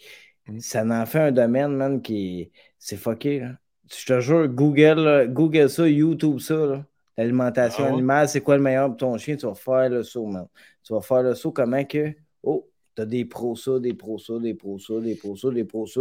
Mm. 0.49 0.61
ça 0.61 0.85
en 0.85 1.07
fait 1.07 1.19
un 1.21 1.33
domaine, 1.33 1.73
man, 1.75 2.01
qui 2.03 2.53
c'est 2.79 2.97
fucké. 2.97 3.41
Là. 3.41 3.59
Je 3.91 4.05
te 4.07 4.21
jure, 4.21 4.49
Google, 4.49 5.01
là, 5.05 5.27
Google 5.27 5.69
ça, 5.71 5.89
YouTube 5.89 6.39
ça. 6.41 6.55
là. 6.55 6.87
L'alimentation 7.17 7.85
Ah 7.85 7.89
ouais? 7.89 7.93
animale, 7.95 8.29
c'est 8.29 8.41
quoi 8.43 8.57
le 8.57 8.63
meilleur 8.63 8.89
pour 8.89 8.97
ton 8.99 9.17
chien? 9.19 9.37
Tu 9.37 9.47
vas 9.47 9.55
faire 9.55 9.89
le 9.91 10.03
saut, 10.03 10.27
man. 10.27 10.47
Tu 10.85 10.93
vas 10.93 11.01
faire 11.01 11.23
le 11.23 11.35
saut 11.35 11.53
comment 11.53 11.85
que. 11.85 12.15
Oh, 12.43 12.69
t'as 12.95 13.07
des 13.07 13.25
pros 13.25 13.57
ça, 13.57 13.79
des 13.79 13.95
pros 13.95 14.19
ça, 14.19 14.39
des 14.39 14.55
pros 14.55 14.79
ça, 14.79 15.01
des 15.01 15.15
pros 15.17 15.37
ça, 15.37 15.51
des 15.51 15.65
pros 15.65 15.87
ça. 15.87 16.01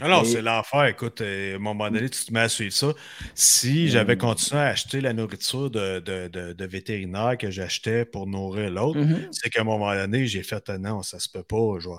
Alors, 0.00 0.22
Mais- 0.22 0.28
c'est 0.28 0.42
l'enfer. 0.42 0.86
Écoute, 0.86 1.20
euh, 1.20 1.52
à 1.52 1.56
un 1.56 1.58
moment 1.58 1.90
donné, 1.90 2.08
tu 2.08 2.24
te 2.24 2.32
mets 2.32 2.40
à 2.40 2.48
suivre 2.48 2.72
ça. 2.74 2.92
Si 3.34 3.88
j'avais 3.90 4.14
Mm. 4.14 4.18
continué 4.18 4.60
à 4.60 4.66
acheter 4.68 5.00
la 5.00 5.12
nourriture 5.12 5.70
de, 5.70 6.00
de, 6.00 6.28
de, 6.28 6.52
de 6.54 6.64
vétérinaire 6.64 7.36
que 7.38 7.50
j'achetais 7.50 8.04
pour 8.04 8.26
nourrir 8.26 8.70
l'autre, 8.70 9.00
Mhm. 9.00 9.28
c'est 9.30 9.50
qu'à 9.50 9.60
un 9.60 9.64
moment 9.64 9.94
donné, 9.94 10.26
j'ai 10.26 10.42
fait 10.42 10.64
ah 10.70 10.78
non, 10.78 11.02
ça 11.02 11.18
se 11.18 11.28
peut 11.28 11.42
pas. 11.44 11.78
Je 11.78 11.88
vais 11.88 11.94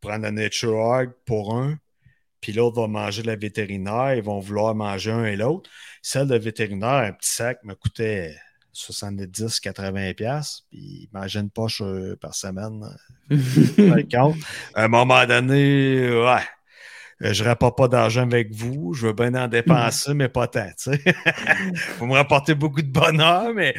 prendre 0.00 0.22
la 0.22 0.32
Nature 0.32 0.76
Hog 0.76 1.12
pour 1.26 1.54
un, 1.56 1.78
puis 2.40 2.52
l'autre 2.52 2.80
va 2.80 2.88
manger 2.88 3.22
de 3.22 3.28
la 3.28 3.36
vétérinaire. 3.36 4.14
Ils 4.16 4.22
vont 4.22 4.40
vouloir 4.40 4.74
manger 4.74 5.12
un 5.12 5.24
et 5.26 5.36
l'autre. 5.36 5.70
Celle 6.02 6.28
de 6.28 6.36
vétérinaire, 6.36 6.88
un 6.88 7.12
petit 7.12 7.30
sac 7.30 7.58
me 7.64 7.74
coûtait 7.74 8.36
70-80$. 8.74 10.14
piastres, 10.14 10.64
Puis 10.70 11.08
imagine 11.12 11.50
pas 11.50 11.66
euh, 11.80 12.16
par 12.16 12.34
semaine. 12.34 12.80
par 13.30 14.08
contre. 14.10 14.46
À 14.74 14.84
un 14.84 14.88
moment 14.88 15.26
donné, 15.26 16.10
ouais. 16.10 16.42
Euh, 17.22 17.32
Je 17.32 17.44
rapporte 17.44 17.76
pas 17.76 17.88
d'argent 17.88 18.22
avec 18.22 18.52
vous, 18.54 18.92
je 18.94 19.06
veux 19.08 19.12
bien 19.12 19.34
en 19.34 19.48
dépenser, 19.48 20.14
mais 20.14 20.28
pas 20.28 20.46
tant. 20.46 20.70
Vous 21.98 22.06
me 22.06 22.14
rapportez 22.14 22.54
beaucoup 22.54 22.82
de 22.82 22.90
bonheur, 22.90 23.52
mais 23.54 23.74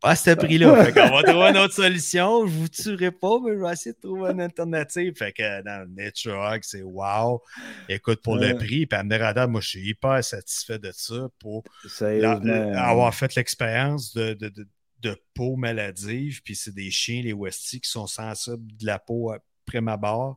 pas 0.00 0.10
à 0.10 0.16
ce 0.16 0.30
prix-là. 0.30 0.90
Qu'on 0.92 1.14
va 1.14 1.22
trouver 1.22 1.48
une 1.50 1.56
autre 1.58 1.74
solution. 1.74 2.46
Je 2.46 2.52
vous 2.52 2.68
tuerai 2.68 3.10
pas, 3.10 3.38
mais 3.44 3.52
je 3.54 3.62
vais 3.62 3.72
essayer 3.72 3.92
de 3.94 4.00
trouver 4.00 4.30
une 4.30 4.40
alternative. 4.40 5.14
Fait 5.16 5.32
que 5.32 5.62
dans 5.62 5.84
le 5.86 6.02
Nature 6.02 6.38
Hog, 6.38 6.60
c'est 6.62 6.82
wow. 6.82 7.42
Écoute, 7.88 8.22
pour 8.22 8.34
Ouais. 8.34 8.48
le 8.52 8.56
prix, 8.56 8.86
puis 8.86 8.98
à 8.98 9.46
moi, 9.46 9.60
je 9.60 9.68
suis 9.68 9.88
hyper 9.88 10.22
satisfait 10.24 10.78
de 10.78 10.90
ça 10.94 11.28
pour 11.38 11.64
la- 11.84 11.90
Sérieusement. 11.90 12.40
la- 12.44 12.86
avoir 12.86 13.14
fait 13.14 13.34
l'expérience 13.34 14.14
de, 14.14 14.34
de, 14.34 14.48
de, 14.48 14.68
de 15.00 15.16
peau 15.34 15.56
maladive. 15.56 16.42
Puis 16.42 16.56
c'est 16.56 16.74
des 16.74 16.90
chiens, 16.90 17.22
les 17.22 17.32
Westies, 17.34 17.80
qui 17.80 17.90
sont 17.90 18.06
sensibles 18.06 18.66
de 18.78 18.86
la 18.86 18.98
peau 18.98 19.32
après 19.32 19.80
ma 19.80 19.96
barre. 19.96 20.36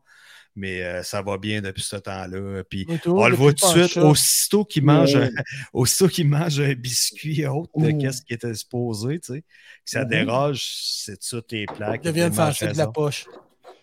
Mais 0.55 0.83
euh, 0.83 1.01
ça 1.03 1.21
va 1.23 1.37
bien 1.39 1.61
depuis 1.61 1.81
ce 1.81 1.95
temps-là. 1.95 2.63
Puis 2.69 2.85
tout, 3.01 3.17
on 3.17 3.27
le 3.27 3.35
voit 3.35 3.53
tout 3.53 3.65
de 3.65 3.71
suite, 3.71 3.93
chat. 3.93 4.03
aussitôt 4.03 4.63
qu'il 4.65 4.83
mange, 4.83 5.15
Ouais. 5.15 5.23
un- 5.25 5.29
aussitôt 5.73 6.07
qu'il 6.07 6.27
mange 6.29 6.59
un 6.59 6.73
biscuit 6.73 7.45
autre 7.47 7.71
de 7.75 7.89
qu'est-ce 7.99 8.21
qui 8.21 8.33
était 8.35 8.53
supposé, 8.53 9.19
tu 9.19 9.33
sais, 9.33 9.41
que 9.41 9.45
ça 9.85 10.03
Mhm. 10.03 10.09
dérange, 10.09 10.63
c'est 10.63 11.19
toutes 11.19 11.51
les 11.51 11.65
plaques. 11.65 12.01
Ils 12.03 12.07
deviennent 12.07 12.29
les 12.29 12.35
sensibles 12.35 12.73
de 12.73 12.77
la 12.77 12.87
poche. 12.87 13.25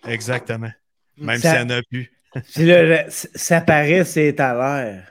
Exactement. 0.07 0.71
Même 1.19 1.41
Ça- 1.41 1.57
s'il 1.59 1.67
n'y 1.67 1.73
en 1.75 1.79
a 1.79 1.83
plus. 1.83 2.13
Ça 3.35 3.61
paraît, 3.61 4.05
c'est 4.05 4.39
à 4.41 4.55
l'air. 4.55 5.07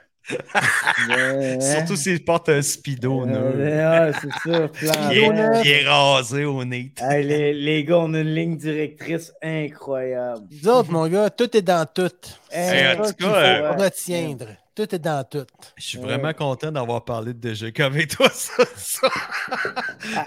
Surtout 1.60 1.96
s'il 1.96 2.24
porte 2.24 2.48
un 2.48 2.62
speedo 2.62 3.26
neuf. 3.26 3.54
Euh, 3.56 4.12
c'est 4.20 4.50
ça. 4.50 4.68
plan 4.68 5.08
Qui 5.62 5.70
est, 5.70 5.88
rasé 5.88 6.44
au 6.44 6.64
nez. 6.64 6.92
Hey, 7.00 7.24
les, 7.24 7.52
les 7.52 7.84
gars, 7.84 7.98
on 7.98 8.14
a 8.14 8.20
une 8.20 8.34
ligne 8.34 8.56
directrice 8.56 9.32
incroyable. 9.42 10.46
Nous 10.50 10.68
autres, 10.68 10.92
mon 10.92 11.08
gars, 11.08 11.30
tout 11.30 11.56
est 11.56 11.62
dans 11.62 11.86
tout. 11.86 12.10
Hey, 12.50 12.98
en 12.98 13.04
C'est 13.04 13.16
tout 13.16 13.24
cas, 13.24 13.28
faut 13.28 13.34
euh, 13.34 13.72
retiendre. 13.72 14.46
Tout 14.74 14.94
est 14.94 14.98
dans 15.00 15.24
tout. 15.24 15.44
Je 15.76 15.82
suis 15.84 15.98
Ouais. 15.98 16.04
vraiment 16.04 16.32
content 16.32 16.70
d'avoir 16.70 17.04
parlé 17.04 17.34
de 17.34 17.38
DGK 17.40 17.80
avec 17.80 18.08
toi, 18.16 18.28
ça. 18.32 18.62
ça. 18.76 19.08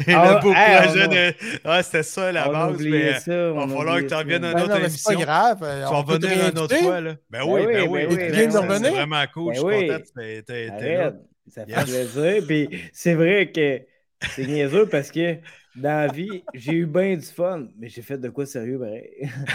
Et 0.07 0.13
ah, 0.13 0.35
le 0.35 0.41
beau 0.41 0.53
hey, 0.53 0.81
projet 0.87 1.01
a- 1.01 1.07
de. 1.07 1.35
Ah, 1.63 1.81
c'était 1.83 2.03
ça 2.03 2.31
la 2.31 2.49
On 2.49 2.51
base, 2.51 2.81
mais 2.81 3.19
ça. 3.19 3.33
il 3.33 3.39
on 3.53 3.65
va 3.65 3.75
falloir 3.77 3.97
que 3.99 4.03
tu 4.05 4.13
reviennes 4.13 4.41
ça. 4.43 4.49
un 4.49 4.53
Ben 4.53 4.61
autre 4.63 4.73
non, 4.75 4.79
mais 4.81 4.89
c'est 4.89 5.03
pas 5.03 5.13
émission. 5.13 5.19
grave. 5.19 5.57
Tu 5.59 5.65
vas 5.65 5.91
On 5.93 6.03
peut 6.03 6.19
te 6.19 6.25
revenir 6.27 6.49
une 6.49 6.59
autre 6.59 6.75
fois, 6.75 7.01
là. 7.01 7.11
Ben 7.29 7.39
Ben 7.39 7.43
oui, 7.45 7.61
oui, 7.61 7.65
ben 7.67 7.73
ben 7.73 7.89
oui. 7.89 8.01
oui, 8.09 8.15
ben 8.15 8.51
c'est- 8.51 8.57
oui. 8.59 8.77
c'est 8.83 8.89
vraiment 8.91 9.23
cool. 9.33 9.53
Ben 9.53 9.53
Je 9.53 9.59
suis 9.59 9.87
content 9.87 9.99
que 10.03 10.41
tu 10.41 10.87
là. 10.97 11.13
Ça 11.49 11.65
fait 11.65 11.71
Yes. 11.71 11.83
plaisir. 11.85 12.43
Puis 12.47 12.81
c'est 12.93 13.13
vrai 13.15 13.51
que 13.51 13.81
c'est 14.29 14.45
niaiseux 14.45 14.85
parce 14.87 15.11
que 15.11 15.37
dans 15.75 16.05
la 16.05 16.07
vie, 16.07 16.43
j'ai 16.53 16.73
eu 16.73 16.85
bien 16.85 17.15
du 17.15 17.25
fun, 17.25 17.67
mais 17.77 17.89
j'ai 17.89 18.01
fait 18.01 18.17
de 18.17 18.29
quoi 18.29 18.45
sérieux, 18.45 18.77
pareil. 18.79 19.09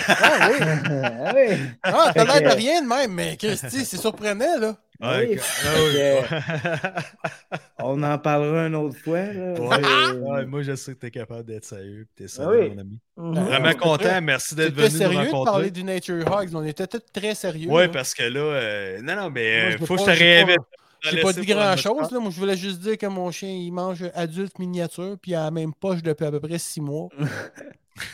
Ah 0.09 0.49
oui! 0.51 0.57
ah 0.91 1.33
oui! 1.35 1.57
Ah, 1.83 2.13
t'as 2.15 2.25
l'air 2.41 2.51
de 2.51 2.57
rien 2.57 2.83
de 2.83 2.89
même, 2.89 3.13
mais 3.13 3.37
Christy, 3.37 3.85
c'est 3.85 3.97
surprenant, 3.97 4.59
là. 4.61 4.77
Ouais, 5.01 5.29
Oui, 5.29 5.37
que- 5.37 5.43
ah 5.65 6.99
oui. 6.99 7.63
On 7.79 8.03
en 8.03 8.19
parlera 8.19 8.67
une 8.67 8.75
autre 8.75 8.97
fois. 8.99 9.21
Là. 9.33 9.53
Ouais, 9.53 10.19
ouais, 10.31 10.47
moi, 10.47 10.63
je 10.63 10.75
sais 10.75 10.93
que 10.95 10.99
t'es 10.99 11.11
capable 11.13 11.45
d'être 11.45 11.65
sérieux. 11.65 12.07
T'es 12.17 12.25
Ah 12.25 12.29
sérieux, 12.29 12.59
oui. 12.63 12.71
mon 12.75 12.81
ami. 12.81 12.99
mhm. 13.17 13.45
Vraiment 13.45 13.73
content. 13.75 14.21
Merci 14.21 14.57
d'être 14.57 14.75
C'était 14.75 14.89
venu 14.89 14.93
nous 14.93 14.99
sérieux 14.99 15.15
de 15.19 15.31
rencontrer. 15.31 15.53
parler 15.53 15.71
du 15.71 15.85
Nature 15.85 16.27
Hogs. 16.33 16.51
On 16.55 16.65
était 16.65 16.89
tous 16.89 17.01
très 17.13 17.37
sérieux. 17.37 17.69
Oui, 17.71 17.87
parce 17.89 18.13
que 18.13 18.25
là, 18.25 18.41
euh, 18.41 19.01
non, 19.03 19.15
non, 19.15 19.31
mais 19.31 19.69
Moi, 19.69 19.75
euh, 19.83 19.87
faut 19.87 19.95
que 19.95 20.01
je 20.01 20.07
te 20.07 20.11
réinvite. 20.19 20.59
J'ai 21.03 21.21
pas 21.21 21.33
dit 21.33 21.47
grand 21.47 21.77
chose, 21.77 22.11
là. 22.11 22.19
Moi, 22.19 22.31
je 22.31 22.39
voulais 22.41 22.57
juste 22.57 22.81
dire 22.81 22.99
que 22.99 23.07
mon 23.07 23.31
chien, 23.31 23.51
il 23.51 23.71
mange 23.73 24.05
adulte 24.15 24.59
miniature, 24.59 25.17
puis 25.21 25.33
il 25.33 25.35
a 25.35 25.45
la 25.45 25.51
même 25.51 25.73
poche 25.73 26.03
depuis 26.03 26.25
à 26.25 26.31
peu 26.31 26.41
près 26.41 26.59
six 26.59 26.81
mois. 26.81 27.09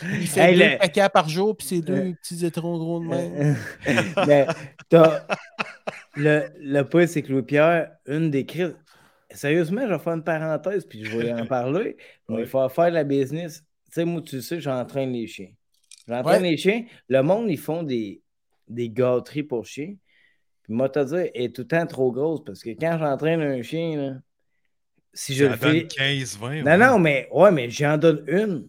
Il 0.02 0.26
fait 0.26 0.40
Hey, 0.52 0.56
deux 0.58 0.64
le- 0.64 0.78
caca 0.78 1.10
par 1.10 1.28
jour, 1.28 1.54
puis 1.54 1.66
c'est 1.66 1.80
deux 1.82 2.14
petits 2.14 2.46
étrons 2.46 2.78
gros 2.78 3.00
de 3.00 3.04
même. 3.06 3.54
mais 4.26 4.46
t'as- 4.88 5.26
le, 6.16 6.44
le 6.58 6.82
point, 6.84 7.06
c'est 7.06 7.20
que 7.22 7.30
Louis-Pierre, 7.30 7.90
une 8.06 8.30
des 8.30 8.46
crises. 8.46 8.74
Sérieusement, 9.30 9.82
je 9.82 9.92
vais 9.92 9.98
faire 9.98 10.14
une 10.14 10.24
parenthèse, 10.24 10.86
puis 10.86 11.04
je 11.04 11.18
vais 11.18 11.32
en 11.32 11.44
parler. 11.44 11.96
Mais 12.30 12.42
il 12.42 12.46
faut 12.46 12.66
faire 12.70 12.90
la 12.90 13.04
business. 13.04 13.62
Tu 13.86 13.92
sais, 13.92 14.04
moi, 14.06 14.22
tu 14.22 14.40
sais, 14.40 14.58
j'entraîne 14.60 15.12
les 15.12 15.26
chiens. 15.26 15.50
J'entraîne 16.08 16.42
Ouais. 16.42 16.50
les 16.52 16.56
chiens. 16.56 16.84
Le 17.08 17.20
monde, 17.22 17.50
ils 17.50 17.58
font 17.58 17.82
des, 17.82 18.22
des 18.68 18.88
gâteries 18.88 19.42
pour 19.42 19.66
chiens. 19.66 19.94
Puis 20.64 20.72
moi, 20.74 20.88
te 20.88 20.98
dire, 21.04 21.30
elle 21.34 21.42
est 21.44 21.54
tout 21.54 21.62
le 21.62 21.68
temps 21.68 21.86
trop 21.86 22.10
grosse 22.10 22.42
parce 22.44 22.62
que 22.62 22.70
quand 22.70 22.98
j'entraîne 22.98 23.40
un 23.40 23.62
chien, 23.62 23.96
là, 23.96 24.20
si 25.12 25.34
je 25.34 25.44
Ça 25.44 25.50
le 25.52 25.56
fais. 25.56 25.80
donne 25.80 25.88
15, 25.88 26.38
20. 26.38 26.62
Non, 26.62 26.78
non, 26.78 26.98
mais 26.98 27.28
ouais, 27.32 27.52
mais 27.52 27.70
j'en 27.70 27.96
donne 27.96 28.24
une. 28.26 28.68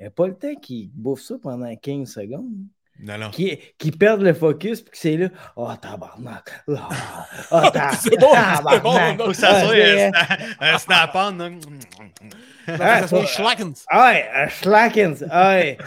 Il 0.00 0.04
n'y 0.04 0.06
a 0.06 0.10
pas 0.10 0.26
le 0.26 0.34
temps 0.34 0.54
qu'il 0.56 0.90
bouffe 0.94 1.20
ça 1.20 1.36
pendant 1.42 1.74
15 1.76 2.10
secondes. 2.10 2.66
Non, 3.02 3.18
non. 3.18 3.30
Qui, 3.30 3.58
qui 3.78 3.90
perdent 3.90 4.22
le 4.22 4.32
focus 4.32 4.80
puis 4.82 4.92
que 4.92 4.96
c'est 4.98 5.16
là. 5.16 5.28
Oh, 5.56 5.68
tabarnak. 5.80 6.62
Oh, 6.68 6.74
oh, 7.50 7.60
C'est 8.00 8.16
bon, 8.20 8.30
c'est 8.70 8.80
bon, 8.80 9.24
Faut 9.24 9.32
ça 9.32 9.48
Ah, 9.50 9.64
soit 9.64 9.74
c'est- 9.74 10.04
un 10.06 10.10
sna- 10.10 10.56
un 10.60 10.78
snap-on. 10.78 11.60
Ça 12.66 12.76
Ah, 12.80 13.02
fait 13.02 13.08
ça- 13.08 13.26
Schlackens. 13.26 13.84
Ah 13.88 14.06
ouais, 14.12 14.28
un 14.32 14.48
Schlackens. 14.48 15.26
Ah 15.30 15.54
ouais. 15.56 15.78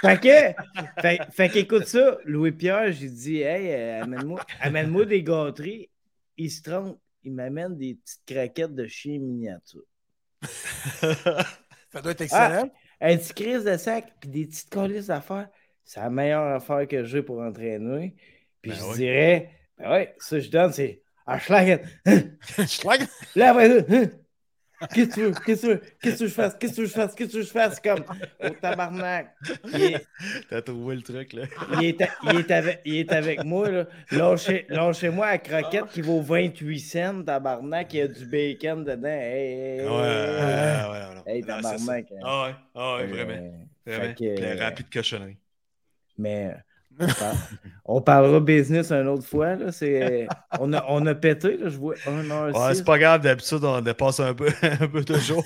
fait 0.00 0.20
que, 0.20 1.00
fait, 1.00 1.20
fait 1.30 1.48
qu'écoute 1.48 1.86
ça, 1.86 2.18
Louis-Pierre, 2.24 2.90
j'ai 2.92 3.08
dit, 3.08 3.40
hey, 3.42 3.72
euh, 3.72 4.02
amène-moi 4.02 4.40
amène 4.60 5.04
des 5.04 5.22
gâteries. 5.22 5.88
Il 6.36 6.50
se 6.50 6.60
trompe, 6.62 6.98
il 7.22 7.32
m'amène 7.34 7.76
des 7.78 7.94
petites 7.94 8.22
craquettes 8.26 8.74
de 8.74 8.86
chien 8.88 9.18
miniature. 9.20 9.82
Ça 11.92 12.00
doit 12.02 12.12
être 12.12 12.20
excellent. 12.22 12.68
Un 13.00 13.16
petit 13.16 13.34
crise 13.34 13.64
de 13.64 13.76
sac, 13.76 14.12
puis 14.20 14.30
des 14.30 14.46
petites 14.46 14.70
colis 14.70 15.06
d'affaires. 15.06 15.48
C'est 15.84 16.00
la 16.00 16.10
meilleure 16.10 16.54
affaire 16.54 16.86
que 16.88 17.04
j'ai 17.04 17.22
pour 17.22 17.40
entraîner. 17.40 18.14
Puis 18.60 18.70
Ben 18.72 18.76
je 18.78 18.84
oui. 18.84 18.94
dirais, 18.96 19.50
ben 19.78 19.90
ouais, 19.90 20.14
ça 20.18 20.38
je 20.40 20.48
donne, 20.48 20.72
c'est 20.72 21.02
un. 21.26 21.38
Schlackens. 21.38 21.80
Là, 23.36 23.50
après 23.50 23.68
ça, 23.80 23.84
hein? 23.90 24.04
Qu'est-ce 24.92 25.08
que 25.10 25.14
tu 25.14 25.20
veux? 25.22 25.32
Qu'est-ce 25.46 25.62
que 25.62 25.66
tu 25.66 25.66
veux? 25.74 25.80
Qu'est-ce 26.02 26.18
que 26.18 26.26
je 26.26 26.32
fasse? 26.34 26.56
Qu'est-ce 26.58 26.76
que 26.76 26.84
je 26.84 26.90
fasse? 26.92 27.14
Qu'est-ce 27.14 27.32
que 27.34 27.42
je 27.42 27.46
fasse? 27.48 27.78
Comme 27.78 28.04
au 28.42 28.48
tabarnak. 28.50 29.32
Est, 29.74 30.04
T'as 30.50 30.60
trouvé 30.62 30.96
le 30.96 31.02
truc, 31.02 31.34
là. 31.34 31.44
il 31.80 31.84
est, 31.84 32.02
a- 32.02 32.08
il 32.24 32.36
est 32.40 32.50
avec, 32.50 32.80
il 32.84 32.96
est 32.96 33.12
avec 33.12 33.44
moi. 33.44 33.70
Là. 33.70 33.86
Lâchez, 34.10 34.66
lâchez-moi 34.68 35.26
la 35.30 35.38
croquette 35.38 35.86
qui 35.92 36.00
vaut 36.00 36.20
28 36.20 36.80
cents, 36.80 37.22
tabarnak. 37.22 37.94
Il 37.94 37.96
y 37.98 38.00
a 38.00 38.08
du 38.08 38.26
bacon 38.26 38.82
dedans. 38.82 39.06
Hey, 39.08 39.78
hey, 39.78 39.80
Ouais, 39.86 39.88
ouais, 39.88 39.92
ouais, 39.92 40.90
ouais, 40.90 41.22
ouais. 41.26 41.32
Hey, 41.32 41.42
tabarnak. 41.44 42.06
hein. 42.10 42.16
Ah 42.24 42.42
ouais, 42.48 42.54
ah 42.74 42.96
ouais, 42.96 43.02
Euh, 43.02 43.06
vraiment. 43.06 43.52
Vraiment. 43.86 44.14
que, 44.14 44.56
la 44.56 44.64
rapide 44.64 44.86
cochonnerie. 44.92 45.36
Mais 46.18 46.56
on 47.00 47.06
par- 47.06 47.34
on 47.84 48.00
parlera 48.00 48.40
business 48.40 48.92
une 48.92 49.08
autre 49.08 49.26
fois. 49.26 49.56
Là. 49.56 49.72
C'est, 49.72 50.26
on, 50.60 50.72
a, 50.72 50.84
on 50.88 51.04
a 51.06 51.14
pété, 51.14 51.56
là, 51.56 51.68
je 51.68 51.76
vois 51.76 51.94
1 52.06 52.30
heure 52.30 52.56
Ouais, 52.56 52.74
c'est 52.74 52.84
pas 52.84 52.98
grave, 52.98 53.22
d'habitude, 53.22 53.58
on 53.64 53.80
dépasse 53.80 54.20
un 54.20 54.32
peu, 54.34 54.46
un 54.62 54.86
peu 54.86 55.04
toujours. 55.04 55.44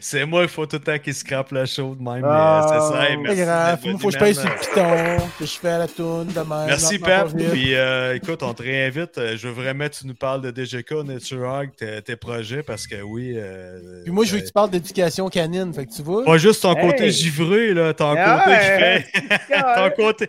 c'est 0.00 0.24
moi, 0.24 0.42
il 0.42 0.48
faut 0.48 0.64
tout 0.66 0.76
le 0.76 0.82
temps 0.82 0.98
qu'il 0.98 1.12
scrape 1.14 1.50
la 1.50 1.66
show 1.66 1.94
de 1.96 2.02
même. 2.02 2.24
Ah, 2.24 2.66
mais 2.70 2.78
c'est 2.78 2.94
ça. 2.96 3.04
hey, 3.04 3.10
C'est 3.16 3.16
merci 3.22 3.40
grave. 3.42 3.78
Moi, 3.84 3.98
faut 3.98 4.08
que 4.08 4.14
je 4.14 4.18
paye 4.18 4.34
sur 4.34 4.44
le 4.48 4.54
piton, 4.60 5.26
que 5.38 5.44
je 5.44 5.58
fais 5.58 5.68
à 5.70 5.78
la 5.78 5.88
toune 5.88 6.26
de 6.28 6.38
même. 6.40 6.66
Merci, 6.66 6.98
vite. 6.98 7.50
Puis, 7.50 7.74
euh, 7.74 8.14
écoute, 8.14 8.42
on 8.42 8.54
te 8.54 8.62
réinvite. 8.62 9.18
Euh, 9.18 9.36
Je 9.36 9.48
veux 9.48 9.54
vraiment 9.54 9.88
que 9.88 9.94
tu 9.94 10.06
nous 10.06 10.14
parles 10.14 10.40
de 10.40 10.50
DGK, 10.52 10.92
Nature 11.04 11.42
Hog, 11.48 11.70
tes, 11.76 12.00
tes 12.02 12.16
projets, 12.16 12.62
parce 12.62 12.86
que 12.86 13.02
oui. 13.02 13.32
euh, 13.36 14.02
Puis 14.04 14.12
moi, 14.12 14.24
je 14.24 14.32
veux 14.32 14.38
que 14.38 14.44
euh, 14.44 14.46
tu 14.46 14.52
parles 14.52 14.70
d'éducation 14.70 15.28
canine, 15.28 15.72
fait 15.74 15.86
que 15.86 15.92
tu 15.92 16.02
vois. 16.02 16.24
Pas 16.24 16.38
juste 16.38 16.62
ton 16.62 16.74
côté 16.76 17.04
Hey! 17.06 17.10
givré, 17.12 17.74
là, 17.74 17.92
ton 17.92 18.14
Ah 18.16 18.44
côté 18.44 18.56
qui 18.56 18.66
fait. 18.66 19.04
ton 19.76 19.90
côté. 20.02 20.28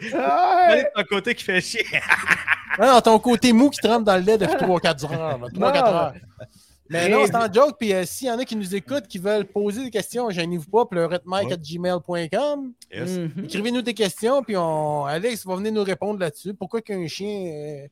Ouais. 0.56 0.92
ton 0.96 1.04
côté 1.04 1.36
qui 1.36 1.44
fait 1.44 1.62
chier. 1.62 1.86
Non, 2.80 2.88
non, 2.88 3.02
ton 3.02 3.20
côté 3.20 3.54
mou 3.54 3.70
qui 3.70 3.80
trempe 3.80 4.04
dans 4.04 4.16
le 4.16 4.24
lait 4.24 4.36
depuis 4.36 4.56
3-4 4.56 5.14
heures. 5.14 5.40
3-4 5.40 5.54
Non. 5.60 5.66
heures. 5.68 6.14
Mais 6.90 7.08
non, 7.08 7.24
c'est 7.28 7.36
en 7.36 7.52
joke. 7.54 7.76
Puis 7.80 7.94
euh, 7.94 8.04
s'il 8.04 8.28
y 8.28 8.32
en 8.32 8.40
a 8.40 8.46
qui 8.46 8.56
nous 8.56 8.74
écoutent, 8.74 9.08
qui 9.08 9.20
veulent 9.20 9.46
poser 9.46 9.84
des 9.84 9.92
questions, 9.92 10.28
gênez-vous 10.32 10.70
pas, 10.72 10.86
pleuretmike.gmail.com. 10.88 12.74
Yes. 12.92 13.10
Mhm. 13.10 13.46
Écrivez-nous 13.46 13.82
des 13.84 13.94
questions, 13.94 14.42
puis 14.44 14.58
on... 14.58 15.06
Alex 15.06 15.46
va 15.46 15.56
venir 15.56 15.72
nous 15.72 15.84
répondre 15.84 16.20
là-dessus. 16.20 16.54
Pourquoi 16.56 16.82
qu'un 16.82 17.06
chien. 17.08 17.52
euh, 17.54 17.88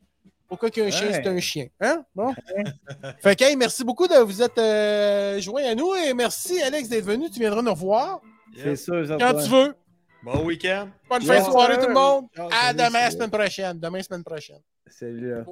Pourquoi 0.47 0.69
qu'un 0.71 0.89
chien, 0.89 1.07
c'est 1.11 1.27
un 1.27 1.39
chien? 1.39 1.67
Hein? 1.79 2.03
Bon. 2.15 2.33
fait 3.21 3.35
que, 3.35 3.43
hey, 3.43 3.55
merci 3.55 3.83
beaucoup 3.83 4.07
de 4.07 4.15
vous 4.15 4.41
être 4.41 4.57
euh, 4.59 5.39
joints 5.39 5.63
à 5.69 5.75
nous 5.75 5.93
et 5.95 6.13
merci, 6.13 6.61
Alex, 6.61 6.89
d'être 6.89 7.05
venu. 7.05 7.29
Tu 7.29 7.39
viendras 7.39 7.61
nous 7.61 7.71
revoir 7.71 8.19
C'est 8.57 8.75
sûr, 8.75 9.07
ça 9.07 9.17
quand 9.19 9.33
tu 9.43 9.49
veux. 9.49 9.75
Bon 10.23 10.45
week-end. 10.45 10.89
Bonne 11.09 11.23
Yes, 11.23 11.31
fin 11.31 11.39
de 11.47 11.51
soirée, 11.51 11.79
tout 11.79 11.87
le 11.87 11.93
monde. 11.93 12.25
À 12.37 12.67
salut, 12.67 12.77
demain, 12.77 12.89
salut. 12.99 13.11
semaine 13.13 13.31
prochaine. 13.31 13.79
Demain, 13.79 14.01
semaine 14.03 14.23
prochaine. 14.23 14.59
Celui-là. 14.87 15.45